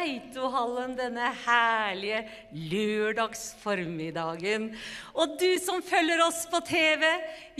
Beitohallen 0.00 0.94
denne 0.96 1.26
herlige 1.42 2.22
lørdagsformiddagen. 2.70 4.70
Og 5.12 5.34
du 5.36 5.58
som 5.60 5.82
følger 5.84 6.22
oss 6.24 6.46
på 6.48 6.56
TV, 6.64 7.04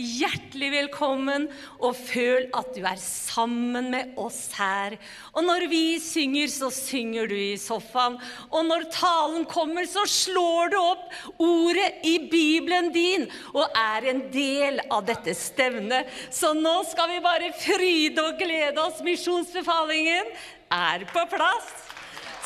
hjertelig 0.00 0.70
velkommen, 0.72 1.50
og 1.84 1.92
føl 1.98 2.46
at 2.56 2.70
du 2.72 2.80
er 2.88 2.96
sammen 3.02 3.90
med 3.92 4.16
oss 4.20 4.54
her. 4.56 4.96
Og 5.34 5.44
når 5.44 5.66
vi 5.68 5.98
synger, 6.00 6.48
så 6.48 6.70
synger 6.72 7.28
du 7.28 7.36
i 7.36 7.58
sofaen. 7.60 8.16
Og 8.48 8.64
når 8.70 8.88
talen 8.94 9.44
kommer, 9.50 9.84
så 9.84 10.06
slår 10.08 10.72
du 10.72 10.78
opp 10.80 11.12
ordet 11.44 12.00
i 12.08 12.16
Bibelen 12.32 12.88
din 12.94 13.28
og 13.52 13.68
er 13.76 14.08
en 14.14 14.24
del 14.32 14.80
av 14.88 15.04
dette 15.12 15.36
stevnet. 15.36 16.08
Så 16.32 16.54
nå 16.56 16.78
skal 16.88 17.12
vi 17.12 17.20
bare 17.28 17.52
fryde 17.66 18.24
og 18.24 18.40
glede 18.40 18.80
oss. 18.80 19.04
Misjonsbefalingen 19.04 20.32
er 20.72 21.04
på 21.12 21.28
plass. 21.36 21.89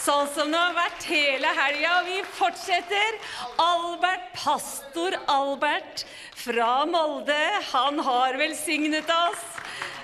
Sånn 0.04 0.26
som 0.34 0.50
det 0.52 0.58
har 0.60 0.74
vært 0.76 1.04
hele 1.08 1.48
helga. 1.56 1.92
Vi 2.04 2.18
fortsetter. 2.36 3.14
Albert, 3.62 4.26
pastor 4.36 5.14
Albert 5.32 6.02
fra 6.36 6.82
Molde, 6.84 7.38
han 7.70 8.02
har 8.04 8.36
velsignet 8.36 9.08
oss 9.08 9.46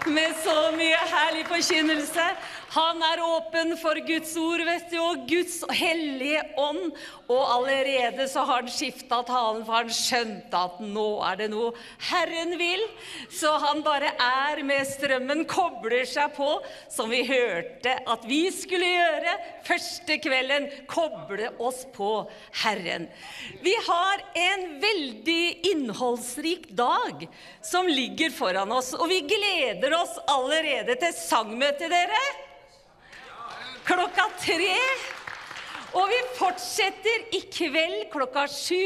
med 0.08 0.32
så 0.40 0.70
mye 0.72 1.02
herlig 1.10 1.44
forkynnelse. 1.50 2.30
Han 2.70 3.00
er 3.02 3.18
åpen 3.24 3.72
for 3.80 3.98
Guds 4.06 4.30
ord 4.38 4.62
vet 4.62 4.92
du, 4.92 4.98
og 5.02 5.24
Guds 5.26 5.56
hellige 5.74 6.42
ånd. 6.60 6.92
Og 7.30 7.40
allerede 7.56 8.26
så 8.30 8.44
har 8.46 8.62
han 8.62 8.70
skifta 8.70 9.20
talen, 9.26 9.64
for 9.66 9.80
han 9.80 9.90
skjønte 9.94 10.60
at 10.68 10.76
nå 10.82 11.06
er 11.26 11.40
det 11.40 11.48
noe 11.50 11.72
Herren 12.10 12.54
vil. 12.60 12.84
Så 13.34 13.50
han 13.64 13.82
bare 13.86 14.12
er 14.22 14.62
med 14.66 14.86
strømmen, 14.86 15.42
kobler 15.50 16.06
seg 16.06 16.30
på, 16.36 16.48
som 16.90 17.10
vi 17.10 17.24
hørte 17.26 17.96
at 18.06 18.26
vi 18.30 18.44
skulle 18.54 18.86
gjøre 18.86 19.34
første 19.66 20.18
kvelden. 20.22 20.68
Koble 20.90 21.50
oss 21.58 21.82
på 21.96 22.12
Herren. 22.62 23.08
Vi 23.64 23.74
har 23.88 24.22
en 24.44 24.64
veldig 24.82 25.72
innholdsrik 25.72 26.70
dag 26.78 27.26
som 27.66 27.90
ligger 27.90 28.30
foran 28.34 28.70
oss, 28.78 28.92
og 28.94 29.10
vi 29.10 29.24
gleder 29.26 29.98
oss 29.98 30.14
allerede 30.30 30.94
til 31.02 31.18
sangmøtet, 31.18 31.90
dere 31.90 32.22
klokka 33.88 34.28
tre. 34.40 34.76
Og 35.90 36.06
vi 36.06 36.18
fortsetter 36.36 37.24
i 37.34 37.40
kveld 37.50 38.04
klokka 38.12 38.44
sju. 38.50 38.78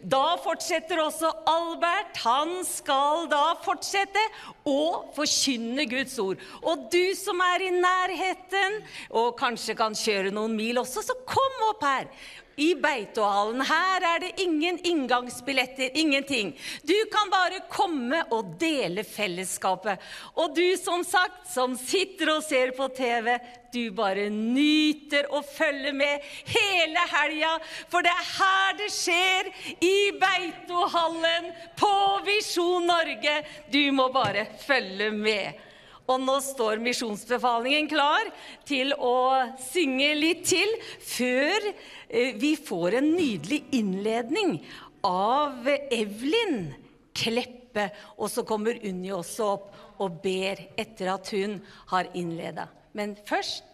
Da 0.00 0.38
fortsetter 0.40 1.02
også 1.02 1.28
Albert. 1.50 2.16
Han 2.24 2.62
skal 2.64 3.28
da 3.32 3.58
fortsette 3.64 4.22
å 4.64 5.12
forkynne 5.16 5.84
Guds 5.90 6.16
ord. 6.22 6.40
Og 6.64 6.88
du 6.92 7.12
som 7.18 7.42
er 7.44 7.66
i 7.66 7.74
nærheten, 7.76 8.80
og 9.12 9.36
kanskje 9.40 9.76
kan 9.76 9.96
kjøre 9.96 10.32
noen 10.32 10.56
mil 10.56 10.80
også, 10.80 11.04
så 11.04 11.18
kom 11.28 11.68
opp 11.68 11.84
her 11.84 12.08
i 12.56 12.74
Beitohallen. 12.80 13.60
Her 13.68 14.06
er 14.14 14.22
det 14.24 14.32
ingen 14.42 14.78
inngangsbilletter, 14.78 15.90
ingenting. 15.98 16.54
Du 16.82 16.96
kan 17.12 17.30
bare 17.30 17.60
komme 17.70 18.22
og 18.32 18.56
dele 18.60 19.04
fellesskapet. 19.04 20.00
Og 20.40 20.56
du 20.56 20.76
som 20.80 21.04
sagt, 21.04 21.44
som 21.52 21.76
sitter 21.76 22.32
og 22.36 22.44
ser 22.46 22.72
på 22.76 22.88
TV, 22.96 23.36
du 23.72 23.90
bare 23.92 24.30
nyter 24.32 25.28
å 25.36 25.42
følge 25.44 25.92
med 25.92 26.24
hele 26.48 27.04
helga. 27.12 27.52
For 27.92 28.06
det 28.06 28.14
er 28.14 28.32
her 28.38 28.80
det 28.80 28.90
skjer, 28.94 29.52
i 29.84 29.98
Beitohallen 30.16 31.52
på 31.76 31.94
Visjon 32.26 32.88
Norge. 32.88 33.38
Du 33.72 33.82
må 33.92 34.08
bare 34.14 34.48
følge 34.64 35.12
med. 35.12 35.65
Og 36.06 36.22
nå 36.22 36.36
står 36.44 36.82
misjonsbefalingen 36.84 37.88
klar 37.90 38.28
til 38.68 38.92
å 38.94 39.16
synge 39.58 40.12
litt 40.18 40.44
til 40.46 40.70
før 41.02 41.70
eh, 41.72 42.36
vi 42.38 42.54
får 42.58 43.00
en 43.00 43.10
nydelig 43.16 43.64
innledning 43.74 44.60
av 45.06 45.66
Evelyn 45.66 46.70
Kleppe. 47.16 47.90
Og 48.20 48.30
så 48.30 48.46
kommer 48.46 48.78
Unni 48.86 49.10
også 49.14 49.50
opp 49.56 50.00
og 50.02 50.20
ber 50.22 50.62
etter 50.78 51.10
at 51.14 51.30
hun 51.34 51.58
har 51.92 52.10
innleda. 52.14 52.68
Men 52.96 53.16
først 53.26 53.64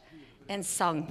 en 0.50 0.64
sang. 0.66 1.04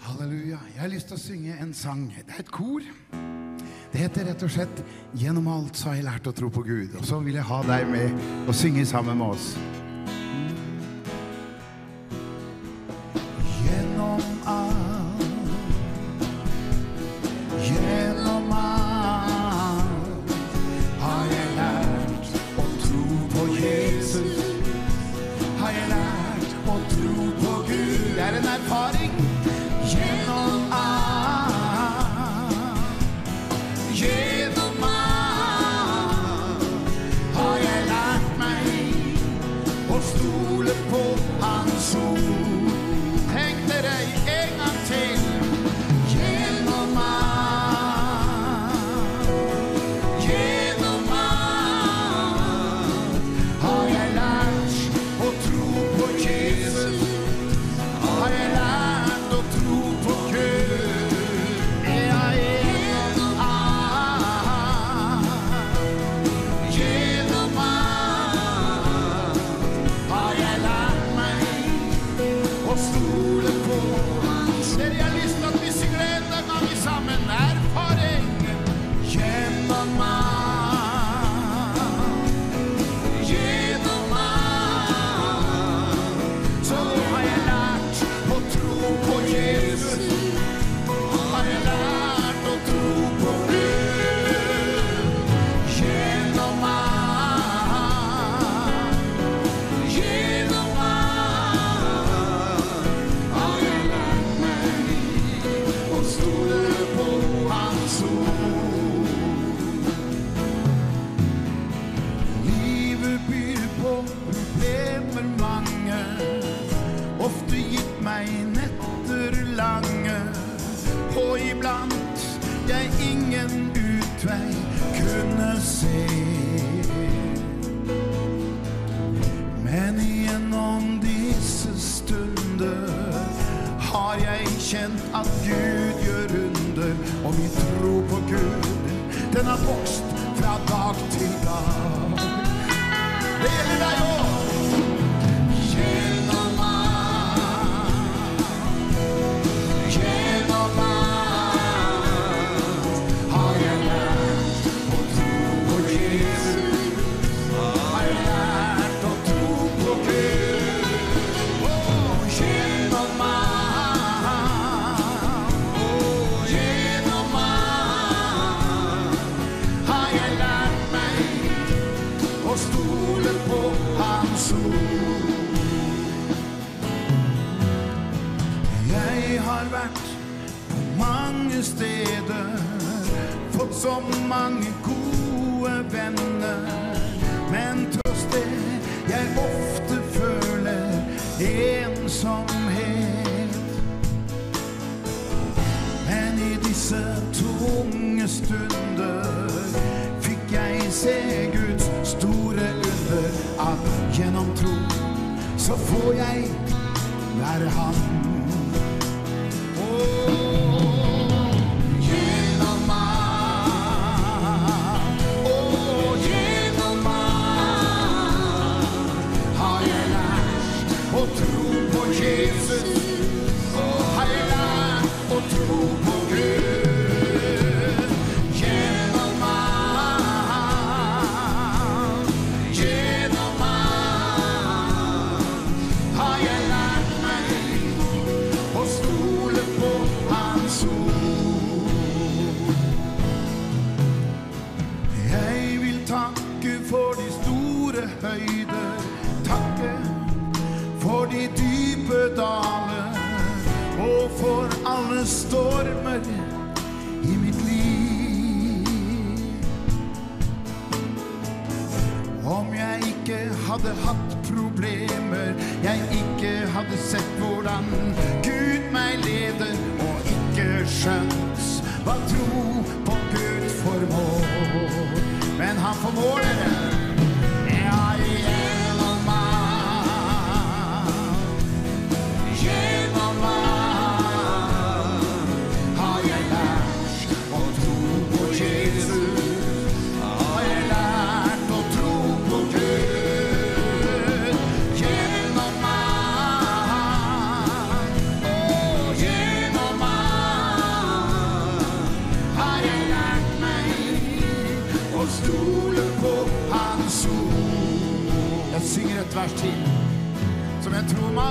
Halleluja. 0.00 0.58
Jeg 0.74 0.80
har 0.80 0.92
lyst 0.92 1.12
til 1.12 1.20
å 1.20 1.22
synge 1.22 1.58
en 1.60 1.74
sang. 1.76 2.08
Det 2.16 2.34
er 2.34 2.42
et 2.42 2.54
kor. 2.54 2.84
Det 3.92 3.98
heter 3.98 4.24
rett 4.24 4.42
og 4.42 4.50
slett 4.50 4.82
'Gjennom 5.12 5.48
alt 5.48 5.76
så 5.76 5.88
har 5.88 5.94
jeg 5.94 6.04
lært 6.04 6.26
å 6.26 6.32
tro 6.32 6.48
på 6.48 6.62
Gud'. 6.62 6.94
Og 6.98 7.04
så 7.04 7.18
vil 7.18 7.34
jeg 7.34 7.42
ha 7.42 7.62
deg 7.62 7.88
med 7.90 8.10
og 8.46 8.54
synge 8.54 8.86
sammen 8.86 9.18
med 9.18 9.26
oss. 9.26 9.56
Gjennom 13.66 14.22
alt, 14.46 15.50
gjennom 17.58 18.09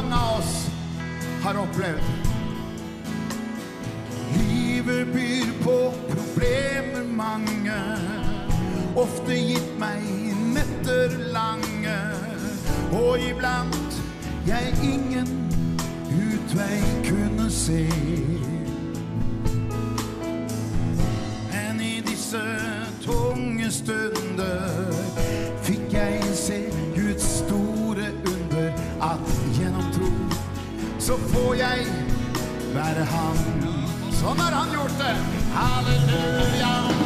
mange 0.10 0.22
av 0.22 0.39
oss 0.39 0.70
har 1.44 1.58
opplevd. 1.58 2.04
Livet 4.38 5.13
byr 5.13 5.63
på 5.63 5.94
problemer 6.10 7.04
mange, 7.04 7.78
ofte 8.96 9.34
gitt 9.34 9.78
meg 9.80 10.01
netter 10.54 11.13
lange, 11.34 11.98
og 12.92 13.20
iblant 13.22 14.00
jeg 14.48 14.74
ingen 14.84 15.30
utvei 16.10 16.82
kunne 17.06 17.50
se. 17.51 17.86
Men 21.54 21.82
i 21.82 22.00
disse 22.06 22.42
tunge 23.06 23.72
stunder 23.72 23.99
så 31.10 31.18
får 31.18 31.56
jeg 31.56 31.86
være 32.75 33.06
Han. 33.10 33.39
Sånn 34.20 34.46
har 34.46 34.54
Han 34.60 34.78
gjort 34.78 35.01
det. 35.01 35.16
Halleluja. 35.58 36.99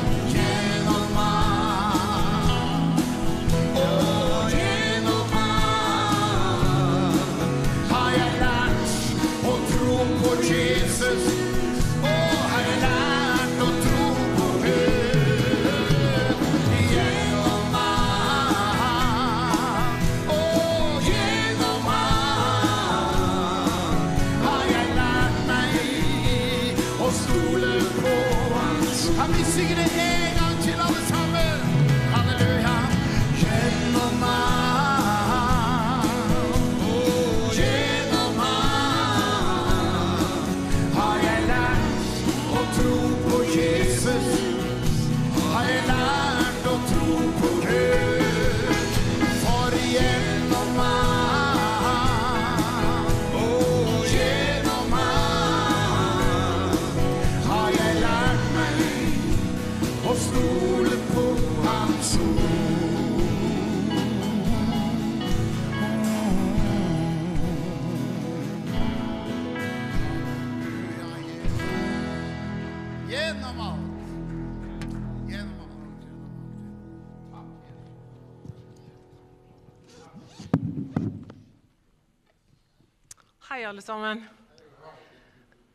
Alle 83.73 83.81
sammen. 83.81 84.19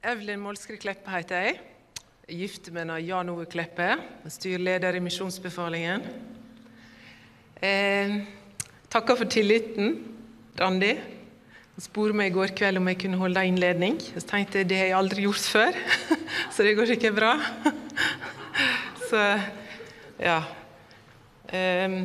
Evelyn 0.06 0.38
Molskri 0.38 0.76
Kleppe 0.78 1.10
heter 1.10 1.40
jeg. 1.42 1.56
Gift 2.30 2.68
med 2.70 2.92
Jan 3.02 3.32
Ove 3.32 3.48
Kleppe, 3.50 3.88
styreleder 4.30 4.94
i 4.94 5.00
Misjonsbefalingen. 5.02 6.04
Eh, 7.58 8.14
takker 8.86 9.18
for 9.18 9.26
tilliten, 9.26 9.98
Randi. 10.60 10.92
Han 10.94 11.86
spurte 11.88 12.14
meg 12.14 12.30
i 12.30 12.36
går 12.36 12.54
kveld 12.60 12.78
om 12.78 12.92
jeg 12.92 13.00
kunne 13.02 13.18
holde 13.18 13.46
innledning. 13.50 13.98
Jeg 14.14 14.28
tenkte 14.30 14.62
det 14.62 14.78
har 14.78 14.92
jeg 14.92 14.98
aldri 15.00 15.26
gjort 15.26 15.50
før, 15.56 15.82
så 16.54 16.62
det 16.62 16.78
går 16.78 16.92
sikkert 16.94 17.18
bra. 17.18 17.34
så 19.10 19.26
ja. 20.22 20.40
Eh, 21.50 22.02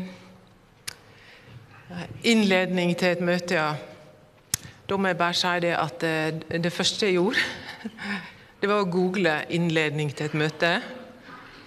innledning 2.33 2.97
til 2.97 3.13
et 3.13 3.27
møte, 3.29 3.61
ja. 3.61 3.92
Da 4.83 4.97
må 4.99 5.07
jeg 5.07 5.15
bare 5.15 5.35
si 5.37 5.51
det 5.63 5.71
at 5.79 6.03
eh, 6.03 6.59
det 6.59 6.71
første 6.75 7.07
jeg 7.07 7.15
gjorde, 7.15 7.43
det 8.59 8.67
var 8.67 8.81
å 8.83 8.89
google 8.91 9.37
'innledning 9.47 10.11
til 10.11 10.27
et 10.27 10.35
møte'. 10.35 10.81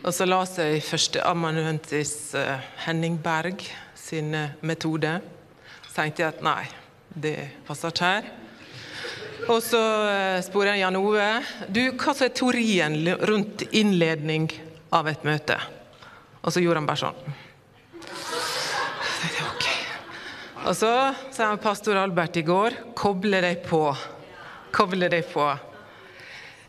Og 0.05 0.12
så 0.12 0.26
leste 0.29 0.66
jeg 0.68 0.85
førsteamanuensis 0.85 2.35
eh, 2.37 2.66
Henning 2.85 3.16
Berg 3.22 3.64
sin 3.96 4.35
eh, 4.37 4.52
metode. 4.61 5.14
Så 5.87 5.94
tenkte 5.94 6.22
jeg 6.22 6.35
at 6.35 6.44
nei, 6.44 6.66
det 7.09 7.37
passer 7.64 7.88
ikke 7.88 8.12
her. 8.12 8.29
Og 9.48 9.62
så 9.64 9.81
spurte 10.44 10.74
jeg 10.74 10.81
Jan 10.81 10.96
Ove 10.98 11.26
du, 11.68 11.83
hva 11.92 12.12
som 12.16 12.24
er 12.26 12.37
teorien 12.37 12.96
rundt 13.29 13.64
innledning 13.70 14.48
av 14.92 15.09
et 15.09 15.24
møte. 15.24 15.57
Og 16.42 16.52
så 16.52 16.61
gjorde 16.61 16.83
han 16.83 16.88
bare 16.88 17.00
sånn. 17.00 17.37
Så 17.96 18.40
tenkte 19.22 19.37
jeg, 19.40 19.48
ok. 19.48 19.68
Og 20.66 20.74
så 20.74 20.90
sa 21.31 21.52
pastor 21.62 21.94
Albert 22.00 22.40
i 22.40 22.42
går 22.42 22.74
koble 22.98 23.38
deg 23.44 23.61
på. 23.68 23.85
Koble 24.74 25.07
deg 25.12 25.29
på. 25.31 25.44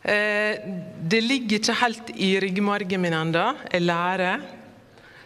Eh, 0.05 0.60
det 1.01 1.21
ligger 1.23 1.57
ikke 1.57 1.75
helt 1.79 2.12
i 2.13 2.36
ryggmargen 2.43 3.01
min 3.01 3.15
ennå. 3.17 3.45
Jeg 3.71 3.81
lærer. 3.88 4.43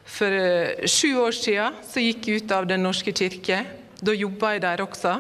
For 0.07 0.31
eh, 0.37 0.87
sju 0.87 1.19
år 1.19 1.35
siden 1.35 1.81
så 1.83 1.99
gikk 1.99 2.29
jeg 2.29 2.45
ut 2.45 2.53
av 2.55 2.69
Den 2.69 2.87
norske 2.87 3.11
kirke. 3.11 3.57
Da 3.99 4.15
jobba 4.15 4.53
jeg 4.55 4.63
der 4.63 4.83
også. 4.85 5.17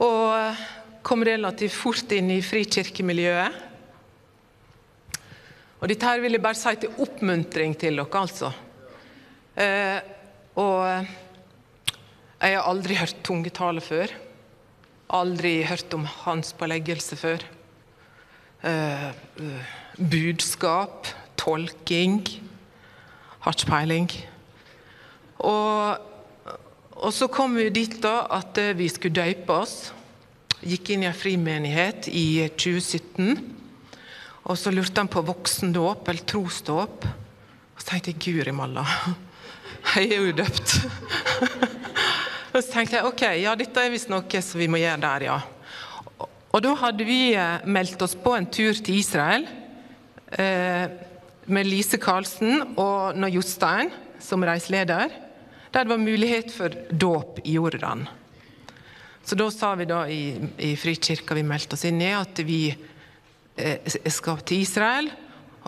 Og 0.00 0.24
eh, 0.38 0.62
kom 1.04 1.26
relativt 1.28 1.76
fort 1.76 2.14
inn 2.16 2.32
i 2.32 2.40
frikirkemiljøet. 2.40 3.58
Og 5.82 5.92
dette 5.92 6.08
her 6.08 6.24
vil 6.24 6.38
jeg 6.38 6.44
bare 6.48 6.56
si 6.56 6.72
til 6.80 7.04
oppmuntring 7.04 7.76
til 7.76 8.00
dere, 8.00 8.24
altså. 8.24 8.48
Eh, 9.60 10.00
og 10.56 10.80
eh, 10.88 11.12
jeg 12.42 12.58
har 12.58 12.66
aldri 12.66 12.96
hørt 12.98 13.20
tungetale 13.22 13.82
før. 13.84 14.10
Aldri 15.14 15.60
hørt 15.62 15.94
om 15.94 16.06
hans 16.24 16.50
påleggelse 16.58 17.18
før. 17.20 17.44
Eh, 18.66 19.10
budskap, 20.10 21.06
tolking. 21.38 22.22
Har 23.44 23.54
ikke 23.54 23.70
peiling. 23.70 24.10
Og, 25.38 25.98
og, 26.98 27.10
så 27.14 27.28
kom 27.30 27.54
vi 27.58 27.68
dit 27.74 27.94
da 28.02 28.24
at 28.30 28.58
eh, 28.58 28.74
vi 28.78 28.88
skulle 28.90 29.14
døype 29.22 29.54
oss. 29.62 29.92
Gikk 30.62 30.92
inn 30.94 31.04
i 31.06 31.10
en 31.10 31.18
frimenighet 31.18 32.08
i 32.10 32.48
2017. 32.54 33.38
Og 34.50 34.58
så 34.58 34.72
lurte 34.74 34.98
han 34.98 35.10
på 35.10 35.22
voksendåp 35.26 36.10
eller 36.10 36.26
trosdåp. 36.26 37.06
Og 37.06 37.78
så 37.78 37.92
tenkte 37.92 38.16
jeg 38.16 38.22
guri 38.26 38.54
malla, 38.54 38.82
jeg 39.94 40.10
er 40.10 40.26
jo 40.26 40.34
døpt. 40.42 40.74
og 42.52 42.58
så 42.62 42.68
tenkte 42.68 42.98
jeg 42.98 43.08
ok, 43.08 43.24
ja 43.42 43.56
dette 43.58 43.82
er 43.82 43.92
visst 43.92 44.12
noe 44.12 44.44
som 44.44 44.60
vi 44.60 44.68
må 44.70 44.80
gjøre 44.82 45.02
der, 45.02 45.26
ja. 45.30 45.40
Og 46.52 46.60
da 46.60 46.74
hadde 46.82 47.04
vi 47.08 47.32
meldt 47.64 48.02
oss 48.04 48.12
på 48.18 48.34
en 48.36 48.46
tur 48.52 48.76
til 48.76 48.98
Israel. 49.00 49.46
Eh, 50.32 50.84
med 51.52 51.66
Lise 51.66 51.98
Karlsen 52.00 52.76
og 52.76 53.16
Nå 53.16 53.28
Jostein 53.32 53.90
som 54.22 54.44
reiseleder, 54.46 55.10
der 55.72 55.84
det 55.84 55.90
var 55.90 56.00
mulighet 56.00 56.52
for 56.54 56.72
dåp 56.92 57.40
i 57.44 57.56
Jordan. 57.56 58.04
Så 59.24 59.36
da 59.38 59.48
sa 59.54 59.72
vi 59.78 59.86
da 59.88 60.04
i, 60.10 60.34
i 60.58 60.74
Frikirka 60.76 61.34
vi 61.38 61.44
meldte 61.46 61.76
oss 61.76 61.86
inn 61.88 62.00
i, 62.02 62.12
at 62.14 62.38
vi 62.46 62.66
eh, 63.56 63.96
skal 64.10 64.42
til 64.46 64.64
Israel. 64.64 65.10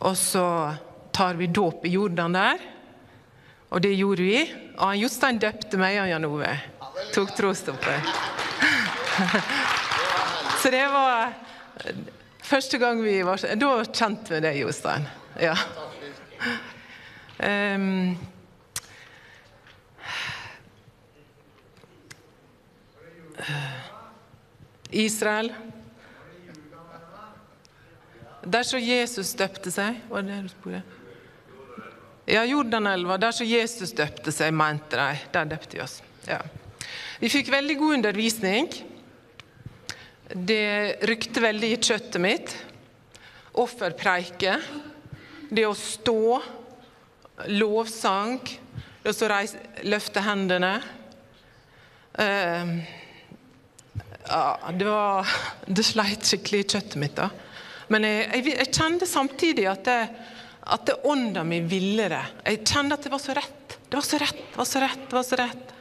Og 0.05 0.16
så 0.18 0.47
tar 1.14 1.38
vi 1.38 1.47
dåp 1.47 1.87
i 1.87 1.94
Jordan 1.94 2.35
der. 2.35 2.62
Og 3.70 3.83
det 3.83 3.94
gjorde 3.94 4.27
vi. 4.27 4.40
Og 4.83 4.99
Jostein 4.99 5.38
døpte 5.42 5.79
meg 5.81 6.01
og 6.03 6.11
Jan 6.11 6.27
Ove. 6.29 6.51
Tok 7.12 7.36
trosstoppet. 7.36 8.00
så 10.62 10.70
det 10.70 10.86
var 10.88 11.32
første 12.42 12.78
gang 12.78 13.02
vi 13.02 13.22
var 13.22 13.40
Da 13.56 13.84
kjente 13.84 14.34
vi 14.34 14.40
det, 14.40 14.54
Jostein. 14.58 15.08
Ja. 15.40 15.56
Um, 17.38 18.16
Israel. 24.90 25.52
Der 28.44 28.62
så 28.62 28.78
Jesus 28.78 29.32
døpte 29.34 29.70
seg 29.72 30.02
Var 30.10 30.22
det 30.22 30.34
det 30.34 30.42
du 30.44 30.50
spurte? 30.52 30.82
Ja, 32.26 32.44
Jordanelva. 32.44 33.16
Der 33.20 33.32
så 33.36 33.44
Jesus 33.44 33.92
døpte 33.92 34.32
seg, 34.32 34.52
mente 34.56 34.96
de. 34.96 35.24
Der 35.32 35.48
døpte 35.48 35.76
vi 35.76 35.82
oss. 35.84 35.98
Ja. 36.28 36.38
Vi 37.22 37.31
fikk 37.31 37.53
veldig 37.53 37.77
god 37.79 37.94
undervisning. 38.00 38.68
Det 40.35 41.07
rykte 41.07 41.42
veldig 41.44 41.68
i 41.70 41.79
kjøttet 41.79 42.18
mitt. 42.22 42.55
Offerpreike. 43.61 44.57
Det 45.55 45.66
å 45.68 45.77
stå, 45.79 46.40
lovsang, 47.55 48.40
det 49.05 49.12
å 49.14 49.29
reise, 49.31 49.61
løfte 49.87 50.22
hendene 50.24 50.72
uh, 52.18 52.70
ja, 54.24 54.44
Det 54.72 54.87
var 54.88 55.35
Det 55.77 55.85
sleit 55.87 56.27
skikkelig 56.27 56.62
i 56.64 56.68
kjøttet 56.72 56.96
mitt. 57.03 57.14
da. 57.18 57.29
Men 57.92 58.09
jeg, 58.09 58.27
jeg, 58.33 58.57
jeg 58.59 58.72
kjente 58.72 59.07
samtidig 59.07 59.68
at, 59.70 59.87
det, 59.87 60.00
at 60.74 60.88
det 60.88 60.98
ånda 61.07 61.44
mi 61.46 61.61
ville 61.62 62.09
det. 62.11 62.24
Jeg 62.48 62.64
kjente 62.64 62.98
at 62.98 63.07
det 63.07 63.14
var 63.14 63.22
så 63.22 63.38
rett. 63.38 63.79
Det 63.87 64.00
var 64.00 64.09
så 64.09 64.22
rett, 64.24 64.42
det 64.50 64.59
var 64.59 64.70
så 64.72 64.83
rett. 64.83 65.07
det 65.07 65.18
var 65.20 65.29
så 65.29 65.40
rett. 65.44 65.73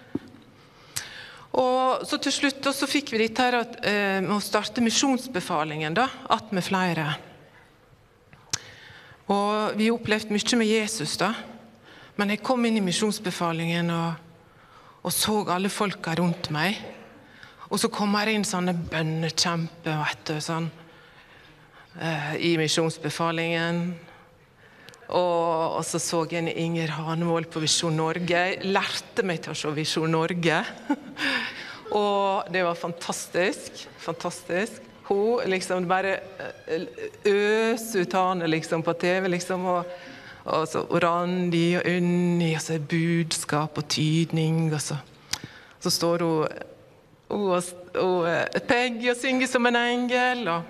Og 1.53 2.05
så 2.09 2.17
til 2.17 2.33
slutt 2.33 2.65
så 2.73 2.89
fikk 2.89 3.11
vi 3.13 3.21
dette 3.21 3.45
her 3.45 3.59
at, 3.59 3.77
eh, 3.85 4.25
å 4.25 4.39
starte 4.41 4.81
misjonsbefalingen 4.81 5.93
da, 5.93 6.09
att 6.29 6.51
med 6.51 6.63
flere. 6.63 7.15
Og 9.29 9.77
vi 9.77 9.91
opplevde 9.91 10.33
mye 10.33 10.57
med 10.57 10.67
Jesus, 10.67 11.17
da. 11.17 11.33
Men 12.15 12.29
jeg 12.29 12.43
kom 12.43 12.65
inn 12.65 12.77
i 12.77 12.83
misjonsbefalingen 12.83 13.89
og, 13.89 14.13
og, 15.03 15.11
så 15.13 15.39
alle 15.49 15.69
folka 15.69 16.15
rundt 16.15 16.49
meg. 16.53 16.77
Og 17.69 17.79
så 17.79 17.89
kommer 17.89 18.25
det 18.25 18.33
inn 18.37 18.45
sånne 18.45 18.73
bønnekjemper 18.73 20.01
vet 20.03 20.25
du, 20.27 20.41
sånn, 20.41 20.69
eh, 21.99 22.35
i 22.37 22.57
misjonsbefalingen. 22.57 23.93
Og, 25.13 25.77
og, 25.77 25.83
så 25.85 25.99
så 26.01 26.23
jeg 26.31 26.41
en 26.41 26.49
Inger 26.49 26.95
Hanevold 26.97 27.51
på 27.53 27.61
Visjon 27.61 27.93
Norge. 27.97 28.45
Lærte 28.65 29.25
meg 29.25 29.43
til 29.43 29.53
å 29.53 29.57
se 29.57 29.73
Visjon 29.75 30.11
Norge. 30.11 30.63
og 32.01 32.49
det 32.53 32.65
var 32.65 32.79
fantastisk. 32.79 33.85
Fantastisk 34.01 34.89
hun 35.03 35.41
liksom 35.49 35.87
bare 35.87 36.17
eh, 36.67 36.81
øser 37.25 38.01
ut 38.01 38.13
henne 38.13 38.47
liksom, 38.47 38.83
på 38.83 38.93
TV. 38.93 39.27
liksom, 39.27 39.65
og, 39.65 39.85
og 40.45 40.67
så 40.67 40.83
Randi 41.03 41.75
og 41.77 41.87
Unni, 41.97 42.53
og 42.55 42.61
så 42.61 42.79
budskap 42.79 43.77
og 43.77 43.87
tydning. 43.87 44.73
Og 44.73 44.81
så, 44.81 44.97
så 45.79 45.89
står 45.89 46.23
hun, 46.23 46.47
hun 47.29 47.51
og, 47.51 47.63
og 47.99 48.27
Peggy 48.67 49.11
og 49.11 49.19
synger 49.19 49.47
som 49.47 49.67
en 49.67 49.75
engel. 49.75 50.47
Og 50.47 50.61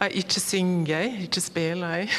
jeg 0.00 0.24
ikke 0.24 0.40
synger 0.40 0.98
jeg, 0.98 1.22
ikke 1.22 1.40
spiller 1.40 1.94
jeg. 2.00 2.10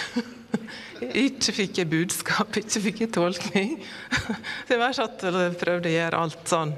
Ikke 1.01 1.53
fikk 1.55 1.79
jeg 1.81 1.89
budskap, 1.89 2.57
ikke 2.61 2.81
fikk 2.83 2.99
jeg 3.05 3.13
tolkning. 3.15 3.77
Så 4.13 4.75
jeg 4.75 4.81
bare 4.81 4.93
satt 4.93 5.23
og 5.29 5.55
prøvde 5.57 5.89
å 5.89 5.95
gjøre 5.95 6.19
alt 6.21 6.51
sånn. 6.51 6.75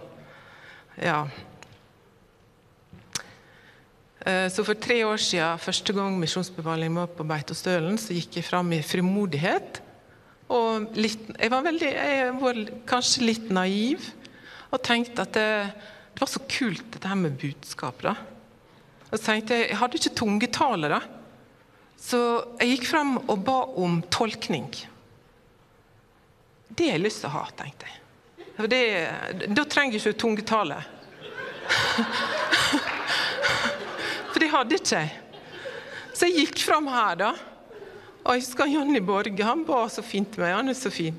Ja. 1.02 1.26
Eh, 4.24 4.48
så 4.54 4.64
for 4.64 4.80
tre 4.80 5.02
år 5.04 5.20
siden, 5.20 5.60
første 5.60 5.96
gang 5.96 6.16
misjonsbefaling 6.22 6.96
var 6.96 7.10
på 7.12 7.26
Beitostølen, 7.28 7.98
så 8.00 8.16
gikk 8.16 8.40
jeg 8.40 8.48
fram 8.48 8.72
i 8.72 8.80
frimodighet. 8.86 9.82
Og 10.54 10.96
litt, 10.96 11.26
jeg 11.36 11.52
var 11.52 11.66
veldig, 11.66 11.90
jeg 11.92 12.36
var 12.40 12.62
kanskje 12.88 13.28
litt 13.28 13.50
naiv 13.52 14.08
og 14.74 14.82
tenkte 14.86 15.26
at 15.26 15.36
det, 15.36 15.50
det 16.14 16.24
var 16.24 16.32
så 16.32 16.42
kult 16.48 16.86
dette 16.96 17.10
her 17.10 17.20
med 17.20 17.36
budskap. 17.42 18.00
da. 18.06 18.16
Og 19.12 19.18
så 19.18 19.26
tenkte 19.28 19.60
Jeg 19.60 19.70
jeg 19.74 19.82
hadde 19.82 20.00
ikke 20.00 20.16
tungetale, 20.24 20.90
da. 20.96 21.02
Så 22.04 22.20
jeg 22.60 22.76
gikk 22.76 22.90
fram 22.90 23.14
og 23.22 23.38
ba 23.48 23.60
om 23.80 24.02
tolkning. 24.12 24.68
Det 26.68 26.90
har 26.90 26.98
jeg 26.98 27.06
lyst 27.06 27.22
til 27.24 27.30
å 27.30 27.36
ha, 27.38 27.44
tenkte 27.56 27.88
jeg. 27.88 27.96
Det, 28.70 28.84
da 29.56 29.64
trenger 29.70 29.94
jeg 29.96 30.02
ikke 30.04 30.22
tungetale. 30.26 30.78
det 34.42 34.50
hadde 34.52 34.76
ikke 34.78 35.00
jeg. 35.00 35.12
Så 36.14 36.22
jeg 36.28 36.38
gikk 36.44 36.58
fram 36.68 36.88
her, 36.92 37.14
da. 37.24 37.32
Og 38.24 38.30
jeg 38.36 38.44
husker 38.44 38.66
Jonny 38.70 39.02
Borge. 39.04 39.48
Han 39.48 39.66
ba 39.68 39.80
så 39.92 40.02
fint 40.06 40.30
til 40.34 40.42
meg. 40.44 40.58
Han 40.58 40.70
er 40.74 40.78
så 40.78 40.90
fin. 40.94 41.16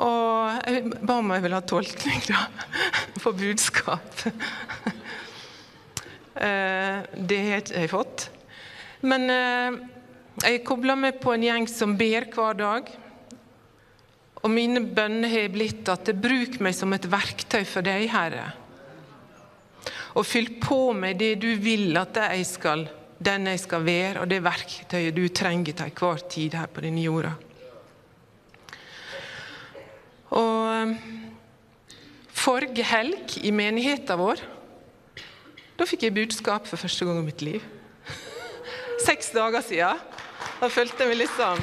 Og 0.00 0.64
jeg 0.64 0.86
ba 1.02 1.14
om 1.20 1.32
jeg 1.34 1.42
ville 1.44 1.58
ha 1.58 1.64
tolkning, 1.66 2.20
da. 2.30 2.40
På 3.22 3.28
budskap. 3.36 4.10
Eh, 6.32 7.04
det 7.28 7.38
har 7.44 7.60
jeg 7.76 7.90
fått. 7.92 8.22
Men 9.04 9.28
eh, 10.40 10.54
jeg 10.54 10.64
kobla 10.64 10.96
meg 10.96 11.20
på 11.20 11.34
en 11.34 11.44
gjeng 11.44 11.68
som 11.70 11.96
ber 11.98 12.30
hver 12.32 12.58
dag. 12.58 12.90
Og 14.42 14.50
mine 14.50 14.80
bønner 14.82 15.30
har 15.30 15.52
blitt 15.54 15.86
at 15.92 16.08
bruk 16.18 16.58
meg 16.64 16.74
som 16.74 16.92
et 16.96 17.06
verktøy 17.06 17.62
for 17.68 17.84
deg, 17.86 18.08
Herre 18.10 18.48
og 20.18 20.26
fyll 20.28 20.50
på 20.60 20.92
meg 20.96 21.16
det 21.20 21.34
du 21.40 21.50
vil 21.60 21.96
at 22.00 22.18
jeg 22.20 22.44
skal, 22.48 22.84
den 23.22 23.48
jeg 23.48 23.62
skal 23.62 23.84
være, 23.86 24.22
og 24.22 24.28
det 24.28 24.42
verktøyet 24.44 25.16
du 25.16 25.24
trenger 25.32 25.76
til 25.76 25.88
enhver 25.88 26.24
tid 26.32 26.56
her 26.58 26.68
på 26.68 26.84
denne 26.84 27.04
jorda. 27.04 27.34
Og 30.36 30.96
Forrige 32.42 32.82
helg 32.82 33.36
i 33.46 33.52
menigheten 33.54 34.18
vår 34.18 34.40
Da 35.78 35.84
fikk 35.86 36.08
jeg 36.08 36.14
budskap 36.16 36.64
for 36.66 36.80
første 36.80 37.06
gang 37.06 37.20
i 37.20 37.26
mitt 37.26 37.42
liv. 37.44 37.62
Seks 39.06 39.30
dager 39.36 39.62
siden. 39.62 40.00
Da 40.62 40.68
følte 40.70 41.08
litt 41.18 41.32
sånn 41.34 41.58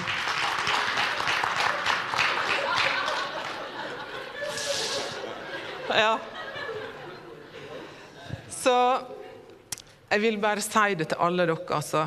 Ja. 5.89 6.19
Så 8.53 8.73
jeg 10.11 10.21
vil 10.21 10.37
bare 10.41 10.61
si 10.61 10.97
det 10.99 11.07
til 11.09 11.23
alle 11.25 11.47
dere, 11.47 11.63
altså. 11.75 12.03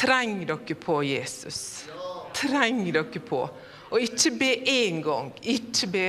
Treng 0.00 0.40
dere 0.48 0.76
på 0.80 0.96
Jesus. 1.06 1.60
Treng 2.34 2.82
dere 2.88 3.22
på. 3.22 3.44
Og 3.90 4.02
ikke 4.02 4.32
be 4.40 4.50
én 4.72 4.98
gang, 5.04 5.30
ikke 5.42 5.90
be 5.92 6.06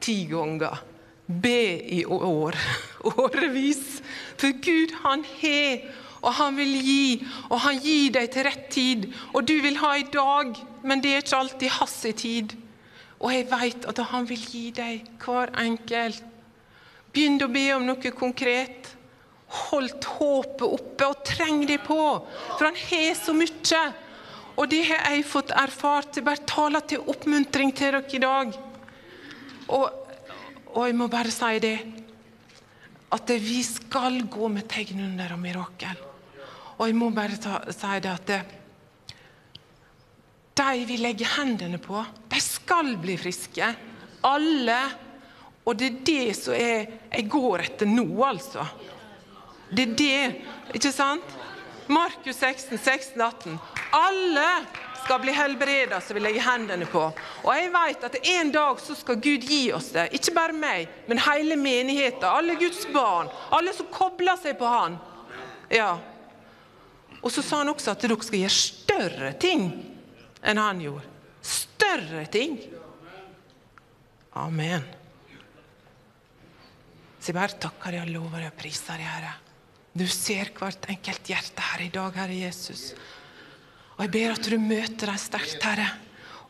ti 0.00 0.16
ganger. 0.30 0.80
Be 1.26 1.58
i 1.98 2.02
år, 2.06 2.56
årevis. 3.26 4.00
For 4.40 4.54
Gud, 4.64 4.96
han 5.04 5.26
har, 5.42 5.84
og 6.22 6.34
han 6.38 6.54
vil 6.54 6.74
gi, 6.78 7.06
og 7.50 7.58
han 7.64 7.78
gir 7.82 8.12
deg 8.14 8.28
til 8.30 8.46
rett 8.46 8.66
tid. 8.70 9.08
Og 9.34 9.42
du 9.46 9.56
vil 9.64 9.78
ha 9.82 9.96
i 9.98 10.06
dag, 10.06 10.54
men 10.86 11.02
det 11.02 11.14
er 11.16 11.24
ikke 11.24 11.40
alltid 11.40 11.74
hans 11.80 11.96
tid. 12.20 12.54
Og 13.18 13.32
jeg 13.34 13.48
vet 13.50 13.88
at 13.90 14.02
han 14.12 14.26
vil 14.28 14.44
gi 14.50 14.68
deg 14.74 15.08
hver 15.22 15.50
enkelt. 15.62 16.22
Begynn 17.12 17.42
å 17.42 17.50
be 17.52 17.64
om 17.74 17.86
noe 17.86 18.12
konkret. 18.16 18.92
Holdt 19.68 20.06
håpet 20.16 20.62
oppe 20.64 21.08
og 21.10 21.24
treng 21.28 21.66
det 21.68 21.82
på, 21.84 21.98
for 22.54 22.68
han 22.70 22.78
har 22.86 23.10
så 23.18 23.34
mye. 23.36 23.82
Og 24.56 24.68
det 24.70 24.82
har 24.88 25.10
jeg 25.10 25.26
fått 25.26 25.50
erfart. 25.58 26.16
Jeg 26.16 26.26
bare 26.28 26.46
taler 26.48 26.86
til 26.86 27.02
oppmuntring 27.10 27.74
til 27.74 27.92
dere 27.92 28.04
i 28.06 28.22
dag. 28.22 28.54
Og, 29.72 29.84
og 30.70 30.86
jeg 30.86 30.96
må 30.96 31.10
bare 31.12 31.34
si 31.34 31.58
det 31.62 31.76
at 33.12 33.34
vi 33.44 33.60
skal 33.66 34.22
gå 34.30 34.48
med 34.48 34.70
tegn 34.70 35.04
under 35.10 35.34
og 35.34 35.42
mirakel. 35.42 36.11
Og 36.78 36.86
jeg 36.88 36.96
må 36.98 37.10
bare 37.14 37.38
ta, 37.40 37.60
si 37.72 38.00
det 38.02 38.12
at 38.12 38.26
det, 38.30 38.40
de 40.58 40.84
vi 40.88 40.98
legger 41.00 41.38
hendene 41.38 41.80
på, 41.80 42.02
de 42.28 42.40
skal 42.42 42.94
bli 43.00 43.16
friske. 43.20 43.68
Alle. 44.28 44.80
Og 45.64 45.78
det 45.78 45.88
er 45.88 46.00
det 46.06 46.36
som 46.36 46.56
jeg, 46.56 46.88
jeg 47.12 47.28
går 47.30 47.66
etter 47.68 47.88
nå, 47.88 48.06
altså. 48.26 48.66
Det 49.72 49.86
er 49.86 49.94
det, 49.96 50.46
ikke 50.76 50.92
sant? 50.92 51.38
Markus 51.92 52.36
16, 52.36 52.78
16, 52.78 53.20
18. 53.20 53.58
Alle 53.96 54.48
skal 55.04 55.20
bli 55.20 55.32
helbreda 55.32 56.00
som 56.00 56.14
vi 56.14 56.22
legger 56.22 56.44
hendene 56.46 56.86
på. 56.86 57.02
Og 57.42 57.50
jeg 57.56 57.70
vet 57.74 58.04
at 58.06 58.18
en 58.34 58.52
dag 58.54 58.80
så 58.80 58.94
skal 58.96 59.18
Gud 59.22 59.46
gi 59.48 59.64
oss 59.74 59.90
det. 59.94 60.08
Ikke 60.16 60.34
bare 60.36 60.54
meg, 60.56 60.90
men 61.08 61.20
hele 61.24 61.56
menigheten. 61.58 62.28
Alle 62.28 62.54
Guds 62.60 62.84
barn. 62.92 63.30
Alle 63.50 63.74
som 63.74 63.88
kobler 63.92 64.38
seg 64.40 64.58
på 64.60 64.68
Han. 64.70 64.98
Ja. 65.72 65.96
Og 67.22 67.30
så 67.30 67.42
sa 67.44 67.62
han 67.62 67.70
også 67.70 67.92
at 67.94 68.02
dere 68.02 68.18
skal 68.22 68.42
gjøre 68.42 68.56
større 68.56 69.32
ting 69.40 69.68
enn 70.42 70.58
han 70.58 70.82
gjorde. 70.82 71.06
Større 71.42 72.24
ting. 72.32 72.58
Amen. 74.38 74.84
Så 77.22 77.30
jeg 77.30 77.38
bare 77.38 77.58
takker 77.62 77.94
deg 77.94 78.02
og 78.02 78.14
lover 78.16 78.42
deg 78.42 78.50
og 78.50 78.58
priser 78.58 78.98
deg, 78.98 79.06
Herre. 79.06 79.34
Du 79.92 80.06
ser 80.10 80.50
hvert 80.56 80.88
enkelt 80.90 81.28
hjerte 81.28 81.66
her 81.68 81.84
i 81.84 81.90
dag, 81.92 82.16
Herre 82.16 82.38
Jesus. 82.38 82.86
Og 83.98 84.06
jeg 84.06 84.12
ber 84.14 84.34
at 84.34 84.48
du 84.48 84.56
møter 84.58 85.12
dem 85.12 85.20
sterkt, 85.20 85.62
Herre. 85.62 85.90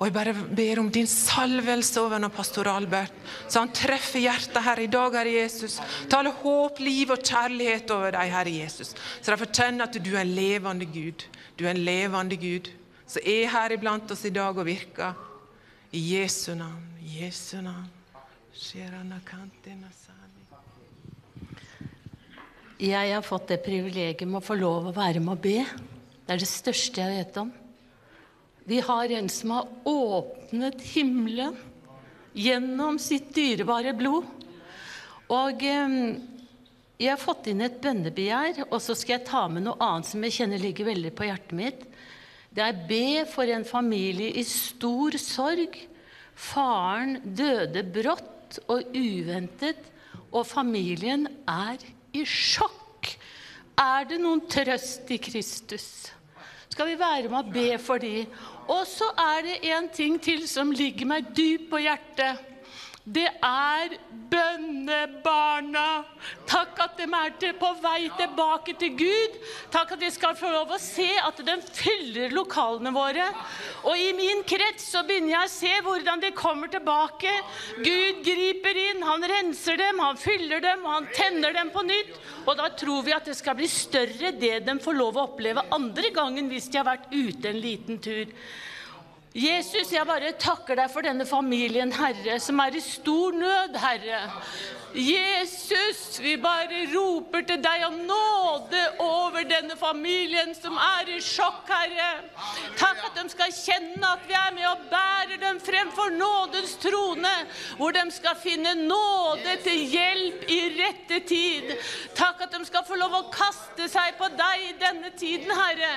Og 0.02 0.08
jeg 0.08 0.14
bare 0.16 0.32
ber 0.34 0.80
om 0.82 0.88
din 0.90 1.06
salvelse 1.06 2.00
over 2.02 2.24
pastor 2.34 2.66
Albert, 2.66 3.12
så 3.46 3.60
han 3.62 3.70
treffer 3.70 4.18
hjertet 4.18 4.58
her 4.64 4.80
i 4.82 4.88
dag, 4.90 5.14
Herre 5.14 5.34
Jesus. 5.36 5.76
Tale 6.10 6.32
håp, 6.40 6.80
liv 6.82 7.12
og 7.14 7.22
kjærlighet 7.22 7.92
over 7.94 8.10
dem, 8.10 8.32
Herre 8.32 8.50
Jesus. 8.50 8.96
Så 9.20 9.30
de 9.30 9.38
får 9.38 9.52
kjenne 9.54 9.86
at 9.86 10.00
du 10.02 10.10
er 10.16 10.24
en 10.24 10.34
levende 10.34 10.90
Gud. 10.90 11.22
Du 11.54 11.68
er 11.68 11.76
en 11.76 11.84
levende 11.86 12.34
Gud 12.34 12.72
som 13.06 13.22
er 13.22 13.46
her 13.54 13.76
iblant 13.76 14.10
oss 14.10 14.26
i 14.26 14.34
dag 14.34 14.58
og 14.58 14.66
virker. 14.66 15.14
I 15.94 16.02
Jesu 16.16 16.50
navn, 16.58 16.82
Jesu 17.06 17.60
navn. 17.62 17.86
Jeg 22.82 23.14
har 23.14 23.22
fått 23.22 23.50
det 23.54 23.62
privilegium 23.62 24.34
å 24.34 24.42
få 24.42 24.58
lov 24.58 24.90
å 24.90 24.98
være 24.98 25.22
med 25.22 25.36
å 25.36 25.42
be. 25.46 25.60
Det 26.26 26.34
er 26.34 26.42
det 26.42 26.50
største 26.50 27.06
jeg 27.06 27.20
vet 27.22 27.44
om. 27.46 27.58
Vi 28.64 28.80
har 28.80 29.10
en 29.10 29.28
som 29.28 29.50
har 29.50 29.68
åpnet 29.84 30.82
himmelen 30.92 31.56
gjennom 32.32 32.98
sitt 33.02 33.32
dyrebare 33.34 33.94
blod. 33.96 34.28
Og 35.32 35.64
eh, 35.66 35.96
jeg 37.02 37.10
har 37.10 37.18
fått 37.20 37.48
inn 37.50 37.64
et 37.64 37.80
bønnebegjær, 37.82 38.66
og 38.68 38.78
så 38.82 38.94
skal 38.94 39.16
jeg 39.16 39.26
ta 39.26 39.46
med 39.50 39.66
noe 39.66 39.80
annet 39.82 40.06
som 40.06 40.22
jeg 40.22 40.36
kjenner 40.36 40.62
ligger 40.62 40.92
veldig 40.92 41.10
på 41.18 41.26
hjertet 41.26 41.56
mitt. 41.58 41.82
Det 42.52 42.62
er 42.62 42.84
be 42.86 43.24
for 43.26 43.48
en 43.50 43.64
familie 43.66 44.30
i 44.38 44.44
stor 44.46 45.16
sorg. 45.18 45.78
Faren 46.36 47.18
døde 47.24 47.82
brått 47.82 48.60
og 48.70 48.94
uventet, 48.94 49.80
og 50.30 50.46
familien 50.46 51.26
er 51.48 51.82
i 52.14 52.22
sjokk. 52.28 53.10
Er 53.80 54.06
det 54.08 54.20
noen 54.22 54.44
trøst 54.52 55.10
i 55.10 55.18
Kristus? 55.20 56.12
Skal 56.72 56.88
vi 56.88 56.94
være 56.96 57.28
med 57.28 57.36
å 57.36 57.52
be 57.52 57.76
for 57.76 58.00
dem? 58.00 58.30
Og 58.72 58.86
så 58.88 59.10
er 59.20 59.42
det 59.44 59.58
en 59.74 59.90
ting 59.92 60.14
til 60.22 60.46
som 60.48 60.70
ligger 60.72 61.10
meg 61.10 61.28
dypt 61.36 61.68
på 61.68 61.82
hjertet. 61.82 62.51
Det 63.02 63.26
er 63.26 63.96
bønnebarna. 64.30 66.04
Takk 66.46 66.78
at 66.84 67.00
de 67.00 67.08
er 67.18 67.32
til 67.42 67.56
på 67.58 67.72
vei 67.82 68.06
tilbake 68.14 68.76
til 68.78 68.94
Gud. 69.00 69.34
Takk 69.74 69.96
at 69.96 70.04
de 70.04 70.10
skal 70.14 70.36
få 70.38 70.52
lov 70.52 70.70
å 70.70 70.78
se 70.78 71.08
at 71.18 71.42
de 71.42 71.56
fyller 71.66 72.30
lokalene 72.30 72.94
våre. 72.94 73.26
Og 73.90 73.98
i 73.98 74.12
min 74.14 74.44
krets 74.46 74.86
så 74.94 75.02
begynner 75.08 75.34
jeg 75.34 75.50
å 75.50 75.54
se 75.56 75.74
hvordan 75.82 76.22
de 76.22 76.30
kommer 76.38 76.70
tilbake. 76.70 77.34
Gud 77.82 78.22
griper 78.22 78.82
inn, 78.86 79.02
han 79.02 79.26
renser 79.34 79.82
dem, 79.82 79.98
han 79.98 80.20
fyller 80.22 80.62
dem, 80.62 80.86
og 80.86 81.00
han 81.00 81.10
tenner 81.16 81.58
dem 81.58 81.74
på 81.74 81.82
nytt. 81.88 82.14
Og 82.46 82.54
da 82.60 82.70
tror 82.78 83.02
vi 83.02 83.18
at 83.18 83.26
det 83.26 83.34
skal 83.34 83.58
bli 83.58 83.66
større 83.66 84.30
det 84.38 84.60
de 84.62 84.78
får 84.82 84.94
lov 84.94 85.18
å 85.18 85.26
oppleve 85.32 85.66
andre 85.74 86.14
gangen 86.14 86.46
hvis 86.54 86.70
de 86.70 86.78
har 86.78 86.86
vært 86.86 87.10
ute 87.10 87.50
en 87.50 87.64
liten 87.66 87.98
tur. 87.98 88.30
Jesus, 89.32 89.88
jeg 89.94 90.04
bare 90.04 90.34
takker 90.36 90.76
deg 90.76 90.90
for 90.92 91.04
denne 91.06 91.24
familien, 91.24 91.92
Herre, 91.96 92.36
som 92.42 92.60
er 92.60 92.76
i 92.76 92.82
stor 92.84 93.32
nød, 93.32 93.78
Herre. 93.80 94.18
Jesus, 94.94 96.18
vi 96.20 96.34
bare 96.36 96.82
roper 96.92 97.40
til 97.48 97.60
deg 97.64 97.84
om 97.86 97.94
nåde 98.04 98.80
over 99.00 99.46
denne 99.48 99.72
familien 99.80 100.52
som 100.52 100.76
er 100.76 101.08
i 101.14 101.20
sjokk, 101.24 101.70
Herre. 101.72 102.10
Takk 102.76 103.00
at 103.08 103.16
de 103.16 103.24
skal 103.32 103.54
kjenne 103.56 104.04
at 104.04 104.26
vi 104.28 104.36
er 104.36 104.50
med 104.52 104.66
og 104.68 104.82
bærer 104.90 105.40
dem 105.40 105.60
fremfor 105.64 106.12
nådens 106.12 106.74
trone, 106.82 107.32
hvor 107.78 107.96
de 107.96 108.04
skal 108.12 108.36
finne 108.42 108.74
nåde 108.82 109.56
til 109.64 109.80
hjelp 109.94 110.44
i 110.52 110.60
rette 110.76 111.22
tid. 111.30 111.72
Takk 112.18 112.44
at 112.44 112.52
de 112.52 112.60
skal 112.68 112.84
få 112.84 113.00
lov 113.00 113.16
å 113.16 113.22
kaste 113.32 113.88
seg 113.88 114.18
på 114.20 114.28
deg 114.36 114.66
i 114.66 114.76
denne 114.82 115.14
tiden, 115.16 115.54
Herre. 115.56 115.94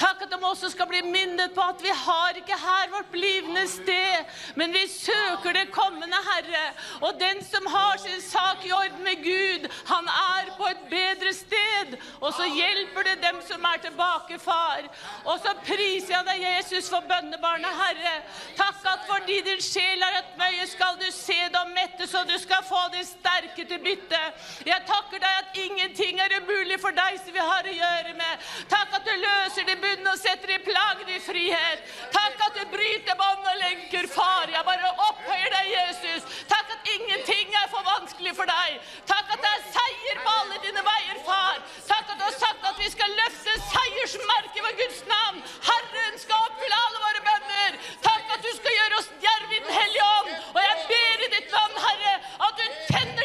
Takk 0.00 0.24
at 0.24 0.32
de 0.32 0.40
også 0.40 0.72
skal 0.72 0.88
bli 0.88 1.04
minnet 1.04 1.52
på 1.52 1.66
at 1.66 1.84
vi 1.84 1.92
har 1.92 2.40
ikke 2.40 2.56
her 2.64 2.88
vårt 2.96 3.12
blivende 3.12 3.66
sted, 3.68 4.32
men 4.56 4.72
vi 4.72 4.86
søker 4.88 5.52
det 5.52 5.68
kommende, 5.76 6.24
Herre. 6.32 6.64
Og 7.04 7.20
den 7.20 7.44
som 7.44 7.68
har 7.68 8.00
sin 8.00 8.20
sak 8.24 8.37
sak 8.38 8.66
i 8.66 8.72
orden 8.72 9.02
med 9.02 9.22
Gud. 9.24 9.68
Han 9.92 10.08
er 10.08 10.50
på 10.58 10.66
et 10.72 10.82
bedre 10.90 11.32
sted. 11.34 11.96
Og 12.20 12.32
så 12.38 12.46
hjelper 12.60 13.06
det 13.08 13.16
dem 13.26 13.40
som 13.50 13.64
er 13.72 13.80
tilbake, 13.86 14.38
far. 14.38 14.86
Og 15.24 15.38
så 15.44 15.54
priser 15.66 16.14
jeg 16.14 16.26
deg, 16.30 16.44
Jesus, 16.46 16.90
for 16.92 17.04
bønnebarnet, 17.10 17.74
Herre. 17.82 18.14
Takk 18.58 18.86
at 18.92 19.06
fordi 19.10 19.40
din 19.46 19.62
sjel 19.62 20.02
er 20.08 20.20
et 20.20 20.34
møye, 20.40 20.66
skal 20.70 20.98
du 21.00 21.06
se 21.14 21.38
dem 21.54 21.74
mette, 21.76 22.06
så 22.10 22.24
du 22.28 22.36
skal 22.40 22.64
få 22.68 22.80
det 22.94 23.04
sterke 23.08 23.66
til 23.70 23.82
bytte. 23.84 24.22
Jeg 24.66 24.86
takker 24.90 25.22
deg 25.22 25.42
at 25.42 25.60
ingenting 25.64 26.20
er 26.24 26.38
umulig 26.40 26.80
for 26.82 26.94
deg 26.96 27.18
som 27.22 27.34
vi 27.34 27.44
har 27.50 27.68
å 27.68 27.76
gjøre 27.78 28.14
med. 28.18 28.48
Takk 28.72 28.98
at 29.00 29.08
du 29.08 29.14
løser 29.24 29.68
de 29.68 29.76
bundne 29.82 30.14
og 30.14 30.22
setter 30.22 30.54
de 30.54 30.58
plagene 30.66 31.16
i 31.16 31.22
frihet. 31.24 31.94
Takk 32.14 32.46
at 32.48 32.58
du 32.58 32.64
bryter 32.74 33.18
bånd 33.18 33.50
og 33.52 33.60
lenker, 33.64 34.10
far. 34.12 34.48
Jeg 34.52 34.66
bare 34.68 34.94
opphøyer 35.08 35.54
deg, 35.56 35.72
Jesus. 35.74 36.42
Takk 36.50 36.74
at 36.76 36.92
ingenting 36.94 37.56
er 37.62 37.70
for 37.72 37.86
vanskelig 37.86 38.27
vanskelig 38.28 38.36
for 38.36 38.46
deg. 38.46 38.80
Takk 39.06 39.26
at 39.32 39.40
det 39.40 39.50
er 39.56 39.62
seier 39.72 40.18
på 40.24 40.30
alle 40.40 40.58
dine 40.64 40.82
veier, 40.84 41.18
far. 41.24 41.56
Takk 41.88 42.10
at 42.12 42.18
du 42.18 42.24
har 42.24 42.36
sagt 42.36 42.62
at 42.64 42.78
vi 42.78 42.90
skal 42.90 43.10
løfte 43.20 43.52
seiersmerket 43.72 44.62
ved 44.66 44.74
Guds 44.80 45.00
navn. 45.08 45.42
Herren 45.68 46.18
skal 46.18 46.36
oppfylle 46.48 46.76
alle 46.86 46.98
våre 47.06 47.22
bønner. 47.28 47.78
Takk 48.04 48.24
at 48.36 48.44
du 48.44 48.50
skal 48.56 48.72
gjøre 48.78 48.98
oss 49.00 49.10
djerve 49.22 49.54
i 49.56 49.64
Den 49.64 49.74
hellige 49.80 50.04
ånd. 50.20 50.32
Og 50.54 50.60
jeg 50.68 50.76
ber 50.92 51.24
i 51.24 51.30
ditt 51.36 51.50
navn, 51.52 51.76
Herre, 51.86 52.14
at 52.48 52.54
du 52.60 52.66
tenner 52.92 53.17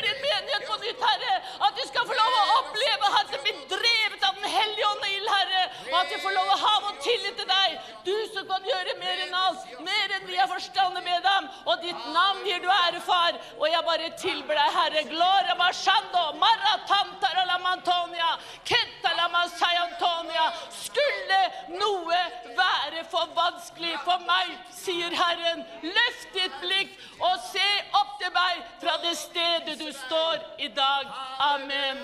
menighet 0.44 0.68
på 0.68 0.78
nytt, 0.78 1.04
Herre. 1.08 1.36
At 1.68 1.76
du 1.78 1.84
skal 1.88 2.08
få 2.08 2.16
lov 2.18 2.36
å 2.40 2.44
oppleve 2.60 3.12
at 3.20 3.32
det 3.32 3.40
blir 3.44 3.60
drevet 3.72 4.24
av 4.28 4.36
Den 4.44 4.50
hellige 4.52 4.88
ånd 4.90 5.06
og 5.06 5.16
ild, 5.16 5.30
Herre. 5.32 5.64
Og 5.92 5.98
at 6.02 6.12
vi 6.12 6.20
får 6.24 6.36
lov 6.36 6.52
å 6.52 6.60
ha 6.64 6.74
vår 6.86 6.98
tillit 7.06 7.38
til 7.40 7.48
deg. 7.50 7.78
Du 8.04 8.16
som 8.34 8.48
kan 8.50 8.66
gjøre 8.68 8.96
mer 9.00 9.22
enn 9.26 9.36
oss, 9.40 9.64
mer 9.86 10.16
enn 10.18 10.28
vi 10.28 10.38
har 10.40 10.50
forstandet 10.52 11.04
med 11.06 11.24
dem. 11.24 11.50
Og 11.70 11.86
ditt 11.86 12.08
navn 12.16 12.44
gir 12.48 12.60
du 12.64 12.70
ære, 12.70 13.02
far. 13.08 13.38
Og 13.60 13.68
jeg 13.70 13.88
bare 13.88 14.12
tilber 14.20 14.60
deg, 14.60 14.78
Herre. 14.80 15.06
Gloria 15.12 15.56
mashando, 15.60 16.26
maratantara 16.42 17.46
la 17.48 17.60
mantonia, 17.64 18.34
kenta 18.68 19.16
la 19.18 19.30
masai 19.32 19.74
Antonia. 19.86 20.50
Skulle 20.74 21.42
noe 21.80 22.20
være 22.58 23.06
for 23.12 23.32
vanskelig 23.38 23.96
for 24.04 24.22
meg, 24.28 24.52
sier 24.76 25.14
Herren, 25.16 25.64
løft 25.84 26.36
ditt 26.36 26.60
blikk 26.62 26.98
og 27.24 27.40
se 27.52 27.70
opp 28.00 28.18
til 28.22 28.34
meg 28.36 28.62
fra 28.82 28.98
det 29.04 29.14
stedet 29.18 29.78
du 29.80 29.90
står 29.96 30.33
i 30.60 30.68
dag. 30.68 31.06
Amen. 31.40 31.98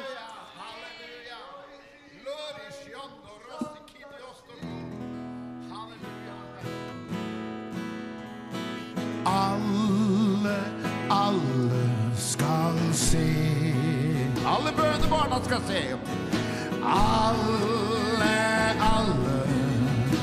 Alle, 9.25 10.57
alle 11.11 11.91
skal 12.15 12.93
se. 12.93 13.27
Alle 14.45 14.71
bønebarna 14.77 15.43
skal 15.43 15.61
se. 15.67 15.81
Alle, 16.83 18.35
alle 18.81 19.39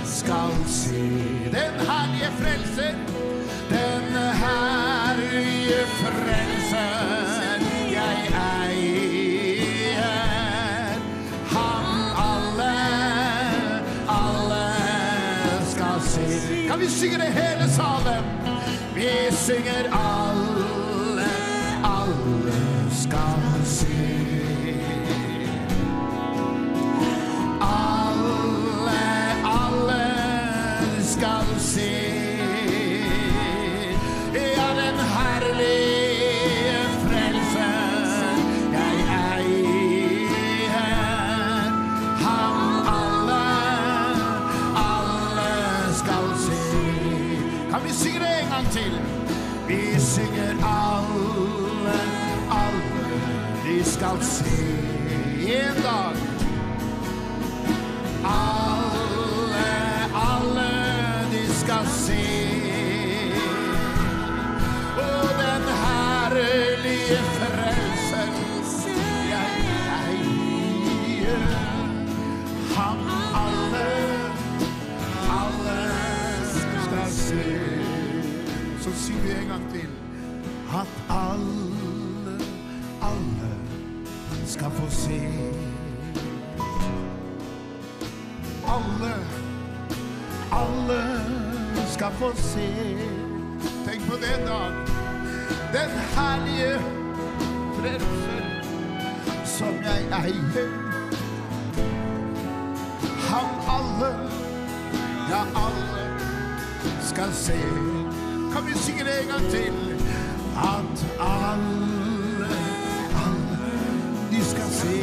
skal 0.05 0.53
se 0.67 1.05
den 1.53 1.75
herlige 1.89 2.31
frelser. 2.41 2.95
Den 3.71 4.13
herlige 4.43 5.87
frelser 6.01 7.26
eier. 8.37 10.17
Han 11.55 11.89
alle, 12.29 12.75
alle 14.09 14.65
skal 15.73 16.01
se. 16.01 16.27
Kan 16.69 16.79
vi 16.81 16.87
synge 16.91 17.19
det 17.19 17.31
hele 17.41 17.71
salen? 17.71 18.25
Vi 18.95 19.11
synger 19.31 19.85
alle, 19.93 21.31
alle 21.85 22.36
Vi 49.69 50.01
synger 50.01 50.55
alle, 50.63 52.01
alle 52.51 53.21
de 53.65 53.85
skal 53.85 54.23
se 54.23 54.67
en 55.41 55.83
dag. 55.83 56.17
Alle, 58.25 59.67
alle 60.15 60.71
de 61.33 61.55
skal 61.55 61.87
se. 61.87 62.27
Og 64.99 65.29
den 65.43 65.65
herlige 65.83 67.19
frelser 67.39 68.31
jeg 69.31 69.51
eier. 70.09 71.47
Han 72.77 72.99
alle, 73.35 73.89
alle 75.41 75.81
skal 76.85 77.11
se. 77.11 77.76
Så 78.87 78.93
sier 78.95 79.23
vi 79.23 79.31
en 79.31 79.49
gang 79.49 79.73
til 79.73 79.89
at 80.71 80.87
alle, 81.11 82.35
alle 83.03 83.51
skal 84.47 84.71
få 84.71 84.91
se. 84.91 85.21
Alle, 88.75 89.15
alle 90.53 91.01
skal 91.87 92.13
få 92.13 92.31
se. 92.37 92.69
Tenk 93.87 94.07
på 94.07 94.17
det 94.23 94.39
da. 94.47 94.61
Den 95.75 95.91
herlige 96.15 96.79
frelser 97.81 98.47
som 99.45 99.75
jeg 99.83 100.03
eier. 100.23 100.71
Han 103.31 103.51
alle, 103.79 104.13
ja 105.31 105.43
alle, 105.67 106.07
skal 107.01 107.33
se. 107.33 108.06
Kan 108.57 108.67
vi 108.67 108.79
synge 108.79 109.05
det 109.05 109.23
en 109.23 109.29
gang 109.29 109.51
til? 109.51 109.73
At 110.57 111.07
alle, 111.21 112.47
alle, 113.25 113.73
de 114.31 114.45
skal 114.45 114.71
se. 114.71 114.97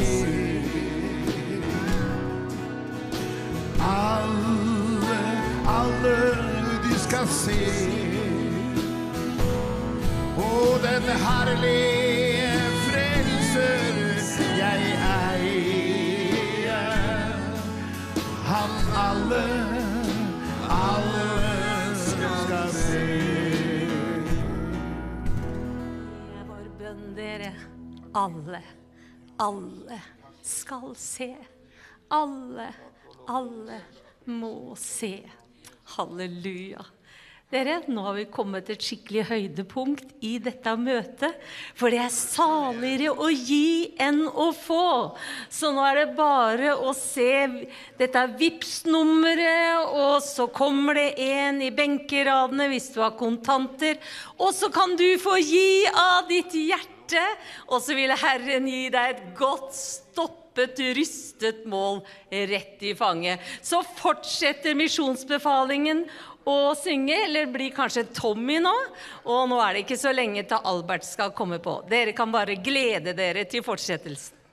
Alle, 3.80 5.18
alle, 5.68 6.16
de 6.84 6.98
skal 6.98 7.28
se. 7.28 7.60
Å, 10.36 10.50
den 10.86 11.06
herlige 11.26 12.58
frelser 12.88 13.86
jeg 14.58 14.80
eier. 15.30 16.10
Han 18.50 18.74
alle, 19.06 19.53
Alle, 28.14 28.62
alle 29.42 30.00
skal 30.42 30.92
se. 30.94 31.32
Alle, 32.14 32.68
alle 33.26 33.80
må 34.30 34.76
se. 34.78 35.16
Halleluja. 35.96 36.84
Dere, 37.50 37.80
nå 37.86 38.02
har 38.06 38.14
vi 38.16 38.24
kommet 38.30 38.64
til 38.66 38.74
et 38.74 38.86
skikkelig 38.86 39.24
høydepunkt 39.28 40.14
i 40.26 40.32
dette 40.42 40.72
møtet. 40.78 41.36
For 41.74 41.90
det 41.90 42.00
er 42.02 42.14
saligere 42.14 43.12
å 43.18 43.28
gi 43.30 43.92
enn 44.00 44.24
å 44.26 44.48
få. 44.54 45.18
Så 45.50 45.74
nå 45.74 45.82
er 45.86 46.00
det 46.00 46.16
bare 46.16 46.72
å 46.74 46.94
se 46.98 47.28
dette 47.98 48.24
Vipps-nummeret, 48.40 49.90
og 49.90 50.22
så 50.22 50.48
kommer 50.54 50.98
det 50.98 51.10
en 51.26 51.60
i 51.62 51.70
benkeradene 51.74 52.70
hvis 52.70 52.90
du 52.94 53.02
har 53.04 53.14
kontanter. 53.18 53.98
Og 54.38 54.54
så 54.54 54.70
kan 54.74 54.94
du 54.98 55.08
få 55.22 55.36
gi 55.42 55.84
av 55.90 56.30
ditt 56.30 56.54
hjerte, 56.58 56.93
og 57.68 57.80
så 57.82 57.96
vil 57.96 58.14
Herren 58.16 58.68
gi 58.70 58.88
deg 58.92 59.14
et 59.14 59.24
godt 59.38 59.74
stoppet, 59.76 60.78
rystet 60.96 61.64
mål 61.66 62.00
rett 62.30 62.84
i 62.86 62.94
fanget. 62.94 63.42
Så 63.62 63.82
fortsetter 63.98 64.76
misjonsbefalingen 64.78 66.04
å 66.44 66.74
synge, 66.78 67.16
eller 67.26 67.50
blir 67.52 67.74
kanskje 67.74 68.06
Tommy 68.14 68.60
nå. 68.62 68.74
Og 69.24 69.48
nå 69.50 69.58
er 69.64 69.74
det 69.74 69.84
ikke 69.84 70.00
så 70.00 70.12
lenge 70.14 70.46
til 70.48 70.70
Albert 70.70 71.06
skal 71.08 71.34
komme 71.36 71.58
på. 71.64 71.80
Dere 71.90 72.14
kan 72.16 72.32
bare 72.32 72.60
glede 72.62 73.16
dere 73.16 73.46
til 73.50 73.64
fortsettelsen. 73.66 74.43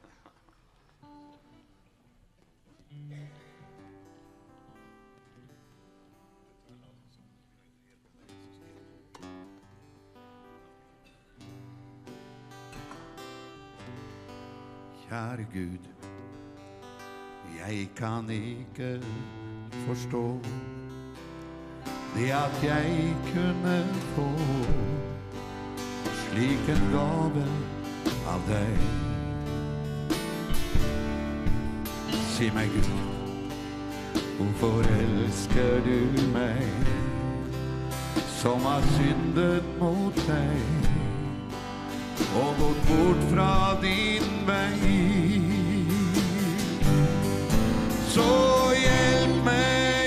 Kjære 15.12 15.46
Gud, 15.54 15.78
jeg 17.60 17.90
kan 17.96 18.30
ikke 18.30 19.04
forstå 19.72 20.40
det 22.16 22.30
at 22.30 22.64
jeg 22.64 23.16
kunne 23.34 23.86
få 24.16 24.30
slik 26.14 26.70
en 26.70 26.86
gave 26.94 27.44
av 28.28 28.40
deg. 28.48 28.78
Si 32.32 32.48
meg, 32.56 32.72
Gud, 32.72 32.90
hvorfor 34.38 34.80
elsker 35.02 35.84
du 35.90 36.24
meg 36.32 36.64
som 38.40 38.64
har 38.64 38.88
syndet 38.96 39.76
mot 39.84 40.24
deg? 40.32 40.91
Og 42.36 42.56
gått 42.60 42.82
bort 42.90 43.24
fra 43.32 43.78
din 43.82 44.28
vei. 44.48 45.42
Så 48.12 48.30
hjelp 48.76 49.44
meg 49.46 50.01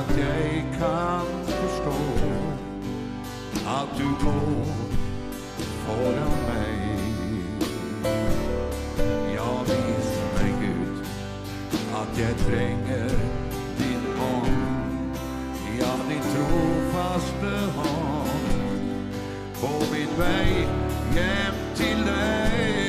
at 0.00 0.18
jeg 0.18 0.64
kan 0.78 1.26
forstå 1.44 1.98
at 3.66 3.88
du 3.98 4.08
går 4.24 4.66
foran 5.84 6.36
meg. 6.48 6.80
Ja, 9.34 9.50
vis 9.68 10.10
meg, 10.34 10.52
Gud, 10.62 11.04
at 12.00 12.20
jeg 12.22 12.34
trenger 12.46 13.08
din 13.78 14.04
hånd. 14.16 15.16
Ja, 15.78 15.92
din 16.08 16.24
trofaste 16.32 17.54
hånd 17.76 19.14
på 19.60 19.72
min 19.92 20.12
vei 20.18 20.68
hjem 21.14 21.64
til 21.74 22.06
deg. 22.08 22.79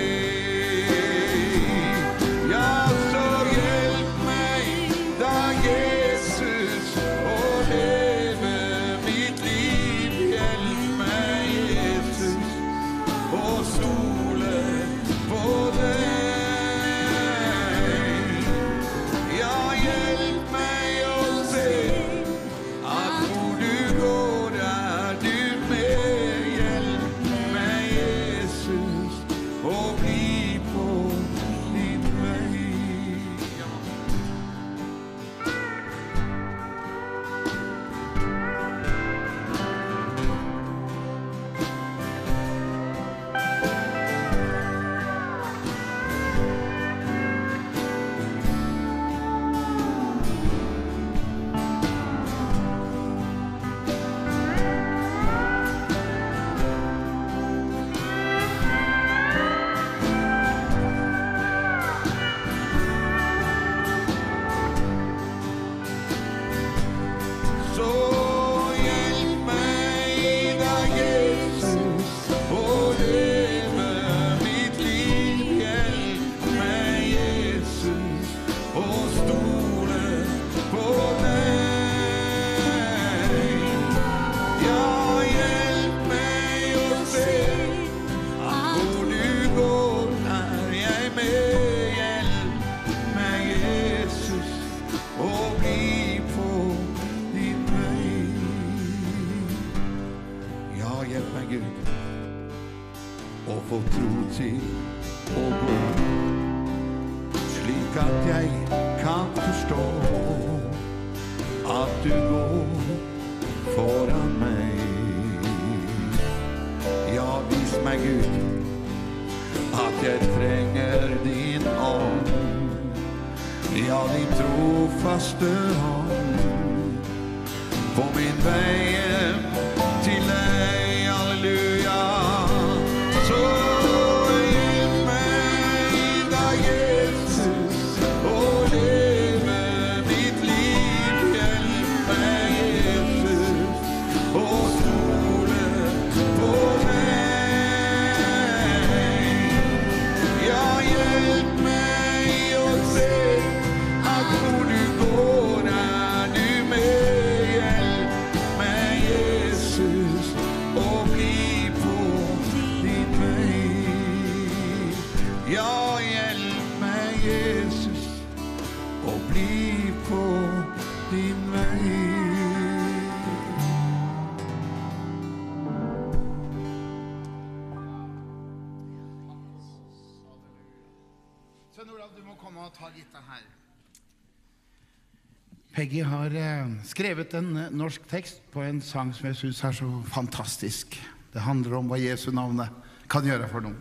Peggy 185.81 186.03
har 186.05 186.29
eh, 186.37 186.67
skrevet 186.85 187.31
en 187.33 187.55
eh, 187.57 187.71
norsk 187.73 188.03
tekst 188.05 188.43
på 188.53 188.61
en 188.61 188.77
sang 188.85 189.09
som 189.17 189.25
jeg 189.31 189.37
syns 189.39 189.61
er 189.65 189.73
så 189.73 189.87
fantastisk. 190.13 190.93
Det 191.33 191.41
handler 191.41 191.79
om 191.79 191.87
hva 191.89 191.97
Jesu 191.97 192.27
navnet 192.29 192.69
kan 193.09 193.25
gjøre 193.25 193.47
for 193.49 193.65
noen. 193.65 193.79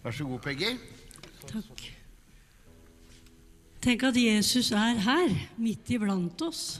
Vær 0.00 0.14
så 0.16 0.24
god, 0.24 0.40
Peggy. 0.40 0.70
Takk. 1.50 1.82
Tenk 3.84 4.06
at 4.08 4.16
Jesus 4.16 4.70
er 4.72 5.02
her, 5.04 5.34
midt 5.60 5.92
iblant 5.92 6.46
oss. 6.46 6.78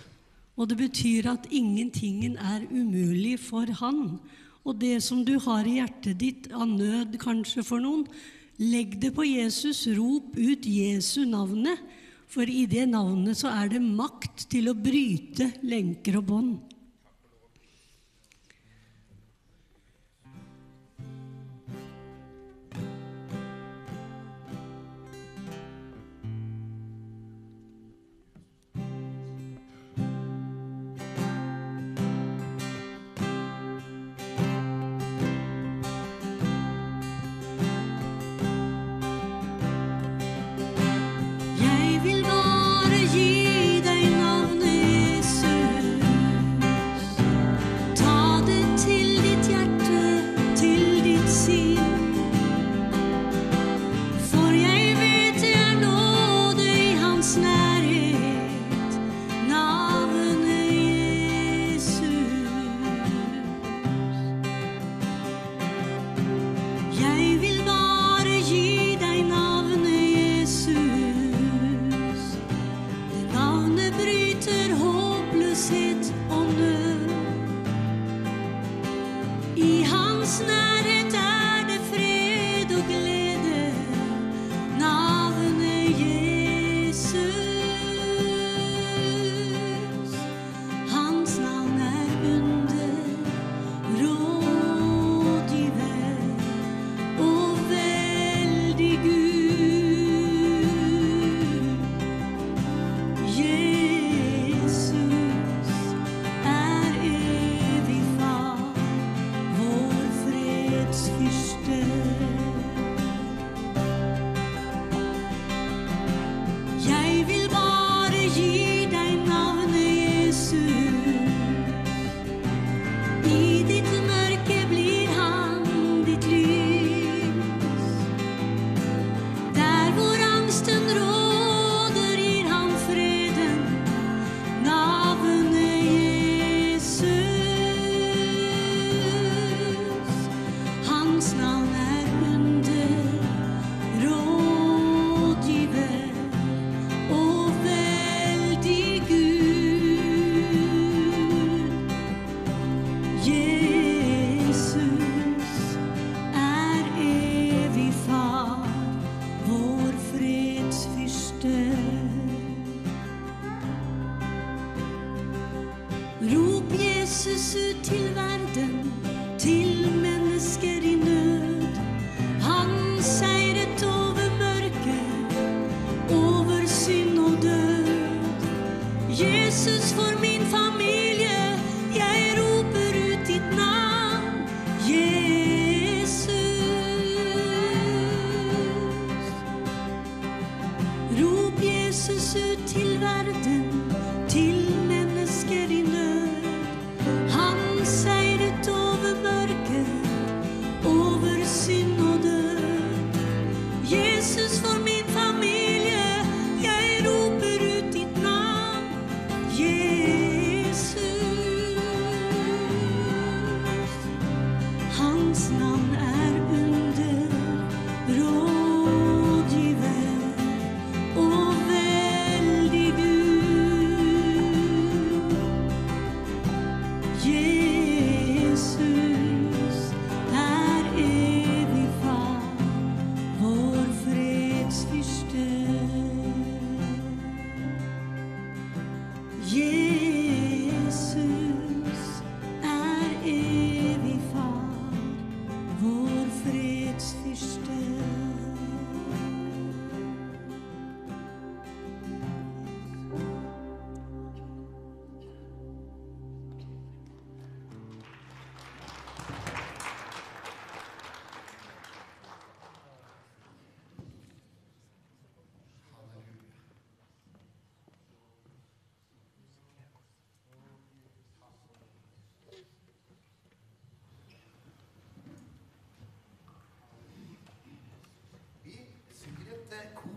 Og 0.56 0.70
det 0.70 0.78
betyr 0.80 1.28
at 1.34 1.50
ingentingen 1.52 2.38
er 2.40 2.64
umulig 2.70 3.34
for 3.44 3.68
han. 3.82 4.16
Og 4.64 4.80
det 4.80 5.02
som 5.04 5.20
du 5.28 5.34
har 5.44 5.68
i 5.68 5.76
hjertet 5.82 6.16
ditt 6.22 6.48
av 6.56 6.64
nød 6.72 7.20
kanskje 7.20 7.66
for 7.68 7.84
noen, 7.84 8.08
legg 8.56 8.96
det 9.04 9.12
på 9.12 9.28
Jesus, 9.28 9.84
rop 9.92 10.32
ut 10.40 10.64
Jesu 10.64 11.26
navnet. 11.28 11.84
For 12.34 12.50
i 12.50 12.64
det 12.66 12.88
navnet 12.90 13.38
så 13.38 13.52
er 13.54 13.68
det 13.70 13.82
makt 13.84 14.48
til 14.50 14.66
å 14.66 14.74
bryte 14.74 15.52
lenker 15.62 16.18
og 16.18 16.24
bånd. 16.32 16.54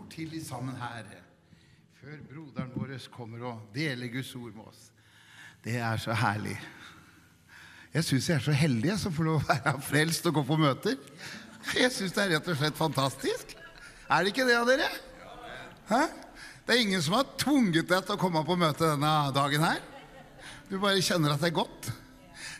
Et 0.08 0.14
til 0.16 0.34
i 0.34 0.40
sammen 0.44 0.76
her. 0.80 1.04
Før 2.00 2.16
broderen 2.30 2.72
vår 2.74 2.96
kommer 3.12 3.44
og 3.44 3.72
deler 3.74 4.08
Guds 4.12 4.34
ord 4.34 4.54
med 4.54 4.64
oss. 4.68 4.90
Det 5.64 5.76
er 5.76 5.96
så 6.00 6.14
herlig. 6.16 6.56
Jeg 7.92 8.04
syns 8.04 8.28
jeg 8.28 8.36
er 8.36 8.44
så 8.44 8.54
heldig 8.54 8.96
som 9.00 9.12
får 9.12 9.26
lov 9.26 9.42
å 9.42 9.48
være 9.48 9.74
frelst 9.82 10.26
og 10.28 10.38
gå 10.38 10.44
på 10.48 10.58
møter. 10.60 10.96
Jeg 11.74 11.90
syns 11.92 12.14
det 12.14 12.24
er 12.24 12.34
rett 12.36 12.48
og 12.48 12.58
slett 12.60 12.78
fantastisk. 12.78 13.54
Er 14.08 14.24
det 14.24 14.32
ikke 14.32 14.46
det 14.48 14.56
av 14.56 14.68
dere? 14.68 14.88
Hæ? 15.88 16.02
Det 16.64 16.74
er 16.74 16.82
ingen 16.84 17.02
som 17.02 17.16
har 17.16 17.28
tvunget 17.40 17.88
deg 17.88 18.04
til 18.04 18.14
å 18.16 18.20
komme 18.20 18.44
på 18.44 18.56
møte 18.60 18.92
denne 18.92 19.12
dagen 19.34 19.64
her. 19.64 19.80
Du 20.68 20.76
bare 20.78 21.00
kjenner 21.04 21.34
at 21.34 21.42
det 21.42 21.50
er 21.50 21.58
godt. 21.58 21.90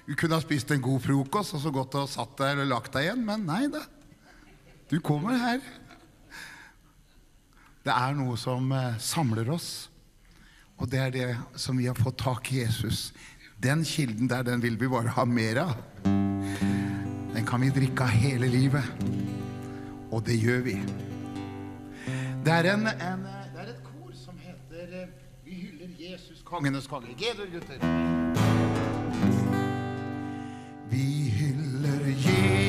Du 0.09 0.15
kunne 0.17 0.37
ha 0.37 0.45
spist 0.45 0.73
en 0.73 0.85
god 0.85 1.05
frokost 1.05 1.55
og 1.57 1.63
så 1.63 1.73
gått 1.73 1.97
og 2.01 2.09
satt 2.11 2.33
deg 2.41 2.57
eller 2.57 2.73
lagt 2.73 2.95
deg 2.97 3.07
igjen, 3.09 3.25
men 3.25 3.45
nei 3.49 3.67
da. 3.73 3.85
Du 4.89 4.97
kommer 5.05 5.37
her. 5.37 5.61
Det 7.89 7.95
er 7.97 8.17
noe 8.19 8.35
som 8.37 8.67
eh, 8.77 8.99
samler 9.01 9.49
oss, 9.49 9.89
og 10.77 10.91
det 10.93 10.99
er 11.01 11.13
det 11.15 11.29
som 11.57 11.79
vi 11.81 11.87
har 11.89 11.97
fått 11.97 12.19
tak 12.21 12.51
i 12.53 12.59
Jesus. 12.61 13.15
Den 13.57 13.81
kilden 13.81 14.29
der, 14.29 14.43
den 14.45 14.61
vil 14.61 14.77
vi 14.77 14.91
bare 14.93 15.15
ha 15.17 15.25
mer 15.25 15.63
av. 15.63 15.73
Den 16.05 17.47
kan 17.49 17.65
vi 17.65 17.71
drikke 17.73 18.05
av 18.05 18.13
hele 18.13 18.51
livet, 18.53 18.85
og 20.13 20.21
det 20.27 20.37
gjør 20.37 20.61
vi. 20.69 20.77
Det 22.45 22.53
er, 22.59 22.69
en, 22.75 22.85
en, 22.93 23.25
eh, 23.25 23.49
det 23.55 23.65
er 23.65 23.73
et 23.73 23.81
kor 23.87 24.13
som 24.13 24.37
heter 24.37 24.93
eh, 25.01 25.09
Vi 25.49 25.57
hyller 25.65 25.97
Jesus, 25.97 26.45
kongenes 26.45 26.87
konge. 26.93 27.17
G-dur, 27.17 27.49
gutter. 27.57 27.81
Vi 30.93 31.09
hyller 31.41 32.05
Jesus, 32.13 32.68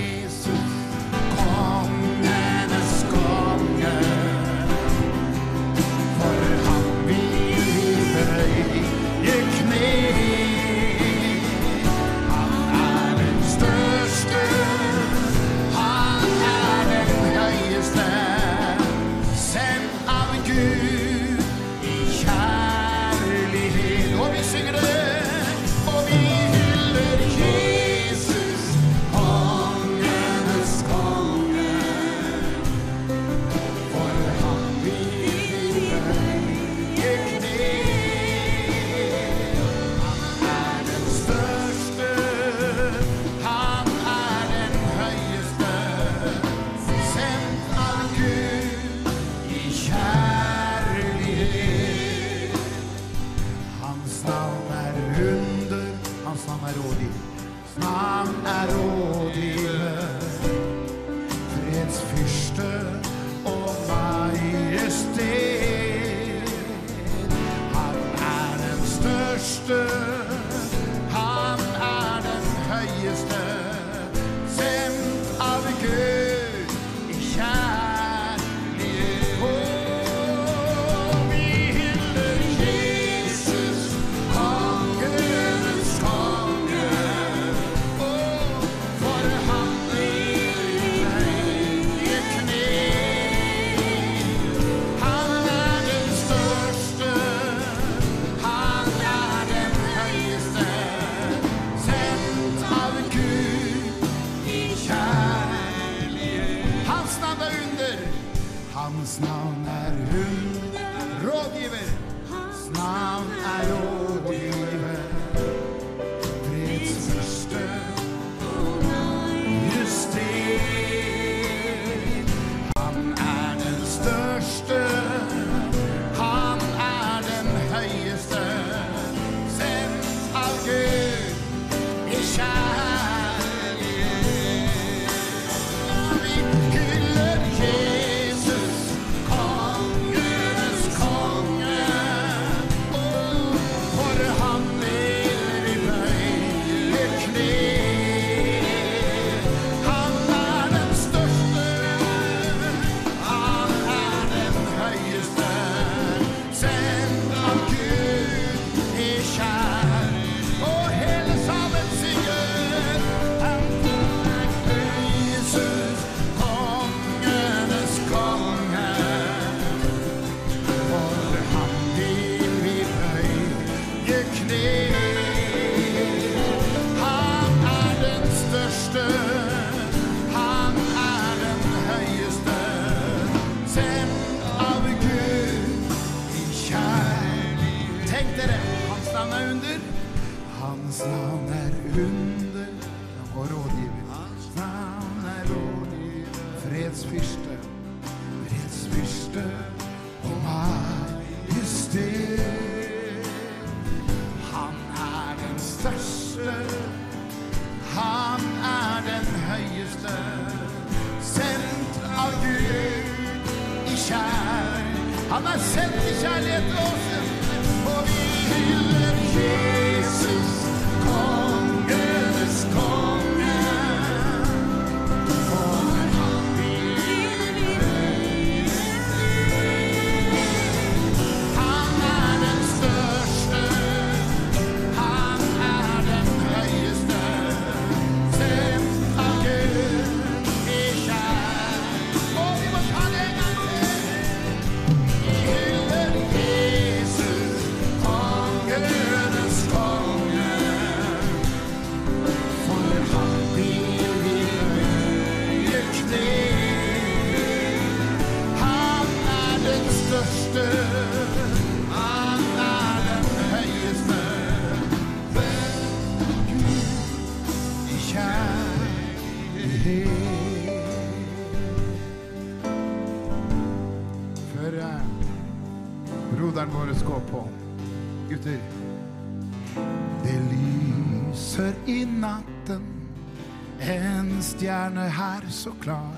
stjerne 284.59 285.09
her 285.09 285.41
så 285.49 285.71
klar. 285.81 286.15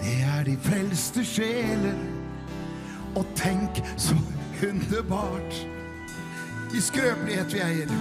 Det 0.00 0.16
er 0.36 0.44
de 0.44 0.56
frelste 0.60 1.24
sjeler. 1.24 1.96
Og 3.16 3.24
tenk 3.36 3.80
så 3.96 4.16
underbart. 4.68 5.56
I 6.74 6.80
skrøpelighet 6.80 7.54
vi 7.54 7.62
eier. 7.64 7.94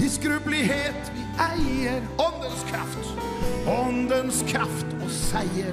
I 0.00 0.08
skrøpelighet 0.08 1.12
vi 1.14 1.24
eier. 1.46 2.04
Åndens 2.20 2.66
kraft. 2.68 3.08
Åndens 3.68 4.44
kraft 4.52 4.92
og 5.00 5.08
seier. 5.10 5.72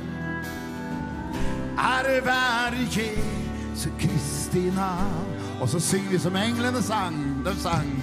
Ære 1.76 2.22
være 2.26 2.88
Jesu 2.96 3.90
Kristi 4.00 4.70
navn. 4.76 5.36
Og 5.62 5.70
så 5.70 5.80
synger 5.80 6.10
vi 6.16 6.24
som 6.30 6.36
englene 6.36 6.82
sang. 6.82 7.22
De 7.46 7.60
sang. 7.60 7.94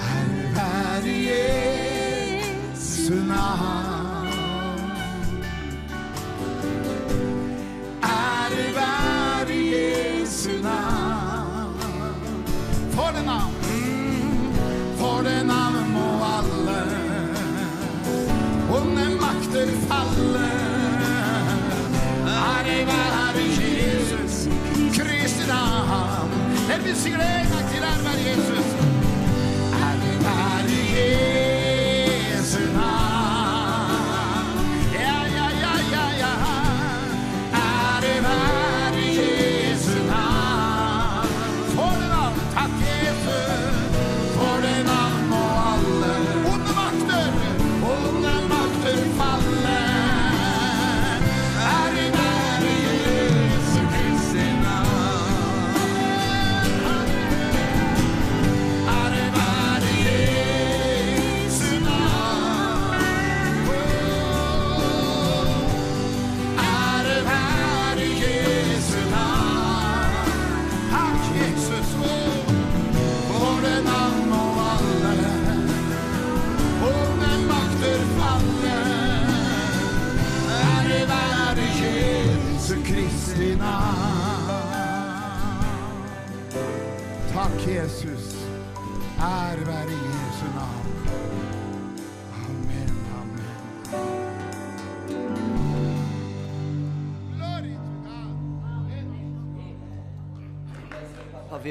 Ære 0.00 0.52
være 0.56 1.16
Jesu 1.28 1.73
navn. 3.10 4.28
Ære 8.02 8.64
være 8.78 9.56
Jesu 9.72 10.50
navn. 10.62 11.74
For 12.92 13.08
det 13.16 13.24
navn, 13.24 13.54
mm, 13.62 14.54
for 14.98 15.22
det 15.26 15.46
navn 15.46 15.92
må 15.92 16.08
alle 16.36 16.80
onde 18.76 19.06
makter 19.20 19.68
falle. 19.88 20.50
Ære 22.26 22.86
være 22.86 23.44
Jesus 23.60 24.48
Kristi 24.96 25.46
navn. 25.48 26.30
Dere 26.68 26.82
vil 26.82 26.96
synge 26.96 27.18
det 27.18 27.40
en 27.40 27.48
gang 27.50 27.53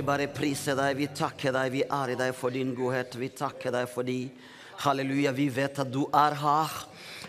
bare 0.06 0.30
priser 0.32 0.78
deg, 0.78 0.98
vi 1.00 1.08
takker 1.16 1.54
deg, 1.56 1.72
vi 1.74 1.84
ærer 1.84 2.20
deg 2.20 2.36
for 2.38 2.54
din 2.54 2.74
godhet. 2.76 3.16
Vi 3.20 3.30
takker 3.34 3.74
deg 3.74 3.88
fordi, 3.92 4.18
halleluja, 4.84 5.34
vi 5.36 5.48
vet 5.54 5.80
at 5.84 5.92
du 5.92 6.04
er 6.10 6.36
her. 6.40 6.76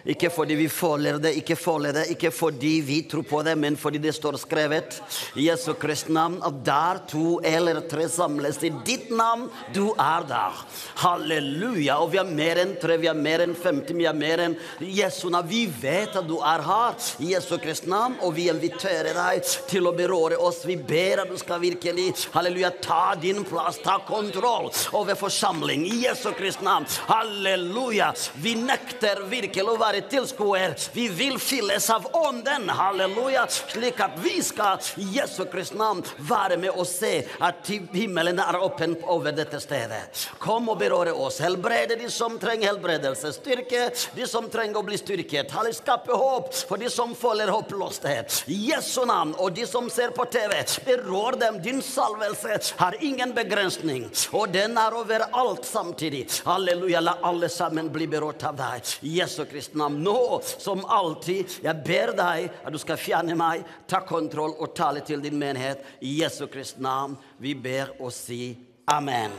Ikke 0.04 0.28
fordi 0.28 0.56
vi 0.58 0.66
føler 0.68 1.16
det, 1.16 1.30
ikke 1.40 1.56
føler 1.56 1.94
det, 1.96 2.02
ikke 2.12 2.28
fordi 2.34 2.74
vi 2.84 2.98
tror 3.08 3.24
på 3.24 3.38
det, 3.46 3.54
men 3.56 3.76
fordi 3.80 4.02
det 4.04 4.12
står 4.12 4.36
skrevet 4.42 4.98
i 5.40 5.46
Jesu 5.46 5.72
Kristi 5.80 6.12
navn 6.12 6.36
at 6.44 6.58
der 6.66 7.00
to 7.08 7.38
eller 7.40 7.80
tre 7.88 8.04
samles 8.12 8.58
i 8.68 8.70
ditt 8.84 9.08
navn, 9.08 9.46
du 9.72 9.94
er 9.96 10.26
der. 10.28 10.58
Halleluja. 11.00 11.96
Og 12.04 12.12
vi 12.12 12.20
er 12.20 12.28
mer 12.28 12.60
enn 12.60 12.74
tre, 12.80 12.98
vi 13.00 13.08
er 13.08 13.16
mer 13.16 13.46
enn 13.46 13.54
50, 13.56 13.96
vi 13.96 14.08
er 14.10 14.18
mer 14.18 14.42
enn 14.44 14.58
Jesu 14.84 15.30
navn. 15.32 15.48
Vi 15.48 15.64
vet 15.80 16.18
at 16.20 16.28
du 16.28 16.36
er 16.44 16.64
her 16.68 17.00
i 17.24 17.32
Jesu 17.32 17.56
Kristi 17.62 17.88
navn, 17.88 18.18
og 18.20 18.36
vi 18.36 18.50
inviterer 18.52 19.16
deg 19.16 19.48
til 19.70 19.88
å 19.88 19.94
berøre 19.96 20.36
oss. 20.36 20.66
Vi 20.68 20.76
ber 20.76 21.24
at 21.24 21.32
du 21.32 21.40
skal 21.40 21.62
virkelig, 21.64 22.10
halleluja, 22.36 22.74
ta 22.84 23.14
din 23.20 23.40
plass, 23.48 23.80
ta 23.80 23.96
kontroll 24.04 24.68
over 24.92 25.16
forsamling 25.16 25.88
i 25.88 26.02
Jesu 26.04 26.28
Kristi 26.36 26.68
navn. 26.68 26.84
Halleluja. 27.08 28.12
Vi 28.44 28.52
nekter 28.60 29.24
virkelig 29.32 29.72
å 29.72 29.80
være 29.80 29.93
tilskuer. 30.00 30.74
Vi 30.92 31.08
vil 31.08 31.38
fylles 31.38 31.90
av 31.90 32.06
ånden, 32.12 32.68
halleluja, 32.68 33.46
slik 33.48 34.00
at 34.00 34.18
vi 34.22 34.42
skal 34.42 34.78
i 34.96 35.08
Jesu 35.18 35.44
Kristi 35.44 35.78
navn 35.78 36.02
være 36.18 36.58
med 36.60 36.74
og 36.74 36.86
se 36.88 37.24
at 37.40 37.68
himmelen 37.92 38.38
er 38.42 38.60
åpen 38.62 38.96
over 39.02 39.34
dette 39.34 39.60
stedet. 39.62 40.28
Kom 40.38 40.68
og 40.72 40.78
berøre 40.78 41.12
oss. 41.12 41.40
Helbrede 41.42 41.96
de 42.00 42.10
som 42.10 42.38
trenger 42.38 42.72
helbredelse. 42.72 43.32
Styrke 43.36 43.88
de 44.14 44.26
som 44.28 44.48
trenger 44.50 44.80
å 44.80 44.86
bli 44.86 44.98
styrket. 45.00 45.50
Halleluja, 45.50 45.80
Skape 45.84 46.12
håp 46.12 46.52
for 46.68 46.80
de 46.80 46.90
som 46.90 47.14
føler 47.18 47.50
håpløshet. 47.52 48.44
Jesu 48.46 49.04
navn. 49.08 49.34
Og 49.38 49.52
de 49.56 49.66
som 49.66 49.88
ser 49.90 50.14
på 50.16 50.24
TV, 50.30 50.54
berør 50.86 51.38
dem. 51.40 51.60
Din 51.62 51.82
salvelse 51.82 52.74
har 52.78 52.96
ingen 53.04 53.34
begrensning, 53.34 54.06
og 54.32 54.52
den 54.54 54.78
er 54.78 54.94
over 54.94 55.26
alt 55.32 55.66
samtidig. 55.66 56.26
Halleluja. 56.46 57.02
La 57.04 57.18
alle 57.22 57.48
sammen 57.48 57.90
bli 57.92 58.06
berørt 58.10 58.44
av 58.46 58.56
deg. 58.58 58.94
Jesu 59.04 59.44
Kristi 59.50 59.78
navn. 59.84 60.02
Nå 60.04 60.40
som 60.42 60.84
alltid, 60.84 61.60
jeg 61.64 61.82
ber 61.86 62.14
deg 62.16 62.48
at 62.64 62.72
du 62.72 62.80
skal 62.80 63.00
fjerne 63.00 63.36
meg, 63.38 63.64
ta 63.90 64.02
kontroll 64.06 64.56
og 64.58 64.74
tale 64.76 65.04
til 65.04 65.22
din 65.24 65.38
menighet. 65.38 65.84
I 66.00 66.20
Jesu 66.22 66.46
Kristi 66.48 66.82
navn. 66.82 67.16
Vi 67.38 67.54
ber 67.54 67.94
og 68.00 68.12
si 68.14 68.56
amen. 68.90 69.32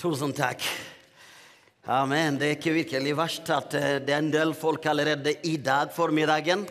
Tusen 0.00 0.32
takk. 0.36 0.64
Amen. 1.90 2.38
Det 2.38 2.46
er 2.46 2.56
ikke 2.58 2.76
virkelig 2.76 3.16
verst 3.16 3.50
at 3.52 3.74
eh, 3.74 3.98
det 4.04 4.14
er 4.14 4.22
en 4.22 4.32
del 4.32 4.54
folk 4.56 4.84
allerede 4.86 5.34
i 5.48 5.56
dag 5.56 5.92
formiddagen. 5.92 6.66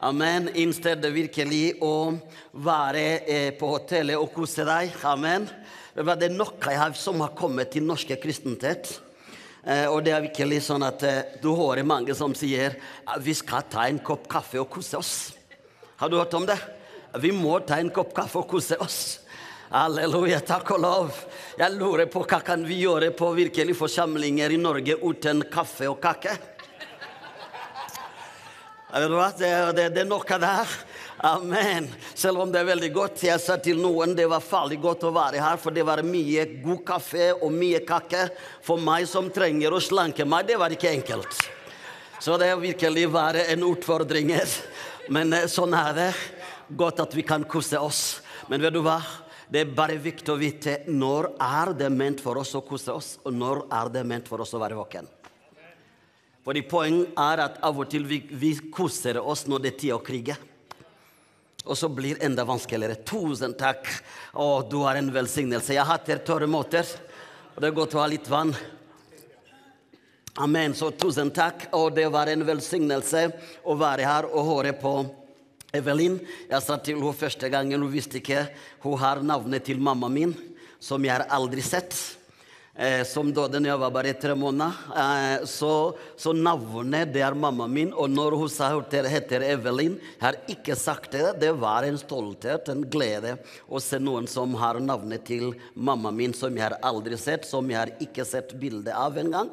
Amen. 0.00 0.48
I 0.54 0.64
virkelig 1.12 1.74
å 1.84 2.14
være 2.52 3.04
eh, 3.26 3.50
på 3.56 3.68
hotellet 3.74 4.16
og 4.16 4.32
kose 4.32 4.64
deg. 4.64 4.94
Amen. 5.04 5.48
Det 5.94 6.24
er 6.24 6.32
noe 6.32 6.92
som 6.94 7.20
har 7.20 7.34
kommet 7.36 7.72
til 7.72 7.84
norske 7.84 8.16
kristenthet. 8.16 9.00
Eh, 9.60 9.86
og 9.92 10.00
det 10.04 10.14
er 10.16 10.24
virkelig 10.24 10.62
sånn 10.64 10.84
at 10.86 11.02
eh, 11.04 11.34
du 11.42 11.50
hører 11.52 11.84
mange 11.84 12.14
som 12.16 12.32
sier 12.36 12.78
at 13.04 13.20
vi 13.20 13.34
skal 13.36 13.66
ta 13.68 13.84
en 13.88 14.00
kopp 14.00 14.24
kaffe 14.30 14.60
og 14.62 14.70
kose 14.72 14.96
oss. 14.96 15.14
Har 16.00 16.08
du 16.08 16.16
hørt 16.16 16.36
om 16.38 16.46
det? 16.48 16.56
Vi 17.20 17.32
må 17.34 17.58
ta 17.66 17.80
en 17.82 17.90
kopp 17.92 18.14
kaffe 18.16 18.40
og 18.40 18.48
kose 18.48 18.78
oss. 18.80 19.00
Halleluja, 19.70 20.40
takk 20.42 20.72
og 20.74 20.80
lov. 20.82 21.18
Jeg 21.60 21.76
lurer 21.76 22.08
på 22.10 22.24
hva 22.24 22.40
kan 22.42 22.64
vi 22.66 22.80
gjøre 22.80 23.12
på 23.14 23.28
virkelig 23.36 23.76
forsamlinger 23.78 24.50
i 24.50 24.58
Norge 24.58 24.96
uten 24.98 25.44
kaffe 25.52 25.90
og 25.90 26.00
kake? 26.02 26.32
Det, 28.90 29.50
det, 29.76 29.84
det 29.94 30.02
er 30.02 30.08
noe 30.08 30.38
der. 30.42 30.72
Amen. 31.22 31.88
Selv 32.14 32.40
om 32.40 32.52
det 32.52 32.62
er 32.62 32.68
veldig 32.70 32.88
godt. 32.94 33.22
Jeg 33.26 33.40
sa 33.44 33.58
til 33.60 33.76
noen 33.80 34.14
det 34.16 34.24
var 34.30 34.40
farlig 34.40 34.78
godt 34.80 35.02
å 35.04 35.12
være 35.12 35.42
her, 35.44 35.58
for 35.60 35.74
det 35.76 35.84
var 35.84 36.00
mye 36.06 36.46
god 36.62 36.80
kaffe 36.88 37.26
og 37.34 37.52
mye 37.52 37.82
kake. 37.84 38.22
For 38.64 38.80
meg 38.80 39.04
som 39.08 39.28
trenger 39.32 39.76
å 39.76 39.82
slanke 39.84 40.24
meg, 40.24 40.48
det 40.48 40.56
var 40.60 40.72
ikke 40.72 40.94
enkelt. 40.94 41.36
Så 42.20 42.38
det 42.40 42.48
virkelig 42.62 43.04
var 43.12 43.36
en 43.42 43.66
utfordring. 43.68 44.32
Men 45.12 45.36
eh, 45.36 45.48
sånn 45.48 45.76
er 45.76 45.92
det. 45.96 46.10
Godt 46.72 47.02
at 47.04 47.16
vi 47.16 47.24
kan 47.26 47.44
kose 47.44 47.76
oss. 47.76 48.20
Men 48.48 48.64
vet 48.64 48.72
du 48.72 48.80
hva? 48.84 48.96
Det 49.50 49.64
er 49.64 49.72
bare 49.76 49.98
viktig 50.00 50.32
å 50.32 50.38
vite 50.40 50.76
når 50.88 51.34
er 51.42 51.72
det 51.76 51.88
ment 51.92 52.20
for 52.22 52.40
oss 52.40 52.54
å 52.56 52.62
kose 52.64 52.94
oss, 52.94 53.16
og 53.26 53.34
når 53.34 53.64
er 53.76 53.90
det 53.92 54.04
ment 54.06 54.28
for 54.30 54.40
oss 54.40 54.54
å 54.54 54.60
være 54.62 54.78
våken. 54.78 55.08
Fordi 56.46 56.62
Poenget 56.64 57.18
er 57.20 57.42
at 57.44 57.58
av 57.66 57.76
og 57.82 57.90
til 57.92 58.06
vi, 58.08 58.22
vi 58.30 58.54
koser 58.72 59.18
oss 59.20 59.44
når 59.50 59.66
det 59.66 59.72
er 59.74 59.82
tid 59.82 59.96
å 59.96 60.00
krige. 60.04 60.38
Og 61.64 61.76
så 61.76 61.88
blir 61.92 62.16
det 62.16 62.24
enda 62.26 62.44
vanskeligere. 62.48 62.98
Tusen 63.04 63.54
takk. 63.58 63.88
Å, 64.32 64.62
du 64.70 64.80
har 64.86 64.96
en 64.96 65.10
velsignelse. 65.12 65.74
Jeg 65.76 65.86
hater 65.86 66.22
tørre 66.24 66.48
måter. 66.48 66.88
Og 67.54 67.60
det 67.60 67.68
er 67.68 67.76
godt 67.76 67.96
å 67.96 68.02
ha 68.02 68.08
litt 68.10 68.28
vann. 68.30 68.54
Amen. 70.40 70.74
Så 70.74 70.90
tusen 70.96 71.32
takk. 71.36 71.68
Og 71.76 71.92
det 71.96 72.08
var 72.12 72.32
en 72.32 72.46
velsignelse 72.48 73.26
å 73.68 73.76
være 73.78 74.08
her 74.08 74.30
og 74.30 74.48
høre 74.54 74.72
på 74.80 74.94
Evelyn. 75.76 76.16
Jeg 76.50 76.64
sa 76.64 76.78
til 76.80 76.98
henne 76.98 77.14
første 77.14 77.50
gangen, 77.52 77.82
hun 77.82 77.92
visste 77.92 78.18
ikke 78.18 78.48
Hun 78.82 78.98
har 78.98 79.20
navnet 79.22 79.64
til 79.68 79.78
mamma 79.78 80.08
min, 80.08 80.34
som 80.80 81.04
jeg 81.04 81.12
har 81.12 81.28
aldri 81.28 81.62
sett. 81.62 82.19
Eh, 82.80 83.02
som 83.04 83.28
døde 83.28 83.58
da 83.60 83.68
jeg 83.68 83.80
var 83.82 83.90
bare 83.92 84.14
tre 84.16 84.32
måneder. 84.32 84.76
Eh, 84.96 85.42
så, 85.44 85.92
så, 86.16 86.32
navnet 86.32 87.10
det 87.12 87.20
er 87.20 87.34
mamma 87.36 87.66
min. 87.68 87.90
Og 87.92 88.08
når 88.08 88.38
hun 88.40 88.48
sa 88.48 88.70
hun 88.72 88.86
heter 88.88 89.44
Evelyn, 89.44 89.98
har 90.22 90.38
ikke 90.48 90.72
sagt 90.80 91.12
det. 91.12 91.26
Det 91.42 91.50
var 91.60 91.84
en 91.84 92.00
stolthet, 92.00 92.70
en 92.72 92.86
glede 92.88 93.34
å 93.68 93.82
se 93.84 94.00
noen 94.00 94.24
som 94.30 94.56
har 94.56 94.80
navnet 94.80 95.26
til 95.28 95.52
mamma 95.74 96.08
min, 96.08 96.32
som 96.32 96.56
jeg 96.56 96.70
har 96.70 96.78
aldri 96.80 97.20
sett, 97.20 97.44
som 97.44 97.68
jeg 97.68 97.82
har 97.82 97.92
ikke 98.00 98.24
sett 98.24 98.56
bilde 98.56 98.96
av 98.96 99.20
engang. 99.20 99.52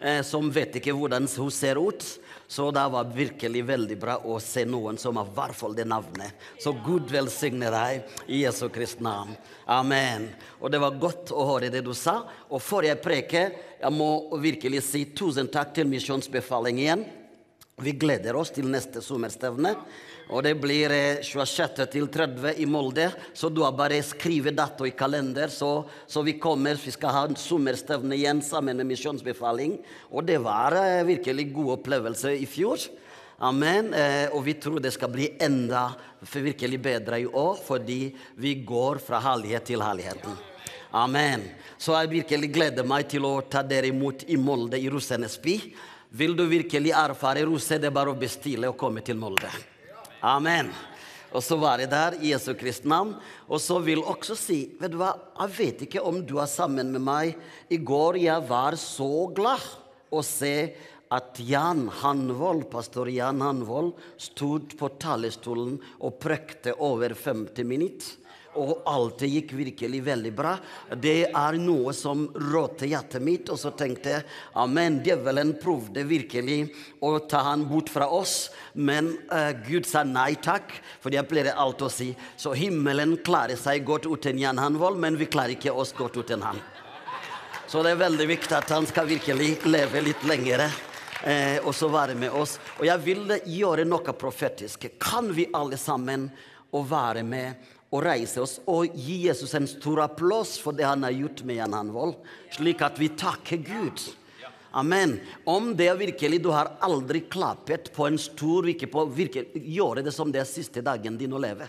Eh, 0.00 0.22
som 0.24 0.48
vet 0.48 0.80
ikke 0.80 0.96
hvordan 0.96 1.28
hun 1.36 1.52
ser 1.52 1.76
ut. 1.76 2.00
Så 2.46 2.68
det 2.70 2.84
var 2.92 3.10
virkelig 3.14 3.64
veldig 3.64 3.96
bra 4.00 4.18
å 4.20 4.36
se 4.42 4.64
noen 4.68 4.98
som 5.00 5.16
har 5.16 5.28
i 5.30 5.34
hvert 5.36 5.56
fall 5.56 5.74
det 5.76 5.86
navnet. 5.88 6.34
Så 6.60 6.74
Gud 6.84 7.08
velsigne 7.12 7.70
deg 7.72 8.28
i 8.28 8.42
Jesu 8.44 8.68
Kristi 8.72 9.04
navn. 9.04 9.32
Amen. 9.64 10.28
Og 10.60 10.70
det 10.72 10.80
var 10.82 11.00
godt 11.00 11.32
å 11.32 11.46
høre 11.48 11.72
det 11.72 11.84
du 11.86 11.94
sa. 11.96 12.20
Og 12.52 12.62
før 12.62 12.90
jeg 12.90 13.02
preker, 13.04 13.54
jeg 13.80 13.96
må 13.96 14.38
virkelig 14.42 14.84
si 14.90 15.06
tusen 15.16 15.48
takk 15.52 15.72
til 15.76 15.88
Misjonsbefaling 15.88 16.82
igjen. 16.84 17.06
Vi 17.82 17.96
gleder 17.98 18.36
oss 18.38 18.52
til 18.54 18.68
neste 18.70 19.02
sommerstevne. 19.02 19.74
Og 20.32 20.42
det 20.44 20.54
blir 20.56 20.92
26. 21.22 21.82
Eh, 21.84 21.88
til 21.92 22.08
30 22.08 22.60
i 22.62 22.66
Molde, 22.68 23.10
så 23.36 23.50
du 23.52 23.62
har 23.64 23.74
bare 23.76 24.00
skrevet 24.04 24.56
dato 24.56 24.86
i 24.88 24.94
kalender. 24.96 25.52
Så, 25.52 25.84
så, 26.06 26.22
vi 26.24 26.38
kommer, 26.40 26.78
vi 26.80 26.94
skal 26.94 27.12
ha 27.12 27.24
en 27.28 27.36
sommerstevne 27.36 28.16
igjen 28.16 28.40
sammen 28.44 28.80
med 28.80 28.88
Misjonsbefaling. 28.88 29.76
Og 30.12 30.24
det 30.24 30.40
var 30.44 30.76
eh, 30.80 31.04
virkelig 31.08 31.50
god 31.52 31.74
opplevelse 31.78 32.32
i 32.38 32.48
fjor. 32.48 32.80
Amen. 33.44 33.92
Eh, 33.92 34.32
og 34.32 34.46
vi 34.46 34.56
tror 34.56 34.80
det 34.80 34.94
skal 34.94 35.12
bli 35.12 35.28
enda 35.42 35.90
virkelig 36.24 36.80
bedre 36.80 37.20
i 37.20 37.28
år, 37.28 37.60
fordi 37.60 38.14
vi 38.40 38.56
går 38.64 39.02
fra 39.04 39.20
herlighet 39.20 39.68
til 39.68 39.84
herligheten. 39.84 40.40
Amen. 40.94 41.42
Så 41.76 41.92
jeg 41.98 42.12
virkelig 42.22 42.52
gleder 42.54 42.86
meg 42.86 43.10
til 43.10 43.26
å 43.26 43.42
ta 43.50 43.64
dere 43.66 43.90
imot 43.90 44.24
i 44.30 44.38
Molde, 44.40 44.78
i 44.78 44.88
Rosenes 44.88 45.36
by. 45.42 45.58
Vil 46.14 46.36
du 46.38 46.46
virkelig 46.46 46.94
erfare 46.94 47.42
rose, 47.44 47.80
det 47.82 47.90
er 47.90 47.96
bare 47.96 48.14
å 48.14 48.18
bestille 48.18 48.70
og 48.70 48.78
komme 48.78 49.02
til 49.04 49.18
Molde. 49.18 49.50
Amen. 50.24 50.70
Og 51.34 51.42
så 51.44 51.58
var 51.60 51.82
jeg 51.82 51.90
der 51.92 52.14
i 52.22 52.30
Jesu 52.30 52.54
Kristi 52.56 52.88
navn. 52.88 53.12
Og 53.50 53.60
så 53.60 53.76
vil 53.84 54.00
også 54.00 54.36
si 54.38 54.58
vet 54.80 54.94
du 54.94 55.00
hva, 55.02 55.12
Jeg 55.42 55.54
vet 55.58 55.86
ikke 55.86 56.04
om 56.06 56.22
du 56.24 56.38
er 56.40 56.48
sammen 56.48 56.92
med 56.94 57.02
meg. 57.04 57.34
I 57.68 57.76
går 57.76 58.22
jeg 58.22 58.48
var 58.48 58.78
så 58.80 59.28
glad 59.34 59.64
å 60.14 60.22
se 60.24 60.72
at 61.14 61.38
Jan 61.44 61.88
Hanvold, 62.00 62.70
pastor 62.72 63.10
Jan 63.12 63.42
Hanvold 63.44 63.92
stod 64.16 64.72
på 64.78 64.88
talerstolen 65.02 65.76
og 66.00 66.16
prekte 66.22 66.72
over 66.82 67.12
50 67.14 67.68
minutter 67.68 68.23
og 68.60 68.84
alt 68.90 69.24
gikk 69.26 69.54
virkelig 69.56 70.00
veldig 70.06 70.32
bra. 70.36 70.54
Det 70.94 71.30
er 71.30 71.58
noe 71.60 71.94
som 71.96 72.26
rådte 72.34 72.88
hjertet 72.90 73.24
mitt, 73.24 73.50
og 73.52 73.58
så 73.60 73.72
tenkte 73.76 74.12
jeg 74.16 74.26
amen, 74.60 75.00
djevelen 75.04 75.54
prøvde 75.62 76.06
virkelig 76.08 76.60
å 77.04 77.16
ta 77.30 77.44
han 77.50 77.66
bort 77.68 77.92
fra 77.92 78.08
oss, 78.10 78.50
men 78.74 79.12
uh, 79.32 79.50
Gud 79.66 79.88
sa 79.88 80.04
nei 80.06 80.34
takk, 80.42 80.72
for 81.02 81.14
jeg 81.14 81.28
pleier 81.30 81.54
alt 81.54 81.82
å 81.84 81.90
si 81.92 82.12
så 82.36 82.54
himmelen 82.56 83.18
klarer 83.24 83.58
seg 83.60 83.84
godt 83.86 84.08
uten 84.10 84.40
Jan 84.40 84.62
Hanvold, 84.62 85.00
men 85.00 85.18
vi 85.20 85.30
klarer 85.30 85.56
ikke 85.56 85.74
oss 85.74 85.94
godt 85.96 86.18
uten 86.22 86.44
han. 86.44 86.62
Så 87.66 87.82
det 87.82 87.94
er 87.94 88.02
veldig 88.04 88.26
viktig 88.28 88.54
at 88.54 88.70
han 88.70 88.86
skal 88.86 89.08
virkelig 89.08 89.56
leve 89.66 90.02
litt 90.04 90.26
lengre. 90.28 90.68
Eh, 91.24 91.56
og 91.64 91.72
så 91.74 91.88
være 91.88 92.14
med 92.18 92.34
oss. 92.36 92.58
Og 92.78 92.84
jeg 92.84 93.00
vil 93.02 93.32
gjøre 93.48 93.86
noe 93.88 94.12
profetisk. 94.18 94.84
Kan 95.00 95.30
vi 95.32 95.48
alle 95.56 95.78
sammen 95.80 96.28
å 96.74 96.82
være 96.84 97.22
med 97.24 97.70
og 97.94 98.02
reise 98.02 98.42
oss 98.42 98.58
og 98.66 98.90
gi 98.98 99.20
Jesus 99.28 99.54
en 99.54 99.68
stor 99.70 100.02
applaus 100.08 100.56
for 100.58 100.74
det 100.74 100.86
han 100.88 101.06
har 101.06 101.14
gjort 101.14 101.44
med 101.46 101.60
Jan 101.60 101.76
Hanvold, 101.78 102.16
slik 102.56 102.82
at 102.82 102.98
vi 102.98 103.12
takker 103.14 103.62
Gud. 103.62 104.02
Amen. 104.74 105.20
Om 105.46 105.70
det 105.78 105.92
virkelig 106.00 106.40
du 106.42 106.50
har 106.50 106.72
aldri 106.82 107.20
klappet 107.30 107.92
på 107.94 108.08
en 108.08 108.18
stor 108.18 108.66
virke 108.66 108.88
på, 108.90 109.04
virkelig, 109.06 109.62
Gjøre 109.76 110.02
det 110.02 110.14
som 110.16 110.32
det 110.34 110.42
er 110.42 110.50
siste 110.50 110.82
dagen 110.82 111.18
din 111.20 111.36
å 111.36 111.42
leve. 111.42 111.68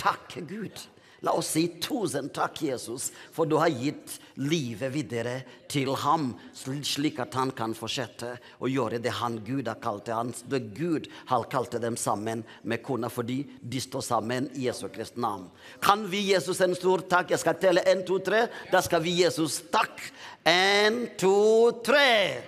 Takke 0.00 0.40
Gud. 0.48 0.80
La 1.24 1.32
oss 1.32 1.48
si 1.54 1.66
tusen 1.80 2.28
takk, 2.34 2.60
Jesus, 2.66 3.08
for 3.32 3.48
du 3.48 3.56
har 3.56 3.72
gitt 3.72 4.18
livet 4.36 4.92
videre 4.92 5.36
til 5.70 5.94
ham, 6.02 6.28
slik 6.54 7.20
at 7.24 7.34
han 7.38 7.54
kan 7.56 7.72
fortsette 7.76 8.34
å 8.60 8.68
gjøre 8.68 9.00
det 9.02 9.14
han 9.20 9.38
Gud 9.46 9.70
har 9.70 9.80
kalt 9.80 10.10
han. 10.12 10.34
Det 10.44 10.60
Gud 10.76 11.08
har 11.30 11.48
kalt 11.52 11.78
dem 11.80 11.96
sammen 11.96 12.44
med 12.62 12.84
kona, 12.84 13.08
fordi 13.08 13.40
de 13.60 13.80
står 13.80 14.04
sammen 14.04 14.50
i 14.54 14.66
Jesu 14.68 14.86
Kristi 14.92 15.22
navn. 15.24 15.48
Kan 15.80 16.04
vi 16.12 16.26
Jesus 16.34 16.60
en 16.60 16.76
stor 16.76 17.06
takk? 17.08 17.32
Jeg 17.32 17.42
skal 17.42 17.60
telle 17.62 17.86
én, 17.88 18.04
to, 18.06 18.20
tre. 18.20 18.46
Da 18.72 18.84
skal 18.84 19.02
vi 19.04 19.16
Jesus 19.22 19.62
takk. 19.72 20.02
Én, 20.44 21.06
to, 21.16 21.80
tre. 21.86 22.44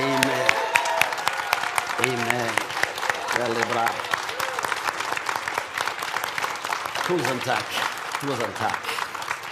Amen. 0.00 0.54
Amen. 2.00 2.64
Veldig 3.36 3.68
bra. 3.74 4.09
Tusen 7.10 7.40
takk. 7.42 7.70
Tusen 8.20 8.52
takk. 8.54 8.90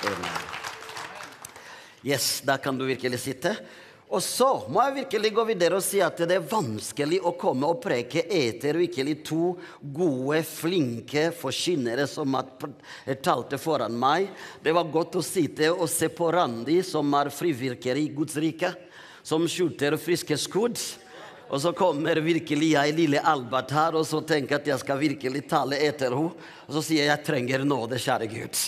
Amen. 0.06 0.42
Yes, 2.06 2.40
da 2.46 2.54
kan 2.62 2.76
du 2.78 2.84
virkelig 2.86 3.18
sitte. 3.18 3.50
Og 4.14 4.22
så 4.22 4.46
må 4.70 4.84
jeg 4.84 4.94
virkelig 5.00 5.32
gå 5.34 5.44
videre 5.48 5.80
og 5.80 5.82
si 5.82 5.98
at 5.98 6.22
det 6.22 6.36
er 6.36 6.46
vanskelig 6.52 7.18
å 7.18 7.32
komme 7.40 7.66
og 7.66 7.80
preke 7.82 8.22
etter 8.22 8.78
virkelig 8.78 9.16
to 9.26 9.56
gode, 9.82 10.38
flinke 10.46 11.32
forkynnere 11.34 12.06
som 12.06 12.38
talte 13.26 13.58
foran 13.58 13.98
meg. 13.98 14.30
Det 14.62 14.76
var 14.78 14.94
godt 14.94 15.18
å 15.18 15.26
sitte 15.26 15.72
og 15.74 15.90
se 15.90 16.12
på 16.14 16.30
Randi, 16.38 16.78
som 16.86 17.10
er 17.18 17.34
frivirker 17.34 17.98
i 17.98 18.06
Guds 18.14 18.38
rike, 18.38 18.70
som 19.26 19.50
skjuter 19.50 19.98
friske 19.98 20.38
skudd. 20.38 20.78
Og 21.48 21.60
så 21.62 21.72
kommer 21.72 22.20
virkelig 22.20 22.72
jeg, 22.74 22.94
lille 22.96 23.20
Albert, 23.24 23.72
her 23.72 23.96
og 23.96 24.04
så 24.06 24.20
tenker 24.20 24.58
at 24.58 24.66
jeg 24.68 24.82
skal 24.82 25.00
virkelig 25.00 25.46
tale 25.48 25.78
etter 25.80 26.12
henne. 26.12 26.48
Og 26.68 26.76
så 26.76 26.82
sier 26.84 27.06
jeg 27.06 27.14
jeg 27.14 27.24
trenger 27.24 27.64
nåde, 27.64 28.00
kjære 28.02 28.28
Gud. 28.28 28.64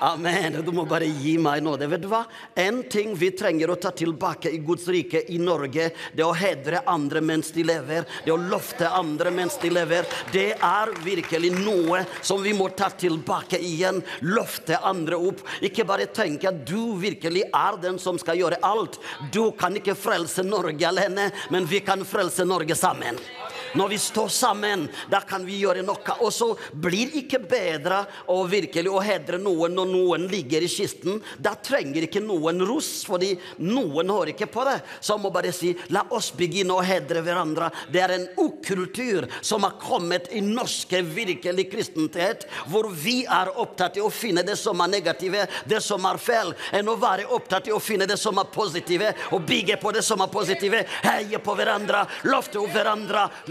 Amen. 0.00 0.62
Du 0.64 0.72
må 0.72 0.84
bare 0.86 1.06
gi 1.06 1.34
meg 1.42 1.62
nåde. 1.66 1.88
Vet 1.90 2.02
du 2.04 2.08
hva? 2.10 2.22
En 2.54 2.82
ting 2.90 3.14
vi 3.18 3.32
trenger 3.34 3.72
å 3.72 3.78
ta 3.80 3.90
tilbake 3.90 4.50
i 4.54 4.60
Guds 4.62 4.86
rike 4.88 5.24
i 5.32 5.38
Norge, 5.42 5.88
det 6.14 6.22
er 6.22 6.28
å 6.28 6.36
hedre 6.38 6.82
andre 6.86 7.22
mens 7.24 7.50
de 7.54 7.64
lever. 7.66 8.06
Det 8.24 8.32
å 8.34 8.38
lofte 8.38 8.90
andre 8.94 9.32
mens 9.34 9.58
de 9.62 9.72
lever. 9.74 10.06
Det 10.32 10.52
er 10.54 10.92
virkelig 11.02 11.50
noe 11.56 12.04
som 12.22 12.42
vi 12.44 12.54
må 12.54 12.68
ta 12.78 12.90
tilbake 12.94 13.58
igjen. 13.58 14.00
Lofte 14.28 14.78
andre 14.78 15.18
opp. 15.18 15.42
Ikke 15.66 15.86
bare 15.88 16.06
tenke 16.14 16.52
at 16.52 16.62
du 16.68 16.94
virkelig 17.00 17.48
er 17.50 17.82
den 17.82 17.98
som 18.02 18.20
skal 18.22 18.38
gjøre 18.38 18.62
alt. 18.62 19.00
Du 19.34 19.50
kan 19.58 19.74
ikke 19.78 19.98
frelse 19.98 20.46
Norge 20.46 20.86
alene, 20.86 21.30
men 21.50 21.66
vi 21.66 21.82
kan 21.82 22.06
frelse 22.06 22.46
Norge 22.46 22.78
sammen. 22.78 23.18
Når 23.74 23.88
vi 23.88 23.98
står 23.98 24.28
sammen, 24.28 24.86
da 25.10 25.20
kan 25.20 25.44
vi 25.46 25.58
gjøre 25.62 25.82
noe. 25.86 26.16
Og 26.24 26.32
så 26.32 26.50
blir 26.72 27.10
det 27.10 27.24
ikke 27.24 27.40
bedre 27.48 28.02
å 28.32 28.40
virkelig 28.48 28.92
å 28.92 29.02
hedre 29.04 29.40
noen 29.42 29.74
når 29.76 29.90
noen 29.92 30.26
ligger 30.30 30.64
i 30.64 30.70
kisten. 30.70 31.20
Da 31.38 31.54
trenger 31.54 32.06
ikke 32.06 32.22
noen 32.24 32.62
ros, 32.68 33.02
fordi 33.08 33.34
noen 33.64 34.12
hører 34.12 34.32
ikke 34.34 34.50
på 34.52 34.64
det. 34.68 34.78
Så 35.00 35.18
må 35.20 35.32
bare 35.34 35.52
si 35.54 35.74
la 35.94 36.04
oss 36.14 36.30
begynne 36.36 36.76
å 36.76 36.84
hedre 36.84 37.22
hverandre. 37.24 37.70
Det 37.92 38.02
er 38.04 38.14
en 38.16 38.28
ukultur 38.38 39.28
som 39.40 39.66
har 39.66 39.76
kommet 39.82 40.30
i 40.32 40.42
norske 40.44 41.02
virkelig 41.02 41.68
kristenhet, 41.72 42.46
hvor 42.70 42.88
vi 42.92 43.20
er 43.24 43.52
opptatt 43.58 43.98
av 43.98 44.08
å 44.08 44.14
finne 44.14 44.44
det 44.46 44.56
som 44.60 44.80
er 44.84 44.92
negative, 44.92 45.46
det 45.68 45.80
som 45.84 46.04
er 46.08 46.20
feil, 46.22 46.54
enn 46.74 46.88
å 46.88 46.96
være 47.00 47.28
opptatt 47.34 47.68
av 47.68 47.78
å 47.78 47.82
finne 47.82 48.08
det 48.08 48.18
som 48.20 48.38
er 48.40 48.50
positive, 48.52 49.12
og 49.34 49.44
bygge 49.48 49.78
på 49.82 49.92
det 49.94 50.04
som 50.06 50.22
er 50.24 50.32
positive. 50.32 50.84
Heie 51.04 51.40
på 51.42 51.54
hverandre, 51.58 52.04
lofte 52.28 52.60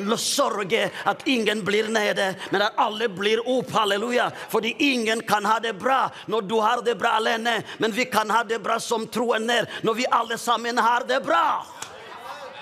opp 0.08 0.20
hverandre, 0.20 0.38
sørge 0.38 0.92
at 1.06 1.28
ingen 1.28 1.66
blir 1.66 1.88
nede, 1.90 2.36
men 2.52 2.62
at 2.62 2.74
alle 2.78 3.10
blir 3.10 3.48
opp. 3.48 3.72
Halleluja. 3.72 4.32
Fordi 4.50 4.76
ingen 4.80 5.22
kan 5.22 5.46
ha 5.46 5.60
det 5.60 5.74
bra 5.74 6.10
når 6.28 6.42
du 6.42 6.60
har 6.60 6.82
det 6.82 6.96
bra 6.98 7.10
alene, 7.18 7.64
men 7.78 7.92
vi 7.92 8.06
kan 8.06 8.30
ha 8.30 8.44
det 8.44 8.60
bra 8.64 8.80
som 8.80 9.08
troende 9.08 9.66
når 9.84 9.94
vi 9.94 10.06
alle 10.12 10.38
sammen 10.38 10.78
har 10.78 11.04
det 11.08 11.24
bra. 11.26 11.66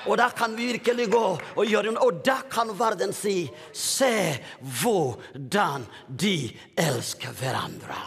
Og 0.06 0.18
da 0.18 0.30
kan 0.30 0.56
vi 0.56 0.66
virkelig 0.74 1.10
gå 1.10 1.40
og 1.56 1.66
gjøre 1.66 1.92
noe. 1.96 2.06
Og 2.06 2.14
da 2.26 2.42
kan 2.50 2.78
verden 2.78 3.14
si 3.14 3.50
Se 3.74 4.38
hvordan 4.62 5.86
de 6.08 6.58
elsker 6.78 7.30
hverandre. 7.34 7.96
Vet 7.96 8.04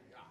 du 0.00 0.06
hva? 0.14 0.24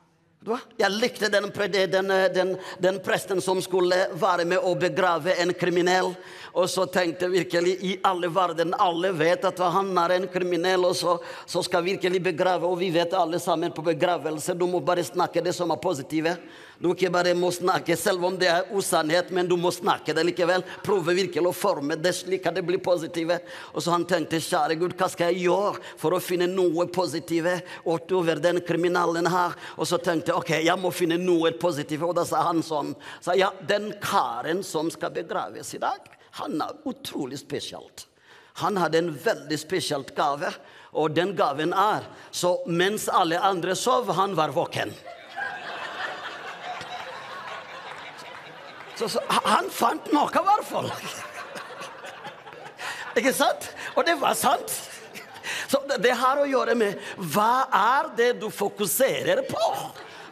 Jeg 0.79 0.93
likte 0.95 1.29
den, 1.33 1.49
den, 1.91 2.13
den, 2.35 2.55
den 2.83 2.99
presten 3.03 3.41
som 3.43 3.61
skulle 3.63 4.07
være 4.15 4.45
med 4.47 4.63
å 4.63 4.75
begrave 4.79 5.35
en 5.41 5.53
kriminell. 5.57 6.13
Og 6.57 6.65
så 6.73 6.87
tenkte 6.89 7.27
jeg 7.27 7.35
virkelig 7.35 7.73
i 7.85 7.91
alle 8.07 8.31
verden, 8.33 8.73
alle 8.81 9.11
vet 9.13 9.43
at 9.45 9.59
han 9.61 9.91
er 10.01 10.15
en 10.15 10.23
kriminell, 10.31 10.87
og 10.89 10.95
så, 10.97 11.19
så 11.45 11.61
skal 11.61 11.85
virkelig 11.85 12.21
begrave. 12.31 12.65
Og 12.65 12.79
vi 12.79 12.89
vet 12.95 13.13
alle 13.13 13.37
sammen 13.41 13.73
på 13.75 13.85
begravelse, 13.85 14.55
du 14.57 14.65
må 14.65 14.81
bare 14.81 15.05
snakke 15.05 15.43
det 15.45 15.53
som 15.53 15.69
er 15.69 15.81
positive. 15.83 16.33
Du 16.81 16.89
ikke 16.95 17.11
bare 17.13 17.35
må 17.37 17.51
snakke 17.53 17.93
selv 17.97 18.25
om 18.25 18.39
det 18.41 18.49
er 18.49 18.71
usannhet, 18.73 19.29
men 19.33 19.45
du 19.49 19.53
må 19.57 19.69
snakke 19.73 20.15
det 20.17 20.25
likevel. 20.31 20.65
Prøve 20.85 21.13
virkelig 21.19 21.45
å 21.49 21.53
forme 21.53 21.97
det 22.01 22.15
slik 22.17 22.49
at 22.49 22.57
det 22.57 22.65
blir 22.65 22.81
positive. 22.81 23.37
Og 23.73 23.85
så 23.85 23.93
han 23.93 24.05
tenkte, 24.09 24.41
kjære 24.41 24.79
Gud, 24.81 24.97
hva 24.97 25.11
skal 25.13 25.33
jeg 25.33 25.45
gjøre 25.45 25.77
for 26.01 26.17
å 26.17 26.21
finne 26.21 26.49
noe 26.49 26.89
positive 26.89 27.59
utover 27.85 28.41
den 28.41 28.63
kriminalen 28.65 29.29
her? 29.29 29.53
Og 29.77 29.89
så 29.89 30.01
tenkte 30.01 30.33
jeg, 30.33 30.41
ok, 30.41 30.53
jeg 30.65 30.81
må 30.81 30.93
finne 30.93 31.21
noe 31.21 31.53
positivt. 31.57 32.09
Og 32.09 32.17
da 32.17 32.25
sa 32.25 32.47
han 32.49 32.65
sånn, 32.65 32.95
sa 33.21 33.37
ja, 33.37 33.53
den 33.69 33.91
karen 34.01 34.65
som 34.65 34.89
skal 34.93 35.13
begraves 35.13 35.75
i 35.77 35.85
dag, 35.85 36.16
han 36.37 36.61
er 36.61 36.77
utrolig 36.87 37.39
spesielt. 37.41 38.07
Han 38.61 38.77
hadde 38.77 38.97
en 39.03 39.11
veldig 39.13 39.59
spesielt 39.59 40.15
gave, 40.17 40.49
og 40.97 41.13
den 41.13 41.35
gaven 41.37 41.75
er 41.77 42.07
så 42.33 42.55
mens 42.65 43.05
alle 43.09 43.37
andre 43.37 43.75
sov, 43.77 44.09
han 44.17 44.33
var 44.37 44.55
våken. 44.55 44.93
Så, 48.97 49.09
så 49.13 49.21
han 49.29 49.69
fant 49.69 50.09
noe, 50.09 50.31
i 50.33 50.45
hvert 50.47 50.65
fall. 50.65 50.89
Ikke 53.17 53.33
sant? 53.33 53.69
Og 53.93 54.05
det 54.05 54.17
var 54.21 54.33
sant. 54.37 54.73
Så 55.67 55.81
det, 55.99 56.13
har 56.17 56.39
å 56.41 56.47
gjøre 56.49 56.73
med 56.77 56.97
hva 57.33 57.67
er 57.73 58.09
det 58.17 58.31
du 58.41 58.47
fokuserer 58.53 59.43
på? 59.45 59.63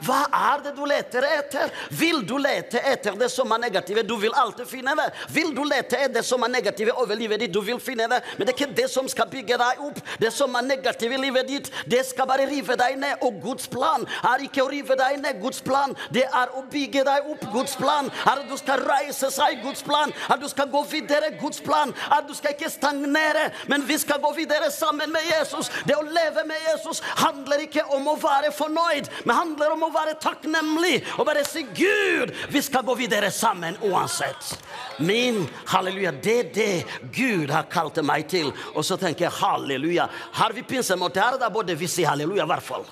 Hva 0.06 0.26
er 0.30 0.64
det 0.66 0.76
du 0.78 0.84
leter 0.88 1.26
etter? 1.28 1.72
Vil 1.90 2.22
du 2.28 2.36
lete 2.42 2.82
etter 2.82 3.16
det 3.20 3.30
som 3.34 3.52
er 3.56 3.64
negative? 3.66 4.04
Du 4.06 4.16
vil 4.22 4.34
alltid 4.38 4.68
finne 4.70 4.94
det. 5.00 5.08
Vil 5.34 5.54
du 5.56 5.64
lete 5.66 5.98
etter 5.98 6.14
det 6.20 6.26
som 6.28 6.44
er 6.46 6.54
negative 6.54 6.94
over 7.02 7.18
livet 7.18 7.42
ditt? 7.42 7.54
Du 7.54 7.62
vil 7.66 7.80
finne 7.82 8.08
det. 8.12 8.22
Men 8.38 8.46
det 8.46 8.54
er 8.54 8.60
ikke 8.60 8.78
det 8.78 8.88
som 8.92 9.10
skal 9.12 9.30
bygge 9.32 9.58
deg 9.62 9.82
opp. 9.88 10.02
Det 10.22 10.32
som 10.34 10.54
er 10.56 10.68
negativt 10.68 11.16
i 11.16 11.22
livet 11.22 11.50
ditt, 11.50 11.72
det 11.90 12.04
skal 12.08 12.30
bare 12.30 12.48
rive 12.50 12.78
deg 12.80 13.00
ned. 13.02 13.24
Og 13.26 13.40
Guds 13.44 13.70
plan 13.72 14.06
er 14.22 14.46
ikke 14.46 14.66
å 14.66 14.70
rive 14.72 14.98
deg 15.00 15.20
ned. 15.24 15.42
Guds 15.42 15.64
plan 15.66 15.96
det 16.14 16.26
er 16.28 16.54
å 16.54 16.64
bygge 16.72 17.06
deg 17.08 17.32
opp. 17.34 17.48
Guds 17.54 17.76
plan 17.80 18.12
er 18.26 18.44
at 18.44 18.46
du 18.50 18.56
skal 18.62 18.86
reise 18.86 19.32
seg. 19.34 19.62
Guds 19.66 19.84
plan 19.86 20.14
er 20.14 20.36
at 20.38 20.44
du 20.44 20.50
skal 20.52 20.70
gå 20.72 20.84
videre. 20.92 21.34
Guds 21.42 21.64
plan 21.66 21.94
er 22.10 22.20
at 22.20 22.30
du 22.30 22.36
skal 22.38 22.56
ikke 22.56 22.70
stagnere, 22.72 23.50
men 23.72 23.86
vi 23.88 23.98
skal 24.02 24.22
gå 24.22 24.32
videre 24.38 24.70
sammen 24.74 25.12
med 25.14 25.26
Jesus. 25.30 25.72
Det 25.88 25.98
å 25.98 26.06
leve 26.06 26.46
med 26.48 26.62
Jesus 26.70 27.02
handler 27.22 27.66
ikke 27.66 27.86
om 27.96 28.08
å 28.12 28.18
være 28.22 28.52
fornøyd, 28.56 29.10
men 29.26 29.38
handler 29.38 29.76
om 29.76 29.88
å 29.88 29.94
være 29.96 30.18
takknemlig 30.22 31.00
og 31.16 31.26
bare 31.28 31.46
si 31.48 31.64
Gud, 31.76 32.34
vi 32.52 32.62
skal 32.64 32.86
gå 32.86 32.96
videre 33.00 33.32
sammen 33.34 33.78
uansett. 33.86 34.56
Min 35.00 35.44
halleluja, 35.72 36.14
det 36.24 36.36
er 36.40 36.52
det 36.56 37.10
Gud 37.16 37.54
har 37.54 37.70
kalt 37.72 38.00
meg 38.06 38.28
til. 38.32 38.52
Og 38.76 38.86
så 38.86 39.00
tenker 39.02 39.28
jeg 39.28 39.38
halleluja. 39.40 40.10
Har 40.40 40.56
vi 40.56 40.66
pinsemøte 40.68 41.24
her, 41.24 41.40
da 41.42 41.50
burde 41.54 41.76
vi 41.80 41.90
si 41.92 42.06
halleluja 42.08 42.46
i 42.46 42.52
hvert 42.54 42.68
fall. 42.68 42.86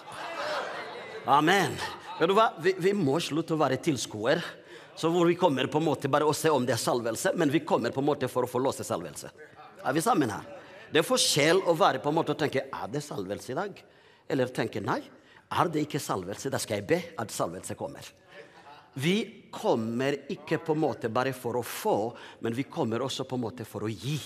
Amen. 1.29 1.77
Vet 2.19 2.29
du 2.29 2.35
hva? 2.37 2.51
Vi, 2.61 2.75
vi 2.79 2.91
må 2.95 3.19
slutte 3.23 3.55
å 3.55 3.61
være 3.61 3.79
tilskuere. 3.83 4.43
Så 4.95 5.09
hvor 5.09 5.25
vi 5.25 5.37
kommer 5.39 5.65
på 5.71 5.79
en 5.81 5.87
måte 5.87 6.09
bare 6.11 6.27
å 6.27 6.35
se 6.37 6.51
om 6.53 6.65
det 6.65 6.75
er 6.75 6.81
salvelse, 6.81 7.31
men 7.35 7.49
vi 7.49 7.63
kommer 7.65 7.93
på 7.93 8.01
en 8.03 8.09
måte 8.11 8.29
for 8.29 8.45
å 8.45 8.49
få 8.49 8.61
låse 8.61 8.85
salvelse. 8.85 9.31
Er 9.83 9.95
vi 9.95 10.03
sammen 10.05 10.29
her? 10.29 10.45
Det 10.93 11.01
er 11.01 11.07
forskjell 11.07 11.63
å 11.65 11.73
være 11.73 12.03
på 12.03 12.11
en 12.11 12.17
måte 12.19 12.35
og 12.35 12.39
tenke 12.43 12.67
er 12.67 12.91
det 12.93 13.01
salvelse 13.01 13.49
i 13.49 13.57
dag? 13.57 13.79
Eller 14.29 14.51
tenke 14.53 14.83
nei, 14.83 14.99
er 15.53 15.71
det 15.71 15.85
ikke 15.85 16.01
salvelse, 16.01 16.51
da 16.51 16.59
skal 16.61 16.81
jeg 16.81 16.89
be 16.89 16.99
at 17.21 17.33
salvelse 17.33 17.77
kommer. 17.79 18.11
Vi 18.93 19.49
kommer 19.53 20.19
ikke 20.29 20.59
på 20.61 20.75
en 20.75 20.83
måte 20.83 21.09
bare 21.09 21.33
for 21.33 21.57
å 21.57 21.65
få, 21.65 21.97
men 22.45 22.53
vi 22.53 22.67
kommer 22.69 23.01
også 23.01 23.25
på 23.25 23.39
en 23.39 23.45
måte 23.47 23.65
for 23.65 23.87
å 23.87 23.89
gi. 23.89 24.19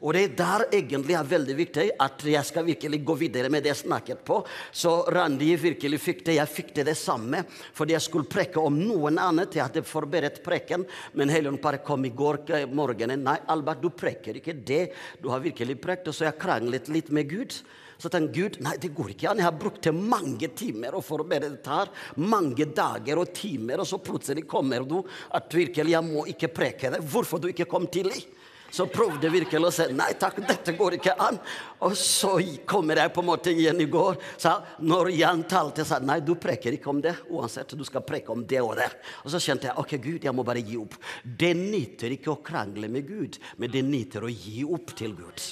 Og 0.00 0.14
det 0.16 0.20
er 0.22 0.36
der 0.36 0.62
egentlig 0.78 1.12
er 1.18 1.26
veldig 1.28 1.54
viktig 1.58 1.82
at 2.00 2.22
jeg 2.24 2.48
skal 2.48 2.64
virkelig 2.64 3.02
gå 3.04 3.16
videre 3.20 3.50
med 3.52 3.64
det 3.64 3.74
jeg 3.74 3.82
snakket 3.82 4.22
på. 4.24 4.38
Så 4.72 4.94
Randi 5.12 5.50
virkelig 5.60 5.98
fikk 6.00 6.22
det. 6.24 6.38
Jeg 6.38 6.52
fikk 6.54 6.70
det 6.78 6.86
det 6.88 6.96
samme. 6.96 7.42
Fordi 7.76 7.92
jeg 7.92 8.06
skulle 8.06 8.30
preke 8.30 8.62
om 8.64 8.78
noen 8.80 9.20
annet. 9.20 9.58
Jeg 9.58 9.66
hadde 9.66 9.84
forberedt 9.84 10.40
preken, 10.44 10.86
men 11.20 11.28
Helion 11.28 11.60
bare 11.60 11.82
kom 11.84 12.08
i 12.08 12.14
går 12.16 12.40
morgenen. 12.72 13.26
Nei, 13.26 13.36
Albert, 13.52 13.84
du 13.84 13.92
preker 13.92 14.40
ikke 14.40 14.56
det. 14.56 14.86
Du 15.20 15.28
har 15.34 15.44
virkelig 15.44 15.76
prekt. 15.82 16.08
Og 16.08 16.16
så 16.16 16.30
jeg 16.30 16.40
kranglet 16.40 16.88
litt 16.88 17.12
med 17.12 17.28
Gud. 17.28 17.60
Så 18.00 18.08
tenkte 18.08 18.32
Gud 18.40 18.58
nei, 18.64 18.76
det 18.80 18.94
går 18.96 19.12
ikke 19.12 19.30
an. 19.30 19.40
Jeg 19.42 19.48
har 19.50 19.60
brukt 19.60 19.82
til 19.84 19.96
mange 19.96 20.48
timer 20.56 20.96
å 20.96 21.04
forberede 21.04 21.52
dette. 21.58 21.70
her. 21.70 21.90
Mange 22.16 22.64
dager 22.64 23.20
og 23.20 23.32
timer, 23.36 23.82
og 23.82 23.88
så 23.88 24.00
plutselig 24.00 24.46
kommer 24.48 24.86
du 24.88 25.02
at 25.36 25.52
virkelig 25.52 25.92
jeg 25.92 26.06
må 26.06 26.24
ikke 26.32 26.48
preke 26.48 26.90
det. 26.94 27.02
Hvorfor 27.04 27.40
du 27.40 27.50
ikke 27.52 27.68
kom 27.68 27.86
tidlig? 27.92 28.24
Så 28.70 28.86
prøvde 28.86 29.26
jeg 29.26 29.34
virkelig 29.34 29.66
å 29.66 29.72
si 29.74 29.86
nei 29.98 30.12
takk, 30.18 30.36
dette 30.46 30.76
går 30.78 30.96
ikke 31.00 31.16
an. 31.18 31.40
Og 31.82 31.96
så 31.98 32.36
kommer 32.70 33.00
jeg 33.02 33.12
på 33.12 33.22
en 33.24 33.28
måte 33.32 33.50
igjen 33.50 33.82
i 33.82 33.88
går. 33.90 34.16
sa, 34.38 34.60
når 34.78 35.10
Jan 35.10 35.42
talte, 35.50 35.84
sa 35.84 35.98
nei, 35.98 36.20
du 36.20 36.36
preker 36.38 36.76
ikke 36.76 36.90
om 36.92 37.00
det. 37.02 37.16
Uansett, 37.34 37.74
du 37.74 37.84
skal 37.84 38.06
preke 38.06 38.30
om 38.30 38.46
det 38.46 38.62
og 38.62 38.76
det. 38.78 38.88
Og 39.24 39.34
så 39.34 39.42
kjente 39.42 39.66
jeg 39.66 39.76
ok, 39.76 39.96
Gud, 39.98 40.24
jeg 40.24 40.34
må 40.34 40.46
bare 40.46 40.62
gi 40.62 40.78
opp. 40.78 40.94
Det 41.24 41.52
nytter 41.58 42.14
ikke 42.14 42.30
å 42.36 42.40
krangle 42.46 42.88
med 42.88 43.10
Gud, 43.10 43.42
men 43.58 43.74
det 43.74 43.82
nytter 43.82 44.24
å 44.24 44.30
gi 44.30 44.62
opp 44.64 44.94
til 44.94 45.18
Gud. 45.18 45.50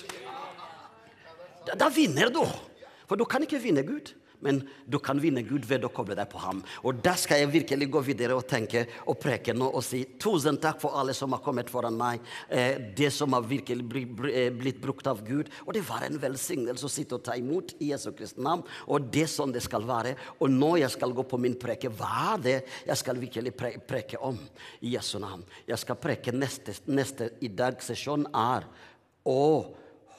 Da, 1.76 1.90
vinner 1.92 2.32
du. 2.32 2.44
For 3.08 3.18
du 3.18 3.26
kan 3.28 3.44
ikke 3.44 3.60
vinne 3.62 3.84
Gud. 3.86 4.14
Men 4.44 4.60
du 4.86 5.00
kan 5.02 5.18
vinne 5.18 5.42
Gud 5.42 5.64
ved 5.66 5.82
å 5.82 5.90
koble 5.90 6.14
deg 6.14 6.28
på 6.30 6.38
ham. 6.38 6.60
Og 6.86 7.00
da 7.02 7.16
skal 7.18 7.40
jeg 7.42 7.50
virkelig 7.50 7.88
gå 7.90 8.02
videre 8.06 8.36
og 8.38 8.46
tenke 8.46 8.84
og 9.10 9.18
preke 9.18 9.54
nå 9.56 9.66
og 9.66 9.82
si 9.82 10.04
tusen 10.20 10.60
takk 10.62 10.78
for 10.82 10.94
alle 10.98 11.14
som 11.16 11.32
har 11.34 11.42
kommet 11.42 11.70
foran 11.72 11.96
meg. 11.98 12.22
Eh, 12.46 12.78
det 12.94 13.10
som 13.14 13.34
har 13.34 13.46
virkelig 13.48 13.86
blitt, 13.90 14.12
blitt 14.60 14.78
brukt 14.82 15.10
av 15.10 15.24
Gud. 15.26 15.50
Og 15.66 15.74
det 15.74 15.82
var 15.88 16.06
en 16.06 16.20
velsignelse 16.22 16.86
å 16.86 16.92
sitte 16.92 17.18
og 17.18 17.24
ta 17.26 17.34
imot 17.38 17.74
i 17.82 17.90
Jesu 17.90 18.12
Kristi 18.14 18.44
navn. 18.44 18.62
Og 18.86 19.08
det 19.10 19.24
er 19.26 19.32
sånn 19.32 19.54
det 19.54 19.64
skal 19.66 19.86
være. 19.88 20.14
Og 20.38 20.52
når 20.54 20.84
jeg 20.84 20.94
skal 20.94 21.16
gå 21.16 21.24
på 21.26 21.40
min 21.42 21.58
preke, 21.58 21.90
hva 21.90 22.36
er 22.36 22.44
det 22.44 22.56
jeg 22.86 23.02
skal 23.02 23.18
virkelig 23.18 23.54
pre 23.58 23.72
preke 23.88 24.20
om 24.22 24.38
i 24.86 24.94
Jesu 24.94 25.16
navn? 25.22 25.42
Jeg 25.66 25.82
skal 25.82 25.98
preke 25.98 26.34
neste, 26.34 26.76
neste 26.86 27.32
i 27.42 27.50
dag 27.50 27.82
sesjon 27.82 28.28
er 28.30 28.70
å 29.26 29.42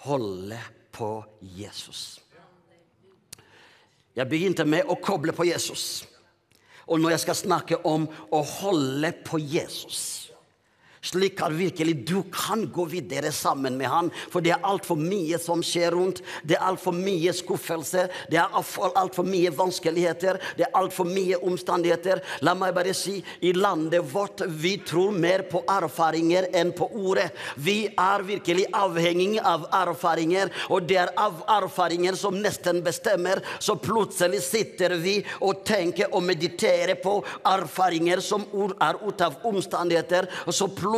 holde 0.04 0.60
på 0.92 1.24
Jesus. 1.42 2.20
Jeg 4.16 4.28
begynte 4.28 4.66
med 4.68 4.90
å 4.90 4.98
koble 5.00 5.34
på 5.36 5.46
Jesus. 5.48 6.04
Og 6.90 7.00
når 7.00 7.14
jeg 7.14 7.24
skal 7.24 7.38
snakke 7.38 7.78
om 7.88 8.08
å 8.34 8.42
holde 8.42 9.14
på 9.26 9.40
Jesus, 9.40 10.19
Slik 11.02 11.40
at 11.40 11.54
virkelig 11.56 11.94
du 12.08 12.24
kan 12.34 12.66
gå 12.72 12.84
videre 12.92 13.32
sammen 13.32 13.78
med 13.80 13.88
han. 13.88 14.10
For 14.32 14.44
det 14.44 14.52
er 14.52 14.66
altfor 14.68 15.00
mye 15.00 15.38
som 15.40 15.62
skjer 15.64 15.96
rundt. 15.96 16.20
Det 16.44 16.58
er 16.58 16.66
altfor 16.68 16.96
mye 16.96 17.32
skuffelse. 17.36 18.08
Det 18.32 18.40
er 18.40 18.52
altfor 18.52 18.92
alt 19.00 19.16
for 19.16 19.28
mye 19.28 19.52
vanskeligheter. 19.56 20.42
Det 20.58 20.66
er 20.68 20.76
altfor 20.76 21.08
mye 21.08 21.40
omstendigheter. 21.40 22.20
La 22.44 22.56
meg 22.58 22.76
bare 22.76 22.96
si 22.98 23.20
i 23.48 23.54
landet 23.56 24.04
vårt 24.12 24.44
vi 24.60 24.76
tror 24.84 25.16
mer 25.16 25.46
på 25.48 25.62
erfaringer 25.72 26.50
enn 26.60 26.74
på 26.76 26.90
ordet. 26.92 27.30
Vi 27.56 27.78
er 27.94 28.26
virkelig 28.28 28.68
avhengig 28.76 29.40
av 29.40 29.70
erfaringer, 29.80 30.52
og 30.68 30.84
det 30.90 31.00
er 31.00 31.14
av 31.20 31.40
erfaringer 31.60 32.18
som 32.20 32.36
nesten 32.44 32.84
bestemmer. 32.84 33.40
Så 33.64 33.78
plutselig 33.80 34.44
sitter 34.44 34.98
vi 35.00 35.20
og 35.40 35.64
tenker 35.68 36.12
og 36.12 36.26
mediterer 36.28 37.00
på 37.00 37.22
erfaringer 37.48 38.20
som 38.26 38.44
er 38.84 39.00
ut 39.00 39.22
av 39.24 39.40
omstendigheter. 39.48 40.28
og 40.46 40.54
så 40.54 40.68
plutselig 40.68 40.89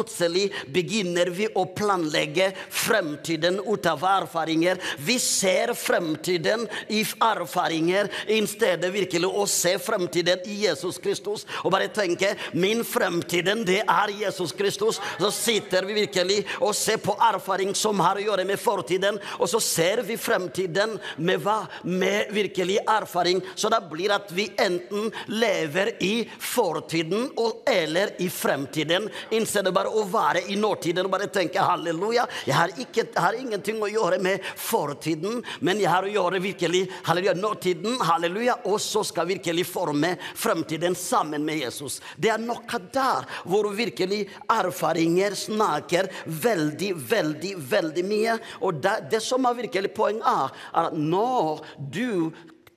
begynner 0.71 1.31
vi 1.33 1.47
å 1.55 1.65
planlegge 1.75 2.51
fremtiden 2.69 3.59
ut 3.65 3.85
av 3.85 4.03
erfaringer. 4.03 4.79
Vi 4.99 5.17
ser 5.19 5.73
fremtiden 5.77 6.67
i 6.89 7.01
erfaringer 7.01 8.09
i 8.27 8.39
stedet 8.47 8.91
virkelig 8.93 9.29
å 9.29 9.45
se 9.49 9.77
fremtiden 9.79 10.43
i 10.45 10.61
Jesus 10.65 10.99
Kristus. 11.01 11.45
Og 11.63 11.71
bare 11.73 11.91
tenke 11.93 12.35
min 12.53 12.83
fremtiden, 12.87 13.65
det 13.67 13.81
er 13.83 14.13
Jesus 14.21 14.53
Kristus. 14.57 14.99
Så 15.19 15.31
sitter 15.31 15.85
vi 15.87 16.01
virkelig 16.01 16.41
og 16.59 16.75
ser 16.77 17.01
på 17.01 17.15
erfaring 17.31 17.73
som 17.77 17.99
har 18.03 18.19
å 18.19 18.25
gjøre 18.25 18.45
med 18.47 18.59
fortiden, 18.61 19.19
og 19.39 19.49
så 19.49 19.61
ser 19.63 20.03
vi 20.07 20.17
fremtiden 20.19 20.97
med 21.17 21.41
hva? 21.43 21.61
Med 21.83 22.31
virkelig 22.33 22.79
erfaring. 22.87 23.41
Så 23.55 23.69
det 23.71 23.81
blir 23.91 24.13
at 24.15 24.31
vi 24.35 24.47
enten 24.59 25.11
lever 25.31 25.95
i 26.03 26.25
fortiden 26.39 27.29
eller 27.69 28.15
i 28.21 28.29
fremtiden. 28.31 29.09
Innser 29.31 29.65
det 29.65 29.73
bare 29.81 29.91
å 29.97 30.05
være 30.09 30.45
i 30.51 30.57
nåtiden 30.59 31.05
og 31.07 31.13
bare 31.13 31.29
tenke 31.33 31.63
halleluja. 31.63 32.27
Jeg 32.47 32.55
har, 32.57 32.73
ikke, 32.83 33.07
har 33.17 33.37
ingenting 33.37 33.81
å 33.81 33.89
gjøre 33.89 34.19
med 34.21 34.45
fortiden, 34.59 35.41
men 35.65 35.81
jeg 35.81 35.91
har 35.91 36.05
å 36.05 36.11
gjøre 36.11 36.41
virkelig 36.43 36.85
halleluja, 37.07 37.35
nåtiden. 37.39 37.97
halleluja, 38.05 38.59
Og 38.65 38.79
så 38.81 39.03
skal 39.07 39.29
virkelig 39.29 39.65
forme 39.69 40.15
fremtiden 40.35 40.95
sammen 40.95 41.45
med 41.45 41.61
Jesus. 41.63 41.99
Det 42.17 42.31
er 42.31 42.41
noe 42.41 42.81
der 42.93 43.27
hvor 43.45 43.69
virkelig 43.75 44.23
erfaringer 44.51 45.35
snakker 45.37 46.09
veldig, 46.25 46.93
veldig, 46.95 47.55
veldig 47.71 48.05
mye. 48.05 48.37
Og 48.61 48.81
det, 48.83 48.97
det 49.11 49.21
som 49.23 49.45
er 49.47 49.59
virkelig 49.63 49.93
poeng 49.95 50.21
er 50.21 50.53
at 50.81 50.95
når 50.97 51.65
du 51.91 52.31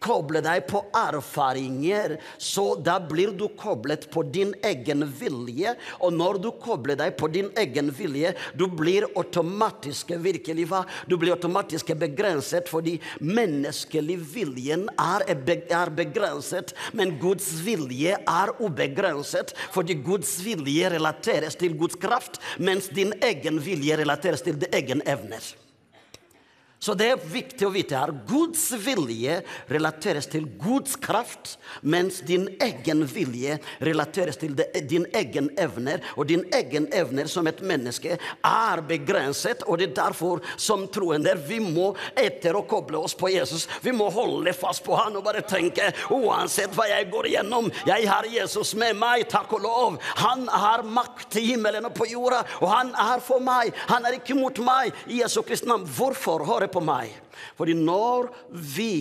koble 0.04 0.42
deg 0.44 0.66
på 0.68 0.82
erfaringer, 0.96 2.18
så 2.38 2.74
da 2.76 2.98
blir 3.00 3.32
du 3.36 3.46
koblet 3.58 4.06
på 4.12 4.24
din 4.34 4.52
egen 4.66 5.04
vilje. 5.20 5.74
Og 6.04 6.14
når 6.14 6.40
du 6.44 6.50
kobler 6.62 6.98
deg 7.00 7.16
på 7.20 7.30
din 7.32 7.50
egen 7.60 7.90
vilje, 7.94 8.34
du 8.54 8.66
blir 8.68 9.08
automatisk 9.14 10.14
virkelig 10.24 10.68
hva? 10.70 10.84
Du 11.08 11.16
blir 11.20 11.34
automatisk 11.34 11.94
begrenset 11.98 12.68
fordi 12.70 12.98
menneskelig 13.20 14.18
viljen 14.34 14.86
er, 15.00 15.24
er 15.28 15.92
begrenset, 15.94 16.74
men 16.92 17.16
Guds 17.22 17.50
vilje 17.64 18.18
er 18.20 18.54
ubegrenset. 18.60 19.54
Fordi 19.74 19.96
Guds 20.04 20.36
vilje 20.44 20.92
relateres 20.94 21.56
til 21.58 21.76
Guds 21.78 21.98
kraft, 22.00 22.40
mens 22.58 22.90
din 22.92 23.14
egen 23.24 23.60
vilje 23.64 24.00
relateres 24.04 24.44
til 24.44 24.58
din 24.60 24.80
egen 24.82 25.04
evner. 25.08 25.63
Så 26.84 26.92
det 26.98 27.06
er 27.08 27.22
viktig 27.32 27.64
å 27.64 27.72
vite 27.72 27.96
her. 27.96 28.12
Guds 28.28 28.66
vilje 28.84 29.38
relateres 29.72 30.26
til 30.28 30.44
Guds 30.60 30.98
kraft, 31.00 31.54
mens 31.80 32.18
din 32.28 32.44
egen 32.60 33.06
vilje 33.08 33.56
relateres 33.80 34.36
til 34.40 34.52
din 34.84 35.06
egen 35.16 35.48
evner. 35.60 36.04
Og 36.18 36.28
din 36.28 36.44
egen 36.52 36.90
evner 36.92 37.30
som 37.30 37.48
et 37.48 37.62
menneske 37.64 38.18
er 38.18 38.82
begrenset, 38.84 39.64
og 39.64 39.80
det 39.80 39.90
er 39.90 39.96
derfor 40.02 40.42
som 40.60 40.84
troende 40.92 41.32
vi 41.48 41.62
må 41.64 41.94
etter 42.20 42.58
å 42.58 42.66
koble 42.68 43.00
oss 43.00 43.16
på 43.16 43.32
Jesus. 43.32 43.64
Vi 43.80 43.94
må 43.96 44.10
holde 44.12 44.52
fast 44.52 44.84
på 44.84 44.98
han 44.98 45.16
og 45.16 45.24
bare 45.24 45.44
tenke 45.48 45.88
uansett 46.12 46.76
hva 46.76 46.90
jeg 46.90 47.08
går 47.14 47.30
igjennom, 47.30 47.70
jeg 47.88 48.08
har 48.10 48.28
Jesus 48.28 48.74
med 48.76 48.98
meg, 49.00 49.24
takk 49.32 49.56
og 49.56 49.64
lov. 49.64 49.98
Han 50.20 50.44
har 50.52 50.84
makt 50.84 51.38
i 51.40 51.46
himmelen 51.48 51.88
og 51.88 51.96
på 51.96 52.10
jorda, 52.12 52.42
og 52.60 52.68
han 52.68 52.92
er 52.92 53.24
for 53.24 53.40
meg. 53.40 53.72
Han 53.88 54.04
er 54.04 54.18
ikke 54.18 54.36
mot 54.36 54.60
meg. 54.64 54.92
I 55.08 55.22
Jesu 55.22 55.40
Kristi 55.46 55.68
navn. 55.70 55.88
Hvorfor? 55.88 56.44
Hør 56.44 56.66
på 56.74 56.82
meg. 56.84 57.12
Fordi 57.58 57.76
når 57.78 58.30
vi 58.74 58.94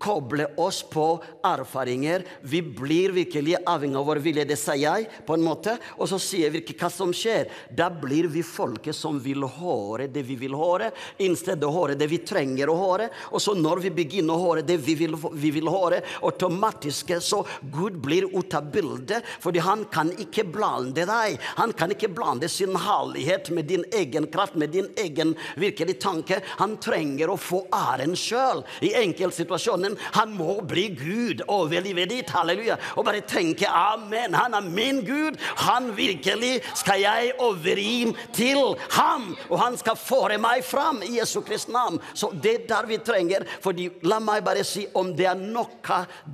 koble 0.00 0.46
oss 0.56 0.80
på 0.82 1.06
erfaringer. 1.44 2.24
Vi 2.40 2.62
blir 2.62 3.12
virkelig 3.12 3.56
avhengig 3.66 3.98
av 4.00 4.06
vår 4.08 4.20
vilje. 4.24 4.46
Det 4.48 4.56
sier 4.58 4.80
jeg, 4.80 5.08
på 5.26 5.36
en 5.36 5.44
måte. 5.44 5.76
Og 5.98 6.08
så 6.08 6.18
sier 6.22 6.52
vi 6.52 6.62
ikke 6.62 6.78
hva 6.80 6.90
som 6.92 7.12
skjer. 7.14 7.50
Da 7.76 7.90
blir 7.92 8.30
vi 8.32 8.42
folket 8.46 8.96
som 8.96 9.18
vil 9.20 9.44
høre 9.58 10.08
det 10.08 10.24
vi 10.24 10.38
vil 10.40 10.56
høre, 10.56 10.90
instead 11.20 11.64
å 11.66 11.72
høre 11.74 11.98
det 12.00 12.08
vi 12.10 12.22
trenger 12.24 12.72
å 12.72 12.78
høre. 12.80 13.10
Og 13.34 13.44
så 13.44 13.54
når 13.58 13.84
vi 13.84 13.92
begynner 14.00 14.36
å 14.36 14.46
høre 14.46 14.64
det 14.66 14.78
vi 14.80 14.96
vil, 15.02 15.18
vi 15.36 15.52
vil 15.58 15.68
høre, 15.70 16.00
automatisk 16.24 17.12
så 17.20 17.42
Gud 17.72 17.98
blir 18.00 18.28
ute 18.32 18.56
av 18.56 18.70
bildet, 18.72 19.26
fordi 19.42 19.60
han 19.64 19.84
kan 19.92 20.12
ikke 20.22 20.46
blande 20.48 21.04
deg. 21.08 21.36
Han 21.60 21.74
kan 21.76 21.92
ikke 21.92 22.12
blande 22.14 22.48
sin 22.48 22.76
herlighet 22.78 23.52
med 23.54 23.68
din 23.68 23.84
egen 23.96 24.30
kraft, 24.32 24.56
med 24.56 24.72
din 24.72 24.88
egen 25.00 25.36
virkelig 25.60 25.98
tanke. 26.00 26.40
Han 26.60 26.78
trenger 26.80 27.32
å 27.32 27.38
få 27.40 27.66
æren 27.74 28.16
sjøl 28.16 28.64
i 28.86 28.94
enkeltsituasjoner 29.02 29.89
sammen. 29.90 30.12
Han 30.12 30.36
må 30.36 30.60
bli 30.62 30.88
Gud 30.88 31.42
over 31.48 31.70
veldig, 31.70 32.08
ditt. 32.08 32.30
Halleluja. 32.30 32.76
Og 32.96 33.04
bare 33.04 33.20
tenke 33.20 33.66
amen. 33.66 34.34
Han 34.34 34.54
er 34.54 34.60
min 34.60 35.04
Gud. 35.04 35.38
Han 35.56 35.96
virkelig 35.96 36.62
skal 36.74 37.00
jeg 37.00 37.32
overgi 37.38 38.14
til 38.32 38.76
ham. 38.90 39.36
Og 39.50 39.58
han 39.58 39.76
skal 39.76 39.96
føre 39.96 40.38
meg 40.38 40.64
fram 40.64 41.02
i 41.02 41.18
Jesu 41.18 41.40
Kristi 41.42 41.72
navn. 41.72 42.00
Så 42.14 42.32
det 42.42 42.54
er 42.54 42.66
der 42.68 42.86
vi 42.86 42.98
trenger. 42.98 43.46
fordi 43.60 43.88
la 44.02 44.18
meg 44.18 44.44
bare 44.44 44.64
si 44.64 44.86
om 44.94 45.14
det 45.16 45.26
er 45.26 45.34
noe 45.34 45.68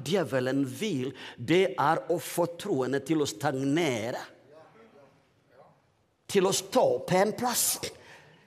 djevelen 0.05 0.65
vil, 0.65 1.13
det 1.37 1.75
er 1.79 2.01
å 2.11 2.19
få 2.19 2.47
troende 2.59 3.01
til 3.01 3.23
å 3.23 3.27
stagnere. 3.27 4.21
Til 6.27 6.47
å 6.47 6.53
stå 6.53 6.87
på 7.07 7.17
en 7.17 7.33
plass. 7.33 7.79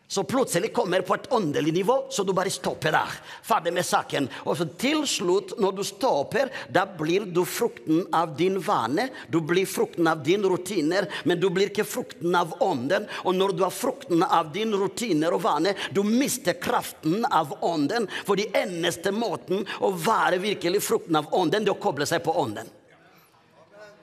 Så 0.09 0.23
plutselig 0.23 0.73
kommer 0.73 1.01
på 1.05 1.13
et 1.13 1.27
åndelig 1.33 1.73
nivå, 1.73 1.95
så 2.09 2.23
du 2.23 2.31
bare 2.33 2.49
stopper 2.49 2.95
der. 2.95 3.17
Ferdig 3.45 3.73
med 3.75 3.85
saken. 3.85 4.25
Og 4.49 4.55
så 4.57 4.65
til 4.81 5.03
slutt, 5.05 5.53
når 5.61 5.75
du 5.77 5.83
stopper, 5.85 6.49
da 6.73 6.87
blir 6.89 7.27
du 7.29 7.43
frukten 7.45 8.07
av 8.17 8.33
din 8.39 8.57
vane. 8.65 9.05
Du 9.29 9.37
blir 9.45 9.69
frukten 9.69 10.09
av 10.09 10.23
dine 10.25 10.49
rutiner, 10.49 11.05
men 11.29 11.37
du 11.37 11.45
blir 11.53 11.69
ikke 11.69 11.85
frukten 11.85 12.33
av 12.33 12.57
ånden. 12.57 13.05
Og 13.21 13.37
når 13.37 13.53
du 13.53 13.61
har 13.67 13.75
frukten 13.75 14.25
av 14.25 14.49
dine 14.55 14.81
rutiner 14.81 15.37
og 15.37 15.45
vane, 15.45 15.75
du 15.93 16.01
mister 16.01 16.57
kraften 16.57 17.21
av 17.29 17.53
ånden. 17.61 18.09
For 18.25 18.41
den 18.41 18.49
eneste 18.65 19.13
måten 19.13 19.61
å 19.77 19.93
være 19.93 20.41
virkelig 20.41 20.81
frukten 20.89 21.21
av 21.21 21.29
ånden, 21.29 21.69
det 21.69 21.69
er 21.69 21.77
å 21.77 21.85
koble 21.85 22.09
seg 22.09 22.25
på 22.25 22.33
ånden. 22.33 22.78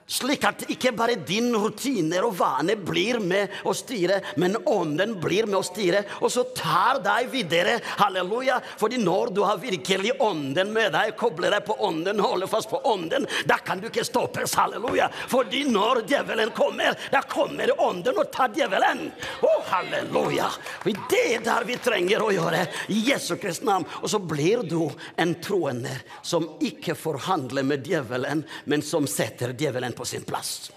Slik 0.07 0.45
at 0.47 0.61
ikke 0.71 0.93
bare 0.95 1.17
din 1.27 1.49
rutiner 1.51 2.23
og 2.23 2.37
vane 2.39 2.77
blir 2.79 3.17
med 3.19 3.51
å 3.67 3.73
styre, 3.75 4.21
men 4.39 4.55
ånden 4.63 5.17
blir 5.19 5.49
med 5.49 5.57
å 5.59 5.65
styre, 5.67 6.05
og 6.23 6.31
så 6.31 6.45
tar 6.55 7.01
deg 7.03 7.27
videre. 7.33 7.73
Halleluja. 7.99 8.61
Fordi 8.79 9.01
når 9.01 9.33
du 9.35 9.41
har 9.43 9.59
virkelig 9.59 10.13
ånden 10.23 10.71
med 10.71 10.93
deg, 10.95 11.11
kobler 11.19 11.57
deg 11.57 11.65
på 11.67 11.75
ånden, 11.83 12.21
holder 12.23 12.47
fast 12.47 12.71
på 12.71 12.79
ånden, 12.87 13.27
da 13.51 13.57
kan 13.59 13.81
du 13.83 13.89
ikke 13.89 14.05
stoppes. 14.07 14.55
Halleluja. 14.55 15.09
Fordi 15.27 15.65
når 15.67 16.05
djevelen 16.07 16.53
kommer, 16.55 16.95
da 17.11 17.25
kommer 17.27 17.75
ånden 17.75 18.23
og 18.23 18.31
tar 18.31 18.55
djevelen. 18.55 19.09
Å, 19.43 19.51
oh, 19.51 19.67
halleluja. 19.73 20.47
Det 20.87 21.23
er 21.33 21.43
der 21.43 21.67
vi 21.67 21.75
trenger 21.83 22.23
å 22.23 22.31
gjøre 22.31 22.63
i 22.95 23.01
Jesu 23.09 23.33
Kristi 23.35 23.67
navn. 23.67 23.83
Og 23.99 24.07
så 24.15 24.23
blir 24.23 24.63
du 24.63 24.87
en 25.19 25.35
troende 25.43 25.99
som 26.23 26.47
ikke 26.63 26.95
forhandler 26.95 27.67
med 27.67 27.83
djevelen, 27.91 28.47
men 28.71 28.87
som 28.87 29.03
setter 29.03 29.51
djevelen 29.51 29.96
på 29.97 30.05
sin 30.05 30.25
plass. 30.27 30.69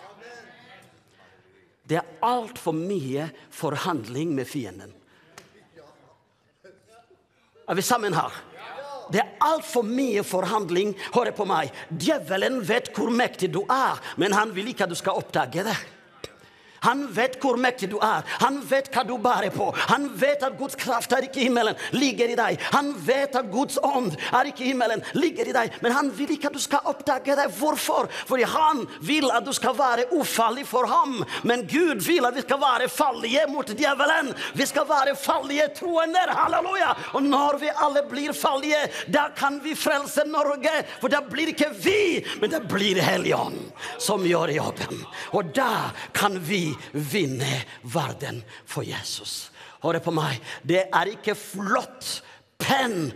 Det 1.85 1.99
er 1.99 2.11
altfor 2.23 2.75
mye 2.77 3.27
forhandling 3.51 4.33
med 4.37 4.49
fienden. 4.49 4.93
Er 7.71 7.79
vi 7.79 7.83
sammen 7.87 8.15
her? 8.15 8.35
Det 9.11 9.19
er 9.19 9.33
altfor 9.43 9.83
mye 9.87 10.23
forhandling. 10.27 10.95
Hør 11.15 11.33
på 11.35 11.47
meg. 11.51 11.75
Djevelen 11.91 12.61
vet 12.67 12.93
hvor 12.95 13.11
mektig 13.11 13.51
du 13.55 13.65
er, 13.67 13.99
men 14.23 14.35
han 14.35 14.55
vil 14.55 14.71
ikke 14.71 14.87
at 14.87 14.93
du 14.93 14.99
skal 14.99 15.19
oppdage 15.19 15.67
det. 15.67 15.77
Han 16.81 17.07
vet 17.13 17.37
hvor 17.43 17.59
mektig 17.61 17.91
du 17.93 17.99
er. 18.05 18.25
Han 18.41 18.61
vet 18.69 18.89
hva 18.95 19.05
du 19.07 19.17
bærer 19.21 19.53
på. 19.55 19.71
Han 19.91 20.09
vet 20.21 20.43
at 20.47 20.57
Guds 20.59 20.79
kraft 20.81 21.13
er 21.13 21.27
ikke 21.27 21.43
i 21.43 21.49
himmelen, 21.49 21.77
ligger 21.93 22.33
i 22.33 22.39
deg. 22.39 22.61
Han 22.75 22.93
vet 23.07 23.37
at 23.37 23.51
Guds 23.53 23.79
ånd 23.85 24.15
er 24.33 24.49
ikke 24.49 24.65
i 24.65 24.71
himmelen, 24.73 25.03
ligger 25.17 25.51
i 25.51 25.57
deg. 25.57 25.77
Men 25.85 25.95
han 25.97 26.11
vil 26.17 26.33
ikke 26.35 26.51
at 26.51 26.57
du 26.57 26.63
skal 26.63 26.87
oppdage 26.91 27.37
det. 27.37 27.49
Hvorfor? 27.59 28.09
Fordi 28.29 28.49
han 28.49 28.85
vil 29.05 29.29
at 29.35 29.45
du 29.47 29.53
skal 29.57 29.77
være 29.79 30.09
ufarlig 30.17 30.67
for 30.69 30.89
ham. 30.89 31.21
Men 31.45 31.67
Gud 31.69 32.01
vil 32.07 32.29
at 32.29 32.37
vi 32.37 32.45
skal 32.47 32.63
være 32.63 32.89
fallige 32.93 33.45
mot 33.53 33.69
djevelen. 33.69 34.33
Vi 34.57 34.69
skal 34.69 34.89
være 34.89 35.17
fallige 35.19 35.69
troende. 35.77 36.25
Halleluja! 36.31 36.95
Og 37.15 37.23
når 37.29 37.61
vi 37.61 37.73
alle 37.85 38.05
blir 38.09 38.33
fallige, 38.37 38.81
da 39.13 39.29
kan 39.37 39.61
vi 39.65 39.77
frelse 39.77 40.25
Norge. 40.29 40.73
For 41.01 41.13
da 41.13 41.21
blir 41.25 41.53
ikke 41.53 41.73
vi, 41.85 42.25
men 42.41 42.53
det 42.53 42.65
blir 42.71 43.01
Helligånd 43.01 43.59
som 44.01 44.25
gjør 44.27 44.53
jobben. 44.55 45.05
Og 45.37 45.53
da 45.57 45.91
kan 46.17 46.39
vi 46.45 46.70
vi 46.71 47.01
vinne 47.13 47.63
verden 47.83 48.43
for 48.69 48.87
Jesus. 48.87 49.51
Hør 49.83 50.01
på 50.05 50.15
meg. 50.15 50.41
Det 50.63 50.87
er 50.93 51.15
ikke 51.15 51.37
flott 51.39 52.21
penn 52.61 53.11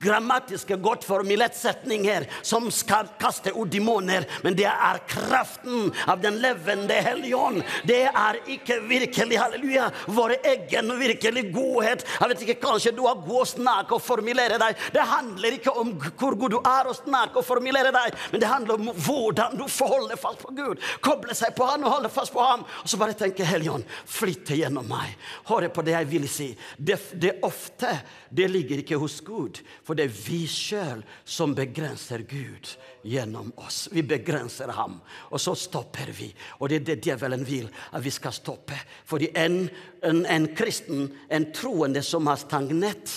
grammatiske, 0.00 0.76
godt 0.76 1.04
formulert 1.04 1.56
setninger 1.56 2.26
som 2.46 2.70
skal 2.72 3.10
kaste 3.20 3.52
ut 3.54 3.70
demoner, 3.72 4.26
men 4.44 4.56
det 4.58 4.66
er 4.68 5.00
kraften 5.10 5.90
av 6.08 6.22
den 6.22 6.38
levende 6.42 6.96
Helligånd. 7.04 7.62
Det 7.88 8.04
er 8.08 8.38
ikke 8.50 8.78
virkelig, 8.88 9.38
halleluja, 9.40 9.88
vår 10.06 10.36
egen 10.38 10.92
virkelig 11.00 11.44
godhet. 11.54 12.06
Jeg 12.20 12.32
vet 12.32 12.46
ikke, 12.46 12.60
Kanskje 12.68 12.92
du 12.96 13.04
har 13.06 13.20
god 13.22 13.42
å 13.42 13.48
snakke 13.48 13.96
og 13.96 14.02
formulere 14.04 14.58
deg. 14.60 14.78
Det 14.92 15.04
handler 15.08 15.56
ikke 15.56 15.72
om 15.78 15.94
hvor 16.18 16.36
god 16.38 16.52
du 16.52 16.58
er 16.58 16.88
å 16.90 16.96
snakke 16.96 17.40
og 17.40 17.46
formulere 17.46 17.92
deg, 17.94 18.16
men 18.32 18.42
det 18.42 18.50
handler 18.50 18.78
om 18.78 18.90
hvordan 18.92 19.56
du 19.58 19.64
forholder 19.72 20.20
fast 20.20 20.42
på 20.42 20.54
Gud. 20.56 20.82
Koble 21.04 21.36
seg 21.38 21.54
på 21.56 21.66
Han 21.68 21.86
og 21.86 21.94
holde 21.96 22.12
fast 22.12 22.34
på 22.34 22.42
Ham. 22.44 22.64
Og 22.82 22.90
så 22.90 23.00
bare 23.00 23.16
tenke 23.18 23.46
Helligånd, 23.46 23.86
flytte 24.08 24.58
gjennom 24.58 24.88
meg. 24.90 25.14
Hør 25.48 25.68
på 25.72 25.84
det 25.86 25.96
jeg 25.96 26.10
vil 26.12 26.28
si. 26.30 26.48
Det, 26.76 26.98
det 27.20 27.38
ofte 27.46 27.94
det 28.30 28.48
ligger 28.48 28.82
ikke 28.82 28.98
hos 29.00 29.20
Gud, 29.24 29.60
for 29.84 29.96
det 29.96 30.08
er 30.08 30.14
vi 30.14 30.42
sjøl 30.50 31.00
som 31.24 31.54
begrenser 31.56 32.24
Gud 32.28 32.74
gjennom 33.08 33.52
oss. 33.56 33.86
Vi 33.92 34.02
begrenser 34.04 34.72
ham, 34.76 34.98
og 35.30 35.40
så 35.40 35.54
stopper 35.56 36.12
vi. 36.16 36.28
Og 36.60 36.68
det 36.68 36.80
er 36.80 36.86
det 36.90 36.98
djevelen 37.06 37.46
vil 37.48 37.70
at 37.92 38.04
vi 38.04 38.12
skal 38.12 38.36
stoppe. 38.36 38.76
Fordi 39.08 39.30
en, 39.36 39.62
en, 40.04 40.24
en 40.26 40.50
kristen, 40.56 41.08
en 41.30 41.48
troende 41.56 42.02
som 42.04 42.28
har 42.28 42.40
stagnert, 42.40 43.14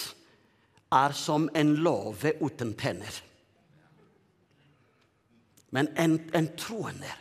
er 0.92 1.16
som 1.16 1.50
en 1.56 1.76
låve 1.84 2.34
uten 2.42 2.74
tenner. 2.80 3.22
Men 5.72 5.88
en, 5.96 6.18
en 6.36 6.50
troende 6.60 7.12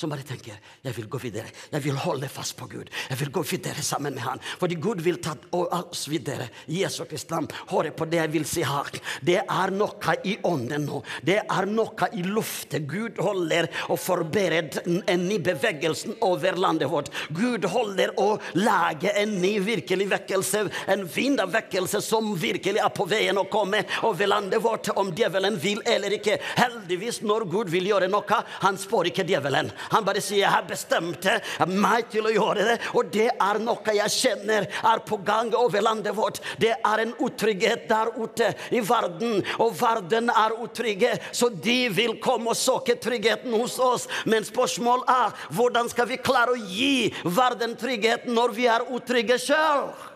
som 0.00 0.12
bare 0.12 0.24
tenker 0.24 0.56
jeg 0.80 0.96
vil 0.96 1.08
gå 1.12 1.20
videre. 1.20 1.50
Jeg 1.70 1.84
vil 1.84 1.98
holde 2.00 2.28
fast 2.32 2.56
på 2.56 2.68
Gud. 2.70 2.88
Jeg 3.10 3.18
vil 3.20 3.32
gå 3.34 3.42
videre 3.44 3.82
sammen 3.84 4.14
med 4.16 4.24
Han. 4.24 4.40
Fordi 4.60 4.78
Gud 4.80 5.02
vil 5.04 5.20
ta 5.22 5.34
oss 5.52 6.06
videre. 6.08 6.48
Jesu 6.70 7.04
Kristi 7.04 7.34
navn. 7.34 7.50
Hør 7.70 7.90
på 7.96 8.06
det 8.08 8.20
jeg 8.22 8.32
vil 8.32 8.46
si 8.48 8.64
her. 8.66 9.00
Det 9.24 9.38
er 9.42 9.72
noe 9.74 10.14
i 10.24 10.36
ånden 10.46 10.86
nå. 10.88 11.02
Det 11.26 11.38
er 11.42 11.68
noe 11.68 12.08
i 12.16 12.24
luften. 12.24 12.86
Gud 12.88 13.20
holder 13.20 13.68
og 13.92 14.00
forbereder 14.00 14.86
en 15.10 15.26
ny 15.28 15.36
bevegelse 15.44 16.16
over 16.26 16.56
landet 16.56 16.90
vårt. 16.90 17.12
Gud 17.36 17.66
holder 17.70 18.14
å 18.20 18.30
lage 18.58 19.12
en 19.20 19.36
ny 19.42 19.56
virkelig 19.64 20.08
vekkelse. 20.14 20.64
En 20.90 21.04
vind 21.04 21.44
av 21.44 21.52
vekkelse 21.54 22.00
som 22.04 22.32
virkelig 22.40 22.80
er 22.80 22.94
på 22.94 23.06
veien 23.10 23.38
å 23.38 23.46
komme 23.52 23.84
over 24.08 24.32
landet 24.32 24.64
vårt. 24.64 24.92
Om 24.96 25.12
djevelen 25.16 25.60
vil 25.60 25.84
eller 25.84 26.16
ikke. 26.16 26.38
Heldigvis, 26.56 27.20
når 27.26 27.46
Gud 27.52 27.72
vil 27.72 27.92
gjøre 27.92 28.08
noe, 28.10 28.42
han 28.64 28.80
spår 28.80 29.10
ikke 29.12 29.28
djevelen. 29.28 29.70
Han 29.90 30.04
bare 30.04 30.20
sier 30.20 30.40
'jeg 30.40 30.50
har 30.50 30.62
bestemt 30.62 31.26
meg 31.66 32.10
til 32.10 32.22
å 32.22 32.32
gjøre 32.32 32.64
det'. 32.68 32.94
Og 32.94 33.10
det 33.10 33.30
er 33.40 33.58
noe 33.58 33.94
jeg 33.94 34.10
kjenner 34.10 34.66
er 34.84 34.98
på 35.00 35.16
gang 35.24 35.54
over 35.54 35.80
landet 35.80 36.14
vårt. 36.14 36.40
Det 36.58 36.74
er 36.84 36.98
en 37.00 37.14
utrygghet 37.14 37.88
der 37.88 38.06
ute 38.16 38.54
i 38.70 38.80
verden, 38.80 39.44
og 39.58 39.74
verden 39.80 40.30
er 40.30 40.56
utrygge. 40.62 41.18
Så 41.32 41.48
de 41.48 41.88
vil 41.88 42.20
komme 42.20 42.50
og 42.50 42.56
søke 42.56 42.94
tryggheten 43.00 43.52
hos 43.52 43.78
oss. 43.78 44.08
Men 44.24 44.44
spørsmålet 44.44 45.08
er 45.08 45.32
hvordan 45.50 45.88
skal 45.88 46.06
vi 46.06 46.16
klare 46.16 46.54
å 46.54 46.66
gi 46.68 47.12
verden 47.24 47.76
trygghet 47.76 48.26
når 48.26 48.54
vi 48.54 48.66
er 48.66 48.86
utrygge 48.90 49.38
sjøl? 49.38 50.09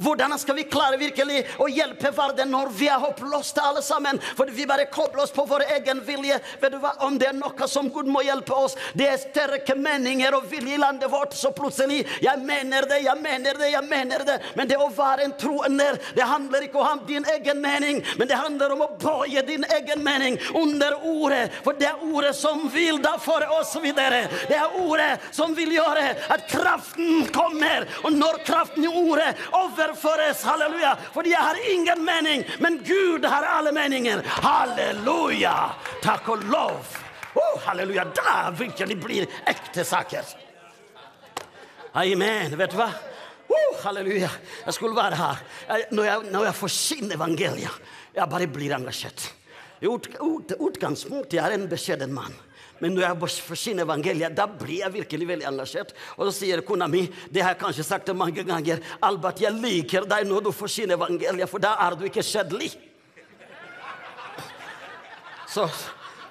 Hvordan 0.00 0.38
skal 0.38 0.56
vi 0.56 0.64
klare 0.64 0.96
virkelig 0.96 1.42
å 1.60 1.66
hjelpe 1.68 2.08
verden 2.16 2.48
når 2.54 2.70
vi 2.72 2.88
er 2.88 3.02
håpløse 3.02 3.60
alle 3.60 3.82
sammen? 3.84 4.16
Fordi 4.36 4.54
vi 4.56 4.64
bare 4.68 4.86
kobler 4.88 5.26
oss 5.26 5.34
på 5.34 5.44
vår 5.44 5.66
egen 5.76 6.00
vilje. 6.06 6.38
Vet 6.62 6.72
du 6.72 6.78
hva? 6.80 6.94
Om 7.04 7.18
det 7.20 7.28
er 7.28 7.36
noe 7.36 7.68
som 7.68 7.90
Gud 7.92 8.08
må 8.08 8.22
hjelpe 8.24 8.56
oss, 8.56 8.78
det 8.96 9.10
er 9.10 9.20
sterke 9.20 9.76
meninger 9.76 10.32
og 10.38 10.46
vilje 10.48 10.78
i 10.78 10.80
landet 10.80 11.10
vårt. 11.12 11.36
Så 11.36 11.52
plutselig 11.56 12.06
Jeg 12.20 12.40
mener 12.44 12.88
det, 12.88 13.02
jeg 13.04 13.20
mener 13.20 13.58
det, 13.60 13.70
jeg 13.74 13.84
mener 13.90 14.24
det. 14.24 14.38
Men 14.56 14.70
det 14.70 14.78
å 14.80 14.88
være 14.94 15.26
en 15.26 15.36
troende, 15.36 15.90
det 16.16 16.24
handler 16.24 16.64
ikke 16.64 16.80
om 16.80 17.04
din 17.06 17.26
egen 17.34 17.60
mening, 17.60 18.00
men 18.18 18.28
det 18.28 18.40
handler 18.40 18.72
om 18.72 18.86
å 18.86 18.90
bøye 19.00 19.44
din 19.46 19.64
egen 19.76 20.04
mening 20.04 20.38
under 20.56 20.96
ordet. 21.04 21.42
For 21.64 21.76
det 21.76 21.90
er 21.90 22.04
ordet 22.08 22.32
som 22.38 22.64
vil 22.72 23.02
da 23.04 23.16
for 23.20 23.44
oss 23.58 23.74
videre. 23.82 24.24
Det 24.48 24.56
er 24.56 24.80
ordet 24.80 25.10
som 25.36 25.52
vil 25.56 25.74
gjøre 25.76 26.06
at 26.32 26.48
kraften 26.48 27.28
kommer. 27.34 27.84
Og 28.04 28.16
når 28.16 28.40
kraften 28.48 28.88
i 28.88 28.92
ordet 29.04 29.34
overføres, 29.90 30.42
halleluja 30.42 30.94
Fordi 31.12 31.30
jeg 31.30 31.38
har 31.38 31.58
ingen 31.70 32.04
mening, 32.04 32.44
men 32.60 32.78
Gud 32.84 33.24
har 33.24 33.46
alle 33.58 33.72
meninger. 33.72 34.22
Halleluja! 34.22 35.54
Takk 36.02 36.28
og 36.28 36.44
lov. 36.50 36.96
Oh, 37.34 37.60
halleluja. 37.66 38.04
Da 38.14 38.50
virkelig 38.56 38.96
blir 39.00 39.28
ekte 39.46 39.84
saker. 39.84 40.26
Amen. 41.94 42.56
Vet 42.58 42.74
du 42.74 42.78
hva? 42.78 42.90
Oh, 43.50 43.80
halleluja. 43.84 44.30
Jeg 44.66 44.74
skulle 44.74 44.96
være 44.96 45.18
her. 45.18 45.42
Når, 45.90 46.04
jeg, 46.04 46.30
når 46.30 46.48
jeg 46.50 46.58
forsyner 46.58 47.16
evangeliet, 47.16 47.90
jeg 48.14 48.30
bare 48.30 48.50
blir 48.50 48.74
engasjert. 48.76 49.30
Ut, 49.80 50.06
ut, 50.20 50.54
utgangspunktet 50.60 51.40
er 51.40 51.56
en 51.56 51.68
beskjeden 51.70 52.12
mann. 52.12 52.34
Men 52.80 52.94
når 52.96 53.04
jeg 53.04 53.42
forsyner 53.44 53.84
evangeliet, 53.84 54.36
da 54.36 54.46
blir 54.48 54.80
jeg 54.80 54.94
virkelig 54.94 55.28
veldig 55.28 55.48
engasjert. 55.50 55.94
Og 56.16 56.28
så 56.28 56.32
sier 56.38 56.62
kona 56.66 56.88
mi, 56.88 57.04
det 57.28 57.44
har 57.44 57.54
jeg 57.54 57.60
kanskje 57.62 57.86
sagt 57.86 58.12
mange 58.16 58.44
ganger, 58.46 58.80
Albert, 59.04 59.42
jeg 59.44 59.52
liker 59.60 60.08
deg 60.08 60.28
når 60.28 60.48
du 60.48 60.52
forsyner 60.56 60.96
evangeliet, 60.96 61.50
for 61.50 61.62
da 61.62 61.76
er 61.84 61.98
du 61.98 62.06
ikke 62.08 62.24
kjedelig. 62.24 62.72
Så, 65.50 65.66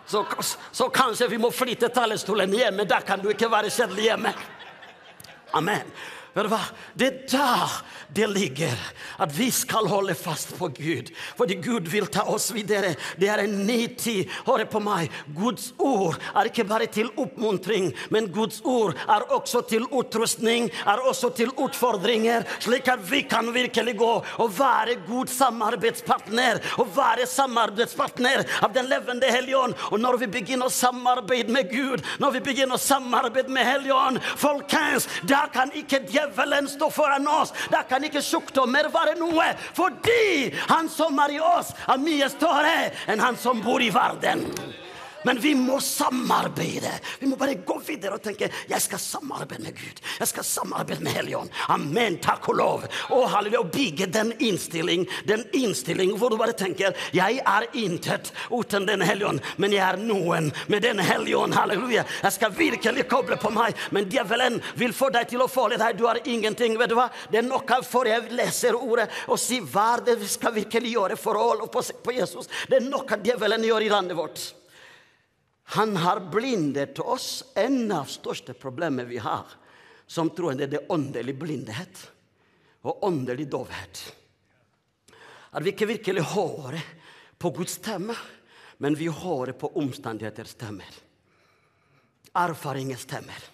så, 0.08 0.24
så, 0.72 0.88
kanskje 0.90 1.28
vi 1.28 1.38
må 1.38 1.52
flytte 1.52 1.90
talerstolen 1.94 2.54
hjemme. 2.56 2.86
Da 2.88 3.02
kan 3.06 3.20
du 3.22 3.30
ikke 3.34 3.52
være 3.52 3.70
kjedelig 3.74 4.08
hjemme. 4.08 4.32
Amen. 5.60 5.92
Vet 6.40 6.48
du 6.48 6.54
hva? 6.56 6.62
Det 6.96 7.08
er 7.08 7.18
der 7.32 7.80
det 8.14 8.26
ligger, 8.28 8.78
at 9.22 9.34
vi 9.38 9.52
skal 9.54 9.88
holde 9.88 10.16
fast 10.18 10.56
på 10.58 10.68
Gud. 10.74 11.12
Fordi 11.38 11.60
Gud 11.62 11.90
vil 11.92 12.08
ta 12.10 12.24
oss 12.32 12.50
videre. 12.56 12.96
Det 13.22 13.28
er 13.30 13.44
en 13.44 13.68
ny 13.68 13.84
tid. 14.00 14.30
Hør 14.48 14.64
på 14.72 14.82
meg. 14.82 15.12
Guds 15.38 15.70
ord 15.78 16.18
er 16.34 16.50
ikke 16.50 16.66
bare 16.66 16.88
til 16.90 17.12
oppmuntring, 17.22 17.92
men 18.10 18.32
Guds 18.34 18.64
ord 18.66 18.98
er 19.06 19.28
også 19.36 19.62
til 19.70 19.86
utrustning, 19.94 20.72
er 20.90 21.04
også 21.06 21.30
til 21.38 21.54
utfordringer, 21.54 22.48
slik 22.64 22.90
at 22.90 23.04
vi 23.12 23.22
kan 23.30 23.52
virkelig 23.54 23.98
gå 24.00 24.10
og 24.42 24.58
være 24.58 24.98
god 25.06 25.30
samarbeidspartner. 25.36 26.64
Og 26.82 26.90
være 26.96 27.30
samarbeidspartner 27.30 28.46
av 28.64 28.74
den 28.74 28.90
levende 28.90 29.30
Helligånd. 29.30 29.78
Og 29.92 30.02
når 30.02 30.22
vi 30.24 30.32
begynner 30.40 30.72
å 30.72 30.74
samarbeide 30.74 31.54
med 31.54 31.70
Gud, 31.70 32.02
når 32.18 32.40
vi 32.40 32.44
begynner 32.50 32.80
å 32.80 32.82
samarbeide 32.82 33.54
med 33.54 33.70
Helligånd, 33.70 34.24
folkens, 34.40 35.06
da 35.30 35.46
kan 35.54 35.70
ikke 35.78 36.02
djevelen 36.10 36.29
stå 36.68 36.90
foran 36.92 37.28
oss. 37.28 37.54
Da 37.72 37.84
kan 37.84 38.04
ikke 38.04 38.22
sykdommer 38.22 38.90
være 38.90 39.16
noe, 39.20 39.56
fordi 39.74 40.54
han 40.70 40.90
som 40.90 41.20
er 41.20 41.38
i 41.38 41.40
oss, 41.40 41.74
er 41.88 41.98
mye 41.98 42.30
større 42.30 42.92
enn 43.08 43.20
han 43.20 43.38
som 43.38 43.62
bor 43.62 43.82
i 43.82 43.90
verden. 43.90 44.46
Men 45.24 45.40
vi 45.40 45.54
må 45.56 45.80
samarbeide. 45.84 46.92
Vi 47.20 47.28
må 47.28 47.36
bare 47.40 47.58
gå 47.66 47.80
videre 47.88 48.18
og 48.18 48.24
tenke 48.24 48.50
jeg 48.70 48.82
skal 48.82 49.02
samarbeide 49.02 49.64
med 49.64 49.78
Gud. 49.78 50.02
Jeg 50.20 50.32
skal 50.32 50.48
samarbeide 50.48 51.04
med 51.04 51.16
Helligånd. 51.18 51.54
Amen. 51.70 52.20
Takk 52.24 52.50
og 52.52 52.60
lov. 52.60 52.86
Og 53.16 53.26
halleluja. 53.30 53.64
Bygge 53.70 54.08
den 54.12 54.34
innstilling, 54.40 55.06
den 55.28 55.44
innstilling 55.56 56.16
hvor 56.18 56.32
du 56.32 56.38
bare 56.40 56.56
tenker 56.58 56.96
jeg 57.14 57.40
er 57.46 57.66
intet 57.78 58.32
uten 58.50 58.86
Den 58.88 59.02
hellige 59.06 59.20
men 59.58 59.74
jeg 59.74 59.84
er 59.84 59.98
noen 60.00 60.52
med 60.68 60.84
Den 60.84 61.00
hellige. 61.00 61.40
Halleluja. 61.54 62.06
Jeg 62.24 62.34
skal 62.34 62.54
virkelig 62.56 63.06
koble 63.10 63.38
på 63.38 63.52
meg, 63.54 63.76
men 63.92 64.08
djevelen 64.10 64.60
vil 64.80 64.94
få 64.96 65.10
deg 65.14 65.28
til 65.30 65.44
å 65.44 65.50
føle 65.52 65.78
deg. 65.80 65.98
Du 65.98 66.06
har 66.08 66.22
ingenting. 66.26 66.78
Vet 66.80 66.92
du 66.92 66.98
hva? 66.98 67.10
Det 67.32 67.42
er 67.42 67.48
noe 67.48 67.82
for 67.86 68.08
jeg 68.10 68.32
leser 68.34 68.78
ordet 68.78 69.10
og 69.28 69.40
sier 69.40 69.68
hva 69.70 70.00
det 70.04 70.18
skal 70.30 70.56
virkelig 70.56 70.96
gjøre 70.96 71.20
for 71.20 71.38
å 71.38 71.50
holde 71.52 71.70
på 71.70 72.16
Jesus. 72.16 72.50
Det 72.70 72.80
er 72.80 72.88
noe 72.88 73.20
djevelen 73.24 73.68
gjør 73.68 73.86
i 73.86 73.94
landet 73.94 74.18
vårt. 74.18 74.48
Han 75.76 75.96
har 75.96 76.20
blindet 76.32 77.00
oss. 77.00 77.44
En 77.56 77.92
av 77.92 78.10
største 78.10 78.56
problemene 78.58 79.06
vi 79.10 79.20
har 79.22 79.46
som 80.10 80.32
troende, 80.34 80.66
det 80.66 80.80
er 80.80 80.92
åndelig 80.92 81.36
blindhet 81.38 82.00
og 82.90 83.04
åndelig 83.06 83.46
dovhet. 83.52 84.02
At 85.54 85.62
vi 85.62 85.74
ikke 85.74 85.90
virkelig 85.92 86.24
hører 86.32 86.82
på 87.38 87.52
Guds 87.54 87.78
stemme, 87.78 88.16
men 88.82 88.98
vi 88.98 89.12
hører 89.14 89.54
på 89.54 89.70
omstendigheters 89.78 90.56
stemmer. 90.58 90.90
Erfaringer 92.34 92.98
stemmer. 92.98 93.46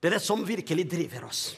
Det 0.00 0.10
er 0.10 0.16
det 0.16 0.24
som 0.24 0.42
virkelig 0.46 0.88
driver 0.90 1.28
oss. 1.30 1.52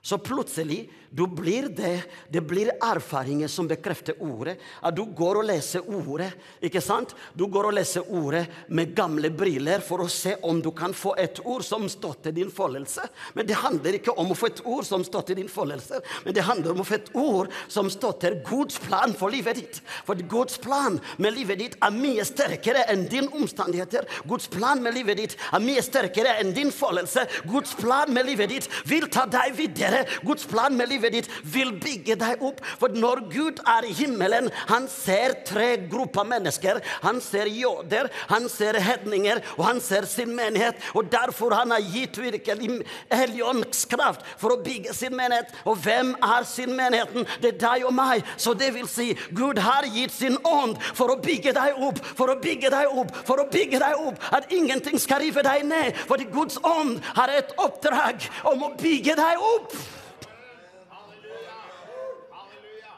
Så 0.00 0.16
plutselig 0.24 0.86
du 1.14 1.26
blir 1.26 1.68
det, 1.68 2.02
det 2.32 2.40
blir 2.40 2.70
erfaringer 2.80 3.48
som 3.48 3.66
bekrefter 3.68 4.16
ordet. 4.24 4.54
At 4.80 4.96
du 4.96 5.04
går 5.04 5.42
og 5.42 5.44
leser 5.44 5.84
ordet. 5.84 6.30
ikke 6.64 6.80
sant? 6.80 7.12
Du 7.36 7.44
går 7.52 7.68
og 7.68 7.74
leser 7.76 8.06
ordet 8.08 8.46
med 8.68 8.94
gamle 8.96 9.28
briller 9.28 9.84
for 9.84 10.00
å 10.00 10.08
se 10.08 10.38
om 10.48 10.62
du 10.64 10.70
kan 10.72 10.94
få 10.96 11.12
et 11.20 11.36
ord 11.44 11.64
som 11.68 11.84
står 11.88 12.16
til 12.24 12.34
din 12.38 12.50
foldelse. 12.50 13.04
Men 13.36 13.46
det 13.46 13.58
handler 13.60 13.98
ikke 13.98 14.14
om 14.16 14.32
å 14.32 14.36
få 14.38 14.48
et 14.48 14.62
ord 14.64 14.88
som 14.88 15.04
står 15.04 15.26
til 15.28 15.40
din 15.42 15.50
foldelse, 15.52 16.00
men 16.24 16.32
det 16.32 16.46
handler 16.46 16.72
om 16.72 16.80
å 16.80 16.88
få 16.88 16.96
et 16.96 17.12
ord 17.18 17.52
som 17.68 17.90
står 17.92 18.16
til 18.24 18.38
Guds 18.48 18.80
plan 18.80 19.12
for 19.12 19.34
livet 19.34 19.60
ditt. 19.60 19.82
For 20.08 20.16
Guds 20.16 20.56
plan 20.64 20.96
med 21.20 21.36
livet 21.36 21.60
ditt 21.60 21.76
er 21.76 21.92
mye 21.92 22.24
sterkere 22.24 22.86
enn 22.92 23.04
din 23.12 23.28
omstendigheter. 23.28 24.08
Guds 24.24 24.48
plan 24.48 24.80
med 24.80 24.96
livet 24.96 25.20
ditt 25.20 25.36
er 25.52 25.60
mye 25.60 25.84
sterkere 25.84 26.38
enn 26.40 26.56
din 26.56 26.72
foldelse. 26.72 27.28
Guds 27.52 27.76
plan 27.76 28.08
med 28.16 28.30
livet 28.32 28.48
ditt 28.54 28.72
vil 28.88 29.10
ta 29.12 29.26
deg 29.28 29.52
videre. 29.60 30.06
Guds 30.24 30.48
plan 30.48 30.72
med 30.72 30.88
livet 30.88 31.01
ditt 31.10 31.28
vil 31.42 31.72
bygge 31.82 32.16
deg 32.20 32.42
opp. 32.44 32.60
For 32.78 32.94
når 32.94 33.24
Gud 33.32 33.62
er 33.66 33.86
i 33.88 33.94
himmelen, 33.96 34.50
han 34.68 34.88
ser 34.90 35.34
tre 35.48 35.76
grupper 35.90 36.26
mennesker. 36.28 36.80
Han 37.02 37.20
ser 37.24 37.50
jøder, 37.50 38.10
han 38.30 38.48
ser 38.52 38.78
hedninger, 38.80 39.42
og 39.56 39.64
han 39.66 39.80
ser 39.82 40.06
sin 40.06 40.34
menighet. 40.36 40.78
Og 40.94 41.10
derfor 41.12 41.54
han 41.56 41.74
har 41.74 41.82
gitt 41.92 42.18
virkelig 42.22 42.82
Helligåndens 43.12 43.84
kraft 43.90 44.26
for 44.40 44.54
å 44.54 44.60
bygge 44.62 44.94
sin 44.96 45.16
menighet. 45.16 45.50
Og 45.68 45.78
hvem 45.82 46.14
er 46.22 46.46
sin 46.48 46.74
menigheten? 46.76 47.26
Det 47.42 47.54
er 47.54 47.60
deg 47.62 47.86
og 47.88 47.94
meg. 47.96 48.26
Så 48.36 48.54
det 48.58 48.72
vil 48.76 48.88
si, 48.90 49.12
Gud 49.34 49.60
har 49.62 49.86
gitt 49.92 50.14
sin 50.14 50.38
ånd 50.48 50.78
for 50.94 51.12
å 51.12 51.18
bygge 51.22 51.54
deg 51.56 51.80
opp, 51.82 52.00
for 52.18 52.32
å 52.32 52.38
bygge 52.42 52.72
deg 52.72 53.00
opp, 53.02 53.14
for 53.26 53.42
å 53.42 53.48
bygge 53.52 53.82
deg 53.82 54.06
opp. 54.06 54.20
At 54.34 54.52
ingenting 54.52 55.00
skal 55.00 55.22
rive 55.24 55.44
deg 55.46 55.66
ned. 55.68 55.98
Fordi 56.08 56.28
Guds 56.32 56.60
ånd 56.66 57.00
har 57.16 57.32
et 57.32 57.52
oppdrag 57.60 58.28
om 58.52 58.68
å 58.68 58.74
bygge 58.78 59.16
deg 59.18 59.50
opp. 59.54 59.76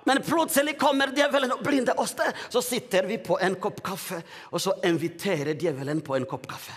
Men 0.04 0.22
plutselig 0.22 0.76
kommer 0.80 1.12
djevelen 1.16 1.54
og 1.56 1.62
blinder 1.64 2.00
oss. 2.00 2.14
der. 2.14 2.32
Så 2.48 2.62
sitter 2.62 3.06
vi 3.08 3.18
på 3.18 3.38
en 3.40 3.56
kopp 3.60 3.82
kaffe, 3.84 4.22
og 4.50 4.60
så 4.60 4.74
inviterer 4.84 5.54
djevelen 5.54 6.02
på 6.04 6.16
en 6.16 6.26
kopp 6.28 6.48
kaffe. 6.48 6.76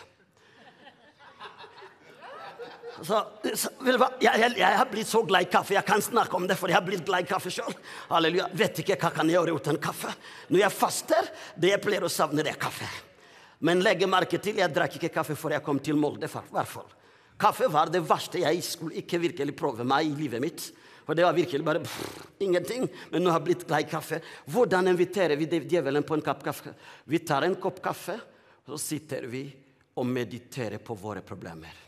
Så, 2.97 3.19
så, 3.53 3.69
jeg, 3.85 3.99
jeg, 4.21 4.53
jeg 4.57 4.77
har 4.79 4.87
blitt 4.89 5.09
så 5.09 5.21
glad 5.27 5.45
i 5.45 5.49
kaffe. 5.51 5.75
Jeg 5.75 5.85
kan 5.85 6.01
snakke 6.01 6.33
om 6.33 6.47
det, 6.49 6.55
for 6.57 6.71
jeg 6.71 6.79
har 6.79 6.85
blitt 6.85 7.05
glad 7.05 7.27
i 7.27 7.29
kaffe 7.29 7.51
sjøl. 7.53 7.75
Halleluja. 8.09 8.47
Vet 8.57 8.81
ikke 8.81 8.97
hva 8.97 9.11
kan 9.13 9.29
jeg 9.29 9.37
gjøre 9.37 9.57
uten 9.59 9.77
kaffe. 9.81 10.13
Når 10.49 10.63
jeg 10.63 10.73
faster, 10.73 11.29
det 11.55 11.75
jeg 11.75 11.83
pleier 11.83 12.07
å 12.07 12.09
savne, 12.09 12.45
det 12.45 12.55
er 12.55 12.61
kaffe. 12.61 12.87
Men 13.61 13.83
legg 13.85 14.01
merke 14.09 14.39
til, 14.41 14.57
jeg 14.61 14.73
drakk 14.73 14.97
ikke 14.97 15.13
kaffe 15.13 15.37
før 15.37 15.57
jeg 15.57 15.65
kom 15.65 15.81
til 15.83 15.97
Molde. 15.99 16.29
hvertfall. 16.29 16.49
hvert. 16.53 16.97
Kaffe 17.37 17.69
var 17.69 17.91
det 17.93 18.01
verste 18.01 18.41
jeg 18.41 18.63
skulle 18.65 18.97
ikke 18.97 19.19
virkelig 19.21 19.53
prøve 19.57 19.85
meg 19.85 20.09
i 20.09 20.15
livet 20.17 20.41
mitt. 20.41 20.71
For 21.07 21.15
det 21.15 21.23
var 21.23 21.35
virkelig 21.37 21.63
bare 21.63 21.79
pff, 21.79 22.25
ingenting. 22.43 22.89
Men 23.13 23.23
nå 23.23 23.31
har 23.31 23.39
jeg 23.39 23.47
blitt 23.47 23.61
glad 23.69 23.85
i 23.85 23.87
kaffe. 23.87 24.19
Hvordan 24.51 24.91
inviterer 24.91 25.39
vi 25.39 25.47
djevelen 25.47 26.03
på 26.03 26.17
en 26.17 26.23
kopp 26.25 26.43
kaffe? 26.43 26.73
Vi 27.07 27.21
tar 27.23 27.47
en 27.47 27.55
kopp 27.63 27.79
kaffe, 27.83 28.17
og 28.65 28.73
så 28.73 28.79
sitter 28.83 29.23
vi 29.31 29.45
og 29.95 30.05
mediterer 30.05 30.83
på 30.83 30.97
våre 30.99 31.23
problemer. 31.23 31.79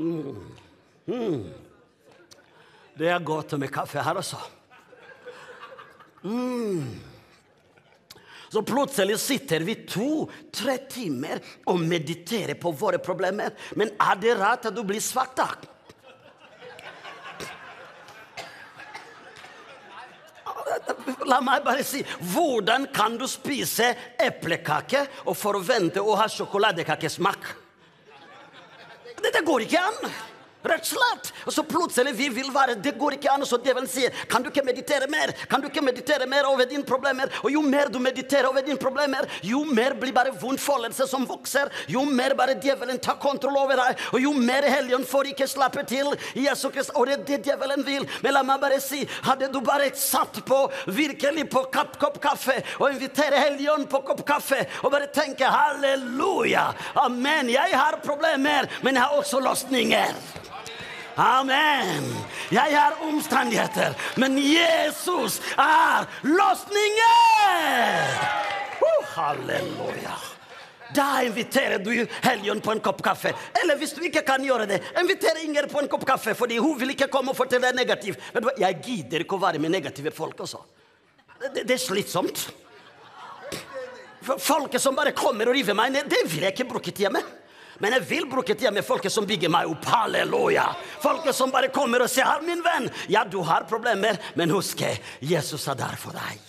Mm. 0.00 0.40
Mm. 1.04 1.44
Det 2.96 3.10
er 3.12 3.26
godt 3.28 3.58
med 3.60 3.68
kaffe 3.74 4.00
her, 4.02 4.16
også. 4.16 4.40
Mm. 6.24 6.88
Så 8.48 8.62
plutselig 8.64 9.18
sitter 9.20 9.60
vi 9.66 9.76
to-tre 9.84 10.78
timer 10.88 11.44
og 11.68 11.84
mediterer 11.84 12.56
på 12.56 12.72
våre 12.72 13.00
problemer. 13.02 13.52
Men 13.76 13.92
er 14.00 14.18
det 14.24 14.36
rart 14.40 14.70
at 14.70 14.76
du 14.76 14.84
blir 14.86 15.04
svart, 15.04 15.36
da? 15.36 15.73
La 21.30 21.40
meg 21.44 21.64
bare 21.64 21.84
si 21.86 22.02
hvordan 22.32 22.88
kan 22.94 23.18
du 23.20 23.26
spise 23.30 23.92
eplekake 24.20 25.04
og 25.24 25.36
forvente 25.38 26.02
å 26.02 26.16
ha 26.18 26.28
sjokoladekakesmak? 26.30 27.50
Det, 29.20 29.30
det 29.32 29.44
går 29.46 29.66
ikke 29.66 29.82
an! 29.82 30.14
Rett 30.64 30.80
og 30.80 30.90
slett. 30.94 31.32
Og 31.44 31.52
så 31.52 31.62
plutselig 31.68 32.14
vi 32.16 32.30
vil 32.32 32.48
være 32.54 32.78
Det 32.80 32.94
går 32.98 33.18
ikke 33.18 33.32
an. 33.32 33.44
Så 33.44 33.58
djevelen 33.60 33.88
sier 33.90 34.14
Kan 34.30 34.42
du 34.42 34.48
ikke 34.48 34.64
meditere 34.64 35.08
mer? 35.12 35.34
Kan 35.50 35.60
du 35.60 35.68
ikke 35.68 35.84
meditere 35.84 36.26
mer 36.30 36.48
over 36.48 36.68
dine 36.68 36.84
problemer? 36.88 37.32
Og 37.42 37.52
jo 37.52 37.62
mer 37.62 37.90
du 37.92 37.98
mediterer 38.00 38.48
over 38.48 38.64
dine 38.64 38.80
problemer, 38.80 39.28
jo 39.44 39.64
mer 39.64 39.94
blir 40.00 40.12
bare 40.16 40.32
vondtfoldelse 40.40 41.06
som 41.10 41.26
vokser. 41.28 41.70
Jo 41.88 42.04
mer 42.08 42.34
bare 42.38 42.56
djevelen 42.60 42.98
tar 42.98 43.18
kontroll 43.20 43.58
over 43.60 43.80
deg. 43.80 44.00
Og 44.12 44.24
jo 44.24 44.32
mer 44.38 44.64
Helligånd 44.64 45.06
får 45.08 45.32
ikke 45.34 45.48
slappe 45.50 45.84
til. 45.88 46.14
Jesus 46.34 46.72
Kristus. 46.72 46.94
Og 46.96 47.06
det 47.08 47.18
er 47.18 47.24
det 47.28 47.40
djevelen 47.50 47.84
vil. 47.86 48.08
Men 48.24 48.36
la 48.36 48.44
meg 48.46 48.62
bare 48.62 48.80
si 48.82 49.04
Hadde 49.24 49.50
du 49.52 49.60
bare 49.64 49.90
satt 49.98 50.40
på 50.46 50.58
virkelig 50.86 51.46
på 51.52 51.66
kapp, 51.72 51.98
kopp 52.00 52.18
kaffe 52.22 52.56
og 52.78 52.88
invitere 52.90 53.40
Helligånd 53.44 53.88
på 53.90 54.00
kopp 54.06 54.24
kaffe 54.26 54.64
og 54.82 54.92
bare 54.92 55.10
tenke 55.14 55.48
halleluja, 55.48 56.66
amen, 57.04 57.52
jeg 57.52 57.76
har 57.76 58.00
problemer, 58.04 58.68
men 58.82 58.98
jeg 58.98 59.04
har 59.04 59.20
også 59.20 59.40
løsninger. 59.44 60.53
Amen. 61.16 62.06
Jeg 62.50 62.74
har 62.74 62.98
omstendigheter, 63.06 63.94
men 64.18 64.38
Jesus 64.38 65.40
er 65.54 66.08
løsningen! 66.26 67.12
Oh, 68.82 69.04
halleluja. 69.14 70.16
Da 70.94 71.22
inviterer 71.26 71.78
du 71.82 71.90
Helion 72.22 72.60
på 72.62 72.74
en 72.74 72.82
kopp 72.82 73.00
kaffe. 73.02 73.32
Eller 73.62 73.78
hvis 73.80 73.94
du 73.96 74.02
ikke 74.06 74.22
kan 74.26 74.42
gjøre 74.44 74.66
det, 74.70 74.80
inviter 75.00 75.40
Inger 75.42 75.66
på 75.70 75.80
en 75.82 75.88
kopp 75.90 76.04
kaffe, 76.06 76.34
fordi 76.38 76.58
hun 76.62 76.76
vil 76.78 76.94
ikke 76.94 77.08
komme 77.10 77.32
og 77.32 77.38
fortelle 77.38 77.70
deg 77.70 77.78
negativt. 77.78 78.20
Vet? 78.34 78.60
Jeg 78.62 78.80
gidder 78.84 79.24
ikke 79.24 79.38
å 79.38 79.42
være 79.42 79.62
med 79.62 79.74
negative 79.74 80.12
folk 80.14 80.44
også. 80.44 80.60
Det, 81.40 81.64
det 81.64 81.74
er 81.74 81.82
slitsomt. 81.82 82.44
Folket 84.24 84.80
som 84.80 84.96
bare 84.96 85.12
kommer 85.16 85.50
og 85.50 85.56
river 85.56 85.76
meg 85.76 85.92
ned, 85.94 86.06
det 86.10 86.22
vil 86.30 86.46
jeg 86.46 86.54
ikke 86.54 86.70
bruke 86.70 87.10
med. 87.12 87.32
Men 87.80 87.96
jeg 87.96 88.06
vil 88.08 88.26
bruke 88.30 88.54
tida 88.54 88.70
med 88.70 88.86
folket 88.86 89.12
som 89.12 89.26
bygger 89.26 89.50
meg 89.52 89.70
opp. 89.70 89.84
Halleluja! 89.84 90.66
Folket 91.02 91.34
som 91.34 91.52
bare 91.54 91.72
kommer 91.74 92.04
og 92.04 92.10
sier 92.10 92.42
'Min 92.42 92.62
venn, 92.62 92.90
ja, 93.08 93.24
du 93.24 93.40
har 93.42 93.64
problemer, 93.64 94.18
men 94.34 94.50
husk, 94.50 94.82
Jesus 95.20 95.68
er 95.68 95.74
der 95.74 95.96
for 95.96 96.12
deg'. 96.12 96.40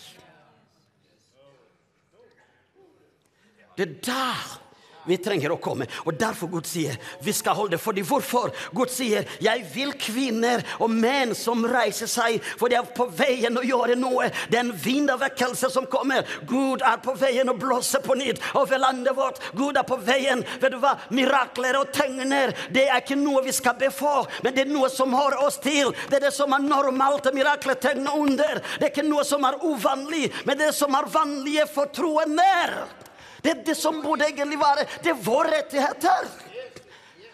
Det 3.77 3.83
er 3.83 3.95
der 4.01 4.64
vi 5.05 5.17
trenger 5.17 5.53
å 5.53 5.59
komme. 5.61 5.87
Og 6.05 6.17
derfor 6.19 6.49
Gud 6.51 6.67
sier 6.69 6.97
vi 7.23 7.33
skal 7.35 7.57
holde. 7.57 7.79
Fordi 7.81 8.01
hvorfor? 8.05 8.53
Gud 8.73 8.89
sier 8.89 9.25
'Jeg 9.39 9.65
vil 9.73 9.93
kvinner 9.93 10.63
og 10.79 10.89
menn 10.89 11.35
som 11.35 11.65
reiser 11.65 12.07
seg', 12.07 12.41
for 12.57 12.67
de 12.67 12.75
er 12.75 12.83
på 12.83 13.07
veien 13.07 13.57
å 13.57 13.63
gjøre 13.63 13.95
noe. 13.95 14.31
Det 14.49 14.57
er 14.57 14.65
en 14.65 14.71
vind 14.71 15.09
som 15.55 15.85
kommer. 15.85 16.25
Gud 16.45 16.81
er 16.81 16.97
på 16.97 17.13
veien 17.17 17.49
å 17.49 17.57
blåse 17.57 17.99
på 18.03 18.15
nytt 18.15 18.41
over 18.55 18.77
landet 18.77 19.15
vårt. 19.15 19.39
Gud 19.55 19.77
er 19.77 19.83
på 19.83 19.97
veien. 19.97 20.43
Vet 20.59 20.71
du 20.71 20.77
hva? 20.77 20.97
Mirakler 21.09 21.79
og 21.79 21.91
tegner, 21.93 22.53
det 22.71 22.87
er 22.87 23.01
ikke 23.01 23.17
noe 23.19 23.43
vi 23.45 23.53
skal 23.55 23.77
be 23.79 23.91
for, 23.93 24.27
men 24.43 24.55
det 24.55 24.65
er 24.65 24.73
noe 24.73 24.89
som 24.89 25.13
hører 25.13 25.45
oss 25.45 25.59
til. 25.63 25.93
Det 26.09 26.19
er 26.19 26.27
det 26.27 26.33
som 26.35 26.53
er 26.53 26.65
normalt. 26.65 27.31
Mirakler, 27.35 27.79
tegn 27.81 28.07
og 28.07 28.27
under. 28.27 28.61
Det 28.79 28.89
er 28.89 28.93
ikke 28.93 29.07
noe 29.07 29.25
som 29.27 29.45
er 29.47 29.59
uvanlig, 29.63 30.29
men 30.45 30.57
det 30.57 30.69
er 30.69 30.77
som 30.77 30.95
er 30.97 31.09
vanlige 31.11 31.67
for 31.71 31.91
troende. 31.93 33.04
Det 33.45 33.51
er 33.53 33.63
det 33.67 33.77
som 33.77 34.01
burde 34.01 34.25
egentlig 34.25 34.57
være 34.57 34.87
Det 35.03 35.11
er 35.13 35.21
våre 35.21 35.59
rettigheter. 35.59 36.29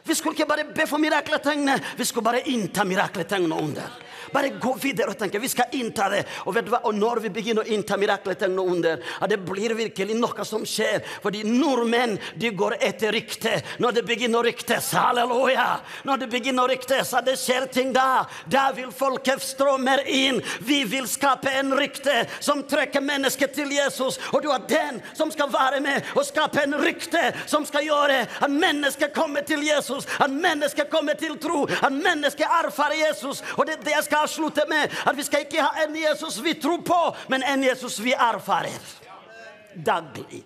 Vi 0.04 0.16
skulle 0.18 0.36
ikke 0.36 0.50
bare 0.50 0.66
be 0.76 0.88
for 0.90 1.00
mirakletegnet, 1.00 1.94
vi 1.96 2.06
skulle 2.06 2.26
bare 2.26 2.42
innta 2.50 2.84
mirakletegnet 2.84 3.54
under. 3.54 3.92
Bare 4.34 4.54
gå 4.62 4.74
videre 4.82 5.14
og 5.14 5.20
tenke 5.20 5.42
vi 5.42 5.50
skal 5.52 5.74
innta 5.78 6.10
det. 6.12 6.24
Og 6.46 6.56
vet 6.56 6.68
du 6.68 6.72
hva? 6.74 6.82
Og 6.90 6.98
når 6.98 7.24
vi 7.26 7.34
begynner 7.34 7.66
å 7.66 7.74
innta 7.74 7.98
mirakletegn 8.00 8.60
og 8.62 8.74
under, 8.76 9.02
ja, 9.02 9.30
det 9.30 9.40
blir 9.46 9.76
virkelig 9.78 10.18
noe 10.20 10.46
som 10.48 10.66
skjer. 10.68 11.02
Fordi 11.24 11.44
nordmenn 11.48 12.18
de 12.40 12.52
går 12.56 12.78
etter 12.80 13.16
ryktet. 13.16 13.76
Når 13.82 13.98
det 13.98 14.06
begynner 14.08 14.42
å 14.42 14.46
ryktes, 14.48 14.92
halleluja! 14.98 15.68
Når 16.08 16.24
det 16.24 16.30
begynner 16.32 16.66
å 16.66 16.72
ryktes, 16.72 17.14
ja, 17.16 17.24
det 17.26 17.38
skjer 17.42 17.68
ting 17.74 17.94
da. 17.96 18.26
Da 18.52 18.70
vil 18.76 18.92
folket 18.96 19.44
strømme 19.44 19.98
inn. 20.12 20.42
Vi 20.66 20.84
vil 20.90 21.08
skape 21.10 21.52
en 21.60 21.74
rykte 21.78 22.26
som 22.40 22.64
trekker 22.68 23.04
mennesket 23.04 23.56
til 23.56 23.72
Jesus. 23.74 24.20
Og 24.32 24.44
du 24.44 24.52
er 24.54 24.66
den 24.70 25.02
som 25.18 25.32
skal 25.34 25.52
være 25.52 25.82
med 25.84 26.12
og 26.16 26.26
skape 26.28 26.64
en 26.64 26.78
rykte 26.82 27.22
som 27.50 27.66
skal 27.68 27.86
gjøre 27.86 28.22
at 28.42 28.52
mennesket 28.52 29.14
kommer 29.16 29.46
til 29.48 29.64
Jesus. 29.66 30.08
At 30.20 30.32
mennesket 30.32 30.90
kommer 30.92 31.18
til 31.20 31.38
tro. 31.42 31.64
At 31.82 31.94
mennesket 31.94 32.48
erfarer 32.48 33.00
Jesus. 33.08 33.44
Og 33.58 33.68
det 33.68 33.80
er 33.80 33.86
det 33.86 33.96
jeg 33.96 34.08
skal 34.12 34.28
slutte 34.28 34.68
med. 34.68 34.92
At 35.06 35.18
vi 35.18 35.24
skal 35.24 35.46
ikke 35.46 35.64
ha 35.64 35.86
en 35.86 35.96
Jesus 35.96 36.40
vi 36.44 36.58
tror 36.60 36.84
på, 36.86 37.00
men 37.32 37.44
en 37.48 37.64
Jesus 37.64 38.00
vi 38.04 38.14
erfarer 38.14 38.80
daglig. 39.76 40.44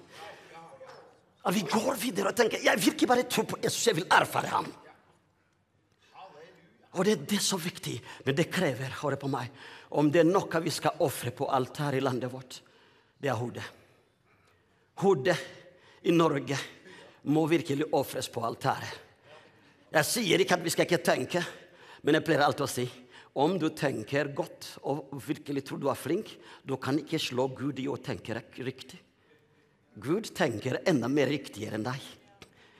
At 1.45 1.53
vi 1.53 1.65
går 1.69 1.97
videre 2.01 2.31
og 2.31 2.37
tenker 2.37 2.61
jeg 2.61 2.81
vil 2.81 2.93
ikke 2.93 3.09
bare 3.09 3.25
tro 3.29 3.45
på 3.49 3.61
Jesus, 3.63 3.87
jeg 3.87 3.97
vil 3.97 4.09
erfare 4.11 4.51
ham. 4.53 4.69
Og 6.95 7.03
det, 7.03 7.17
det 7.27 7.41
er 7.41 7.43
så 7.43 7.57
viktig, 7.59 7.97
men 8.25 8.37
det 8.37 8.47
krever, 8.53 8.93
hør 9.01 9.17
på 9.19 9.27
meg, 9.27 9.49
om 9.99 10.07
det 10.11 10.21
er 10.21 10.29
noe 10.29 10.61
vi 10.63 10.71
skal 10.71 11.01
ofre 11.03 11.33
på 11.35 11.49
altaret 11.51 11.99
i 11.99 12.03
landet 12.05 12.31
vårt, 12.31 12.61
det 13.19 13.29
er 13.29 13.35
hodet. 13.35 13.65
Hodet 15.03 15.35
i 16.07 16.13
Norge 16.15 16.57
må 17.33 17.43
virkelig 17.51 17.89
ofres 17.97 18.29
på 18.31 18.45
altaret. 18.47 19.01
Jeg 19.91 20.07
sier 20.07 20.41
ikke 20.41 20.55
at 20.55 20.63
vi 20.63 20.71
skal 20.71 20.87
ikke 20.87 21.03
tenke, 21.03 21.43
men 22.03 22.17
jeg 22.17 22.25
pleier 22.25 22.45
alltid 22.45 22.63
å 22.63 22.71
si 22.71 22.87
om 23.35 23.57
du 23.59 23.67
tenker 23.75 24.31
godt 24.35 24.69
og 24.87 25.09
virkelig 25.25 25.65
tror 25.67 25.81
du 25.81 25.89
er 25.91 25.99
flink, 25.99 26.31
du 26.63 26.77
kan 26.79 26.99
ikke 27.01 27.19
slå 27.19 27.49
Gud 27.55 27.81
i 27.83 27.89
å 27.91 27.99
tenke 27.99 28.37
riktig. 28.39 29.01
Gud 29.95 30.31
tenker 30.35 30.81
enda 30.87 31.07
mer 31.11 31.29
riktigere 31.31 31.77
enn 31.77 31.87
deg. 31.87 32.03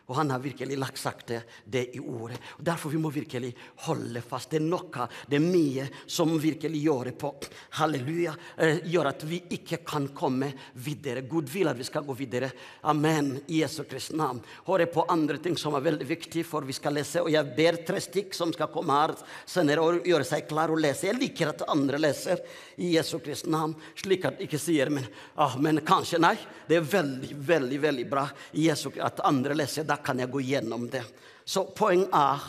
Og 0.05 0.15
han 0.15 0.29
har 0.29 0.39
virkelig 0.39 0.77
lagt 0.77 0.99
sagt 1.01 1.27
det, 1.27 1.41
det 1.65 1.83
i 1.97 1.99
ordet. 1.99 2.37
Og 2.59 2.63
Derfor 2.65 2.93
vi 2.93 2.99
må 3.01 3.09
virkelig 3.09 3.49
holde 3.87 4.21
fast. 4.21 4.51
Det 4.51 4.59
er 4.59 4.67
noe, 4.67 5.07
det 5.25 5.39
er 5.39 5.45
mye 5.45 5.87
som 6.05 6.35
virkelig 6.39 6.81
gjør 6.83 7.09
det 7.09 7.15
på 7.21 7.31
halleluja, 7.79 8.35
eh, 8.61 8.83
gjør 8.85 9.09
at 9.09 9.25
vi 9.25 9.39
ikke 9.57 9.79
kan 9.87 10.07
komme 10.13 10.51
videre. 10.73 11.25
Gud 11.25 11.49
vil 11.49 11.71
at 11.71 11.79
vi 11.79 11.87
skal 11.87 12.05
gå 12.05 12.13
videre. 12.17 12.51
Amen. 12.83 13.39
I 13.47 13.63
Jesu 13.63 13.83
Kristi 13.89 14.15
navn. 14.15 14.43
Hør 14.67 14.85
på 14.93 15.07
andre 15.09 15.39
ting 15.41 15.57
som 15.57 15.73
er 15.73 15.85
veldig 15.87 16.05
viktig, 16.05 16.45
for 16.45 16.61
vi 16.61 16.77
skal 16.77 16.93
lese. 16.99 17.23
Og 17.25 17.31
jeg 17.33 17.55
ber 17.57 17.81
tre 17.87 18.01
stykk 18.03 18.37
som 18.37 18.53
skal 18.53 18.69
komme 18.73 18.99
her 18.99 19.15
senere 19.49 19.81
og 19.81 20.05
gjøre 20.05 20.27
seg 20.27 20.45
klar 20.49 20.73
og 20.73 20.83
lese. 20.85 21.09
Jeg 21.09 21.17
liker 21.17 21.49
at 21.49 21.65
andre 21.71 21.97
leser 22.01 22.45
i 22.77 22.93
Jesu 22.93 23.17
Kristi 23.23 23.49
navn, 23.49 23.73
slik 23.97 24.29
at 24.29 24.37
de 24.37 24.45
ikke 24.45 24.61
sier 24.61 24.93
men, 24.93 25.07
ah, 25.41 25.57
men 25.57 25.81
kanskje 25.85 26.21
nei. 26.21 26.35
Det 26.69 26.77
er 26.77 26.87
veldig, 26.93 27.33
veldig 27.49 27.81
veldig 27.81 28.07
bra 28.09 28.29
at 28.29 29.25
andre 29.25 29.57
leser. 29.57 29.94
Da 29.95 30.01
kan 30.03 30.19
jeg 30.19 30.31
gå 30.33 30.41
gjennom 30.43 30.89
det. 30.91 31.05
Så 31.47 31.63
poeng 31.71 32.03
er, 32.11 32.43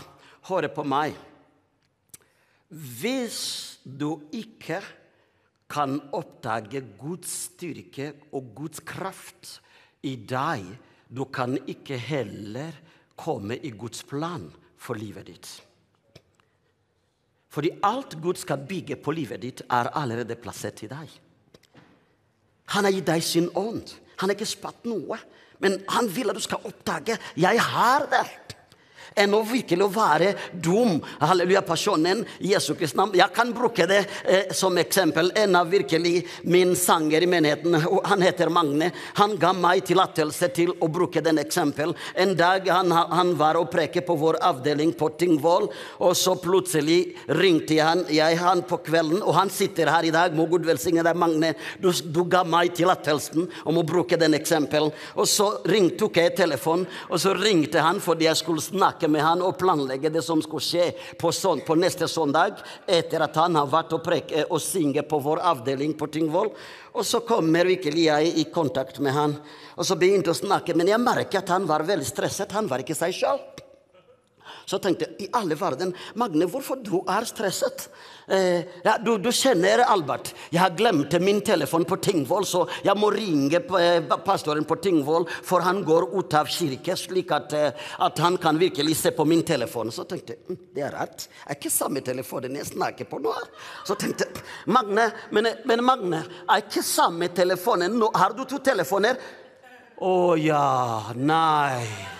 hør 0.49 0.67
på 0.75 0.83
meg 0.87 1.15
Hvis 2.67 3.79
du 3.85 4.25
ikke 4.35 4.81
kan 5.71 6.01
oppdage 6.15 6.81
Guds 6.99 7.31
styrke 7.53 8.09
og 8.35 8.51
Guds 8.57 8.83
kraft 8.83 9.61
i 10.03 10.17
deg, 10.19 10.65
du 11.07 11.25
kan 11.31 11.55
ikke 11.71 11.99
heller 11.99 12.75
komme 13.19 13.59
i 13.63 13.71
Guds 13.71 14.03
plan 14.07 14.49
for 14.79 14.99
livet 14.99 15.31
ditt. 15.31 15.51
Fordi 17.55 17.71
alt 17.87 18.19
Gud 18.23 18.43
skal 18.43 18.67
bygge 18.67 18.99
på 18.99 19.15
livet 19.15 19.43
ditt, 19.43 19.63
er 19.71 19.93
allerede 19.95 20.39
plassert 20.39 20.83
i 20.83 20.91
deg. 20.91 21.15
Han 22.75 22.87
har 22.87 22.95
gitt 22.95 23.07
deg 23.07 23.23
sin 23.25 23.49
ånd. 23.55 23.95
Han 24.19 24.31
har 24.31 24.37
ikke 24.37 24.51
spatt 24.51 24.87
noe. 24.89 25.19
Men 25.59 25.81
han 25.89 26.17
vil 26.17 26.31
at 26.31 26.37
du 26.37 26.41
skal 26.41 26.59
oppdage 26.65 27.19
'jeg 27.37 27.63
har 27.63 28.01
det' 28.11 28.46
enn 29.15 29.35
å 29.37 29.43
virkelig 29.47 29.89
være 29.95 30.33
dum. 30.53 30.99
Halleluja, 31.21 31.63
personen 31.67 32.25
Jesu 32.43 32.75
Kristi 32.75 32.99
navn. 32.99 33.15
Jeg 33.17 33.33
kan 33.37 33.53
bruke 33.55 33.87
det 33.89 34.03
eh, 34.25 34.53
som 34.57 34.77
eksempel. 34.81 35.31
En 35.37 35.57
av 35.59 35.71
virkelig 35.71 36.27
min 36.43 36.75
sanger 36.77 37.23
i 37.23 37.31
menigheten, 37.31 37.77
han 38.05 38.25
heter 38.25 38.51
Magne. 38.53 38.91
Han 39.21 39.37
ga 39.41 39.53
meg 39.57 39.85
tillatelse 39.87 40.51
til 40.57 40.73
å 40.81 40.89
bruke 40.93 41.23
den 41.25 41.41
eksempel. 41.43 41.95
En 42.15 42.35
dag 42.39 42.69
han, 42.73 42.93
han 42.93 43.35
var 43.39 43.59
og 43.61 43.71
preke 43.73 44.03
på 44.07 44.17
vår 44.19 44.41
avdeling 44.47 44.95
på 44.97 45.11
Tingvoll, 45.21 45.69
og 46.03 46.17
så 46.17 46.37
plutselig 46.41 47.17
ringte 47.39 47.79
han, 47.83 48.05
jeg 48.13 48.39
han 48.41 48.63
på 48.67 48.79
kvelden, 48.87 49.23
og 49.23 49.37
han 49.37 49.53
sitter 49.53 49.91
her 49.93 50.07
i 50.07 50.15
dag. 50.15 50.35
Må 50.37 50.49
Gud 50.51 50.67
velsigne 50.69 51.05
deg, 51.07 51.19
Magne. 51.19 51.53
Du, 51.83 51.91
du 51.91 52.23
ga 52.31 52.43
meg 52.47 52.75
tillatelsen 52.77 53.47
om 53.67 53.81
å 53.81 53.87
bruke 53.87 54.19
den 54.21 54.37
eksempel. 54.39 54.91
Og 55.17 55.29
så 55.31 55.51
ringte, 55.69 55.97
tok 55.97 56.19
jeg 56.21 56.35
telefonen, 56.37 56.85
og 57.09 57.21
så 57.23 57.33
ringte 57.37 57.81
han 57.81 58.01
fordi 58.03 58.27
jeg 58.27 58.41
skulle 58.41 58.65
snakke 58.65 58.96
med 59.05 59.25
han 59.25 59.45
og 59.45 59.59
planlegge 59.61 60.09
det 60.13 60.23
som 60.25 60.41
skulle 60.45 60.65
skje 60.65 60.87
på, 61.21 61.33
sånn, 61.35 61.61
på 61.67 61.77
neste 61.77 62.09
søndag, 62.09 62.63
etter 62.89 63.27
at 63.27 63.37
han 63.37 63.59
har 63.61 63.69
vært 63.69 63.93
og, 63.99 64.03
prek, 64.07 64.33
og 64.49 64.63
synge 64.63 65.05
på 65.05 65.21
vår 65.23 65.45
avdeling 65.53 65.93
på 65.99 66.09
Tingvoll. 66.13 66.49
Og 66.97 67.05
så 67.05 67.21
kommer 67.29 67.69
virkelig 67.69 68.09
jeg 68.09 68.33
i 68.41 68.47
kontakt 68.53 69.03
med 69.05 69.13
han, 69.17 69.37
og 69.77 69.85
så 69.85 69.99
begynte 70.01 70.33
å 70.33 70.39
snakke. 70.39 70.73
Men 70.73 70.89
jeg 70.95 71.05
merket 71.05 71.43
at 71.45 71.53
han 71.53 71.69
var 71.69 71.85
veldig 71.85 72.09
stresset. 72.09 72.57
Han 72.57 72.73
var 72.73 72.81
ikke 72.81 72.97
seg 72.97 73.13
sjøl. 73.13 73.43
Så 74.67 74.81
tenkte 74.83 75.07
jeg 75.07 75.29
i 75.29 75.31
alle 75.39 75.55
verden, 75.59 75.93
Magne, 76.19 76.49
hvorfor 76.51 76.81
du 76.83 76.97
er 77.07 77.27
stresset? 77.29 77.87
Eh, 78.27 78.65
ja, 78.83 78.97
du, 78.99 79.13
du, 79.23 79.29
kjenner 79.31 79.85
Albert. 79.87 80.33
Jeg 80.51 80.59
har 80.59 80.73
glemt 80.75 81.15
min 81.23 81.39
telefon 81.47 81.85
på 81.87 82.01
Tingvoll, 82.03 82.43
så 82.51 82.65
jeg 82.83 82.99
må 82.99 83.13
ringe 83.15 83.61
eh, 83.79 84.17
pastoren 84.27 84.67
på 84.67 84.81
Tingvoll, 84.83 85.29
for 85.47 85.63
han 85.63 85.85
går 85.87 86.09
ut 86.17 86.35
av 86.35 86.51
kirke, 86.51 86.97
slik 86.99 87.31
at, 87.37 87.55
eh, 87.55 87.87
at, 88.09 88.19
han 88.27 88.41
kan 88.43 88.59
virkelig 88.59 88.99
se 88.99 89.15
på 89.15 89.29
min 89.29 89.47
telefon. 89.47 89.95
Så 89.95 90.03
tenkte 90.11 90.35
jeg 90.35 90.43
hm, 90.49 90.61
det 90.75 90.87
er 90.89 90.99
rart. 90.99 91.29
Det 91.29 91.47
er 91.47 91.61
ikke 91.61 91.75
samme 91.77 92.03
telefonen 92.11 92.59
jeg 92.59 92.71
snakker 92.73 93.07
på 93.07 93.23
nå. 93.23 93.37
Så 93.87 93.95
tenkte 93.95 94.27
jeg 94.27 94.43
Magne, 94.75 95.07
men, 95.31 95.53
men 95.63 95.87
Magne, 95.87 96.25
er 96.43 96.67
ikke 96.67 96.83
samme 96.83 97.31
telefonen 97.31 97.95
nå? 98.03 98.11
Har 98.19 98.35
du 98.35 98.43
to 98.51 98.59
telefoner? 98.59 99.23
Å 99.97 100.11
oh, 100.11 100.35
ja. 100.35 101.15
Nei. 101.15 102.16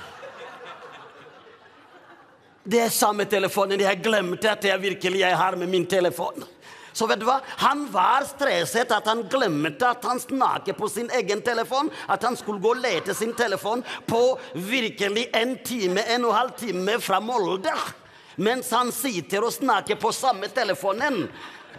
Det 2.67 2.81
er 2.83 2.91
samme 2.91 3.25
telefonen. 3.31 3.79
Jeg 3.79 4.03
glemte 4.03 4.51
at 4.51 4.65
jeg 4.67 4.83
virkelig 4.83 5.21
jeg 5.21 5.39
har 5.39 5.55
med 5.57 5.71
min 5.71 5.87
telefon. 5.87 6.43
Så 6.97 7.07
vet 7.07 7.21
du 7.21 7.27
hva? 7.29 7.37
Han 7.61 7.85
var 7.93 8.25
stresset 8.27 8.91
at 8.91 9.07
han 9.07 9.21
glemte 9.31 9.87
at 9.87 10.05
han 10.09 10.19
snakket 10.19 10.79
på 10.79 10.89
sin 10.91 11.11
egen 11.15 11.45
telefon. 11.47 11.93
At 12.11 12.25
han 12.27 12.35
skulle 12.37 12.63
gå 12.65 12.73
og 12.75 12.81
lete 12.83 13.15
sin 13.15 13.37
telefon 13.39 13.85
på 14.09 14.23
virkelig 14.55 15.29
en 15.37 15.55
time, 15.63 16.03
en 16.03 16.25
og 16.25 16.33
en 16.33 16.39
halv 16.41 16.57
time 16.59 16.99
fra 17.05 17.21
Molde. 17.23 17.75
Mens 18.43 18.73
han 18.75 18.91
sitter 18.93 19.47
og 19.47 19.55
snakker 19.55 20.01
på 20.01 20.11
samme 20.13 20.51
telefonen 20.51 21.29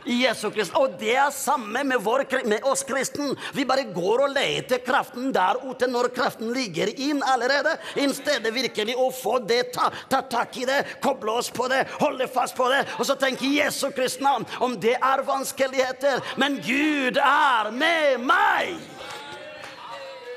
Jesu 0.07 0.49
Krist. 0.51 0.75
Og 0.77 0.95
det 0.99 1.15
er 1.15 1.31
samme 1.35 1.83
med, 1.87 2.01
vår, 2.03 2.25
med 2.47 2.65
oss 2.67 2.83
kristne. 2.87 3.33
Vi 3.53 3.65
bare 3.67 3.87
går 3.93 4.25
og 4.27 4.33
leter 4.35 4.81
kraften 4.85 5.31
der 5.35 5.59
ute 5.65 5.89
når 5.89 6.11
kraften 6.15 6.51
ligger 6.55 6.91
inn 6.93 7.21
allerede. 7.25 7.77
I 7.99 8.07
stedet 8.15 8.53
virkelig 8.55 8.97
å 8.97 9.09
få 9.13 9.37
det, 9.47 9.73
ta, 9.75 9.89
ta, 10.09 10.23
tak 10.27 10.57
i 10.61 10.67
det, 10.69 10.83
koble 11.03 11.37
oss 11.39 11.51
på 11.53 11.69
det, 11.71 11.83
holde 12.01 12.29
fast 12.31 12.57
på 12.57 12.69
det. 12.73 12.83
Og 12.97 13.07
så 13.09 13.17
tenke 13.19 13.49
Jesu 13.51 13.89
Kristi 13.95 14.23
navn 14.25 14.47
om 14.63 14.77
det 14.81 14.97
er 14.97 15.25
vanskeligheter. 15.27 16.23
Men 16.41 16.61
Gud 16.65 17.19
er 17.21 17.73
med 17.75 18.23
meg! 18.27 18.96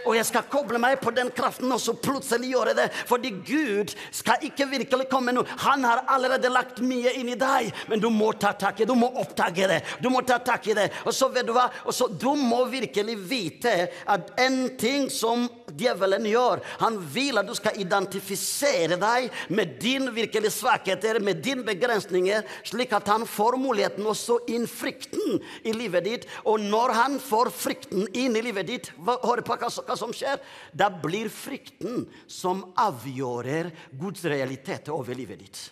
Og 0.06 0.16
jeg 0.16 0.26
skal 0.28 0.48
koble 0.50 0.80
meg 0.82 0.98
på 1.02 1.12
den 1.14 1.30
kraften, 1.34 1.70
og 1.72 1.80
så 1.82 1.94
plutselig 1.94 2.52
gjøre 2.54 2.74
det. 2.78 2.88
Fordi 3.08 3.32
Gud 3.46 3.94
skal 4.14 4.46
ikke 4.46 4.68
virkelig 4.70 5.08
komme 5.10 5.34
nå. 5.34 5.44
Han 5.64 5.84
har 5.84 6.04
allerede 6.10 6.52
lagt 6.52 6.80
mye 6.84 7.12
inn 7.20 7.32
i 7.32 7.38
deg, 7.38 7.70
men 7.90 8.02
du 8.02 8.08
må 8.12 8.32
ta 8.32 8.52
tak 8.58 8.80
i 8.80 8.84
det. 8.84 8.90
Du 8.90 8.98
må 8.98 9.10
oppdage 9.20 9.68
det. 9.70 9.80
Du 10.02 10.10
må 10.12 10.22
ta 10.26 10.40
tak 10.42 10.66
i 10.70 10.76
det. 10.76 10.88
Og 11.04 11.14
så 11.16 11.30
vet 11.32 11.48
du 11.48 11.54
hva? 11.56 11.68
Og 11.84 11.94
så, 11.96 12.08
du 12.08 12.32
må 12.38 12.64
virkelig 12.70 13.16
vite 13.30 13.74
at 14.10 14.32
en 14.40 14.62
ting 14.80 15.08
som 15.12 15.46
djevelen 15.76 16.26
gjør, 16.26 16.62
han 16.80 16.98
vil 17.14 17.38
at 17.40 17.48
du 17.48 17.54
skal 17.56 17.78
identifisere 17.80 18.98
deg 19.00 19.28
med 19.54 19.76
din 19.82 20.08
virkelige 20.14 20.52
svakheter, 20.54 21.20
med 21.22 21.42
dine 21.44 21.64
begrensninger, 21.66 22.44
slik 22.66 22.92
at 22.96 23.08
han 23.10 23.26
får 23.28 23.58
muligheten 23.60 24.06
også 24.06 24.40
inn 24.50 24.66
frykten 24.70 25.40
i 25.66 25.74
livet 25.76 26.06
ditt. 26.06 26.26
Og 26.44 26.62
når 26.62 26.94
han 26.96 27.18
får 27.22 27.52
frykten 27.54 28.08
inn 28.16 28.36
i 28.38 28.44
livet 28.44 28.68
ditt, 28.70 28.90
hør 29.06 29.44
på 29.46 29.58
hva 29.60 29.70
hva 29.90 29.98
som 29.98 30.14
skjer? 30.14 30.38
Da 30.72 30.88
blir 30.94 31.30
frykten 31.32 32.06
som 32.30 32.62
avgjør 32.78 33.70
Guds 33.98 34.24
realitet 34.30 34.90
over 34.94 35.18
livet 35.18 35.42
ditt. 35.42 35.62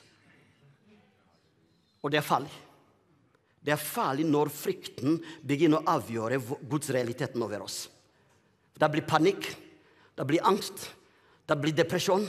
Og 2.03 2.11
det 2.11 2.21
er 2.21 2.27
farlig. 2.27 2.53
Det 3.63 3.75
er 3.75 3.83
farlig 3.83 4.27
når 4.27 4.51
frykten 4.55 5.19
begynner 5.45 5.83
å 5.83 5.97
avgjøre 5.99 6.39
Guds 6.71 6.91
realiteten 6.95 7.43
over 7.45 7.67
oss. 7.67 7.87
Da 8.79 8.89
blir 8.91 9.07
panikk, 9.07 9.49
da 10.15 10.25
blir 10.27 10.45
angst, 10.47 10.87
da 11.47 11.57
blir 11.59 11.75
depresjon. 11.77 12.27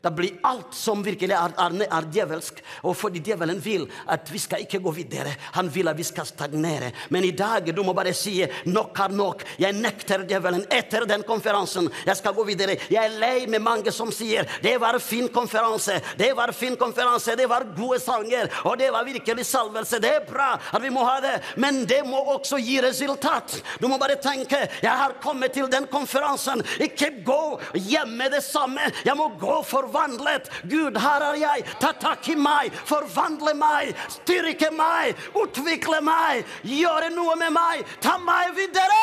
Da 0.00 0.10
blir 0.10 0.38
alt 0.48 0.72
som 0.72 1.02
virkelig 1.04 1.34
er, 1.36 1.52
er, 1.60 1.74
er, 1.84 2.06
djevelsk. 2.08 2.62
Og 2.88 2.94
fordi 2.96 3.20
djevelen 3.20 3.58
vil 3.60 3.82
at 4.08 4.30
vi 4.32 4.38
skal 4.40 4.62
ikke 4.64 4.78
gå 4.80 4.94
videre. 4.96 5.34
Han 5.58 5.68
vil 5.68 5.90
at 5.92 5.98
vi 5.98 6.06
skal 6.08 6.24
stagnere. 6.24 6.88
Men 7.12 7.26
i 7.28 7.34
dag 7.36 7.68
du 7.76 7.82
må 7.84 7.92
bare 7.96 8.14
si 8.16 8.38
nok 8.64 8.96
er 9.04 9.12
nok. 9.12 9.44
Jeg 9.60 9.76
nekter 9.76 10.24
djevelen 10.24 10.64
etter 10.72 11.04
den 11.08 11.24
konferansen. 11.28 11.90
Jeg 12.06 12.16
skal 12.16 12.32
gå 12.32 12.46
videre. 12.48 12.78
Jeg 12.88 13.10
er 13.10 13.18
lei 13.20 13.44
med 13.52 13.60
mange 13.60 13.92
som 13.92 14.08
sier 14.14 14.48
det 14.64 14.72
var 14.80 14.96
fin 15.04 15.28
konferanse. 15.28 15.98
Det 16.16 16.30
var 16.38 16.54
fin 16.56 16.80
konferanse. 16.80 17.36
Det 17.36 17.50
var 17.52 17.68
gode 17.76 18.00
sanger. 18.00 18.48
Og 18.64 18.80
det 18.80 18.88
var 18.96 19.04
virkelig 19.04 19.44
salvelse. 19.50 20.00
Det 20.00 20.14
er 20.14 20.24
bra 20.24 20.54
at 20.56 20.80
vi 20.80 20.94
må 20.96 21.04
ha 21.04 21.18
det. 21.20 21.34
Men 21.60 21.84
det 21.84 22.00
må 22.08 22.24
også 22.38 22.56
gi 22.64 22.78
resultat. 22.80 23.58
Du 23.76 23.84
må 23.92 24.00
bare 24.00 24.16
tenke 24.16 24.64
jeg 24.80 24.96
har 24.96 25.18
kommet 25.20 25.52
til 25.52 25.68
den 25.68 25.84
konferansen. 25.92 26.64
Ikke 26.80 27.12
gå 27.26 27.60
hjemme 27.76 28.32
det 28.32 28.40
samme. 28.48 28.88
Jeg 29.04 29.18
må 29.20 29.28
gå 29.36 29.60
for 29.68 29.89
forvandlet. 29.90 30.50
Gud, 30.62 30.96
her 30.96 31.22
er 31.22 31.34
jeg. 31.34 31.64
Ta 31.80 31.92
tak 31.92 32.28
i 32.28 32.36
meg. 32.38 32.72
Forvandle 32.86 33.54
meg. 33.54 33.94
Styrke 34.08 34.70
meg. 34.74 35.18
Utvikle 35.34 36.00
meg. 36.04 36.46
Gjøre 36.64 37.10
noe 37.14 37.36
med 37.36 37.52
meg. 37.52 37.84
Ta 38.00 38.18
meg 38.18 38.54
videre! 38.54 39.00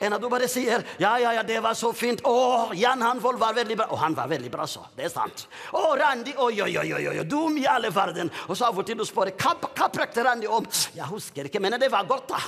En 0.00 0.14
av 0.16 0.20
du 0.22 0.30
bare 0.32 0.46
sier 0.48 0.80
ja, 0.96 1.10
ja, 1.20 1.34
ja, 1.36 1.42
det 1.44 1.58
var 1.60 1.74
så 1.76 1.90
fint. 1.92 2.22
Å, 2.24 2.70
Jan 2.72 3.02
Hanvold 3.04 3.36
var 3.36 3.52
veldig 3.58 3.76
bra. 3.76 3.88
Og 3.92 4.00
han 4.00 4.16
var 4.16 4.30
veldig 4.30 4.48
bra, 4.48 4.64
så. 4.64 4.86
Det 4.96 5.04
er 5.04 5.12
sant. 5.12 5.44
Å, 5.76 5.82
Randi, 6.00 6.32
oi, 6.40 6.54
oi, 6.64 6.70
oi, 6.72 6.86
oi, 6.96 7.02
oi, 7.10 7.26
dum 7.28 7.58
i 7.60 7.66
alle 7.68 7.90
verden. 7.92 8.32
Og 8.48 8.56
så 8.56 8.70
av 8.70 8.80
og 8.80 8.88
til 8.88 8.96
du 8.96 9.04
spør 9.04 9.34
hva, 9.36 9.52
hva 9.60 10.24
Randi 10.24 10.48
om. 10.48 10.64
Jeg 10.96 11.04
husker 11.10 11.50
ikke, 11.50 11.60
men 11.60 11.76
det 11.76 11.92
var 11.92 12.08
godt, 12.08 12.32
da. 12.32 12.40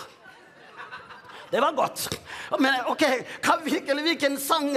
Det 1.52 1.60
var 1.60 1.74
godt. 1.76 2.06
Men 2.58 2.86
ok, 2.88 3.02
hva 3.44 3.58
virkelig, 3.60 4.04
hvilken 4.06 4.38
sang 4.40 4.70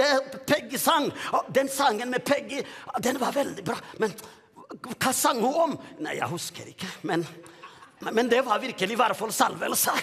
Peggy 0.44 0.76
sang? 0.76 1.08
Den 1.48 1.70
sangen 1.72 2.12
med 2.12 2.24
Peggy, 2.24 2.60
den 3.00 3.16
var 3.20 3.32
veldig 3.32 3.64
bra. 3.64 3.78
Men 4.02 4.12
hva 4.92 5.12
sang 5.16 5.40
hun 5.40 5.56
om? 5.62 5.76
Nei, 6.04 6.18
jeg 6.18 6.28
husker 6.28 6.68
ikke. 6.68 6.90
Men, 7.08 7.24
men 8.10 8.28
det 8.28 8.42
var 8.44 8.60
virkelig 8.60 8.92
i 8.92 9.00
hvert 9.00 9.16
fall 9.16 9.32
salvelse. 9.32 9.94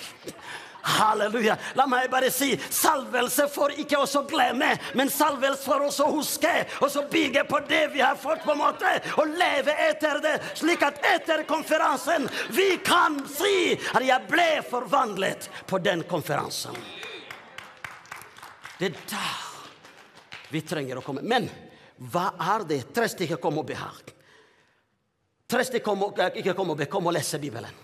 Halleluja. 0.83 1.55
La 1.79 1.85
meg 1.87 2.09
bare 2.11 2.27
si 2.31 2.51
salvelse 2.69 3.45
for 3.51 3.71
ikke 3.79 4.01
oss 4.03 4.17
å 4.19 4.25
glemme, 4.27 4.73
men 4.99 5.11
salvelse 5.11 5.63
for 5.63 5.85
oss 5.87 6.01
å 6.03 6.09
huske. 6.11 6.51
Og 6.83 6.91
så 6.91 7.05
bygge 7.11 7.45
på 7.47 7.61
det 7.69 7.85
vi 7.93 8.01
har 8.03 8.19
fått, 8.19 8.43
på 8.43 8.51
en 8.51 8.59
måte, 8.59 8.91
og 9.15 9.31
leve 9.39 9.75
etter 9.87 10.19
det. 10.23 10.33
Slik 10.59 10.83
at 10.83 10.99
etter 11.13 11.45
konferansen 11.47 12.27
vi 12.51 12.73
kan 12.83 13.21
si 13.31 13.77
at 13.93 14.03
jeg 14.03 14.27
ble 14.27 14.49
forvandlet 14.67 15.47
på 15.69 15.79
den 15.83 16.03
konferansen. 16.09 16.75
Det 18.77 18.91
er 18.91 18.99
da 19.07 19.29
vi 20.51 20.61
trenger 20.67 20.99
å 20.99 21.05
komme. 21.05 21.23
Men 21.23 21.47
hva 22.11 22.33
er 22.55 22.67
det? 22.67 22.81
Tre 22.91 23.07
stykker 23.07 23.39
kom 23.39 23.61
og 23.61 23.69
behag. 23.71 24.11
Tre 25.47 25.63
stykker 25.63 25.85
kom 25.85 26.03
og, 26.09 26.19
ikke 26.35 26.55
kom 26.57 26.73
og 26.73 26.79
be, 26.83 26.91
kom 26.91 27.07
og 27.07 27.15
lese 27.15 27.39
Bibelen. 27.39 27.82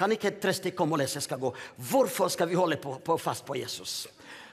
Kan 0.00 0.14
ikke 0.16 0.32
tre 0.40 0.54
stykker 0.56 0.78
komme 0.78 0.96
og 0.96 1.02
lese? 1.02 1.18
Jeg 1.18 1.26
skal 1.28 1.40
gå. 1.42 1.50
Hvorfor 1.90 2.30
skal 2.32 2.48
vi 2.48 2.56
holde 2.56 2.78
på, 2.80 2.94
på 3.04 3.18
fast 3.20 3.44
på 3.44 3.58
Jesus? 3.60 4.06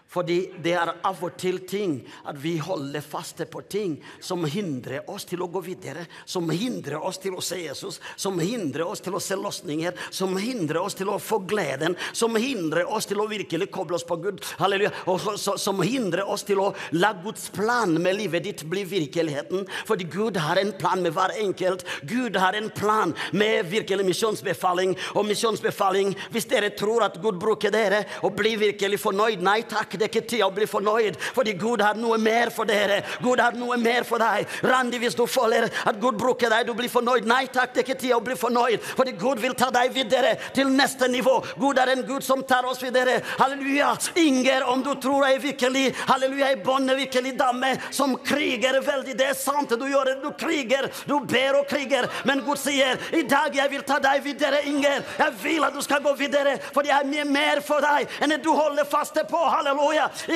Fordi 0.08 0.38
det 0.64 0.72
er 0.80 0.94
av 1.04 1.20
og 1.24 1.34
til 1.40 1.60
ting 1.68 1.98
at 2.28 2.38
vi 2.40 2.56
holder 2.64 3.04
faste 3.04 3.44
på 3.52 3.60
ting 3.68 3.98
som 4.24 4.46
hindrer 4.48 5.10
oss 5.12 5.26
til 5.28 5.42
å 5.44 5.50
gå 5.52 5.60
videre. 5.66 6.06
Som 6.26 6.48
hindrer 6.50 7.04
oss 7.04 7.20
til 7.20 7.36
å 7.36 7.44
se 7.44 7.60
Jesus, 7.60 8.00
som 8.16 8.40
hindrer 8.40 8.88
oss 8.88 9.04
til 9.04 9.18
å 9.18 9.22
se 9.24 9.36
løsninger. 9.36 9.98
Som 10.16 10.38
hindrer 10.40 10.80
oss 10.80 10.96
til 10.96 11.12
å 11.12 11.18
få 11.20 11.42
gleden, 11.50 11.98
som 12.16 12.38
hindrer 12.40 12.88
oss 12.88 13.10
til 13.10 13.20
å 13.20 13.28
virkelig 13.28 13.68
koble 13.74 13.98
oss 14.00 14.08
på 14.08 14.20
Gud. 14.24 14.40
Halleluja. 14.62 14.94
Og 15.12 15.28
som 15.60 15.84
hindrer 15.84 16.24
oss 16.24 16.46
til 16.48 16.62
å 16.64 16.70
la 16.96 17.12
Guds 17.24 17.50
plan 17.52 17.92
med 18.00 18.16
livet 18.16 18.48
ditt 18.48 18.64
bli 18.70 18.86
virkeligheten. 18.88 19.68
Fordi 19.90 20.08
Gud 20.14 20.40
har 20.40 20.62
en 20.62 20.72
plan 20.80 21.04
med 21.04 21.16
hver 21.18 21.36
enkelt. 21.42 21.84
Gud 22.08 22.40
har 22.40 22.56
en 22.56 22.72
plan 22.72 23.12
med 23.36 23.68
virkelig 23.68 24.08
misjonsbefaling. 24.08 24.96
Og 25.20 25.28
misjonsbefaling, 25.28 26.16
hvis 26.32 26.48
dere 26.48 26.72
tror 26.80 27.10
at 27.10 27.20
Gud 27.20 27.42
bruker 27.42 27.76
dere 27.76 28.06
og 28.24 28.38
blir 28.40 28.56
virkelig 28.62 29.04
fornøyd, 29.04 29.44
nei 29.44 29.60
takk 29.68 29.97
det 29.98 30.08
er 30.08 30.14
ikke 30.14 30.28
tid 30.30 30.44
å 30.46 30.52
bli 30.54 30.68
fornøyd, 30.70 31.18
fordi 31.36 31.54
Gud 31.60 31.82
har 31.82 31.98
noe 32.00 32.18
mer 32.22 32.52
for 32.54 32.70
dere. 32.70 33.02
Gud 33.24 33.42
har 33.42 33.58
noe 33.58 33.78
mer 33.82 34.06
for 34.08 34.22
deg. 34.22 34.48
Randi, 34.68 35.00
hvis 35.02 35.18
du 35.18 35.26
føler 35.30 35.68
at 35.68 36.00
Gud 36.02 36.18
bruker 36.20 36.52
deg, 36.54 36.68
du 36.68 36.74
blir 36.78 36.92
fornøyd. 36.92 37.28
Nei 37.28 37.46
takk, 37.54 37.74
det 37.74 37.84
er 37.84 37.88
ikke 37.88 38.02
tid 38.02 38.16
å 38.16 38.22
bli 38.24 38.38
fornøyd, 38.40 38.84
fordi 38.98 39.16
Gud 39.20 39.42
vil 39.44 39.56
ta 39.58 39.70
deg 39.74 39.94
videre 39.96 40.36
til 40.56 40.72
neste 40.74 41.10
nivå. 41.12 41.40
Gud 41.60 41.80
er 41.82 41.94
en 41.94 42.06
Gud 42.08 42.26
som 42.26 42.44
tar 42.48 42.68
oss 42.70 42.82
videre. 42.84 43.20
Halleluja. 43.40 43.94
Inger, 44.22 44.66
om 44.72 44.84
du 44.84 44.94
tror 45.02 45.28
jeg 45.28 45.42
virkelig 45.44 45.86
Halleluja, 46.08 46.52
ei 46.52 46.60
bonde, 46.64 46.96
virkelig 46.98 47.34
dame 47.40 47.74
som 47.92 48.16
kriger 48.26 48.80
veldig. 48.86 49.16
Det 49.18 49.30
er 49.32 49.38
sant, 49.38 49.74
du 49.78 49.86
gjør 49.90 50.12
det. 50.12 50.18
Du 50.24 50.32
kriger. 50.40 50.90
Du 51.10 51.20
ber 51.20 51.62
og 51.62 51.68
kriger. 51.70 52.08
Men 52.28 52.44
Gud 52.46 52.60
sier, 52.62 53.00
i 53.16 53.24
dag 53.28 53.56
jeg 53.56 53.72
vil 53.74 53.86
ta 53.88 54.00
deg 54.04 54.24
videre, 54.26 54.64
Inger. 54.68 55.04
Jeg 55.20 55.38
vil 55.44 55.66
at 55.68 55.76
du 55.76 55.82
skal 55.86 56.04
gå 56.04 56.14
videre, 56.20 56.58
fordi 56.74 56.92
jeg 56.92 56.98
har 57.00 57.10
mye 57.10 57.28
mer 57.30 57.64
for 57.66 57.84
deg 57.84 58.08
enn 58.22 58.34
det 58.34 58.42
du 58.46 58.52
holder 58.56 58.88
fast 58.90 59.18
på. 59.30 59.44
Halleluja. 59.54 59.87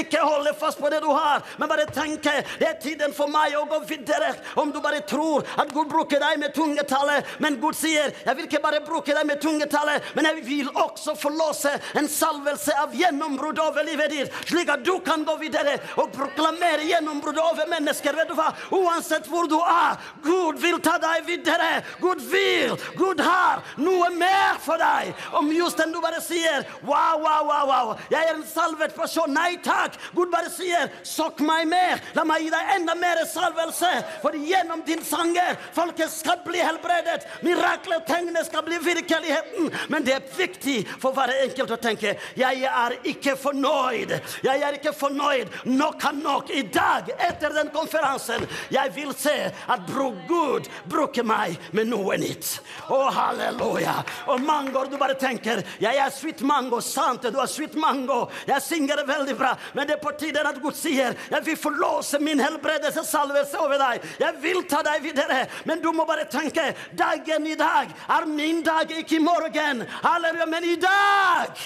Ikke 0.02 0.22
holde 0.23 0.53
fast 0.57 0.80
på 0.82 0.90
det 0.91 1.02
du 1.03 1.10
har, 1.11 1.44
men 1.57 1.69
bare 1.69 1.88
tenke 1.91 2.34
det 2.60 2.68
er 2.68 2.80
tiden 2.82 3.14
for 3.15 3.32
meg 3.32 3.56
å 3.57 3.65
gå 3.69 3.82
videre. 3.90 4.34
Om 4.60 4.72
du 4.73 4.80
bare 4.84 5.02
tror 5.07 5.45
at 5.60 5.72
Gud 5.73 5.90
bruker 5.91 6.22
deg 6.22 6.40
med 6.41 6.53
tungetallet, 6.56 7.28
men 7.44 7.60
Gud 7.61 7.78
sier 7.78 8.11
jeg 8.11 8.38
vil 8.38 8.48
ikke 8.48 8.61
bare 8.64 8.82
bruke 8.86 9.15
deg 9.15 9.28
med 9.28 9.41
tungetallet, 9.44 10.11
men 10.15 10.28
jeg 10.30 10.45
vil 10.48 10.72
også 10.73 11.15
forlåse 11.19 11.73
en 11.99 12.10
salvelse 12.11 12.76
av 12.82 12.95
gjennombrudd 12.95 13.60
over 13.64 13.86
livet 13.88 14.14
ditt, 14.14 14.40
slik 14.49 14.72
at 14.73 14.86
du 14.86 14.94
kan 15.06 15.26
gå 15.28 15.38
videre 15.41 15.78
og 16.02 16.11
proklamere 16.15 16.88
gjennombrudd 16.90 17.40
over 17.41 17.69
mennesker. 17.72 18.15
Vet 18.18 18.32
du 18.32 18.38
hva? 18.38 18.52
Uansett 18.76 19.28
hvor 19.32 19.49
du 19.49 19.57
er, 19.61 19.99
Gud 20.26 20.60
vil 20.61 20.80
ta 20.84 20.98
deg 21.02 21.26
videre. 21.28 21.69
Gud 22.02 22.22
vil. 22.32 22.76
Gud 22.98 23.22
har 23.23 23.64
noe 23.82 24.10
mer 24.15 24.60
for 24.64 24.82
deg. 24.82 25.14
Om 25.38 25.52
just 25.56 25.80
den 25.82 25.94
du 25.94 25.99
bare 26.03 26.22
sier 26.23 26.65
wow, 26.88 27.19
wow, 27.22 27.45
wow, 27.48 27.65
wow. 27.69 27.94
Jeg 28.11 28.22
er 28.22 28.36
en 28.36 28.45
salvet 28.48 28.95
person. 28.95 29.32
Nei 29.41 29.57
takk. 29.63 29.97
Gud 30.13 30.30
bare 30.31 30.49
sier 30.53 30.89
'Sokk 31.03 31.41
meg 31.41 31.68
mer. 31.68 32.01
La 32.13 32.23
meg 32.23 32.43
gi 32.43 32.49
deg 32.53 32.73
enda 32.76 32.95
mer 32.95 33.23
salvelse. 33.26 33.91
For 34.22 34.35
gjennom 34.38 34.84
din 34.85 35.01
sanger 35.03 35.57
folket 35.73 36.11
skal 36.13 36.41
bli 36.45 36.61
helbredet. 36.61 37.26
Mirakler, 37.41 38.03
tegnene 38.05 38.43
skal 38.45 38.63
bli 38.63 38.77
virkeligheten. 38.77 39.72
Men 39.89 40.05
det 40.05 40.13
er 40.13 40.30
viktig 40.38 40.77
for 41.01 41.15
hver 41.15 41.34
enkelt 41.41 41.73
å 41.73 41.80
tenke 41.81 42.15
jeg 42.38 42.63
er 42.63 42.97
ikke 43.07 43.35
fornøyd. 43.39 44.13
Jeg 44.43 44.61
er 44.68 44.77
ikke 44.77 44.93
fornøyd. 44.93 45.49
Nok 45.65 46.05
er 46.09 46.18
nok. 46.22 46.51
I 46.51 46.61
dag, 46.61 47.09
etter 47.18 47.53
den 47.55 47.72
konferansen, 47.73 48.45
jeg 48.72 48.93
vil 48.95 49.13
se 49.18 49.35
at 49.51 49.85
bro 49.88 50.11
Gud 50.27 50.69
bruker 50.89 51.26
meg 51.26 51.57
med 51.72 51.89
noe 51.91 52.18
nytt. 52.22 52.59
Å, 52.91 53.01
halleluja. 53.15 53.97
Og 54.31 54.41
mangoer, 54.45 54.91
du 54.91 54.97
bare 55.01 55.18
tenker 55.19 55.63
jeg 55.81 55.97
er 55.97 56.13
sweet 56.13 56.41
mango. 56.45 56.81
Sant, 56.81 57.26
du 57.31 57.39
er 57.41 57.49
sweet 57.49 57.76
mango. 57.80 58.26
Jeg 58.47 58.61
synger 58.65 59.05
veldig 59.07 59.31
bra, 59.38 59.56
men 59.74 59.88
det 59.88 59.95
er 59.98 60.03
på 60.03 60.14
tide 60.20 60.44
at 60.45 60.60
Gud 60.62 60.76
sier 60.78 61.16
jeg 61.32 61.45
vil 61.45 61.60
forlåse 61.60 62.20
min 62.24 62.41
helbredelsessalvelse 62.41 63.60
over 63.62 63.82
deg. 63.82 64.08
Jeg 64.22 64.38
vil 64.44 64.64
ta 64.70 64.82
deg 64.86 65.03
videre, 65.06 65.44
men 65.70 65.82
du 65.84 65.91
må 65.95 66.06
bare 66.10 66.28
tenke 66.32 66.72
dagen 66.98 67.48
i 67.48 67.58
dag 67.60 67.91
er 68.10 68.28
min 68.30 68.64
dag, 68.66 68.91
ikke 68.91 69.18
i 69.20 69.24
morgen. 69.24 69.86
Halleluja, 70.03 70.48
men 70.49 70.68
i 70.72 70.78
dag 70.82 71.62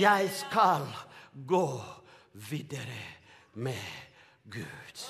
jeg 0.00 0.30
skal 0.34 0.86
gå 1.46 1.66
videre 2.50 3.02
med 3.54 3.82
Gud. 4.50 5.06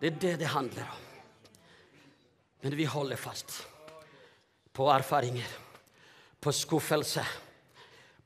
Det 0.00 0.12
er 0.12 0.20
det 0.20 0.34
det 0.40 0.52
handler 0.52 0.82
om. 0.92 1.04
Men 2.60 2.76
vi 2.76 2.84
holder 2.84 3.16
fast 3.16 3.62
på 4.76 4.88
erfaringer, 4.92 5.48
på 6.40 6.52
skuffelse, 6.52 7.24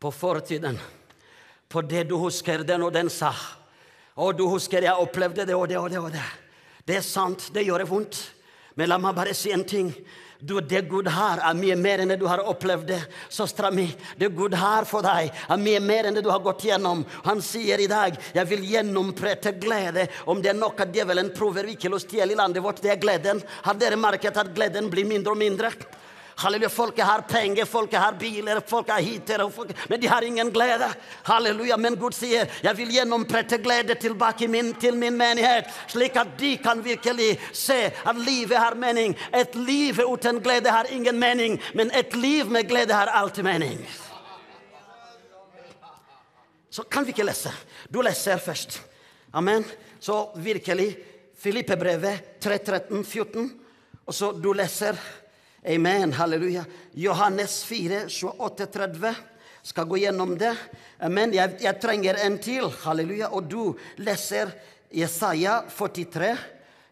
på 0.00 0.10
fortiden, 0.10 0.78
på 1.68 1.82
det 1.82 2.06
du 2.08 2.16
husker 2.18 2.64
den 2.64 2.82
og 2.82 2.94
den 2.96 3.10
sa. 3.12 3.34
Og 4.20 4.34
du 4.36 4.46
husker 4.48 4.84
jeg 4.84 4.96
opplevde 4.96 5.46
det 5.46 5.54
og 5.54 5.68
det 5.68 5.78
og 5.78 5.90
det. 5.90 5.98
og 5.98 6.12
Det 6.12 6.22
Det 6.84 6.96
er 6.96 7.04
sant, 7.04 7.50
det 7.54 7.66
gjør 7.66 7.84
vondt. 7.86 8.32
Men 8.74 8.88
la 8.88 8.98
meg 8.98 9.14
bare 9.14 9.34
si 9.34 9.52
en 9.52 9.64
ting. 9.64 9.92
Du, 10.40 10.56
det 10.60 10.88
Gud 10.88 11.08
har, 11.12 11.42
er 11.44 11.56
mye 11.58 11.76
mer 11.76 12.00
enn 12.00 12.08
det 12.08 12.16
du 12.20 12.24
har 12.26 12.40
opplevd. 12.48 12.86
det, 12.88 13.00
Søstera 13.28 13.70
mi, 13.70 13.84
det 14.16 14.30
Gud 14.32 14.54
har 14.56 14.86
for 14.88 15.04
deg, 15.04 15.28
er 15.28 15.60
mye 15.60 15.80
mer 15.84 16.08
enn 16.08 16.16
det 16.16 16.24
du 16.24 16.30
har 16.30 16.40
gått 16.40 16.64
gjennom. 16.64 17.04
Han 17.26 17.42
sier 17.44 17.78
i 17.78 17.86
dag 17.86 18.16
'Jeg 18.34 18.48
vil 18.48 18.64
gjennomprette 18.64 19.52
glede'. 19.60 20.08
Om 20.26 20.40
det 20.40 20.50
er 20.50 20.54
noe 20.54 20.86
djevelen 20.92 21.34
prøver 21.36 21.66
virkelig 21.66 21.94
å 21.94 22.00
stjele 22.00 22.32
i 22.32 22.36
landet 22.36 22.62
vårt, 22.62 22.80
det 22.80 22.90
er 22.90 22.96
gleden. 22.96 23.42
Har 23.62 23.74
dere 23.74 23.96
merket 23.96 24.36
at 24.36 24.54
gleden 24.54 24.88
blir 24.88 25.04
mindre 25.04 25.32
og 25.32 25.38
mindre? 25.38 25.72
Halleluja, 26.40 26.68
Folket 26.68 27.04
har 27.04 27.20
penger, 27.20 27.64
folket 27.64 28.00
har 28.00 28.12
biler, 28.12 28.62
folk 28.66 28.88
har 28.88 29.00
hytter, 29.00 29.42
men 29.88 30.00
de 30.00 30.06
har 30.06 30.22
ingen 30.22 30.50
glede. 30.50 30.88
Halleluja, 31.22 31.76
Men 31.76 31.96
Gud 31.96 32.14
sier, 32.14 32.48
'Jeg 32.62 32.76
vil 32.76 32.88
gjennomprette 32.88 33.58
glede 33.58 33.94
tilbake 33.94 34.48
min, 34.48 34.74
til 34.74 34.96
min 34.96 35.16
menighet', 35.16 35.68
slik 35.88 36.16
at 36.16 36.38
de 36.38 36.56
kan 36.56 36.84
virkelig 36.84 37.38
se 37.52 37.92
at 38.06 38.16
livet 38.16 38.56
har 38.56 38.74
mening. 38.74 39.16
Et 39.34 39.54
liv 39.54 40.00
uten 40.08 40.40
glede 40.40 40.70
har 40.70 40.86
ingen 40.90 41.18
mening, 41.18 41.60
men 41.74 41.90
et 41.94 42.16
liv 42.16 42.50
med 42.50 42.68
glede 42.68 42.92
har 42.92 43.06
alltid 43.06 43.42
mening. 43.42 43.86
Så 46.70 46.82
kan 46.82 47.04
vi 47.04 47.10
ikke 47.10 47.24
lese. 47.24 47.52
Du 47.92 48.00
leser 48.00 48.38
først. 48.38 48.82
Amen. 49.32 49.64
Så 50.00 50.30
virkelig 50.36 50.96
Filippebrevet 51.38 52.40
3, 52.40 52.58
13, 52.58 53.04
14. 53.04 53.60
Og 54.06 54.14
så 54.14 54.32
du 54.32 54.52
leser 54.52 54.96
Amen. 55.64 56.12
Halleluja. 56.12 56.64
Johannes 56.92 57.64
4, 57.64 58.08
28, 58.08 58.66
30. 58.66 59.14
Skal 59.62 59.84
gå 59.84 59.96
gjennom 59.96 60.38
det. 60.38 60.54
Men 61.12 61.34
jeg, 61.36 61.58
jeg 61.60 61.80
trenger 61.82 62.16
en 62.24 62.38
til. 62.40 62.70
Halleluja. 62.84 63.28
Og 63.36 63.44
du 63.44 63.74
leser 64.00 64.54
Jesaja 64.88 65.58
43. 65.68 66.30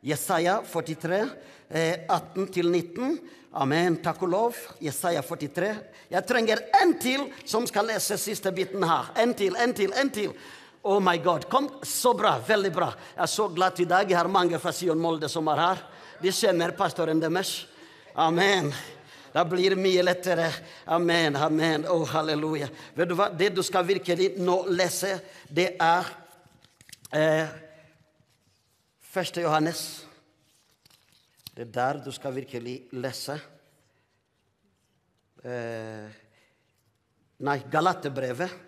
Jesaja 0.04 0.58
43, 0.72 1.22
eh, 1.68 2.04
18-19. 2.12 3.16
Amen. 3.56 3.96
Takk 4.04 4.20
og 4.28 4.32
lov. 4.34 4.60
Jesaja 4.84 5.24
43. 5.24 5.72
Jeg 6.12 6.26
trenger 6.28 6.60
en 6.82 6.92
til 7.00 7.24
som 7.48 7.64
skal 7.66 7.88
lese 7.88 8.20
siste 8.20 8.52
biten 8.52 8.84
her. 8.84 9.08
En 9.16 9.32
til, 9.34 9.56
en 9.56 9.72
til, 9.72 9.96
en 9.96 10.12
til. 10.12 10.36
Oh 10.84 11.00
my 11.00 11.16
God. 11.24 11.48
Kom, 11.48 11.70
Så 11.82 12.12
bra. 12.14 12.36
Veldig 12.46 12.72
bra. 12.72 12.92
Jeg 13.16 13.24
er 13.24 13.32
så 13.32 13.48
glad 13.48 13.80
i 13.80 13.88
dag. 13.88 14.10
Jeg 14.10 14.18
har 14.18 14.28
mange 14.28 14.60
fra 14.60 14.76
Sion 14.76 15.00
Molde 15.00 15.28
som 15.32 15.48
er 15.48 15.64
her. 15.64 15.82
De 16.20 16.32
kjenner 16.32 16.76
pastoren 16.76 17.20
deres. 17.20 17.64
Amen. 18.18 18.72
Da 19.32 19.44
blir 19.46 19.70
det 19.70 19.78
mye 19.78 20.02
lettere. 20.02 20.48
Amen, 20.90 21.36
amen. 21.38 21.84
Å, 21.86 22.00
halleluja. 22.10 22.66
Vet 22.96 23.10
du 23.10 23.14
hva? 23.14 23.28
Det 23.30 23.52
du 23.54 23.60
skal 23.62 23.86
virkelig 23.86 24.32
nå 24.42 24.56
lese, 24.74 25.12
det 25.54 25.68
er 25.78 26.08
eh, 27.14 27.52
1. 29.14 29.38
Johannes. 29.44 29.84
Det 31.52 31.68
er 31.68 31.70
der 31.76 32.00
du 32.02 32.10
skal 32.14 32.34
virkelig 32.40 32.74
lese. 32.98 33.38
Eh, 35.46 36.18
Nei, 37.46 37.56
Galaterbrevet. 37.70 38.58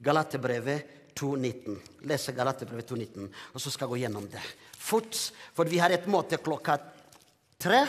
Galaterbrevet 0.00 1.12
2.19. 1.12 1.76
Lese 2.08 2.32
Galaterbrevet 2.32 2.96
2.19, 2.96 3.28
og 3.52 3.60
så 3.60 3.68
skal 3.72 3.90
jeg 3.90 3.92
gå 3.92 4.02
gjennom 4.06 4.32
det. 4.32 4.40
Fort, 4.72 5.20
for 5.56 5.68
vi 5.68 5.84
har 5.84 5.92
et 5.92 6.08
møte 6.08 6.40
klokka 6.40 6.80
tre. 7.60 7.84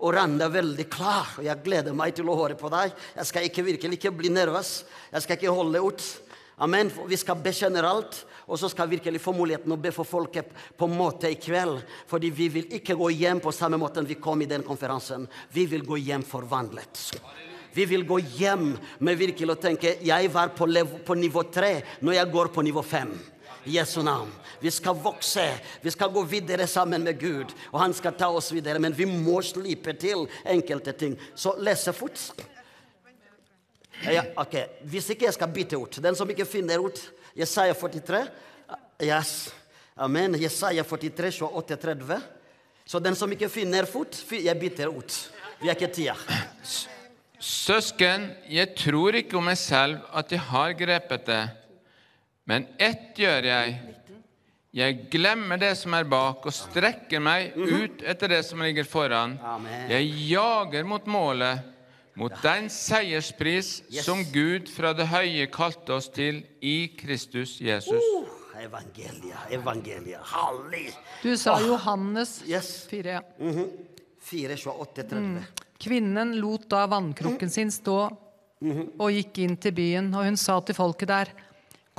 Og 0.00 0.14
Randa 0.16 0.46
er 0.48 0.54
veldig 0.54 0.86
klar, 0.88 1.36
og 1.36 1.44
jeg 1.44 1.60
gleder 1.64 1.96
meg 1.96 2.14
til 2.16 2.28
å 2.32 2.36
høre 2.38 2.56
på 2.56 2.70
deg. 2.72 2.94
Jeg 3.18 3.28
skal 3.28 3.46
ikke 3.46 3.64
virkelig 3.66 3.98
ikke 3.98 4.14
bli 4.16 4.32
nervøs. 4.32 4.82
Jeg 5.12 5.24
skal 5.26 5.36
ikke 5.36 5.52
holde 5.52 5.82
ut. 5.84 6.04
Amen. 6.60 6.90
Vi 7.08 7.16
skal 7.20 7.40
be 7.40 7.52
generelt, 7.56 8.22
og 8.48 8.58
så 8.60 8.68
skal 8.72 8.88
vi 8.88 8.98
virkelig 8.98 9.20
få 9.24 9.32
muligheten 9.36 9.72
å 9.72 9.78
be 9.80 9.92
for 9.92 10.08
folket 10.08 10.50
på 10.76 10.88
en 10.88 10.96
måte 10.96 11.28
i 11.32 11.38
kveld. 11.40 11.82
Fordi 12.08 12.32
vi 12.32 12.48
vil 12.52 12.72
ikke 12.80 12.96
gå 13.00 13.10
hjem 13.16 13.40
på 13.44 13.52
samme 13.52 13.80
måte 13.80 14.04
vi 14.08 14.16
kom 14.20 14.40
i 14.40 14.48
den 14.48 14.64
konferansen. 14.64 15.28
Vi 15.52 15.66
vil 15.68 15.84
gå 15.88 16.00
hjem 16.00 16.24
forvandlet. 16.26 17.04
Vi 17.72 17.84
vil 17.86 18.02
gå 18.08 18.18
hjem 18.40 18.72
med 19.04 19.20
virkelig 19.20 19.54
å 19.54 19.60
tenke 19.60 19.94
jeg 20.02 20.32
var 20.32 20.52
på, 20.56 20.66
på 21.06 21.16
nivå 21.16 21.44
tre, 21.52 21.76
når 22.00 22.18
jeg 22.18 22.32
går 22.32 22.50
på 22.56 22.64
nivå 22.66 22.82
fem. 22.82 23.12
Jesu 23.64 24.02
navn. 24.02 24.32
Vi 24.60 24.70
skal 24.70 24.96
vokse. 24.96 25.44
Vi 25.80 25.90
skal 25.90 26.12
gå 26.12 26.22
videre 26.28 26.66
sammen 26.66 27.04
med 27.04 27.20
Gud. 27.20 27.52
Og 27.72 27.80
han 27.80 27.94
skal 27.94 28.16
ta 28.18 28.28
oss 28.28 28.52
videre. 28.52 28.78
Men 28.78 28.96
vi 28.96 29.06
må 29.08 29.40
slippe 29.42 29.94
til 29.98 30.26
enkelte 30.44 30.92
ting. 30.92 31.18
Så 31.34 31.56
lese 31.58 31.92
fort. 31.96 32.20
Ja, 34.04 34.24
ok. 34.40 34.56
Hvis 34.88 35.10
ikke 35.12 35.28
jeg 35.28 35.36
skal 35.36 35.52
bytte 35.54 35.80
ut. 35.80 36.00
Den 36.02 36.16
som 36.16 36.30
ikke 36.30 36.48
finner 36.48 36.80
ut 36.80 37.00
Jesaja 37.36 37.74
43. 37.76 38.24
Yes. 39.02 39.50
Amen. 39.96 40.38
Jesaja 40.40 40.84
43, 40.84 41.32
28, 41.42 41.76
30. 41.76 42.20
Så 42.84 42.98
den 42.98 43.14
som 43.14 43.30
ikke 43.32 43.48
finner 43.52 43.86
fort, 43.86 44.16
jeg 44.32 44.58
bytter 44.58 44.88
ut. 44.90 45.14
Vi 45.60 45.68
har 45.68 45.76
ikke 45.76 45.92
tida. 45.94 46.16
Søsken, 47.40 48.30
jeg 48.50 48.74
tror 48.76 49.16
ikke 49.20 49.38
om 49.38 49.46
meg 49.48 49.56
selv 49.60 50.00
at 50.16 50.32
jeg 50.32 50.42
har 50.48 50.74
grepet 50.76 51.28
det. 51.28 51.42
Men 52.50 52.66
ett 52.82 53.18
gjør 53.18 53.46
jeg. 53.46 53.74
Jeg 54.74 54.96
glemmer 55.10 55.58
det 55.58 55.72
som 55.78 55.94
er 55.98 56.06
bak, 56.06 56.46
og 56.46 56.54
strekker 56.54 57.22
meg 57.22 57.54
ut 57.58 58.02
etter 58.06 58.30
det 58.30 58.40
som 58.46 58.62
ligger 58.62 58.86
foran. 58.86 59.36
Jeg 59.90 60.08
jager 60.30 60.86
mot 60.86 61.06
målet, 61.10 61.62
mot 62.18 62.34
den 62.42 62.66
seierspris 62.70 63.70
som 64.02 64.22
Gud 64.34 64.70
fra 64.70 64.92
det 64.94 65.06
høye 65.10 65.46
kalte 65.50 65.96
oss 65.98 66.10
til 66.14 66.42
i 66.62 66.92
Kristus 66.98 67.56
Jesus. 67.62 67.98
Uh, 68.14 68.62
evangelia, 68.62 69.42
evangelia. 69.50 70.22
Halli. 70.32 70.88
Du 71.22 71.32
sa 71.38 71.58
Johannes 71.62 72.40
4. 72.90 73.20
4, 74.30 74.58
28, 74.58 75.06
30. 75.10 75.46
Kvinnen 75.80 76.34
lot 76.42 76.66
da 76.70 76.82
vannkrukken 76.90 77.50
sin 77.50 77.70
stå 77.74 78.00
og 78.60 79.14
gikk 79.14 79.38
inn 79.46 79.56
til 79.56 79.74
byen, 79.74 80.10
og 80.14 80.26
hun 80.28 80.36
sa 80.38 80.58
til 80.66 80.76
folket 80.76 81.08
der, 81.10 81.30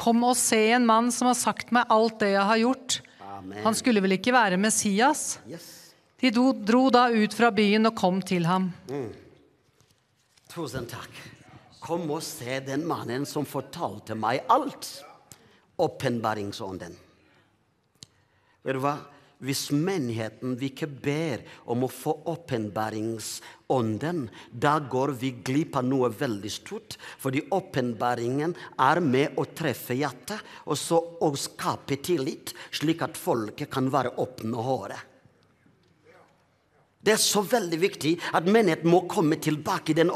Kom 0.01 0.23
og 0.25 0.33
se 0.39 0.59
en 0.73 0.87
mann 0.87 1.11
som 1.13 1.29
har 1.29 1.37
sagt 1.37 1.69
meg 1.75 1.89
alt 1.93 2.17
det 2.23 2.31
jeg 2.33 2.45
har 2.49 2.61
gjort. 2.63 2.97
Amen. 3.21 3.59
Han 3.65 3.77
skulle 3.77 4.01
vel 4.01 4.17
ikke 4.17 4.33
være 4.33 4.57
Messias? 4.57 5.37
Yes. 5.49 5.67
De 6.21 6.29
dro, 6.33 6.87
da 6.93 7.07
ut 7.09 7.33
fra 7.33 7.49
byen 7.53 7.89
og 7.89 7.95
kom 7.97 8.19
til 8.25 8.45
ham. 8.49 8.71
Tusen 10.51 10.89
takk. 10.89 11.21
Kom 11.81 12.09
og 12.13 12.21
se 12.25 12.59
den 12.65 12.83
mannen 12.85 13.25
som 13.25 13.45
fortalte 13.49 14.17
meg 14.17 14.43
alt. 14.53 14.89
Åpenbaringsånden. 15.81 16.93
Vet 18.61 18.77
du 18.77 18.81
hva? 18.83 18.99
Hvis 19.41 19.71
menigheten 19.73 20.53
vi 20.59 20.69
ikke 20.69 20.87
ber 20.87 21.41
om 21.73 21.81
å 21.85 21.89
få 21.89 22.13
åpenbaringsånden, 22.29 24.27
da 24.53 24.75
går 24.79 25.15
vi 25.17 25.31
glipp 25.41 25.79
av 25.81 25.87
noe 25.89 26.11
veldig 26.13 26.51
stort. 26.53 26.97
Fordi 27.17 27.41
åpenbaringen 27.49 28.53
er 28.77 29.01
med 29.01 29.39
å 29.41 29.47
treffe 29.49 29.97
hjertet 29.97 30.39
og 30.67 30.77
så 30.77 31.01
å 31.25 31.31
skape 31.33 31.97
tillit, 32.05 32.53
slik 32.69 33.01
at 33.01 33.17
folket 33.17 33.71
kan 33.73 33.89
være 33.89 34.13
åpne 34.21 34.53
og 34.57 34.69
hårde. 34.69 34.99
Det 37.01 37.15
er 37.15 37.17
så 37.17 37.41
veldig 37.41 37.77
viktig 37.81 38.11
at 38.37 38.45
menigheten 38.45 38.91
må 38.91 38.99
komme 39.09 39.39
tilbake 39.41 39.89
i 39.89 39.95
den 39.97 40.11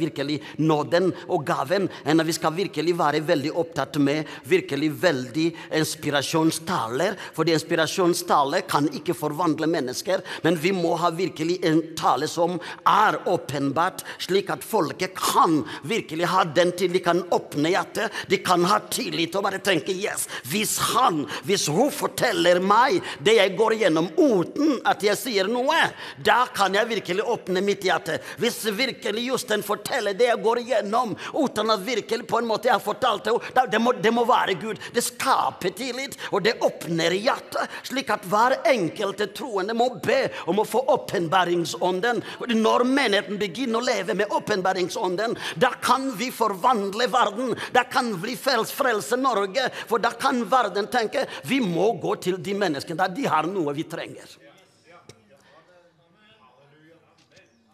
virkelig 0.00 0.38
nåden 0.56 1.10
og 1.28 1.44
gaven, 1.44 1.88
enn 2.08 2.22
at 2.22 2.26
vi 2.26 2.32
skal 2.32 2.54
virkelig 2.56 2.94
være 2.96 3.20
veldig 3.28 3.50
opptatt 3.60 3.98
med 4.00 4.24
virkelig 4.48 4.88
veldig 5.02 5.44
inspirasjonstaler. 5.76 7.18
For 7.36 7.44
inspirasjonstaler 7.44 8.64
kan 8.64 8.88
ikke 8.88 9.12
forvandle 9.12 9.68
mennesker, 9.68 10.22
men 10.42 10.56
vi 10.56 10.72
må 10.72 10.94
ha 10.96 11.10
virkelig 11.12 11.58
en 11.68 11.82
tale 11.98 12.28
som 12.30 12.56
er 12.88 13.20
åpenbart, 13.28 14.00
slik 14.16 14.48
at 14.54 14.64
folket 14.64 15.12
kan 15.18 15.60
virkelig 15.84 16.30
ha 16.32 16.46
den 16.48 16.72
til 16.72 16.96
de 16.96 17.04
kan 17.04 17.20
åpne 17.36 17.74
hjertet, 17.74 18.08
de 18.32 18.40
kan 18.40 18.64
ha 18.64 18.80
tillit 18.88 19.36
og 19.36 19.44
bare 19.44 19.60
tenke 19.60 19.92
yes, 19.92 20.24
hvis 20.48 20.78
han, 20.94 21.26
hvis 21.44 21.68
hun 21.68 21.92
forteller 21.92 22.64
meg 22.64 23.02
det 23.20 23.36
jeg 23.42 23.56
går 23.60 23.76
gjennom 23.84 24.08
uten 24.16 24.78
at 24.88 25.04
jeg 25.04 25.20
sier 25.20 25.52
noe, 25.52 25.81
da 26.24 26.44
kan 26.54 26.74
jeg 26.74 26.88
virkelig 26.90 27.24
åpne 27.34 27.62
mitt 27.64 27.84
hjerte. 27.86 28.18
Hvis 28.42 28.60
virkelig 28.64 29.26
Jostein 29.28 29.64
forteller 29.66 30.16
det 30.18 30.28
jeg 30.30 30.42
går 30.42 30.62
igjennom, 30.62 31.14
uten 31.34 31.72
at 31.74 31.84
virkelig 31.86 32.26
på 32.28 32.40
en 32.40 32.48
måte 32.48 32.70
jeg 32.70 32.76
har 32.76 32.84
fortalt 32.84 33.28
det, 33.28 33.64
det 33.72 33.80
må, 33.82 33.92
det 33.92 34.12
må 34.14 34.24
være 34.28 34.56
Gud. 34.60 34.80
Det 34.94 35.04
skaper 35.04 35.74
tillit, 35.76 36.16
og 36.30 36.44
det 36.44 36.58
åpner 36.64 37.14
hjertet, 37.16 37.80
slik 37.88 38.10
at 38.12 38.26
hver 38.28 38.58
enkelte 38.70 39.28
troende 39.36 39.76
må 39.76 39.88
be 40.02 40.26
om 40.50 40.62
å 40.62 40.66
få 40.68 40.84
åpenbaringsånden. 40.96 42.22
Når 42.52 42.86
menigheten 42.88 43.40
begynner 43.40 43.80
å 43.80 43.86
leve 43.86 44.16
med 44.18 44.32
åpenbaringsånden, 44.32 45.36
da 45.60 45.72
kan 45.82 46.10
vi 46.18 46.30
forvandle 46.34 47.08
verden. 47.12 47.56
Da 47.74 47.84
kan 47.84 48.14
vi 48.22 48.36
frels- 48.36 48.72
frelse 48.72 49.16
Norge, 49.20 49.68
for 49.88 50.02
da 50.02 50.12
kan 50.18 50.44
verden 50.50 50.88
tenke 50.92 51.26
vi 51.48 51.60
må 51.60 51.92
gå 52.02 52.16
til 52.22 52.40
de 52.42 52.54
menneskene 52.58 52.98
der 53.04 53.14
de 53.16 53.28
har 53.30 53.48
noe 53.50 53.74
vi 53.76 53.86
trenger. 53.88 54.41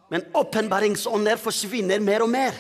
Men 0.09 0.25
åpenbaringsånder 0.33 1.37
forsvinner 1.41 2.01
mer 2.01 2.25
og 2.25 2.31
mer. 2.33 2.57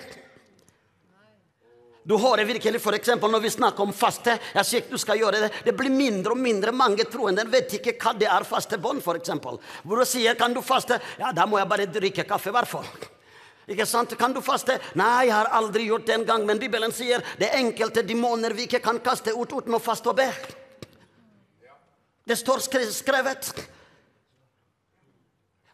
Du 2.08 2.14
hører 2.16 2.46
virkelig 2.48 2.80
for 2.80 2.96
eksempel 2.96 3.28
når 3.28 3.42
vi 3.44 3.50
snakker 3.52 3.84
om 3.84 3.92
faste. 3.92 4.38
Jeg 4.54 4.64
sier 4.64 4.86
du 4.88 4.96
skal 5.00 5.18
gjøre 5.20 5.42
det. 5.42 5.50
Det 5.66 5.74
blir 5.76 5.92
mindre 5.92 6.32
og 6.32 6.40
mindre 6.40 6.72
mange 6.72 7.04
troende 7.04 7.44
vet 7.52 7.74
ikke 7.76 7.98
hva 8.00 8.14
det 8.16 8.30
er 8.32 8.46
fastebånd, 8.48 9.02
for 9.04 9.18
eksempel. 9.20 9.58
Hvor 9.84 10.00
du 10.00 10.08
sier 10.08 10.38
kan 10.40 10.56
du 10.56 10.62
faste? 10.64 10.96
Ja, 11.20 11.34
da 11.36 11.44
må 11.44 11.60
jeg 11.60 11.68
bare 11.68 11.88
drikke 11.92 12.24
kaffe, 12.24 12.48
i. 12.48 13.12
Ikke 13.74 13.84
sant? 13.84 14.16
Kan 14.16 14.32
du 14.32 14.40
faste? 14.40 14.78
Nei, 14.96 15.26
jeg 15.28 15.36
har 15.36 15.52
aldri 15.52 15.84
gjort 15.90 16.06
det 16.08 16.14
en 16.16 16.24
gang. 16.24 16.46
Men 16.48 16.58
Bibelen 16.58 16.92
sier 16.96 17.20
det 17.36 17.52
enkelte 17.58 18.02
demoner 18.02 18.56
vi 18.56 18.64
ikke 18.64 18.80
kan 18.80 19.00
kaste 19.04 19.36
ut 19.36 19.52
uten 19.52 19.76
å 19.76 19.82
faste 19.82 20.08
og 20.08 20.16
be. 20.16 20.30
Det 22.24 22.36
står 22.40 22.64
skrevet. 22.88 23.52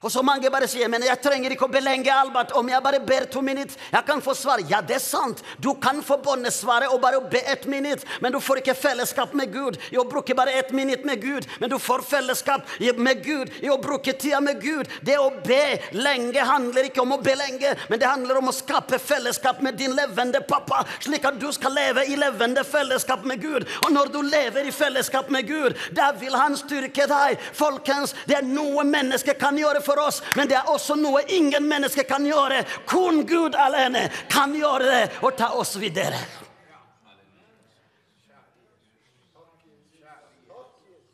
Og 0.05 0.12
så 0.12 0.20
mange 0.20 0.51
bare 0.52 0.68
sier 0.68 0.90
men 0.93 1.06
jeg 1.06 1.16
trenger 1.24 1.55
ikke 1.55 1.64
å 1.64 1.72
belenge 1.72 2.12
Albert 2.12 2.52
om 2.59 2.68
jeg 2.68 2.85
bare 2.85 3.01
ber 3.01 3.24
to 3.32 3.40
minutter. 3.44 3.81
Jeg 3.89 4.05
kan 4.05 4.20
få 4.22 4.35
svar. 4.36 4.60
Ja, 4.68 4.82
det 4.85 4.98
er 4.98 5.02
sant. 5.02 5.40
Du 5.64 5.70
kan 5.81 6.02
få 6.05 6.18
bønnesvaret 6.20 6.93
og 6.93 7.01
bare 7.01 7.22
be 7.32 7.40
ett 7.48 7.64
minutt, 7.70 8.05
men 8.20 8.35
du 8.35 8.40
får 8.43 8.60
ikke 8.60 8.74
fellesskap 8.76 9.32
med 9.36 9.52
Gud 9.55 9.78
i 9.90 9.98
å 10.01 10.05
bruke 10.09 10.36
bare 10.36 10.52
ett 10.60 10.74
minutt 10.76 11.06
med 11.09 11.22
Gud. 11.22 11.48
Men 11.60 11.72
du 11.72 11.78
får 11.81 12.05
fellesskap 12.05 12.68
med 13.01 13.22
Gud 13.24 13.52
i 13.64 13.70
å 13.72 13.78
bruke 13.81 14.12
tida 14.12 14.43
med 14.44 14.60
Gud. 14.60 14.90
Det 15.01 15.16
å 15.20 15.31
be 15.47 15.78
lenge 15.97 16.44
handler 16.44 16.90
ikke 16.90 17.01
om 17.02 17.16
å 17.16 17.20
be 17.24 17.36
lenge, 17.39 17.72
men 17.89 18.02
det 18.02 18.10
handler 18.10 18.43
om 18.43 18.52
å 18.52 18.55
skape 18.55 19.01
fellesskap 19.01 19.62
med 19.64 19.78
din 19.81 19.97
levende 19.97 20.43
pappa, 20.44 20.82
slik 21.01 21.24
at 21.24 21.40
du 21.40 21.48
skal 21.55 21.72
leve 21.78 22.05
i 22.10 22.18
levende 22.20 22.64
fellesskap 22.68 23.24
med 23.24 23.40
Gud. 23.40 23.64
Og 23.86 23.90
når 23.94 24.12
du 24.12 24.20
lever 24.26 24.68
i 24.68 24.74
fellesskap 24.74 25.32
med 25.32 25.48
Gud, 25.48 25.81
da 25.97 26.10
vil 26.20 26.36
han 26.36 26.59
styrke 26.60 27.09
deg. 27.09 27.40
Folkens, 27.56 28.12
det 28.28 28.36
er 28.43 28.48
noe 28.48 28.85
mennesker 28.85 29.39
kan 29.40 29.56
gjøre 29.59 29.81
for 29.85 29.94
oss, 30.03 30.23
men 30.37 30.49
det 30.51 30.57
er 30.59 30.71
også 30.71 30.97
noe 30.99 31.23
ingen 31.29 31.66
menneske 31.69 32.05
kan 32.09 32.27
gjøre. 32.27 32.62
Kun 32.89 33.23
Gud 33.27 33.55
alene 33.55 34.09
kan 34.31 34.55
gjøre 34.57 34.91
det 34.91 35.05
og 35.23 35.37
ta 35.39 35.53
oss 35.59 35.77
videre. 35.81 36.19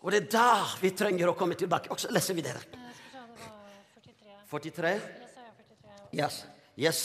Og 0.00 0.12
det 0.12 0.22
er 0.22 0.28
da 0.32 0.50
vi 0.80 0.94
trenger 0.96 1.28
å 1.28 1.36
komme 1.36 1.58
tilbake. 1.60 1.90
Og 1.92 2.00
så 2.00 2.08
leser 2.12 2.36
vi 2.36 2.44
det. 2.46 2.56
43? 4.50 4.94
Yes. 6.16 6.44
yes. 6.76 7.02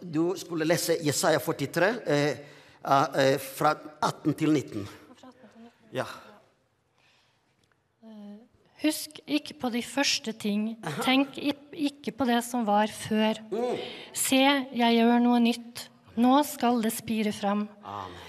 Du 0.00 0.32
skulle 0.40 0.66
lese 0.66 0.96
Jesaja 1.04 1.38
43 1.38 1.90
eh, 2.06 2.38
eh, 2.82 3.36
fra 3.38 3.74
18 4.00 4.34
til 4.34 4.50
19. 4.50 4.88
Ja. 5.94 6.08
Husk 8.84 9.20
ikke 9.24 9.54
på 9.56 9.70
de 9.72 9.80
første 9.80 10.34
ting. 10.36 10.74
Tenk 11.00 11.38
ikke 11.40 12.12
på 12.12 12.26
det 12.28 12.42
som 12.44 12.66
var 12.68 12.92
før. 12.92 13.40
Se, 14.12 14.42
jeg 14.76 14.98
gjør 14.98 15.22
noe 15.24 15.40
nytt. 15.40 15.86
Nå 16.20 16.34
skal 16.46 16.82
det 16.84 16.92
spire 16.94 17.32
fram. 17.34 17.64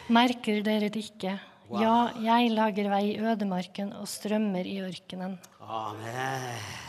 Merker 0.07 0.63
dere 0.65 0.89
det 0.89 1.03
ikke? 1.11 1.35
Ja, 1.75 1.97
jeg 2.21 2.53
lager 2.53 2.89
vei 2.93 3.03
i 3.11 3.19
ødemarken 3.19 3.91
og 3.99 4.07
strømmer 4.09 4.65
i 4.69 4.79
ørkenen. 4.85 5.39
Amen. 5.59 6.84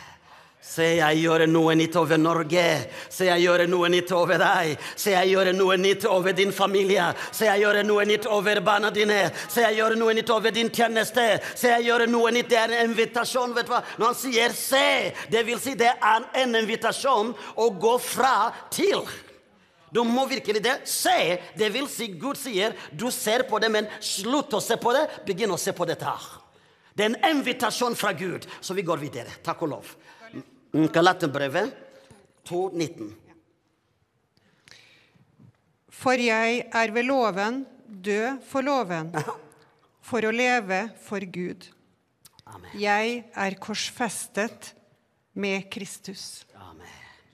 Se, 0.66 0.84
jeg 0.98 1.20
gjør 1.22 1.44
noe 1.46 1.76
nytt 1.78 1.94
over 1.96 2.18
Norge. 2.18 2.62
Se, 3.08 3.28
jeg 3.28 3.44
gjør 3.44 3.62
noe 3.70 3.88
nytt 3.92 4.10
over 4.12 4.40
deg. 4.42 4.72
Se, 4.98 5.12
jeg 5.12 5.30
gjør 5.30 5.52
noe 5.54 5.76
nytt 5.78 6.06
over 6.10 6.34
din 6.36 6.50
familie. 6.52 7.04
Se, 7.30 7.46
jeg 7.46 7.62
gjør 7.62 7.78
noe 7.86 8.06
nytt 8.08 8.26
over 8.34 8.58
barna 8.66 8.90
dine. 8.90 9.20
Se, 9.46 9.62
jeg 9.62 9.78
gjør 9.78 9.94
noe 10.00 10.16
nytt 10.18 10.32
over 10.34 10.52
din 10.52 10.72
tjeneste. 10.74 11.26
Se, 11.54 11.70
jeg 11.70 11.86
gjør 11.86 12.04
noe 12.10 12.32
nytt. 12.34 12.50
Det 12.50 12.58
er 12.58 12.74
en 12.80 12.90
invitasjon. 12.90 13.54
vet 13.54 13.68
du 13.68 13.72
hva? 13.72 13.82
Når 13.96 14.10
han 14.10 14.18
sier 14.18 14.50
'se', 14.52 15.12
det 15.30 15.46
vil 15.46 15.60
si 15.62 15.74
det 15.74 15.92
er 16.02 16.26
en 16.42 16.54
invitasjon 16.54 17.34
å 17.56 17.70
gå 17.70 17.94
fra 18.02 18.52
til. 18.70 19.06
Du 19.94 20.02
må 20.04 20.26
virkelig 20.26 20.62
det. 20.62 20.80
Se, 20.84 21.38
det 21.56 21.72
vil 21.72 21.86
si 21.88 22.08
Gud 22.08 22.36
sier 22.36 22.74
du 22.90 23.10
ser 23.10 23.46
på 23.48 23.58
det, 23.62 23.70
men 23.70 23.86
slutt 24.00 24.52
å 24.52 24.60
se 24.60 24.76
på 24.76 24.92
det. 24.92 25.06
Begynn 25.24 25.54
å 25.54 25.58
se 25.58 25.72
på 25.72 25.86
dette 25.86 26.04
her. 26.04 26.26
Det 26.96 27.04
er 27.04 27.14
en 27.14 27.36
invitasjon 27.38 27.96
fra 27.96 28.12
Gud. 28.12 28.46
Så 28.60 28.74
vi 28.74 28.82
går 28.82 28.98
videre. 28.98 29.38
Takk 29.44 29.62
og 29.62 29.68
lov. 29.68 29.94
Mm, 30.76 30.90
Galaterbrevet 30.92 31.72
2,19. 32.44 33.06
For 35.88 36.20
jeg 36.20 36.66
er 36.68 36.92
ved 36.92 37.06
loven 37.08 37.62
død 37.88 38.42
for 38.44 38.66
loven, 38.66 39.08
for 40.04 40.26
å 40.28 40.32
leve 40.36 40.82
for 41.00 41.24
Gud. 41.32 41.64
Jeg 42.76 43.22
er 43.32 43.56
korsfestet 43.56 44.74
med 45.32 45.64
Kristus. 45.72 46.44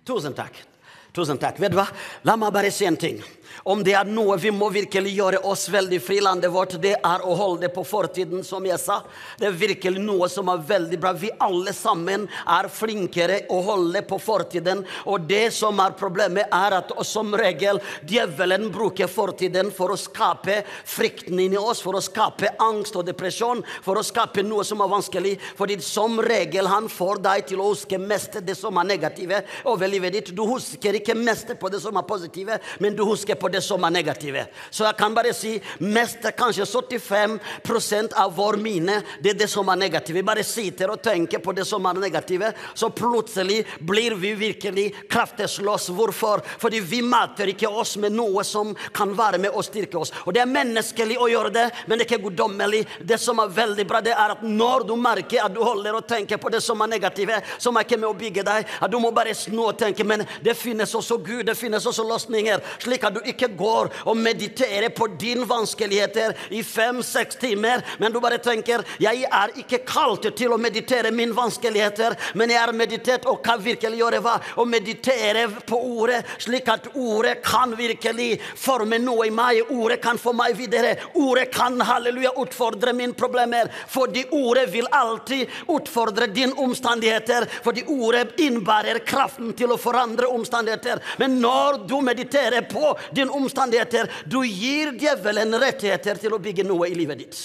Tusen 0.06 0.38
takk. 0.38 0.62
Tusen 1.10 1.40
takk. 1.42 1.58
Vet 1.58 1.74
du 1.74 1.80
hva? 1.80 1.88
La 2.22 2.38
meg 2.38 2.54
bare 2.54 2.70
si 2.70 2.86
en 2.86 2.96
ting. 2.96 3.18
Om 3.64 3.84
det 3.86 3.92
er 3.94 4.08
noe 4.10 4.34
vi 4.42 4.50
må 4.50 4.66
virkelig 4.74 5.12
gjøre 5.14 5.40
oss 5.46 5.68
veldig 5.70 6.00
fri 6.02 6.16
i 6.18 6.24
landet 6.24 6.50
vårt, 6.50 6.74
det 6.82 6.96
er 6.98 7.22
å 7.22 7.34
holde 7.38 7.68
på 7.70 7.84
fortiden, 7.86 8.42
som 8.42 8.64
jeg 8.66 8.78
sa. 8.82 9.00
Det 9.38 9.46
er 9.46 9.58
virkelig 9.58 10.02
noe 10.02 10.26
som 10.30 10.50
er 10.50 10.64
veldig 10.66 10.98
bra. 10.98 11.12
Vi 11.14 11.30
alle 11.42 11.74
sammen 11.76 12.26
er 12.42 12.68
flinkere 12.72 13.44
å 13.54 13.60
holde 13.62 14.02
på 14.08 14.18
fortiden. 14.22 14.82
Og 15.06 15.28
det 15.30 15.52
som 15.54 15.78
er 15.82 15.94
problemet, 15.98 16.50
er 16.50 16.78
at 16.80 16.90
som 17.06 17.30
regel 17.38 17.78
djevelen 18.08 18.66
bruker 18.74 19.10
fortiden 19.10 19.70
for 19.74 19.94
å 19.94 20.00
skape 20.00 20.62
frykten 20.66 21.38
inni 21.38 21.60
oss, 21.60 21.84
for 21.84 21.98
å 21.98 22.02
skape 22.02 22.50
angst 22.62 22.98
og 22.98 23.06
depresjon, 23.06 23.62
for 23.84 24.00
å 24.00 24.06
skape 24.06 24.42
noe 24.46 24.66
som 24.66 24.82
er 24.82 24.90
vanskelig. 24.90 25.36
Fordi 25.58 25.78
som 25.86 26.18
regel 26.24 26.66
han 26.70 26.90
får 26.90 27.22
deg 27.22 27.46
til 27.52 27.62
å 27.62 27.70
huske 27.70 28.00
mest 28.02 28.40
det 28.42 28.58
som 28.58 28.82
er 28.82 28.90
negative 28.90 29.42
over 29.70 29.90
livet 29.90 30.18
ditt. 30.18 30.34
Du 30.34 30.42
husker 30.50 30.98
ikke 30.98 31.14
mest 31.18 31.54
på 31.60 31.70
det 31.70 31.82
som 31.84 31.94
er 31.98 32.08
positive, 32.10 32.58
men 32.82 32.98
du 32.98 33.06
husker 33.06 33.38
på 33.38 33.51
det 33.52 33.62
som 33.64 33.84
er 33.84 33.94
negative. 33.94 34.46
Så 34.70 34.84
jeg 34.86 34.96
kan 34.98 35.14
bare 35.14 35.32
si 35.36 35.54
mest, 35.84 36.24
kanskje 36.38 36.66
75% 36.68 38.16
av 38.18 38.34
vår 38.36 38.58
mine, 38.62 39.00
det 39.20 39.34
er 39.34 39.40
det 39.42 39.48
som 39.50 39.68
er 39.72 39.80
negative. 39.80 40.20
Vi 40.20 40.26
bare 40.26 40.44
sitter 40.46 40.92
og 40.94 41.02
tenker 41.02 41.42
på 41.42 41.54
det 41.56 41.66
som 41.68 41.86
er 41.86 42.00
negative, 42.00 42.52
så 42.74 42.90
plutselig 42.94 43.62
blir 43.80 44.16
vi 44.20 44.34
virkelig 44.38 44.86
kraftesløse. 45.10 45.92
Hvorfor? 45.92 46.42
Fordi 46.62 46.80
vi 46.80 47.02
mater 47.02 47.52
ikke 47.52 47.68
oss 47.68 47.96
med 48.00 48.14
noe 48.16 48.44
som 48.46 48.72
kan 48.94 49.12
være 49.16 49.40
med 49.42 49.52
og 49.52 49.66
styrke 49.66 50.00
oss. 50.00 50.14
Og 50.24 50.34
det 50.34 50.44
er 50.44 50.50
menneskelig 50.50 51.18
å 51.20 51.28
gjøre 51.30 51.52
det, 51.54 51.66
men 51.86 51.98
det 51.98 52.06
er 52.06 52.10
ikke 52.10 52.22
guddommelig. 52.28 52.84
Det 53.00 53.18
som 53.20 53.42
er 53.42 53.52
veldig 53.52 53.86
bra, 53.88 54.02
det 54.04 54.14
er 54.14 54.36
at 54.36 54.46
når 54.46 54.86
du 54.88 54.94
merker 54.96 55.44
at 55.44 55.54
du 55.54 55.62
holder 55.64 55.98
og 55.98 56.08
tenker 56.08 56.40
på 56.40 56.52
det 56.52 56.62
som 56.64 56.80
er 56.82 56.94
negative, 56.94 57.42
som 57.58 57.76
er 57.76 57.86
ikke 57.86 58.00
med 58.00 58.10
å 58.10 58.16
bygge 58.18 58.46
deg, 58.46 58.70
at 58.80 58.92
du 58.92 58.98
må 59.02 59.12
bare 59.14 59.34
snu 59.36 59.64
og 59.66 59.76
tenke 59.80 60.04
men 60.12 60.26
det 60.44 60.54
finnes 60.58 60.94
også 60.94 61.18
Gud, 61.22 61.44
det 61.46 61.56
finnes 61.58 61.86
også 61.86 62.04
løsninger. 62.06 62.62
Slik 62.82 63.04
at 63.06 63.16
du 63.16 63.20
ikke 63.28 63.41
går 63.48 63.90
og 64.06 64.16
mediterer 64.16 64.88
på 64.94 65.08
dine 65.18 65.46
vanskeligheter 65.48 66.36
i 66.50 66.62
fem-seks 66.62 67.36
timer, 67.42 67.82
men 67.98 68.12
du 68.12 68.20
bare 68.22 68.38
tenker 68.42 68.84
jeg 69.02 69.24
er 69.26 69.54
ikke 69.58 69.82
kalt 69.88 70.28
til 70.36 70.54
å 70.54 70.60
meditere 70.60 71.12
mine 71.14 71.34
vanskeligheter, 71.36 72.16
men 72.38 72.52
jeg 72.52 72.60
har 72.60 72.72
meditert 72.76 73.26
og 73.30 73.42
kan 73.44 73.62
virkelig 73.62 73.98
gjøre 73.98 74.20
hva? 74.24 74.36
Å 74.56 74.66
meditere 74.68 75.46
på 75.66 75.78
ordet, 76.00 76.22
slik 76.42 76.68
at 76.72 76.88
ordet 76.94 77.38
kan 77.44 77.74
virkelig 77.78 78.36
forme 78.58 78.98
noe 79.02 79.26
i 79.28 79.34
meg. 79.34 79.70
Ordet 79.72 80.00
kan 80.04 80.20
få 80.20 80.34
meg 80.36 80.56
videre. 80.58 80.94
Ordet 81.18 81.48
kan 81.54 81.80
halleluja 81.80 82.34
utfordre 82.42 82.94
mine 82.96 83.16
problemer, 83.18 83.70
fordi 83.90 84.24
ordet 84.32 84.68
vil 84.72 84.88
alltid 84.92 85.50
utfordre 85.72 86.28
dine 86.32 86.56
omstendigheter, 86.62 87.48
fordi 87.64 87.84
ordet 87.92 88.36
innbærer 88.42 89.02
kraften 89.06 89.52
til 89.58 89.74
å 89.74 89.80
forandre 89.80 90.30
omstendigheter. 90.32 91.02
Men 91.20 91.38
når 91.42 91.82
du 91.88 91.98
mediterer 92.04 92.66
på 92.70 92.94
dine 93.14 93.31
omstendigheter, 93.34 94.10
du 94.26 94.40
gir 94.46 94.92
djevelen 94.98 95.56
rettigheter 95.60 96.20
til 96.20 96.36
å 96.36 96.40
bygge 96.42 96.66
noe 96.66 96.90
i 96.90 96.96
livet 96.96 97.22
ditt. 97.24 97.40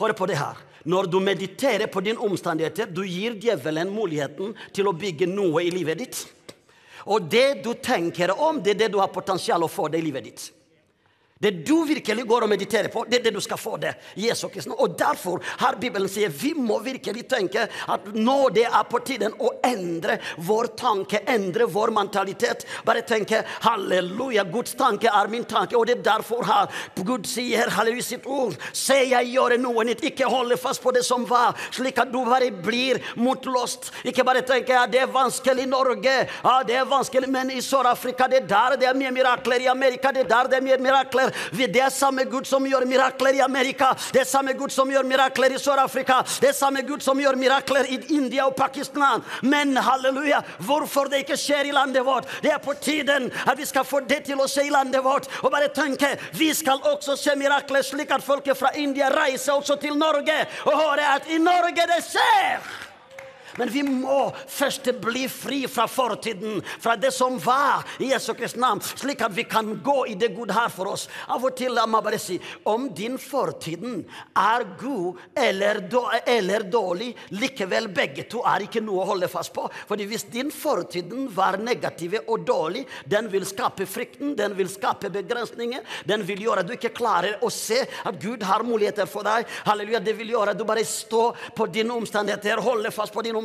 Hør 0.00 0.14
på 0.16 0.28
det 0.30 0.38
her. 0.40 0.60
Når 0.88 1.06
du 1.10 1.20
mediterer 1.22 1.86
på 1.86 2.00
dine 2.02 2.22
omstendigheter, 2.22 2.88
du 2.90 3.04
gir 3.06 3.36
djevelen 3.38 3.92
muligheten 3.94 4.56
til 4.74 4.88
å 4.90 4.96
bygge 4.96 5.28
noe 5.30 5.62
i 5.62 5.70
livet 5.70 6.00
ditt. 6.00 6.24
Og 7.06 7.28
det 7.30 7.62
du 7.62 7.72
tenker 7.74 8.32
om, 8.34 8.58
det 8.62 8.74
er 8.74 8.80
det 8.84 8.92
du 8.94 8.98
har 9.02 9.12
potensial 9.14 9.62
å 9.62 9.70
få 9.70 9.88
det 9.90 10.02
i 10.02 10.06
livet 10.06 10.26
ditt. 10.26 10.48
Det 11.42 11.50
du 11.66 11.82
virkelig 11.88 12.22
går 12.28 12.44
og 12.46 12.50
mediterer 12.52 12.86
på, 12.92 13.02
det 13.10 13.18
er 13.18 13.24
det 13.24 13.34
du 13.34 13.40
skal 13.42 13.58
få 13.58 13.76
det. 13.82 13.96
Jesu 14.14 14.46
Kristus. 14.48 14.76
Og 14.78 14.94
derfor 14.98 15.42
har 15.58 15.74
Bibelen 15.80 16.06
sier 16.10 16.30
vi 16.30 16.52
må 16.54 16.78
virkelig 16.84 17.24
tenke 17.30 17.64
at 17.66 18.04
nå 18.14 18.36
det 18.54 18.68
er 18.68 18.84
på 18.86 19.00
tiden 19.02 19.34
å 19.42 19.50
endre 19.66 20.20
vår 20.46 20.70
tanke, 20.78 21.24
endre 21.26 21.66
vår 21.66 21.90
mentalitet. 21.96 22.62
Bare 22.86 23.02
tenke 23.06 23.42
halleluja, 23.64 24.44
Guds 24.52 24.76
tanke 24.78 25.10
er 25.10 25.30
min 25.32 25.46
tanke. 25.50 25.74
Og 25.78 25.88
det 25.88 25.98
er 25.98 26.04
derfor 26.12 26.46
her 26.46 26.70
Gud 27.02 27.26
sier 27.26 27.72
halleluja 27.74 28.06
sitt 28.12 28.28
ord. 28.30 28.54
Se, 28.70 29.00
jeg 29.10 29.32
gjør 29.32 29.56
noe 29.58 29.86
nytt. 29.88 30.06
Ikke 30.12 30.30
holde 30.30 30.60
fast 30.60 30.82
på 30.84 30.94
det 30.94 31.02
som 31.06 31.26
var, 31.26 31.58
slik 31.74 31.98
at 31.98 32.12
du 32.12 32.20
bare 32.28 32.52
blir 32.54 33.02
motløst. 33.18 33.90
Ikke 34.06 34.22
bare 34.26 34.44
tenke 34.46 34.76
ja, 34.76 34.86
det 34.86 35.02
er 35.02 35.10
vanskelig 35.10 35.66
i 35.66 35.70
Norge, 35.70 36.14
ja, 36.28 36.54
det 36.66 36.78
er 36.78 36.88
vanskelig, 36.88 37.28
men 37.32 37.50
i 37.50 37.60
Sør-Afrika, 37.62 38.28
det 38.30 38.44
er 38.44 38.48
der 38.54 38.78
det 38.78 38.88
er 38.92 38.98
mye 38.98 39.10
mirakler. 39.14 39.66
I 39.66 39.70
Amerika, 39.72 40.14
det 40.14 40.24
er 40.24 40.30
der 40.30 40.50
det 40.52 40.60
er 40.60 40.66
mye 40.70 40.78
mirakler. 40.82 41.31
Det 41.52 41.80
er 41.80 41.90
samme 41.90 42.24
Gud 42.30 42.46
som 42.48 42.66
gjør 42.66 42.86
mirakler 42.88 43.38
i 43.38 43.42
Amerika. 43.44 43.92
Det 44.12 44.22
er 44.22 44.28
samme 44.28 44.54
Gud 44.58 44.72
som 44.72 44.90
gjør 44.90 45.06
mirakler 45.08 45.56
i 45.56 45.60
Sør-Afrika. 45.60 46.20
Det 46.40 46.50
er 46.52 46.56
samme 46.56 46.82
Gud 46.86 47.02
som 47.04 47.20
gjør 47.20 47.38
mirakler 47.40 47.88
i 47.92 47.98
India 48.16 48.46
og 48.46 48.56
Pakistan. 48.56 49.24
Men 49.42 49.76
halleluja, 49.76 50.42
hvorfor 50.66 51.10
det 51.10 51.24
ikke 51.24 51.38
skjer 51.40 51.70
i 51.70 51.74
landet 51.74 52.06
vårt? 52.06 52.28
Det 52.42 52.52
er 52.52 52.62
på 52.62 52.74
tiden 52.80 53.30
at 53.46 53.58
vi 53.58 53.66
skal 53.68 53.86
få 53.88 54.02
det 54.08 54.22
til 54.28 54.40
å 54.40 54.48
skje 54.50 54.68
i 54.68 54.74
landet 54.74 55.04
vårt. 55.04 55.28
Og 55.42 55.52
bare 55.52 55.72
tenke, 55.74 56.14
vi 56.38 56.52
skal 56.54 56.82
også 56.92 57.16
se 57.18 57.36
mirakler, 57.38 57.84
slik 57.86 58.12
at 58.14 58.24
folket 58.24 58.58
fra 58.58 58.74
India 58.78 59.10
reiser 59.12 59.56
også 59.56 59.78
til 59.82 59.98
Norge 59.98 60.38
og 60.66 60.72
hører 60.76 61.16
at 61.16 61.30
i 61.30 61.38
Norge 61.42 61.86
det 61.88 62.02
skjer. 62.06 62.90
Men 63.60 63.68
vi 63.72 63.82
må 63.84 64.32
først 64.48 64.88
bli 65.02 65.26
fri 65.30 65.62
fra 65.68 65.86
fortiden, 65.90 66.60
fra 66.80 66.96
det 66.96 67.12
som 67.14 67.38
var 67.42 67.84
i 68.00 68.10
Jesu 68.12 68.32
Kristi 68.36 68.60
navn, 68.62 68.80
slik 68.82 69.22
at 69.24 69.34
vi 69.36 69.44
kan 69.48 69.74
gå 69.84 69.98
i 70.12 70.16
det 70.18 70.32
Gud 70.36 70.52
har 70.54 70.70
for 70.72 70.92
oss. 70.94 71.08
Av 71.32 71.42
og 71.44 71.56
til 71.58 71.74
la 71.76 71.84
meg 71.88 72.04
bare 72.04 72.20
si 72.20 72.38
om 72.68 72.88
din 72.94 73.18
fortiden 73.20 74.02
er 74.38 74.64
god 74.80 75.20
eller, 75.38 75.82
eller 76.28 76.66
dårlig, 76.72 77.10
likevel 77.36 77.90
begge 77.92 78.26
to 78.30 78.42
er 78.48 78.66
ikke 78.66 78.82
noe 78.84 79.02
å 79.02 79.10
holde 79.12 79.28
fast 79.32 79.52
på. 79.54 79.66
Fordi 79.88 80.06
hvis 80.08 80.26
din 80.32 80.52
fortiden 80.54 81.28
var 81.34 81.60
negativ 81.60 82.18
og 82.22 82.46
dårlig, 82.48 82.84
den 83.08 83.28
vil 83.32 83.46
skape 83.48 83.86
frykten, 83.88 84.34
den 84.38 84.56
vil 84.58 84.70
skape 84.72 85.10
begrensninger, 85.12 85.84
den 86.08 86.24
vil 86.28 86.46
gjøre 86.46 86.64
at 86.64 86.70
du 86.70 86.76
ikke 86.76 86.94
klarer 86.96 87.42
å 87.44 87.50
se 87.52 87.82
at 87.82 88.20
Gud 88.22 88.44
har 88.46 88.64
muligheter 88.66 89.08
for 89.10 89.26
deg. 89.26 89.48
Halleluja, 89.66 90.00
Det 90.02 90.16
vil 90.18 90.32
gjøre 90.34 90.52
at 90.52 90.58
du 90.58 90.64
bare 90.68 90.84
står 90.84 91.36
på 91.56 91.66
dine 91.72 91.94
omstendigheter, 91.94 92.60
holder 92.62 92.90
fast 92.94 93.12
på 93.12 93.22
dine 93.22 93.38
omstendigheter. 93.38 93.41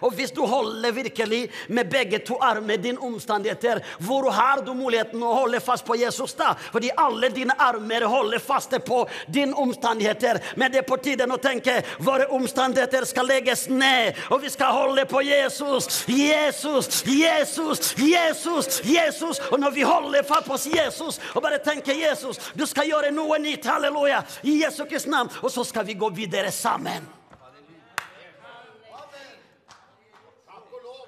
Og 0.00 0.14
hvis 0.14 0.32
du 0.32 0.44
holder 0.46 0.92
virkelig 0.92 1.50
med 1.68 1.90
begge 1.90 2.18
to 2.18 2.38
armer 2.40 2.76
dine 2.76 3.00
omstendigheter, 3.00 3.80
hvor 3.98 4.30
har 4.30 4.62
du 4.64 4.72
muligheten 4.74 5.22
å 5.22 5.34
holde 5.34 5.60
fast 5.60 5.86
på 5.86 5.96
Jesus 5.98 6.34
da? 6.38 6.54
Fordi 6.72 6.90
alle 6.96 7.30
dine 7.34 7.56
armer 7.58 8.06
holder 8.08 8.38
fast 8.38 8.74
på 8.86 9.02
dine 9.26 9.56
omstendigheter. 9.56 10.40
Men 10.56 10.72
det 10.72 10.82
er 10.82 10.88
på 10.88 11.00
tiden 11.02 11.32
å 11.32 11.40
tenke 11.42 11.80
våre 11.98 12.28
omstendigheter 12.34 13.06
skal 13.08 13.28
legges 13.28 13.66
ned, 13.68 14.18
og 14.30 14.42
vi 14.42 14.52
skal 14.52 14.74
holde 14.74 15.04
på 15.08 15.22
Jesus. 15.24 16.04
Jesus, 16.08 17.02
Jesus, 17.06 17.94
Jesus, 17.98 18.80
Jesus. 18.84 19.42
Og 19.50 19.60
når 19.60 19.70
vi 19.76 19.82
holder 19.82 20.26
fast 20.28 20.48
på 20.48 20.58
Jesus 20.68 21.20
og 21.34 21.42
bare 21.42 21.60
tenker 21.64 21.96
Jesus, 21.96 22.40
du 22.54 22.66
skal 22.66 22.88
gjøre 22.88 23.12
noe 23.14 23.38
nytt, 23.42 23.66
halleluja, 23.66 24.22
i 24.42 24.60
Jesu 24.62 24.84
Kristi 24.88 25.10
navn, 25.10 25.30
og 25.42 25.52
så 25.52 25.64
skal 25.64 25.86
vi 25.86 25.98
gå 25.98 26.10
videre 26.14 26.52
sammen. 26.54 27.17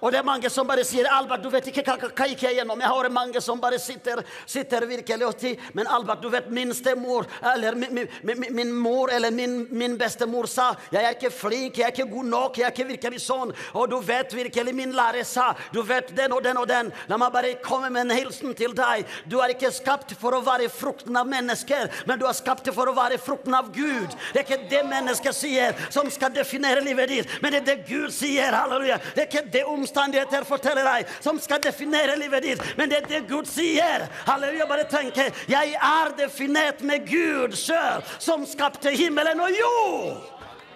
Og 0.00 0.12
det 0.12 0.20
er 0.20 0.26
mange 0.26 0.50
som 0.52 0.68
bare 0.68 0.84
sier 0.86 1.08
Albert, 1.12 1.42
du 1.44 1.50
vet 1.52 1.66
ikke 1.68 1.84
hva, 1.84 1.96
hva 2.08 2.28
gikk 2.30 2.44
jeg 2.46 2.58
gjennom. 2.60 2.80
Jeg 2.80 2.92
har 2.92 3.08
mange 3.12 3.40
som 3.44 3.60
bare 3.60 3.78
sitter, 3.80 4.22
sitter 4.48 4.86
virkelig 4.88 5.26
og 5.26 5.34
sier 5.40 5.70
Men 5.76 5.88
Albert, 5.90 6.22
du 6.22 6.30
vet 6.32 6.48
min 6.52 6.72
stemor 6.74 7.28
eller 7.52 7.76
min, 7.78 7.92
min, 7.94 8.08
min, 8.22 8.46
min 8.56 8.72
mor 8.72 9.12
eller 9.12 9.30
min, 9.34 9.66
min 9.70 9.96
bestemor 10.00 10.48
sa 10.50 10.70
jeg 10.90 11.04
er 11.04 11.16
ikke 11.16 11.30
flink, 11.34 11.78
jeg 11.78 11.86
er 11.88 11.94
ikke 11.94 12.08
god 12.10 12.28
nok, 12.30 12.58
jeg 12.58 12.66
er 12.68 12.74
ikke 12.74 12.88
virkelig 12.88 13.22
sånn. 13.24 13.52
Og 13.76 13.90
du 13.90 13.98
vet 14.04 14.32
virkelig 14.34 14.74
min 14.76 14.94
lærer 14.96 15.26
sa 15.28 15.50
du 15.74 15.82
vet 15.86 16.14
den 16.16 16.32
og 16.32 16.42
den 16.44 16.60
og 16.60 16.68
den. 16.70 16.92
La 17.10 17.18
meg 17.20 17.34
bare 17.34 17.52
komme 17.64 17.90
med 17.92 18.08
en 18.08 18.16
hilsen 18.16 18.54
til 18.56 18.74
deg. 18.76 19.04
Du 19.30 19.38
er 19.44 19.54
ikke 19.54 19.72
skapt 19.74 20.14
for 20.20 20.36
å 20.36 20.42
være 20.44 20.70
frukten 20.72 21.16
av 21.18 21.28
mennesker, 21.28 21.90
men 22.08 22.20
du 22.20 22.26
er 22.28 22.36
skapt 22.36 22.70
for 22.74 22.88
å 22.88 22.96
være 22.96 23.20
frukten 23.20 23.54
av 23.56 23.70
Gud. 23.74 24.16
Det 24.32 24.42
er 24.42 24.46
ikke 24.46 24.70
det 24.70 24.82
mennesket 24.88 25.36
sier 25.36 25.76
som 25.92 26.08
skal 26.12 26.32
definere 26.34 26.84
livet 26.84 27.12
ditt, 27.12 27.36
men 27.42 27.54
det 27.54 27.62
er 27.62 27.68
det 27.70 27.88
Gud 27.90 28.10
sier. 28.14 28.54
Halleluja. 28.56 28.98
Det 29.14 29.24
er 29.24 29.28
ikke 29.28 29.46
det 29.52 29.64
omstendigheter 29.90 30.44
forteller 30.44 30.86
deg, 30.86 31.08
som 31.20 31.38
skal 31.40 31.60
definere 31.62 32.16
livet 32.18 32.42
ditt. 32.42 32.62
Men 32.76 32.90
det 32.90 33.02
er 33.02 33.08
det 33.08 33.20
Gud 33.28 33.48
sier. 33.50 34.06
Halleluja. 34.26 34.66
Bare 34.70 34.86
tenke 34.90 35.30
jeg 35.50 35.74
er 35.74 36.12
definert 36.18 36.82
med 36.86 37.06
Gud 37.08 37.56
sjøl, 37.58 38.04
som 38.22 38.46
skapte 38.46 38.92
himmelen 38.94 39.40
og 39.42 39.50
jord. 39.50 40.30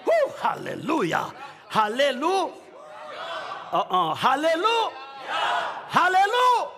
Uh, 0.05 0.35
halleluja. 0.43 1.25
Halleluja. 1.71 2.51
Uh 3.73 3.81
-uh. 3.91 4.15
Halleluja. 4.15 4.91
Halleluja. 5.89 6.71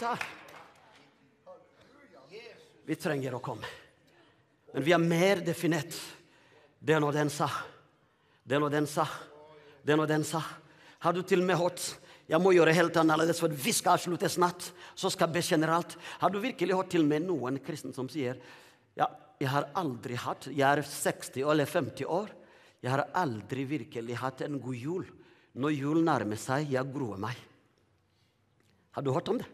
Da. 0.00 0.16
Vi 2.84 2.96
trenger 2.96 3.34
å 3.34 3.38
komme. 3.38 3.66
Men 4.72 4.82
vi 4.84 4.92
er 4.92 4.98
mer 4.98 5.36
definert. 5.36 5.94
det 6.78 7.00
nå 7.00 7.12
den 7.12 7.30
sa. 7.30 7.48
Den 8.48 8.66
og 8.66 8.72
den 8.74 8.88
sa. 8.90 9.06
Den 9.86 10.02
og 10.02 10.08
den 10.10 10.24
sa. 10.26 10.42
Har 11.02 11.14
du 11.14 11.22
til 11.22 11.42
og 11.42 11.46
med 11.46 11.60
hørt 11.60 11.98
Jeg 12.28 12.40
må 12.40 12.52
gjøre 12.54 12.72
helt 12.72 12.96
annerledes, 12.96 13.40
for 13.42 13.50
vi 13.50 13.72
skal 13.74 13.98
avslutte 13.98 14.28
snart. 14.30 14.70
Så 14.94 15.10
skal 15.10 15.28
jeg 15.28 15.34
be 15.34 15.42
generelt. 15.42 15.96
Har 16.20 16.30
du 16.30 16.38
virkelig 16.38 16.74
hørt 16.74 16.90
til 16.90 17.04
med 17.04 17.26
noen 17.26 17.58
kristen 17.60 17.92
som 17.92 18.08
sier 18.08 18.38
ja, 18.96 19.08
jeg 19.40 19.48
har 19.50 19.70
aldri 19.74 20.14
hatt 20.20 20.46
Jeg 20.52 20.62
er 20.68 20.82
60 20.86 21.42
eller 21.50 21.66
50 21.66 22.06
år. 22.06 22.30
Jeg 22.82 22.90
har 22.90 23.08
aldri 23.14 23.64
virkelig 23.64 24.16
hatt 24.18 24.42
en 24.46 24.60
god 24.60 24.76
jul. 24.76 25.06
Når 25.54 25.74
jul 25.76 26.02
nærmer 26.04 26.38
seg, 26.40 26.70
jeg 26.72 26.92
gruer 26.94 27.20
meg. 27.20 27.36
Har 28.92 29.02
du 29.04 29.12
hørt 29.12 29.28
om 29.28 29.38
det? 29.40 29.48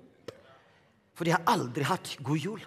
For 1.19 1.27
jeg 1.27 1.35
har 1.35 1.51
aldri 1.51 1.86
hatt 1.86 2.15
god 2.23 2.39
jul. 2.39 2.62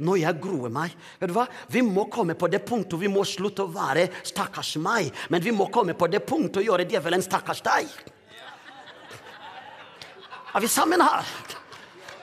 Når 0.00 0.20
jeg 0.22 0.40
gruer 0.40 0.72
meg 0.72 0.94
Vet 1.20 1.30
du 1.30 1.36
hva? 1.36 1.46
Vi 1.68 1.82
må 1.84 2.06
komme 2.12 2.36
på 2.38 2.48
det 2.50 2.62
punktet 2.66 3.00
vi 3.00 3.10
må 3.12 3.24
slutte 3.28 3.66
å 3.66 3.72
være 3.72 4.08
'stakkars 4.24 4.76
meg', 4.80 5.12
men 5.30 5.42
vi 5.42 5.52
må 5.52 5.68
komme 5.72 5.94
på 5.94 6.08
det 6.10 6.24
punktet 6.26 6.62
å 6.62 6.66
gjøre 6.66 6.88
djevelen 6.88 7.22
'stakkars 7.22 7.62
deg'. 7.62 7.88
Er 10.54 10.60
vi 10.60 10.68
sammen 10.68 11.00
her? 11.00 11.24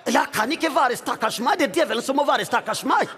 Jeg 0.07 0.31
kan 0.33 0.51
ikke 0.51 0.73
være 0.73 0.95
'stakkars 0.95 1.39
meg'. 1.39 1.57
Det 1.57 1.69
er 1.69 1.73
djevelen 1.73 2.03
som 2.03 2.15
må 2.15 2.25
være 2.25 2.45
'stakkars 2.45 2.83
meg'. 2.83 3.09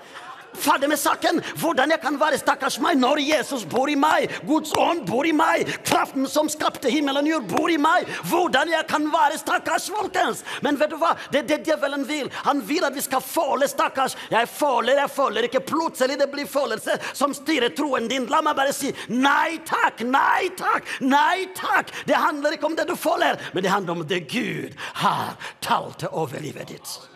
Ferdig 0.53 0.89
med 0.89 0.99
saken. 0.99 1.41
Hvordan 1.61 1.93
jeg 1.93 2.01
kan 2.01 2.19
være 2.19 2.39
stakkars 2.41 2.79
meg 2.83 2.97
når 2.99 3.21
Jesus 3.23 3.65
bor 3.69 3.89
i 3.89 3.95
meg. 3.99 4.31
Guds 4.47 4.73
ånd 4.77 5.05
bor 5.07 5.27
i 5.27 5.33
meg. 5.35 5.69
Kraften 5.87 6.27
som 6.29 6.49
skapte 6.51 6.91
himmelen 6.91 7.27
og 7.27 7.33
jord, 7.33 7.47
bor 7.51 7.71
i 7.71 7.77
meg. 7.81 8.09
Hvordan 8.29 8.71
jeg 8.73 8.87
kan 8.89 9.07
være 9.13 9.39
stakkars, 9.39 9.89
folkens. 9.93 10.43
Men 10.65 10.79
vet 10.79 10.93
du 10.93 10.97
hva? 10.99 11.15
Det 11.31 11.43
er 11.43 11.49
det 11.51 11.59
djevelen 11.67 12.05
vil. 12.09 12.31
Han 12.47 12.63
vil 12.67 12.85
at 12.87 12.95
vi 12.95 13.03
skal 13.05 13.23
føle 13.23 13.69
stakkars. 13.69 14.17
Jeg 14.31 14.49
føler, 14.51 15.03
jeg 15.03 15.13
føler 15.15 15.49
ikke. 15.49 15.63
Plutselig 15.69 16.19
det 16.19 16.29
blir 16.31 16.49
følelse 16.49 16.97
som 17.13 17.35
styrer 17.35 17.75
troen 17.77 18.09
din. 18.11 18.27
La 18.29 18.41
meg 18.45 18.57
bare 18.57 18.73
si 18.75 18.93
nei 19.13 19.59
takk, 19.67 20.03
nei 20.07 20.49
takk, 20.59 20.97
nei 21.01 21.49
takk. 21.57 21.93
Det 22.07 22.17
handler 22.17 22.57
ikke 22.57 22.69
om 22.69 22.77
det 22.79 22.89
du 22.89 22.95
føler, 22.99 23.39
men 23.53 23.63
det 23.63 23.73
handler 23.73 23.97
om 23.97 24.07
det 24.07 24.25
Gud 24.31 24.75
har 25.03 25.35
talt 25.61 26.03
over 26.11 26.39
livet 26.43 26.73
ditt. 26.73 27.08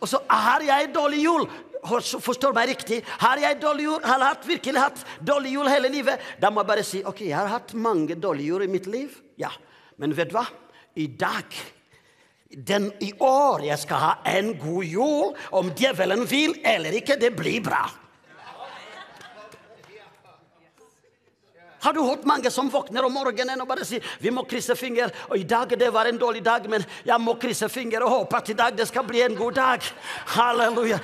Og 0.00 0.10
så 0.10 0.20
har 0.28 0.64
jeg 0.66 0.90
dårlig 0.94 1.22
jul. 1.24 1.46
Forstår 1.86 2.54
meg 2.56 2.72
riktig. 2.72 3.02
Har 3.22 3.38
jeg 3.40 3.60
dårlig 3.62 3.86
jul, 3.86 4.00
har 4.02 4.24
jeg 4.24 4.50
virkelig 4.56 4.82
hatt 4.82 5.04
dårlig 5.22 5.54
jul 5.54 5.70
hele 5.70 5.90
livet, 5.92 6.22
da 6.42 6.50
må 6.50 6.64
jeg 6.64 6.70
bare 6.72 6.84
si 6.86 7.02
ok, 7.06 7.22
jeg 7.28 7.36
har 7.36 7.52
hatt 7.52 7.74
mange 7.78 8.16
dårlige 8.18 8.54
jul 8.54 8.66
i 8.66 8.70
mitt 8.72 8.90
liv. 8.90 9.14
Ja, 9.38 9.52
Men 9.96 10.12
vet 10.16 10.28
du 10.28 10.36
hva? 10.36 10.44
I 10.96 11.06
dag 11.06 11.54
den, 12.50 12.90
I 13.02 13.12
år 13.20 13.64
jeg 13.66 13.78
skal 13.78 14.00
ha 14.00 14.12
en 14.36 14.52
god 14.58 14.84
jul. 14.84 15.32
Om 15.52 15.72
djevelen 15.76 16.24
vil 16.30 16.56
eller 16.64 16.94
ikke, 17.00 17.18
det 17.20 17.34
blir 17.36 17.62
bra. 17.64 17.84
Har 21.80 21.92
du 21.92 22.00
hørt 22.02 22.24
mange 22.24 22.50
som 22.50 22.70
våkner 22.72 23.04
om 23.06 23.12
morgenen 23.12 23.60
og 23.60 23.68
bare 23.68 23.84
sier 23.86 24.04
vi 24.20 24.32
må 24.32 24.44
krysse 24.48 24.74
finger, 24.78 25.12
og 25.28 25.36
i 25.38 25.44
dag 25.48 25.70
det 25.78 25.90
var 25.92 26.08
en 26.08 26.18
dårlig 26.18 26.42
dag, 26.44 26.64
men 26.70 26.84
jeg 27.06 27.20
må 27.22 27.36
krysse 27.40 27.68
finger 27.72 28.04
og 28.06 28.12
håpe 28.12 28.38
at 28.40 28.50
i 28.50 28.56
dag 28.58 28.76
det 28.76 28.88
skal 28.88 29.06
bli 29.06 29.22
en 29.24 29.36
god 29.36 29.58
dag. 29.58 29.88
Halleluja. 30.36 30.98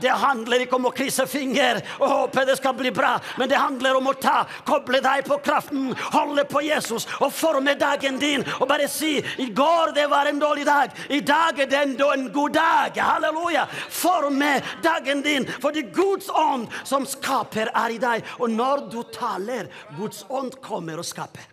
Det, 0.00 0.12
handler 0.22 0.64
ikke 0.64 0.78
om 0.78 0.88
å 0.88 0.94
krysse 0.94 1.26
finger 1.30 1.80
og 1.98 2.06
håpe 2.08 2.46
det 2.46 2.56
skal 2.60 2.76
bli 2.78 2.92
bra, 2.94 3.16
men 3.38 3.50
det 3.50 3.60
handler 3.60 3.98
om 3.98 4.10
å 4.12 4.16
ta, 4.20 4.42
koble 4.68 5.02
deg 5.04 5.26
på 5.26 5.38
kraften, 5.44 5.90
holde 6.14 6.46
på 6.48 6.62
Jesus 6.64 7.08
og 7.20 7.32
forme 7.34 7.74
dagen 7.78 8.18
din 8.22 8.44
og 8.58 8.68
bare 8.70 8.88
si 8.90 9.16
i 9.42 9.48
går 9.54 9.94
det 9.96 10.06
var 10.10 10.30
en 10.30 10.40
dårlig 10.40 10.66
dag, 10.68 10.92
i 11.10 11.20
dag 11.20 11.58
er 11.58 11.70
det 11.70 11.80
enda 11.82 12.12
en 12.14 12.28
god 12.32 12.56
dag. 12.56 12.98
Halleluja. 13.02 13.66
Forme 13.92 14.54
dagen 14.84 15.22
din, 15.24 15.46
for 15.60 15.74
det 15.74 15.86
er 15.86 15.94
Guds 15.96 16.30
ånd 16.30 16.68
som 16.88 17.06
skaper, 17.08 17.70
er 17.74 17.94
i 17.94 18.00
deg. 18.02 18.26
Og 18.38 18.50
når 18.52 18.86
du 18.92 19.00
taler 19.14 19.68
Guds 19.98 20.11
ånd 20.28 20.60
kommer 20.60 21.00
og 21.00 21.08
skaper. 21.08 21.48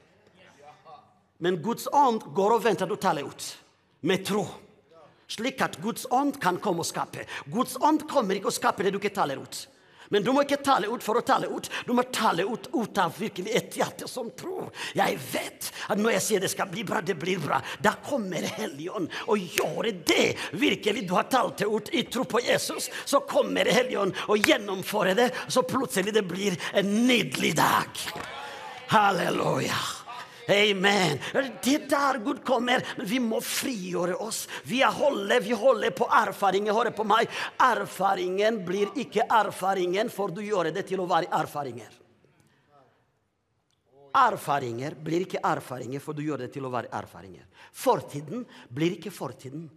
Men 1.39 1.61
Guds 1.63 1.87
ånd 1.95 2.25
går 2.35 2.57
og 2.57 2.63
venter 2.65 2.89
du 2.89 2.97
taler 2.99 3.27
ut. 3.27 3.45
Med 4.03 4.25
tro. 4.27 4.43
Slik 5.29 5.61
at 5.61 5.77
Guds 5.79 6.07
ånd 6.11 6.39
kan 6.41 6.57
komme 6.59 6.83
og 6.83 6.89
skape. 6.89 7.23
Guds 7.53 7.77
ånd 7.79 8.03
kommer 8.09 8.35
ikke 8.35 8.49
og 8.51 8.55
skaper 8.55 8.87
det 8.87 8.95
du 8.95 8.99
ikke 8.99 9.13
taler 9.15 9.39
ut. 9.39 9.67
Men 10.09 10.23
du 10.25 10.31
må 10.33 10.41
ikke 10.41 10.57
tale 10.65 10.89
ut 10.89 11.03
for 11.05 11.19
å 11.19 11.25
tale 11.25 11.47
ut. 11.53 11.69
Du 11.85 11.93
må 11.93 12.03
tale 12.09 12.43
ut, 12.49 12.65
ut 12.73 12.97
av 12.97 13.13
virkelig 13.13 13.53
et 13.55 13.77
hjerte 13.77 14.09
som 14.09 14.31
tror. 14.37 14.71
Jeg 14.97 15.19
vet 15.29 15.69
at 15.93 16.01
når 16.01 16.15
jeg 16.15 16.25
sier 16.25 16.41
det 16.41 16.49
skal 16.49 16.71
bli 16.71 16.83
bra, 16.87 17.03
det 17.05 17.13
blir 17.21 17.41
bra. 17.43 17.61
Da 17.77 17.93
kommer 18.05 18.47
Helligånd 18.57 19.13
og 19.29 19.37
gjør 19.59 19.91
det. 20.09 20.33
Virkelig, 20.57 21.05
du 21.05 21.13
har 21.13 21.29
talt 21.29 21.61
det 21.61 21.69
ut 21.69 21.93
i 21.93 22.03
tro 22.09 22.25
på 22.25 22.41
Jesus. 22.41 22.89
Så 23.05 23.21
kommer 23.29 23.69
Helligånd 23.69 24.17
og 24.27 24.49
gjennomfører 24.49 25.21
det. 25.21 25.29
Så 25.47 25.61
plutselig 25.69 26.17
det 26.17 26.25
blir 26.25 26.57
en 26.73 26.93
nydelig 27.05 27.53
dag. 27.61 28.05
Halleluja. 28.89 29.79
Amen. 30.49 31.19
Det 31.61 31.73
er 31.75 31.85
der 31.89 32.19
Gud 32.25 32.41
kommer. 32.45 32.81
Men 32.97 33.07
vi 33.07 33.19
må 33.21 33.37
frigjøre 33.41 34.15
oss. 34.17 34.47
Vi, 34.65 34.81
holder, 34.81 35.43
vi 35.45 35.53
holder 35.53 35.93
på 35.93 36.07
erfaringen. 36.09 36.73
Hør 36.73 36.89
på 36.97 37.05
meg. 37.05 37.29
Erfaringen 37.61 38.63
blir 38.65 38.89
ikke 38.97 39.27
erfaringen, 39.29 40.09
for 40.09 40.33
du 40.33 40.41
gjør 40.41 40.71
det 40.73 40.87
til 40.89 41.03
å 41.03 41.09
være 41.09 41.29
erfaringer. 41.37 41.99
Erfaringer 44.17 44.95
blir 44.97 45.27
ikke 45.27 45.43
erfaringer, 45.45 46.01
for 46.01 46.17
du 46.17 46.23
gjør 46.25 46.47
det 46.47 46.49
til 46.55 46.65
å 46.65 46.71
være 46.73 46.89
erfaringer. 46.97 47.45
Fortiden 47.69 48.41
blir 48.73 48.97
ikke 48.97 49.13
fortiden 49.13 49.67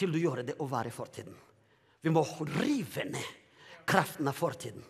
til 0.00 0.14
du 0.14 0.16
gjør 0.22 0.40
det 0.48 0.56
å 0.64 0.68
være 0.70 0.94
fortiden. 0.94 1.36
Vi 2.00 2.10
må 2.10 2.24
rive 2.56 3.04
ned 3.04 3.36
kraften 3.84 4.32
av 4.32 4.38
fortiden, 4.38 4.80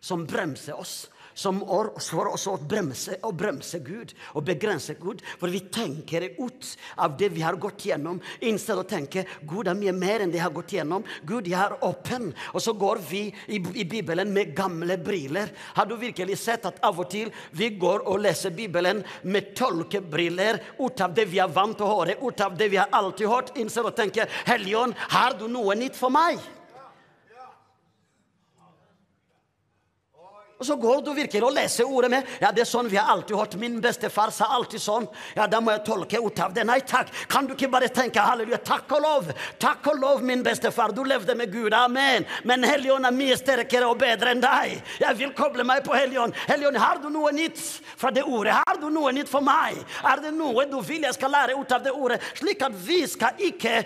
som 0.00 0.26
bremser 0.26 0.74
oss 0.74 1.04
som 1.38 1.60
for 1.62 2.32
oss 2.32 2.46
å 2.50 2.56
bremse 2.58 3.18
og 3.22 3.36
bremse 3.38 3.78
Gud 3.86 4.14
og 4.34 4.44
begrense 4.48 4.96
Gud. 4.98 5.22
For 5.38 5.52
vi 5.52 5.60
tenker 5.70 6.26
ut 6.38 6.72
av 6.98 7.14
det 7.18 7.30
vi 7.36 7.44
har 7.46 7.58
gått 7.60 7.86
gjennom, 7.86 8.18
innstedet 8.40 8.84
å 8.84 8.88
tenke 8.88 9.24
Gud 9.46 9.70
er 9.70 9.78
mye 9.78 9.94
mer 9.94 10.24
enn 10.24 10.32
det 10.32 10.40
jeg 10.40 10.46
har 10.48 10.56
gått 10.56 10.74
gjennom. 10.74 11.06
Gud, 11.28 11.46
jeg 11.46 11.58
er 11.60 11.76
åpen. 11.86 12.32
Og 12.52 12.64
så 12.64 12.74
går 12.78 13.02
vi 13.08 13.22
i, 13.46 13.60
i 13.60 13.86
Bibelen 13.86 14.32
med 14.34 14.54
gamle 14.58 14.98
briller. 14.98 15.52
Har 15.78 15.86
du 15.86 15.94
virkelig 16.00 16.40
sett 16.42 16.66
at 16.68 16.82
av 16.84 16.98
og 16.98 17.10
til 17.12 17.30
vi 17.58 17.70
går 17.78 18.06
og 18.08 18.22
leser 18.24 18.54
Bibelen 18.54 19.04
med 19.22 19.54
tolkebriller 19.58 20.62
ut 20.80 21.00
av 21.04 21.14
det 21.14 21.28
vi 21.30 21.42
er 21.42 21.54
vant 21.54 21.78
til 21.78 21.86
å 21.86 21.94
høre, 22.00 22.18
ut 22.18 22.44
av 22.44 22.58
det 22.58 22.70
vi 22.72 22.80
har 22.80 22.90
alltid 22.94 23.30
hørt, 23.30 23.56
innstedet 23.58 23.92
å 23.92 23.98
tenke 24.02 24.26
Helligånd, 24.48 24.96
har 25.14 25.38
du 25.38 25.46
noe 25.50 25.76
nytt 25.78 25.98
for 25.98 26.12
meg? 26.12 26.40
Og 30.58 30.66
så 30.66 30.74
går 30.76 31.02
du 31.06 31.12
virkelig 31.14 31.44
og 31.46 31.52
leser 31.54 31.86
ordet 31.86 32.10
med. 32.10 32.30
Ja, 32.42 32.50
det 32.50 32.64
er 32.64 32.66
sånn 32.66 32.88
vi 32.90 32.98
har 32.98 33.12
alltid 33.12 33.36
hørt. 33.38 33.54
Min 33.60 33.76
bestefar 33.82 34.32
sa 34.34 34.48
alltid 34.56 34.82
sånn. 34.82 35.06
Ja, 35.36 35.46
da 35.46 35.60
må 35.62 35.70
jeg 35.70 35.84
tolke 35.86 36.18
ut 36.18 36.40
av 36.42 36.54
det. 36.54 36.64
Nei 36.66 36.80
takk. 36.82 37.12
Kan 37.30 37.46
du 37.46 37.54
ikke 37.54 37.68
bare 37.70 37.86
tenke 37.94 38.24
halleluja, 38.24 38.58
takk 38.66 38.90
og 38.96 39.04
lov. 39.04 39.28
Takk 39.62 39.86
og 39.92 40.00
lov, 40.02 40.24
min 40.26 40.42
bestefar. 40.42 40.90
Du 40.96 41.04
levde 41.06 41.36
med 41.38 41.52
Gud. 41.54 41.76
Amen. 41.78 42.26
Men 42.42 42.66
Helligånd 42.66 43.06
er 43.06 43.14
mye 43.14 43.36
sterkere 43.38 43.86
og 43.86 44.00
bedre 44.02 44.32
enn 44.34 44.42
deg. 44.42 44.80
Jeg 44.98 45.18
vil 45.20 45.30
koble 45.38 45.62
meg 45.68 45.84
på 45.86 45.94
Helligånd. 45.94 46.34
Helligånd, 46.50 46.80
har 46.82 46.98
du 47.04 47.06
noe 47.14 47.30
nytt 47.36 47.62
fra 47.94 48.10
det 48.14 48.26
ordet? 48.26 48.56
Har 48.58 48.82
du 48.82 48.88
noe 48.90 49.14
nytt 49.14 49.30
for 49.30 49.46
meg? 49.46 49.78
Er 50.10 50.24
det 50.26 50.34
noe 50.34 50.66
du 50.66 50.80
vil 50.82 51.06
jeg 51.06 51.14
skal 51.14 51.36
lære 51.36 51.54
ut 51.54 51.76
av 51.76 51.86
det 51.86 51.94
ordet? 51.94 52.18
Slik 52.42 52.66
at 52.66 52.74
vi 52.82 52.98
skal 53.06 53.38
ikke 53.46 53.84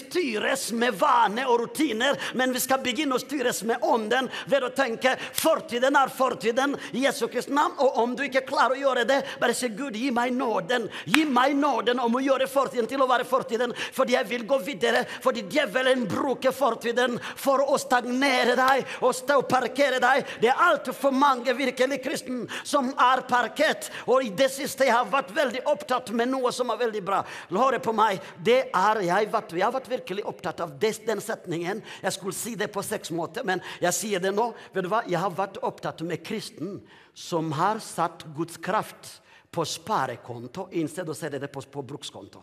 styres 0.00 0.70
med 0.72 0.96
vane 0.96 1.44
og 1.44 1.66
rutiner, 1.66 2.16
men 2.40 2.56
vi 2.56 2.64
skal 2.64 2.80
begynne 2.80 3.20
å 3.20 3.22
styres 3.22 3.62
med 3.68 3.84
ånden 3.84 4.32
ved 4.48 4.64
å 4.64 4.72
tenke 4.72 5.12
fortiden 5.36 5.92
er 5.96 6.05
er 6.06 6.12
fortiden 6.14 6.76
i 6.92 7.04
Jesu 7.04 7.26
Kristi 7.28 7.54
navn. 7.54 7.76
Og 7.82 7.98
om 8.02 8.14
du 8.16 8.24
ikke 8.26 8.44
klarer 8.46 8.76
å 8.76 8.80
gjøre 8.80 9.06
det, 9.08 9.20
bare 9.40 9.54
si 9.56 9.70
Gud, 9.74 9.96
gi 9.96 10.10
meg 10.14 10.34
nåden. 10.36 10.88
Gi 11.10 11.24
meg 11.28 11.56
nåden 11.58 12.00
om 12.02 12.18
å 12.18 12.22
gjøre 12.22 12.48
fortiden 12.50 12.88
til 12.90 13.02
å 13.02 13.08
være 13.10 13.26
fortiden, 13.28 13.74
fordi 13.96 14.16
jeg 14.16 14.28
vil 14.30 14.46
gå 14.48 14.58
videre. 14.64 15.04
Fordi 15.24 15.44
djevelen 15.50 16.06
bruker 16.10 16.54
fortiden 16.54 17.18
for 17.36 17.64
å 17.64 17.78
stagnere 17.80 18.56
deg 18.58 18.96
og 19.04 19.46
parkere 19.50 20.00
deg. 20.02 20.26
Det 20.42 20.50
er 20.52 20.64
altfor 20.68 21.14
mange 21.14 21.54
virkelig 21.56 22.00
kristne 22.04 22.46
som 22.66 22.92
er 22.92 23.24
parkert. 23.28 23.90
Og 24.06 24.26
i 24.26 24.32
det 24.36 24.48
siste 24.54 24.86
jeg 24.86 24.94
har 24.94 25.08
vært 25.10 25.32
veldig 25.34 25.64
opptatt 25.70 26.12
med 26.16 26.30
noe 26.30 26.52
som 26.54 26.70
er 26.72 26.80
veldig 26.86 27.02
bra. 27.06 27.22
Hør 27.50 27.78
på 27.82 27.94
meg. 27.96 28.22
Det 28.44 28.58
er 28.68 29.00
jeg, 29.06 29.30
vært, 29.32 29.54
jeg 29.56 29.64
har 29.64 29.74
vært 29.74 29.90
virkelig 29.90 30.24
opptatt 30.28 30.60
av 30.62 30.74
det, 30.80 30.92
den 31.06 31.22
setningen. 31.24 31.82
Jeg 32.02 32.14
skulle 32.14 32.36
si 32.36 32.54
det 32.58 32.68
på 32.72 32.84
seks 32.84 33.12
måter, 33.14 33.46
men 33.46 33.62
jeg 33.82 33.96
sier 33.96 34.22
det 34.22 34.32
nå. 34.36 34.50
Vet 34.74 34.86
du 34.86 34.90
hva? 34.92 35.02
Jeg 35.08 35.20
har 35.22 35.34
vært 35.34 35.58
opptatt 35.66 35.95
med 36.04 36.24
kristen 36.26 36.80
som 37.14 37.52
har 37.56 37.80
satt 37.80 38.26
Guds 38.36 38.56
kraft 38.56 39.22
på 39.50 39.64
sparekonto 39.64 40.68
i 40.72 40.84
stedet 40.88 41.14
å 41.14 41.16
sette 41.16 41.40
det 41.40 41.48
på, 41.52 41.62
på 41.62 41.84
brukskonto. 41.86 42.42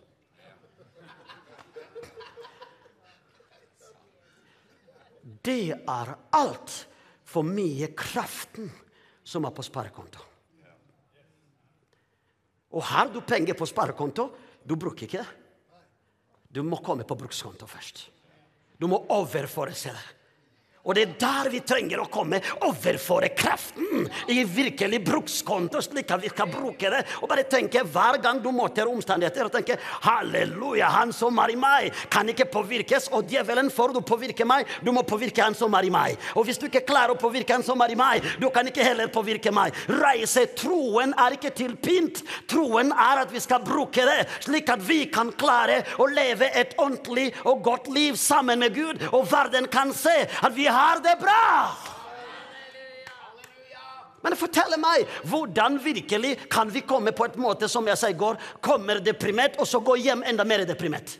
Det 5.43 5.73
er 5.75 6.13
altfor 6.33 7.45
mye 7.45 7.91
kraften 7.97 8.71
som 9.23 9.45
er 9.45 9.53
på 9.55 9.63
sparekonto. 9.65 10.25
Og 12.73 12.81
har 12.89 13.11
du 13.13 13.21
penger 13.21 13.53
på 13.53 13.67
sparekonto, 13.69 14.31
du 14.65 14.75
bruker 14.79 15.05
ikke 15.05 15.21
det. 15.21 15.39
Du 16.53 16.61
må 16.65 16.79
komme 16.85 17.05
på 17.05 17.17
brukskonto 17.17 17.67
først. 17.69 18.07
Du 18.77 18.87
må 18.89 18.99
overføre 19.13 19.73
seg 19.77 19.93
det. 19.93 20.22
Og 20.83 20.95
det 20.97 21.03
er 21.03 21.11
der 21.21 21.47
vi 21.51 21.61
trenger 21.63 22.01
å 22.03 22.09
komme. 22.11 22.41
Overføre 22.67 23.29
kraften 23.37 24.07
i 24.27 24.41
virkelig 24.43 24.99
brukskonto, 25.05 25.79
slik 25.83 26.11
at 26.11 26.23
vi 26.23 26.31
skal 26.31 26.49
bruke 26.51 26.89
det. 26.91 26.99
Og 27.21 27.29
bare 27.31 27.45
tenke 27.47 27.85
hver 27.87 28.19
gang 28.23 28.41
du 28.43 28.49
møter 28.51 28.89
omstendigheter, 28.91 29.47
og 29.47 29.53
tenke 29.53 29.77
halleluja, 30.03 30.89
han 30.91 31.13
som 31.15 31.39
er 31.39 31.53
i 31.53 31.59
meg, 31.59 32.01
kan 32.11 32.27
ikke 32.27 32.49
påvirkes. 32.51 33.07
Og 33.15 33.31
djevelen, 33.31 33.71
får 33.71 33.95
du 33.95 34.01
påvirke 34.03 34.47
meg, 34.47 34.67
du 34.83 34.91
må 34.95 35.05
påvirke 35.07 35.45
han 35.45 35.55
som 35.55 35.71
er 35.79 35.87
i 35.87 35.93
meg. 35.93 36.19
Og 36.35 36.49
hvis 36.49 36.59
du 36.59 36.67
ikke 36.67 36.83
klarer 36.89 37.15
å 37.15 37.21
påvirke 37.21 37.55
han 37.55 37.63
som 37.63 37.79
er 37.85 37.95
i 37.95 37.99
meg, 37.99 38.27
du 38.41 38.49
kan 38.51 38.67
ikke 38.67 38.83
heller 38.83 39.11
påvirke 39.13 39.55
meg. 39.55 39.71
Reise. 39.87 40.49
Troen 40.59 41.15
er 41.15 41.37
ikke 41.37 41.53
til 41.55 41.77
pynt. 41.79 42.25
Troen 42.51 42.91
er 42.91 43.23
at 43.23 43.31
vi 43.31 43.39
skal 43.43 43.63
bruke 43.63 44.03
det, 44.03 44.27
slik 44.43 44.67
at 44.73 44.83
vi 44.83 45.05
kan 45.13 45.31
klare 45.39 45.79
å 46.03 46.09
leve 46.11 46.51
et 46.51 46.75
ordentlig 46.75 47.29
og 47.47 47.63
godt 47.63 47.87
liv 47.95 48.19
sammen 48.19 48.59
med 48.59 48.75
Gud, 48.75 48.99
og 49.13 49.29
verden 49.31 49.71
kan 49.71 49.95
se 49.95 50.13
at 50.27 50.51
vi 50.57 50.67
har 50.73 51.01
det 51.05 51.17
bra. 51.21 51.43
Men 54.23 54.37
fortell 54.39 54.77
meg, 54.79 55.03
hvordan 55.27 55.75
virkelig 55.83 56.37
kan 56.51 56.69
vi 56.71 56.85
komme 56.87 57.11
på 57.11 57.27
et 57.27 57.35
måte 57.39 57.67
som 57.67 57.87
jeg 57.89 57.99
sa 57.99 58.09
i 58.11 58.15
går, 58.17 58.39
kommer 58.63 59.01
deprimert, 59.03 59.59
og 59.59 59.67
så 59.67 59.83
gå 59.83 59.97
hjem 59.99 60.23
enda 60.23 60.45
mer 60.47 60.63
deprimert? 60.67 61.17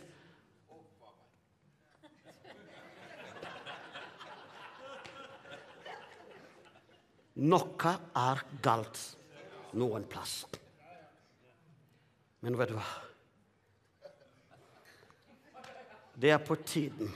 Noe 7.43 7.91
er 8.15 8.43
galt 8.63 8.99
noen 9.75 10.05
plass. 10.07 10.43
Men 12.45 12.55
vet 12.59 12.71
du 12.71 12.77
hva? 12.77 12.88
Det 16.13 16.31
er 16.31 16.43
på 16.45 16.55
tiden. 16.61 17.09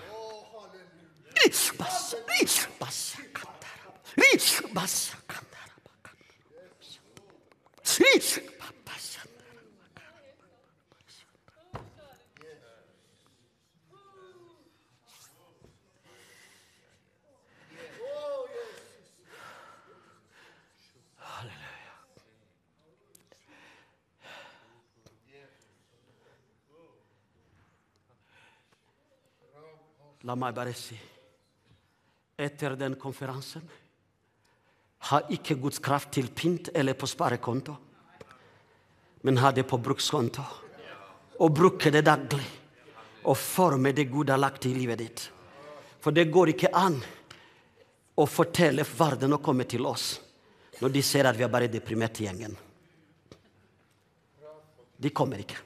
La 30.27 30.35
meg 30.35 30.53
bare 30.53 30.73
si 30.73 30.97
etter 32.37 32.75
den 32.77 32.95
konferansen 32.95 33.65
har 35.09 35.27
ikke 35.33 35.57
Guds 35.61 35.79
kraft 35.79 36.11
til 36.15 36.29
pynt 36.33 36.69
eller 36.73 36.97
på 36.97 37.07
sparekonto, 37.09 37.75
men 39.21 39.37
ha 39.41 39.51
det 39.51 39.67
på 39.67 39.77
brukskonto. 39.77 40.43
Og 41.37 41.53
bruke 41.53 41.91
det 41.93 42.01
daglig. 42.05 42.45
Og 43.29 43.37
forme 43.37 43.91
det 43.93 44.07
Gud 44.09 44.29
har 44.29 44.39
lagt 44.39 44.65
i 44.65 44.73
livet 44.73 44.97
ditt. 44.97 45.23
For 46.01 46.15
det 46.15 46.29
går 46.31 46.53
ikke 46.53 46.71
an 46.73 46.95
å 48.17 48.25
fortelle 48.25 48.85
verden 48.87 49.35
å 49.35 49.41
komme 49.43 49.67
til 49.69 49.85
oss 49.85 50.15
når 50.79 50.93
de 50.93 51.01
ser 51.05 51.27
at 51.29 51.37
vi 51.37 51.43
er 51.45 51.51
bare 51.51 51.69
deprimert 51.69 52.21
i 52.21 52.25
gjengen. 52.25 52.53
De 54.97 55.09
kommer 55.13 55.41
ikke. 55.43 55.59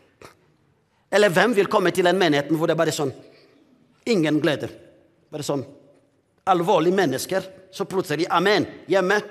Eller 1.12 1.32
hvem 1.32 1.54
vil 1.56 1.70
komme 1.72 1.92
til 1.96 2.08
en 2.08 2.20
menighet 2.20 2.52
hvor 2.52 2.68
det 2.68 2.76
er 2.76 2.84
bare 2.84 2.96
sånn 2.96 3.14
Ingen 4.12 4.40
glede. 4.42 4.66
Bare 5.30 5.46
sånn 5.46 5.62
alvorlige 6.50 6.96
mennesker. 6.96 7.46
Så 7.72 7.86
plutselig 7.86 8.28
amen, 8.30 8.66
hjemme. 8.88 9.22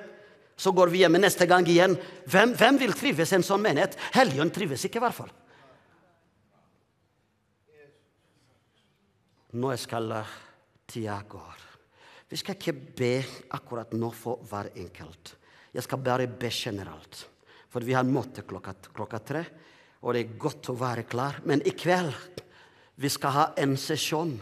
Så 0.56 0.72
går 0.76 0.92
vi 0.92 1.02
hjemme 1.02 1.20
neste 1.20 1.46
gang 1.48 1.66
igjen. 1.68 1.96
Hvem, 2.28 2.54
hvem 2.56 2.78
vil 2.80 2.92
trives 2.96 3.32
i 3.32 3.38
en 3.38 3.46
sånn 3.46 3.62
menighet? 3.64 3.96
Helligånd 4.16 4.52
trives 4.52 4.84
ikke, 4.84 5.00
i 5.00 5.04
hvert 5.04 5.16
fall. 5.16 5.32
Nå 9.60 9.72
skal 9.80 10.12
tida 10.90 11.16
gå. 11.26 11.42
Vi 12.30 12.38
skal 12.38 12.54
ikke 12.54 12.76
be 13.00 13.14
akkurat 13.56 13.96
nå 13.98 14.12
for 14.14 14.44
hver 14.46 14.68
enkelt. 14.78 15.32
Jeg 15.74 15.82
skal 15.82 16.02
bare 16.02 16.28
be 16.28 16.50
generelt. 16.54 17.24
For 17.70 17.82
vi 17.86 17.94
har 17.94 18.06
møte 18.06 18.44
klokka, 18.46 18.74
klokka 18.94 19.18
tre, 19.22 19.42
og 20.02 20.14
det 20.14 20.22
er 20.22 20.38
godt 20.42 20.70
å 20.70 20.78
være 20.78 21.06
klar. 21.10 21.40
Men 21.46 21.62
i 21.66 21.74
kveld 21.74 22.42
vi 23.00 23.10
skal 23.10 23.34
ha 23.34 23.44
en 23.58 23.76
sesjon 23.78 24.36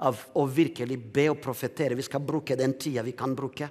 av 0.00 0.20
å 0.38 0.46
virkelig 0.48 0.96
be 1.12 1.28
og 1.32 1.40
profetere. 1.42 1.98
Vi 1.98 2.06
skal 2.06 2.24
bruke 2.24 2.56
den 2.56 2.76
tida 2.80 3.04
vi 3.04 3.16
kan 3.16 3.34
bruke. 3.36 3.68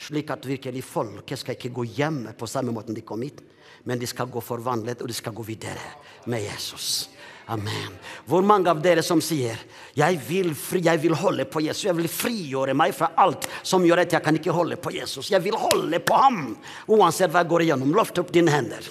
Slik 0.00 0.30
at 0.32 0.46
virkelig 0.48 0.82
folket 0.86 1.42
skal 1.42 1.58
ikke 1.58 1.72
gå 1.76 1.84
hjem 1.98 2.22
på 2.38 2.48
samme 2.48 2.72
måte 2.72 2.94
de 2.96 3.02
kom 3.04 3.20
hit, 3.20 3.42
men 3.84 4.00
de 4.00 4.08
skal 4.08 4.30
gå 4.32 4.40
forvandlet, 4.40 5.02
og 5.02 5.10
de 5.10 5.16
skal 5.16 5.34
gå 5.36 5.44
videre 5.44 5.90
med 6.30 6.46
Jesus. 6.46 7.10
Amen. 7.50 7.96
Hvor 8.30 8.44
mange 8.46 8.70
av 8.70 8.78
dere 8.80 9.02
som 9.02 9.20
sier 9.20 9.58
jeg 9.98 10.20
vil, 10.22 10.52
fri, 10.54 10.84
jeg 10.86 11.00
vil 11.02 11.16
holde 11.18 11.44
på 11.50 11.64
Jesus, 11.64 11.88
jeg 11.88 11.98
vil 11.98 12.08
frigjøre 12.08 12.76
meg 12.78 12.94
fra 12.94 13.10
alt 13.18 13.48
som 13.66 13.84
gjør 13.84 14.04
at 14.04 14.14
jeg 14.14 14.24
kan 14.24 14.38
ikke 14.38 14.54
holde 14.54 14.78
på 14.80 14.94
Jesus. 14.94 15.32
Jeg 15.34 15.42
vil 15.44 15.58
holde 15.58 15.98
på 15.98 16.16
ham 16.16 16.40
uansett 16.86 17.32
hva 17.32 17.42
jeg 17.42 17.50
går 17.50 17.66
igjennom. 17.66 17.92
Løft 17.96 18.22
opp 18.22 18.30
dine 18.32 18.54
hender. 18.54 18.86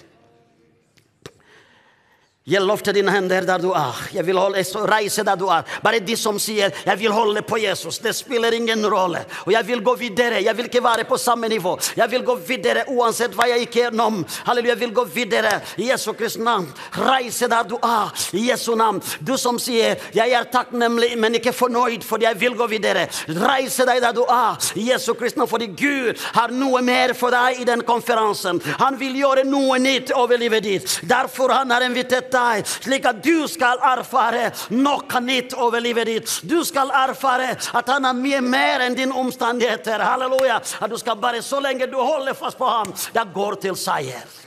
Jeg 2.50 2.66
løfter 2.66 2.96
dine 2.96 3.14
hender 3.14 3.46
der 3.46 3.62
du 3.62 3.70
er. 3.78 3.98
Jeg 4.14 4.26
vil 4.26 4.38
holde, 4.40 4.64
reise 4.90 5.24
der 5.24 5.38
du 5.38 5.46
er. 5.54 5.62
Bare 5.84 6.00
de 6.00 6.16
som 6.18 6.40
sier 6.40 6.72
'jeg 6.86 7.00
vil 7.00 7.12
holde 7.12 7.42
på 7.42 7.58
Jesus'. 7.58 8.02
Det 8.02 8.16
spiller 8.16 8.52
ingen 8.54 8.86
rolle. 8.86 9.26
Og 9.46 9.52
jeg 9.52 9.68
vil 9.68 9.84
gå 9.84 9.96
videre. 9.96 10.44
Jeg 10.44 10.58
vil 10.58 10.66
ikke 10.66 10.84
være 10.84 11.04
på 11.04 11.18
samme 11.18 11.48
nivå. 11.48 11.80
Jeg 11.96 12.12
vil 12.12 12.24
gå 12.24 12.36
videre 12.36 12.84
uansett 12.88 13.36
hva 13.36 13.46
jeg 13.48 13.62
er 13.62 13.66
gjennom. 13.66 14.26
Halleluja, 14.46 14.74
jeg 14.74 14.80
vil 14.80 14.94
gå 14.94 15.04
videre. 15.04 15.62
I 15.78 15.92
Jesu 15.92 16.14
Kristi 16.14 16.40
navn. 16.40 16.74
Reise 16.98 17.48
der 17.48 17.64
du 17.64 17.76
er. 17.76 18.14
I 18.34 18.52
Jesu 18.52 18.76
navn. 18.76 19.02
Du 19.28 19.38
som 19.38 19.60
sier 19.60 19.96
'jeg 20.14 20.32
er 20.32 20.44
takknemlig, 20.44 21.18
men 21.18 21.36
ikke 21.36 21.54
fornøyd 21.54 22.04
for 22.04 22.18
jeg 22.22 22.40
vil 22.40 22.56
gå 22.56 22.68
videre'. 22.68 23.08
Reise 23.28 23.86
deg 23.86 24.02
der 24.02 24.12
du 24.12 24.22
er. 24.22 24.58
I 24.76 24.92
Jesu 24.92 25.14
Kristi 25.14 25.38
navn. 25.40 25.50
Fordi 25.50 25.68
Gud 25.68 26.18
har 26.34 26.48
noe 26.48 26.82
mer 26.82 27.14
for 27.14 27.30
deg 27.30 27.62
i 27.62 27.64
den 27.64 27.82
konferansen. 27.82 28.62
Han 28.80 29.00
vil 29.00 29.14
gjøre 29.14 29.44
noe 29.46 29.78
nytt 29.80 30.12
over 30.12 30.38
livet 30.38 30.64
ditt. 30.64 31.00
Derfor 31.08 31.50
han 31.54 31.72
har 31.72 31.82
invitert 31.82 32.32
deg, 32.32 32.39
slik 32.66 33.06
at 33.10 33.22
du 33.24 33.48
skal 33.52 33.82
erfare 33.92 34.50
noe 34.76 35.22
nytt 35.24 35.56
over 35.58 35.82
livet 35.84 36.10
ditt. 36.10 36.36
Du 36.50 36.60
skal 36.68 36.92
erfare 36.96 37.54
at 37.56 37.92
han 37.94 38.08
er 38.10 38.18
mye 38.18 38.42
mer 38.46 38.86
enn 38.86 38.98
dine 38.98 39.16
omstendigheter. 39.16 40.04
Halleluja. 40.04 40.60
At 40.80 40.92
du 40.92 40.98
skal 41.00 41.20
bare, 41.22 41.42
så 41.46 41.62
lenge 41.64 41.90
du 41.90 41.98
holder 42.00 42.38
fast 42.38 42.60
på 42.60 42.68
ham, 42.70 42.94
det 43.14 43.26
går 43.34 43.60
til 43.66 43.78
seier. 43.80 44.38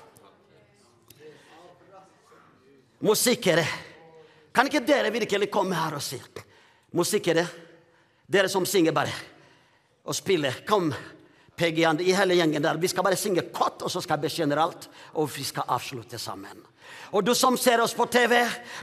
Musikere, 3.02 3.64
kan 4.54 4.68
ikke 4.68 4.84
dere 4.86 5.10
virkelig 5.10 5.48
komme 5.50 5.74
her 5.74 5.96
og 5.96 6.04
si 6.04 6.20
Musikere, 6.92 7.46
dere 8.28 8.50
som 8.52 8.66
synger 8.68 8.92
bare 8.92 9.14
og 10.04 10.14
spiller, 10.14 10.62
kom. 10.66 10.92
PG 11.56 11.84
i 12.00 12.14
hele 12.16 12.34
gjengen 12.34 12.64
der. 12.64 12.78
Vi 12.80 12.88
skal 12.88 13.04
bare 13.04 13.16
synge 13.16 13.44
kort, 13.52 13.82
og 13.84 13.90
så 13.92 14.00
skal 14.00 14.18
vi 14.18 14.26
bekjenne 14.26 14.56
alt, 14.58 14.88
og 15.20 15.28
vi 15.30 15.44
skal 15.44 15.68
avslutte 15.68 16.18
sammen. 16.18 16.58
Og 17.12 17.24
du 17.24 17.34
som 17.36 17.58
ser 17.60 17.82
oss 17.84 17.92
på 17.92 18.06
TV, 18.08 18.38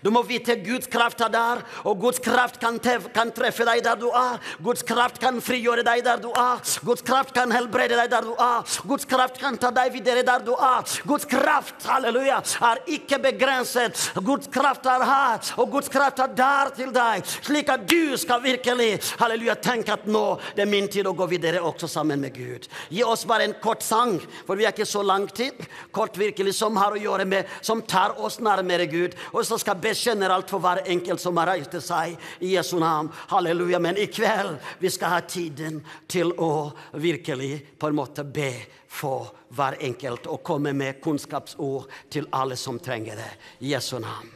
du 0.05 0.11
må 0.13 0.21
vite 0.27 0.55
Guds 0.61 0.89
kraft 0.91 1.21
er 1.25 1.31
der. 1.33 1.63
Og 1.89 1.97
Guds 1.99 2.21
kraft 2.21 2.59
kan, 2.61 2.77
kan 3.13 3.31
treffe 3.33 3.65
deg 3.65 3.81
der 3.85 3.97
du 3.97 4.07
er. 4.13 4.37
Guds 4.61 4.85
kraft 4.85 5.17
kan 5.21 5.39
frigjøre 5.41 5.83
deg 5.85 6.03
der 6.05 6.21
du 6.21 6.29
er. 6.29 6.61
Guds 6.85 7.01
kraft 7.05 7.33
kan 7.33 7.51
helbrede 7.51 7.97
deg 7.97 8.11
der 8.13 8.27
du 8.27 8.35
er. 8.37 8.61
Guds 8.85 9.07
kraft 9.09 9.39
kan 9.41 9.57
ta 9.57 9.71
deg 9.73 9.93
videre 9.95 10.23
der 10.25 10.45
du 10.45 10.53
er. 10.53 10.85
Guds 11.09 11.25
kraft, 11.29 11.81
halleluja, 11.89 12.37
er 12.69 12.83
ikke 12.93 13.19
begrenset. 13.23 13.97
Guds 14.21 14.49
kraft 14.53 14.85
er 14.89 15.05
her, 15.09 15.41
og 15.57 15.71
Guds 15.73 15.89
kraft 15.89 16.21
er 16.21 16.33
der 16.37 16.73
til 16.77 16.93
deg. 16.93 17.25
Slik 17.47 17.71
at 17.73 17.87
du 17.89 18.17
skal 18.19 18.43
virkelig, 18.43 18.91
halleluja, 19.19 19.57
tenke 19.63 19.95
at 19.95 20.05
nå 20.09 20.25
det 20.55 20.65
er 20.65 20.71
min 20.71 20.89
tid 20.91 21.09
å 21.09 21.15
gå 21.17 21.25
videre 21.31 21.63
også 21.65 21.89
sammen 21.89 22.21
med 22.21 22.35
Gud. 22.37 22.69
Gi 22.93 23.01
oss 23.05 23.25
bare 23.29 23.49
en 23.49 23.57
kort 23.63 23.83
sang, 23.85 24.19
for 24.45 24.59
vi 24.59 24.67
har 24.67 24.75
ikke 24.75 24.87
så 24.89 25.01
lang 25.05 25.25
tid. 25.33 25.57
Kort 25.95 26.17
virkelig, 26.19 26.53
som 26.59 26.77
har 26.77 26.93
å 26.93 27.01
gjøre 27.01 27.25
med, 27.29 27.49
som 27.65 27.81
tar 27.81 28.18
oss 28.25 28.39
nærmere 28.43 28.87
Gud. 28.91 29.15
Og 29.33 29.45
så 29.45 29.57
skal 29.61 29.79
be 29.81 29.93
generelt 29.95 30.49
for 30.49 30.63
hver 30.63 30.83
enkelt 30.85 31.21
som 31.21 31.37
har 31.37 31.53
reist 31.53 31.75
seg 31.83 32.17
i 32.39 32.55
Jesu 32.55 32.77
navn. 32.79 33.11
Halleluja. 33.31 33.79
Men 33.79 33.97
i 33.97 34.07
kveld 34.11 34.57
vi 34.79 34.91
skal 34.93 35.15
ha 35.15 35.21
tiden 35.21 35.81
til 36.07 36.33
å 36.37 36.71
virkelig 36.99 37.53
på 37.79 37.89
en 37.89 37.99
måte 37.99 38.25
be 38.25 38.51
for 38.89 39.31
hver 39.55 39.77
enkelt 39.85 40.27
og 40.27 40.43
komme 40.45 40.73
med 40.73 41.01
kunnskapsord 41.03 41.89
til 42.09 42.27
alle 42.33 42.57
som 42.57 42.79
trenger 42.79 43.15
det. 43.19 43.31
I 43.65 43.73
Jesu 43.73 43.97
navn. 43.99 44.29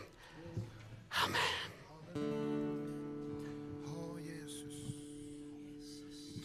Amen. 1.26 1.60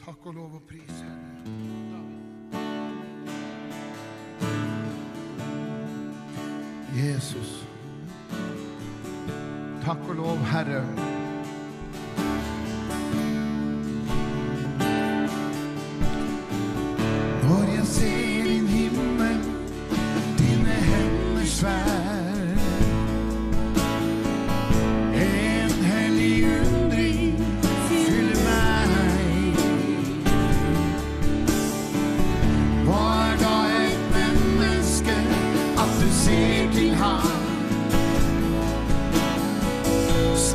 Takk 0.09 0.25
og 0.25 0.35
lov 0.35 0.55
og 0.57 0.63
pris, 0.65 0.88
Jesus. 6.99 7.67
Takk 9.85 9.99
og 10.09 10.15
lov, 10.15 10.39
Herre. 10.39 10.83
Når 17.43 17.75
jeg 17.77 17.87
ser 17.87 18.45
din 18.45 18.67
himmel, 18.67 19.39
dine 20.39 20.75
hender 20.91 21.45
svær. 21.45 21.98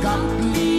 Skapt 0.04 0.44
lite 0.52 0.73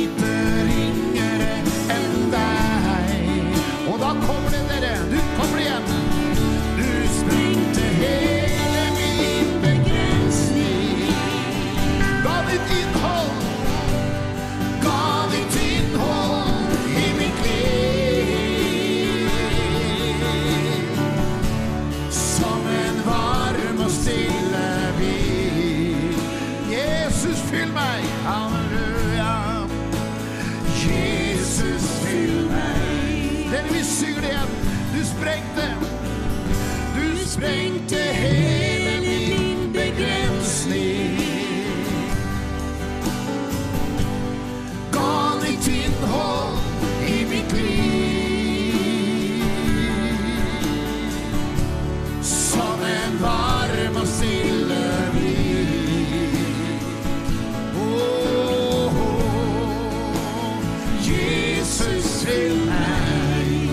Vil 62.25 62.55
meg. 62.65 63.69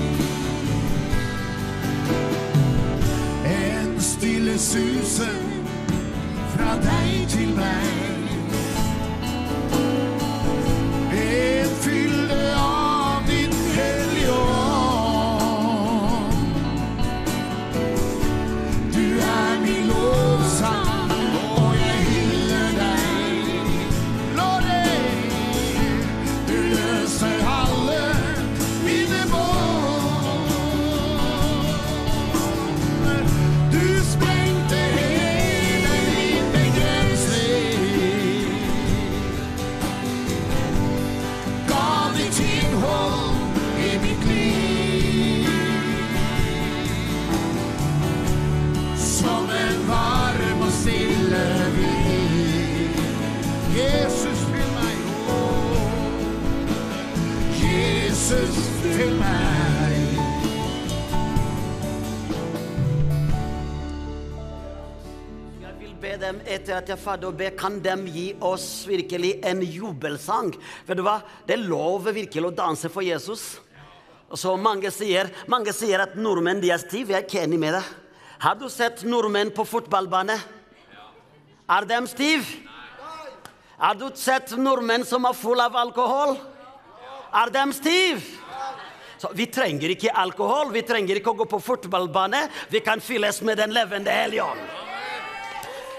En 3.45 4.01
stille 4.01 4.59
susen 4.59 5.39
fra 6.57 6.75
deg 6.85 7.29
til 7.29 7.55
meg. 7.57 8.22
Etter 66.63 66.79
at 66.79 66.91
jeg 66.91 66.95
er 66.95 67.03
ferdig 67.03 67.27
å 67.27 67.35
be, 67.35 67.51
kan 67.59 67.81
dem 67.83 68.07
gi 68.07 68.29
oss 68.47 68.85
virkelig 68.87 69.35
en 69.47 69.63
jubelsang. 69.67 70.53
Vet 70.87 70.99
du 70.99 71.03
hva? 71.05 71.19
Det 71.47 71.57
er 71.57 71.67
lov 71.67 72.07
virkelig 72.15 72.53
å 72.53 72.55
danse 72.55 72.91
for 72.93 73.03
Jesus. 73.03 73.57
Så 74.39 74.55
mange 74.57 74.89
sier, 74.95 75.29
mange 75.51 75.75
sier 75.77 76.07
at 76.07 76.15
nordmenn 76.17 76.63
de 76.63 76.71
er 76.73 76.81
stive. 76.81 77.13
Jeg 77.13 77.19
er 77.19 77.27
ikke 77.27 77.43
enig 77.43 77.59
med 77.61 77.75
deg. 77.77 77.89
Har 78.43 78.57
du 78.59 78.69
sett 78.73 79.03
nordmenn 79.07 79.53
på 79.55 79.67
fotballbane? 79.69 80.39
Er 81.73 81.89
de 81.89 81.99
stive? 82.11 82.63
Har 83.83 83.99
du 83.99 84.07
sett 84.15 84.55
nordmenn 84.59 85.05
som 85.07 85.27
er 85.27 85.37
full 85.37 85.61
av 85.63 85.77
alkohol? 85.77 86.37
Er 87.43 87.51
de 87.53 87.67
stive? 87.75 88.39
Så 89.19 89.31
vi 89.39 89.47
trenger 89.51 89.93
ikke 89.95 90.15
alkohol, 90.19 90.73
vi 90.75 90.83
trenger 90.87 91.19
ikke 91.19 91.35
å 91.35 91.39
gå 91.43 91.47
på 91.51 91.61
fotballbane. 91.63 92.47
Vi 92.71 92.83
kan 92.83 93.03
fylles 93.03 93.39
med 93.47 93.61
Den 93.63 93.75
levende 93.75 94.11
hellige 94.11 94.49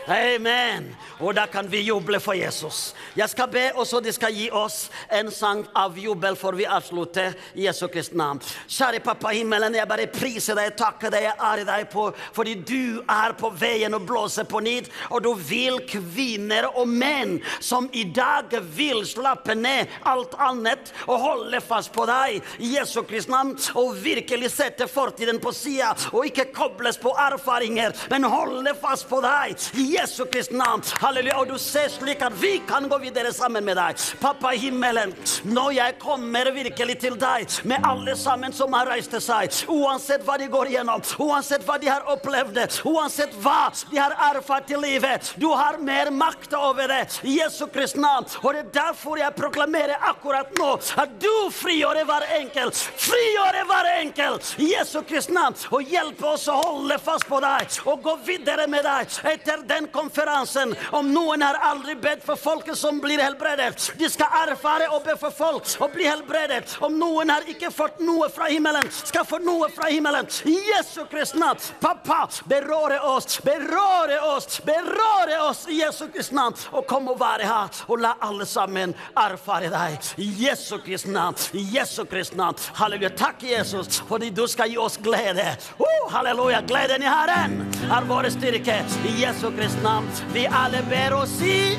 Amen. 0.08 0.96
Og 1.20 1.32
da 1.36 1.46
kan 1.48 1.68
vi 1.72 1.80
juble 1.88 2.20
for 2.20 2.36
Jesus. 2.36 2.92
Jeg 3.16 3.30
skal 3.32 3.48
be, 3.48 3.64
og 3.80 3.88
så 3.88 4.02
de 4.04 4.12
skal 4.12 4.34
gi 4.36 4.50
oss 4.52 4.90
en 5.14 5.30
sang 5.32 5.62
av 5.80 5.96
jubel 6.00 6.36
for 6.36 6.58
vi 6.58 6.66
avslutter 6.68 7.38
i 7.56 7.64
Jesu 7.68 7.86
Kristi 7.88 8.18
navn. 8.20 8.42
Kjære 8.68 9.00
Pappa 9.06 9.32
himmelen, 9.32 9.78
jeg 9.78 9.88
bare 9.88 10.10
priser 10.12 10.58
deg, 10.60 10.74
takker 10.76 11.14
deg, 11.14 11.28
jeg 11.30 11.40
ærer 11.40 11.68
deg 11.70 11.88
på, 11.94 12.10
fordi 12.36 12.56
du 12.68 13.00
er 13.08 13.36
på 13.40 13.54
veien 13.56 13.96
og 13.96 14.04
blåser 14.10 14.48
på 14.50 14.60
nytt, 14.66 14.90
og 15.10 15.24
du 15.24 15.32
vil 15.40 15.80
kvinner 15.88 16.68
og 16.74 16.90
menn 16.90 17.38
som 17.64 17.88
i 17.96 18.04
dag 18.04 18.52
vil 18.76 19.06
slappe 19.08 19.56
ned 19.56 19.88
alt 20.10 20.36
annet 20.36 20.92
og 21.06 21.24
holde 21.24 21.64
fast 21.64 21.94
på 21.96 22.04
deg 22.10 22.42
i 22.60 22.74
Jesu 22.76 23.00
Kristi 23.08 23.32
navn, 23.32 23.56
og 23.80 23.96
virkelig 24.04 24.52
sette 24.52 24.90
fortiden 24.92 25.40
på 25.40 25.56
sida, 25.56 25.94
og 26.12 26.28
ikke 26.28 26.50
kobles 26.52 27.00
på 27.00 27.16
erfaringer, 27.30 27.96
men 28.12 28.28
holde 28.28 28.76
fast 28.84 29.08
på 29.08 29.24
deg 29.24 29.56
i 29.80 29.93
Jesu 29.94 30.26
Kristi 30.26 30.56
navn. 30.58 30.82
Halleluja. 31.02 31.38
Og 31.40 31.48
du 31.54 31.58
ser 31.62 31.90
slik 31.92 32.22
at 32.26 32.34
vi 32.42 32.58
kan 32.68 32.88
gå 32.90 32.98
videre 33.04 33.34
sammen 33.34 33.66
med 33.66 33.78
deg. 33.78 34.02
Pappa 34.22 34.54
i 34.54 34.62
himmelen, 34.66 35.14
når 35.46 35.72
jeg 35.78 35.98
kommer 36.02 36.50
virkelig 36.56 36.98
til 37.04 37.18
deg 37.20 37.58
med 37.70 37.86
alle 37.88 38.16
sammen 38.18 38.54
som 38.56 38.74
har 38.74 38.90
reist 38.90 39.14
seg, 39.22 39.54
uansett 39.70 40.24
hva 40.26 40.38
de 40.42 40.48
går 40.50 40.72
igjennom, 40.72 41.04
uansett 41.22 41.66
hva 41.68 41.78
de 41.82 41.90
har 41.92 42.08
opplevd, 42.10 42.58
uansett 42.90 43.36
hva 43.44 43.70
de 43.92 44.00
har 44.00 44.16
erfart 44.32 44.72
i 44.74 44.80
livet, 44.80 45.34
du 45.38 45.50
har 45.52 45.78
mer 45.78 46.12
makt 46.12 46.56
over 46.58 46.90
det. 46.90 47.20
Jesu 47.28 47.66
Kristi 47.74 48.02
navn. 48.02 48.26
Og 48.42 48.54
det 48.54 48.64
er 48.64 48.72
derfor 48.80 49.20
jeg 49.20 49.36
proklamerer 49.38 50.08
akkurat 50.10 50.52
nå 50.58 50.72
at 51.04 51.18
du 51.22 51.32
frigjør 51.54 52.02
hver 52.08 52.26
enkelt. 52.40 52.80
Frigjør 53.06 53.60
hver 53.70 53.90
enkelt. 54.00 54.54
Jesu 54.62 55.02
Kristi 55.08 55.36
navn. 55.36 55.58
Og 55.76 55.94
hjelp 55.94 56.24
oss 56.34 56.48
å 56.52 56.58
holde 56.60 56.98
fast 57.04 57.28
på 57.30 57.40
deg 57.44 57.80
og 57.86 58.02
gå 58.06 58.16
videre 58.26 58.68
med 58.72 58.86
deg 58.88 59.20
etter 59.34 59.64
den 59.68 59.83
konferansen. 59.92 60.76
Om 60.92 61.12
noen 61.14 61.42
har 61.42 61.60
aldri 61.70 61.96
bedt 61.96 62.24
for 62.26 62.40
folket 62.40 62.78
som 62.78 63.00
blir 63.04 63.22
helbredet, 63.24 63.92
de 64.00 64.10
skal 64.10 64.32
erfare 64.48 64.90
å 64.94 65.02
be 65.04 65.16
for 65.20 65.34
folk 65.34 65.68
og 65.80 65.94
bli 65.96 66.08
helbredet. 66.08 66.78
Om 66.84 66.98
noen 67.00 67.32
har 67.34 67.48
ikke 67.50 67.72
fått 67.74 68.02
noe 68.04 68.30
fra 68.34 68.50
himmelen, 68.52 68.88
skal 68.92 69.26
få 69.28 69.40
noe 69.44 69.70
fra 69.74 69.90
himmelen. 69.92 70.28
Jesu 70.44 71.06
Kristi 71.12 71.40
navn. 71.40 71.60
Pappa, 71.80 72.28
berøre 72.46 73.00
oss, 73.00 73.40
berøre 73.44 74.20
oss, 74.22 74.60
berøre 74.66 75.40
oss 75.48 75.66
i 75.70 75.80
Jesu 75.82 76.08
Kristi 76.14 76.36
navn. 76.36 76.58
Og 76.72 76.88
kom 76.88 77.08
og 77.12 77.20
være 77.22 77.48
her, 77.48 77.84
og 77.88 78.02
la 78.04 78.16
alle 78.24 78.46
sammen 78.50 78.94
erfare 79.20 79.72
deg. 79.74 79.98
I 80.22 80.30
Jesu 80.46 80.78
Kristi 80.84 81.12
navn. 81.14 81.38
I 81.54 81.66
Jesu 81.78 82.04
Kristi 82.10 82.38
navn. 82.40 82.60
Halleluja. 82.80 83.14
Takk, 83.18 83.44
Jesus, 83.44 84.02
fordi 84.08 84.30
du 84.30 84.46
skal 84.48 84.72
gi 84.72 84.78
oss 84.82 84.98
glede. 85.04 85.46
Oh, 85.78 86.10
halleluja. 86.12 86.62
Gleden 86.68 87.04
i 87.04 87.10
Herren 87.10 87.60
er 87.92 88.08
vår 88.10 88.30
styrke. 88.34 88.80
I 89.10 89.16
Jesu 89.24 89.50
Kristi 89.56 89.73
navn. 89.84 90.08
Vi 90.34 90.48
alle 90.52 90.82
ber 90.90 91.16
og 91.16 91.28
si. 91.28 91.78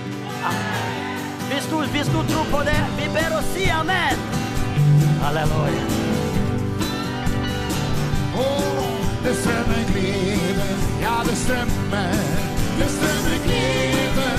Hvis 1.49 1.67
du, 1.71 1.77
hvis 1.95 2.09
du 2.15 2.21
tror 2.33 2.47
på 2.51 2.61
det, 2.71 2.81
vi 2.99 3.07
ber 3.17 3.37
og 3.39 3.45
si 3.55 3.69
amen. 3.81 4.17
Halleluja. 5.23 5.85
Åh, 8.37 8.85
det 9.25 9.35
strømmer 9.37 9.85
glede, 9.93 10.69
ja 11.01 11.17
det 11.29 11.37
strømmer, 11.45 12.15
det 12.79 12.89
strømmer 12.97 13.39
glede. 13.47 14.31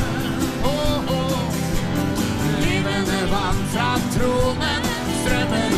Åh, 0.64 0.98
åh, 1.19 1.48
levende 2.65 3.22
vann 3.34 3.61
fra 3.73 3.90
tronen 4.15 4.82
strømmer 5.22 5.74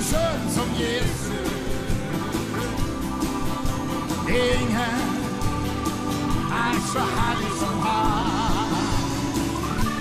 skjønn 0.00 0.50
som 0.54 0.68
Jesus. 0.80 1.52
Ingen 4.28 4.78
er 6.52 6.76
så 6.92 7.02
herlig 7.16 7.52
som 7.60 7.76
han. 7.86 8.72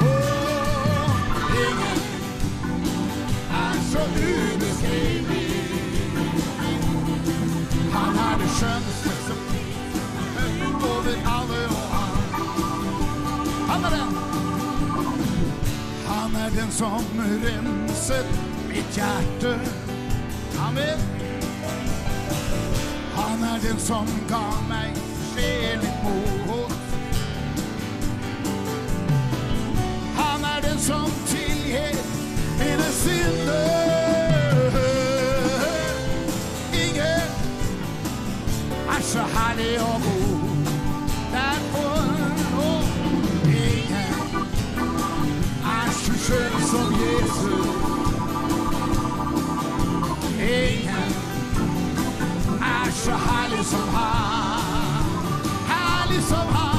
Oh, 0.01 1.11
ingen 1.65 1.99
er 3.61 3.75
så 3.91 4.01
ubeskrivelig. 4.27 5.47
Han 7.93 8.15
er 8.27 8.37
det 8.41 8.49
skjønneste 8.57 9.13
som 9.27 9.39
høyt 10.37 10.87
over 10.93 11.15
alle 11.35 11.61
og 11.67 11.85
han. 11.95 12.13
Han 13.69 13.83
er 13.83 13.91
den. 13.97 14.11
Han 16.07 16.41
er 16.45 16.49
den 16.61 16.71
som 16.71 17.03
renset 17.45 18.27
mitt 18.69 18.95
hjerte. 18.95 19.80
Amen. 20.71 20.99
Han 23.13 23.43
er 23.43 23.59
den 23.67 23.79
som 23.79 24.07
ga 24.29 24.43
meg 24.69 24.95
sjelig 25.33 25.91
mot. 26.03 26.71
Han 30.15 30.43
er 30.43 30.61
den 30.69 30.79
som 30.79 31.11
tilgir 31.27 31.99
mine 32.59 32.87
synder. 33.01 34.71
Ingen 36.73 37.27
er 38.95 39.01
så 39.01 39.27
herlig 39.35 39.79
og 39.81 40.01
god. 40.07 40.10
Så 53.01 53.11
herlig 53.11 53.65
som 53.65 53.95
han. 53.95 55.03
Herlig 55.67 56.23
som 56.23 56.47
han, 56.55 56.70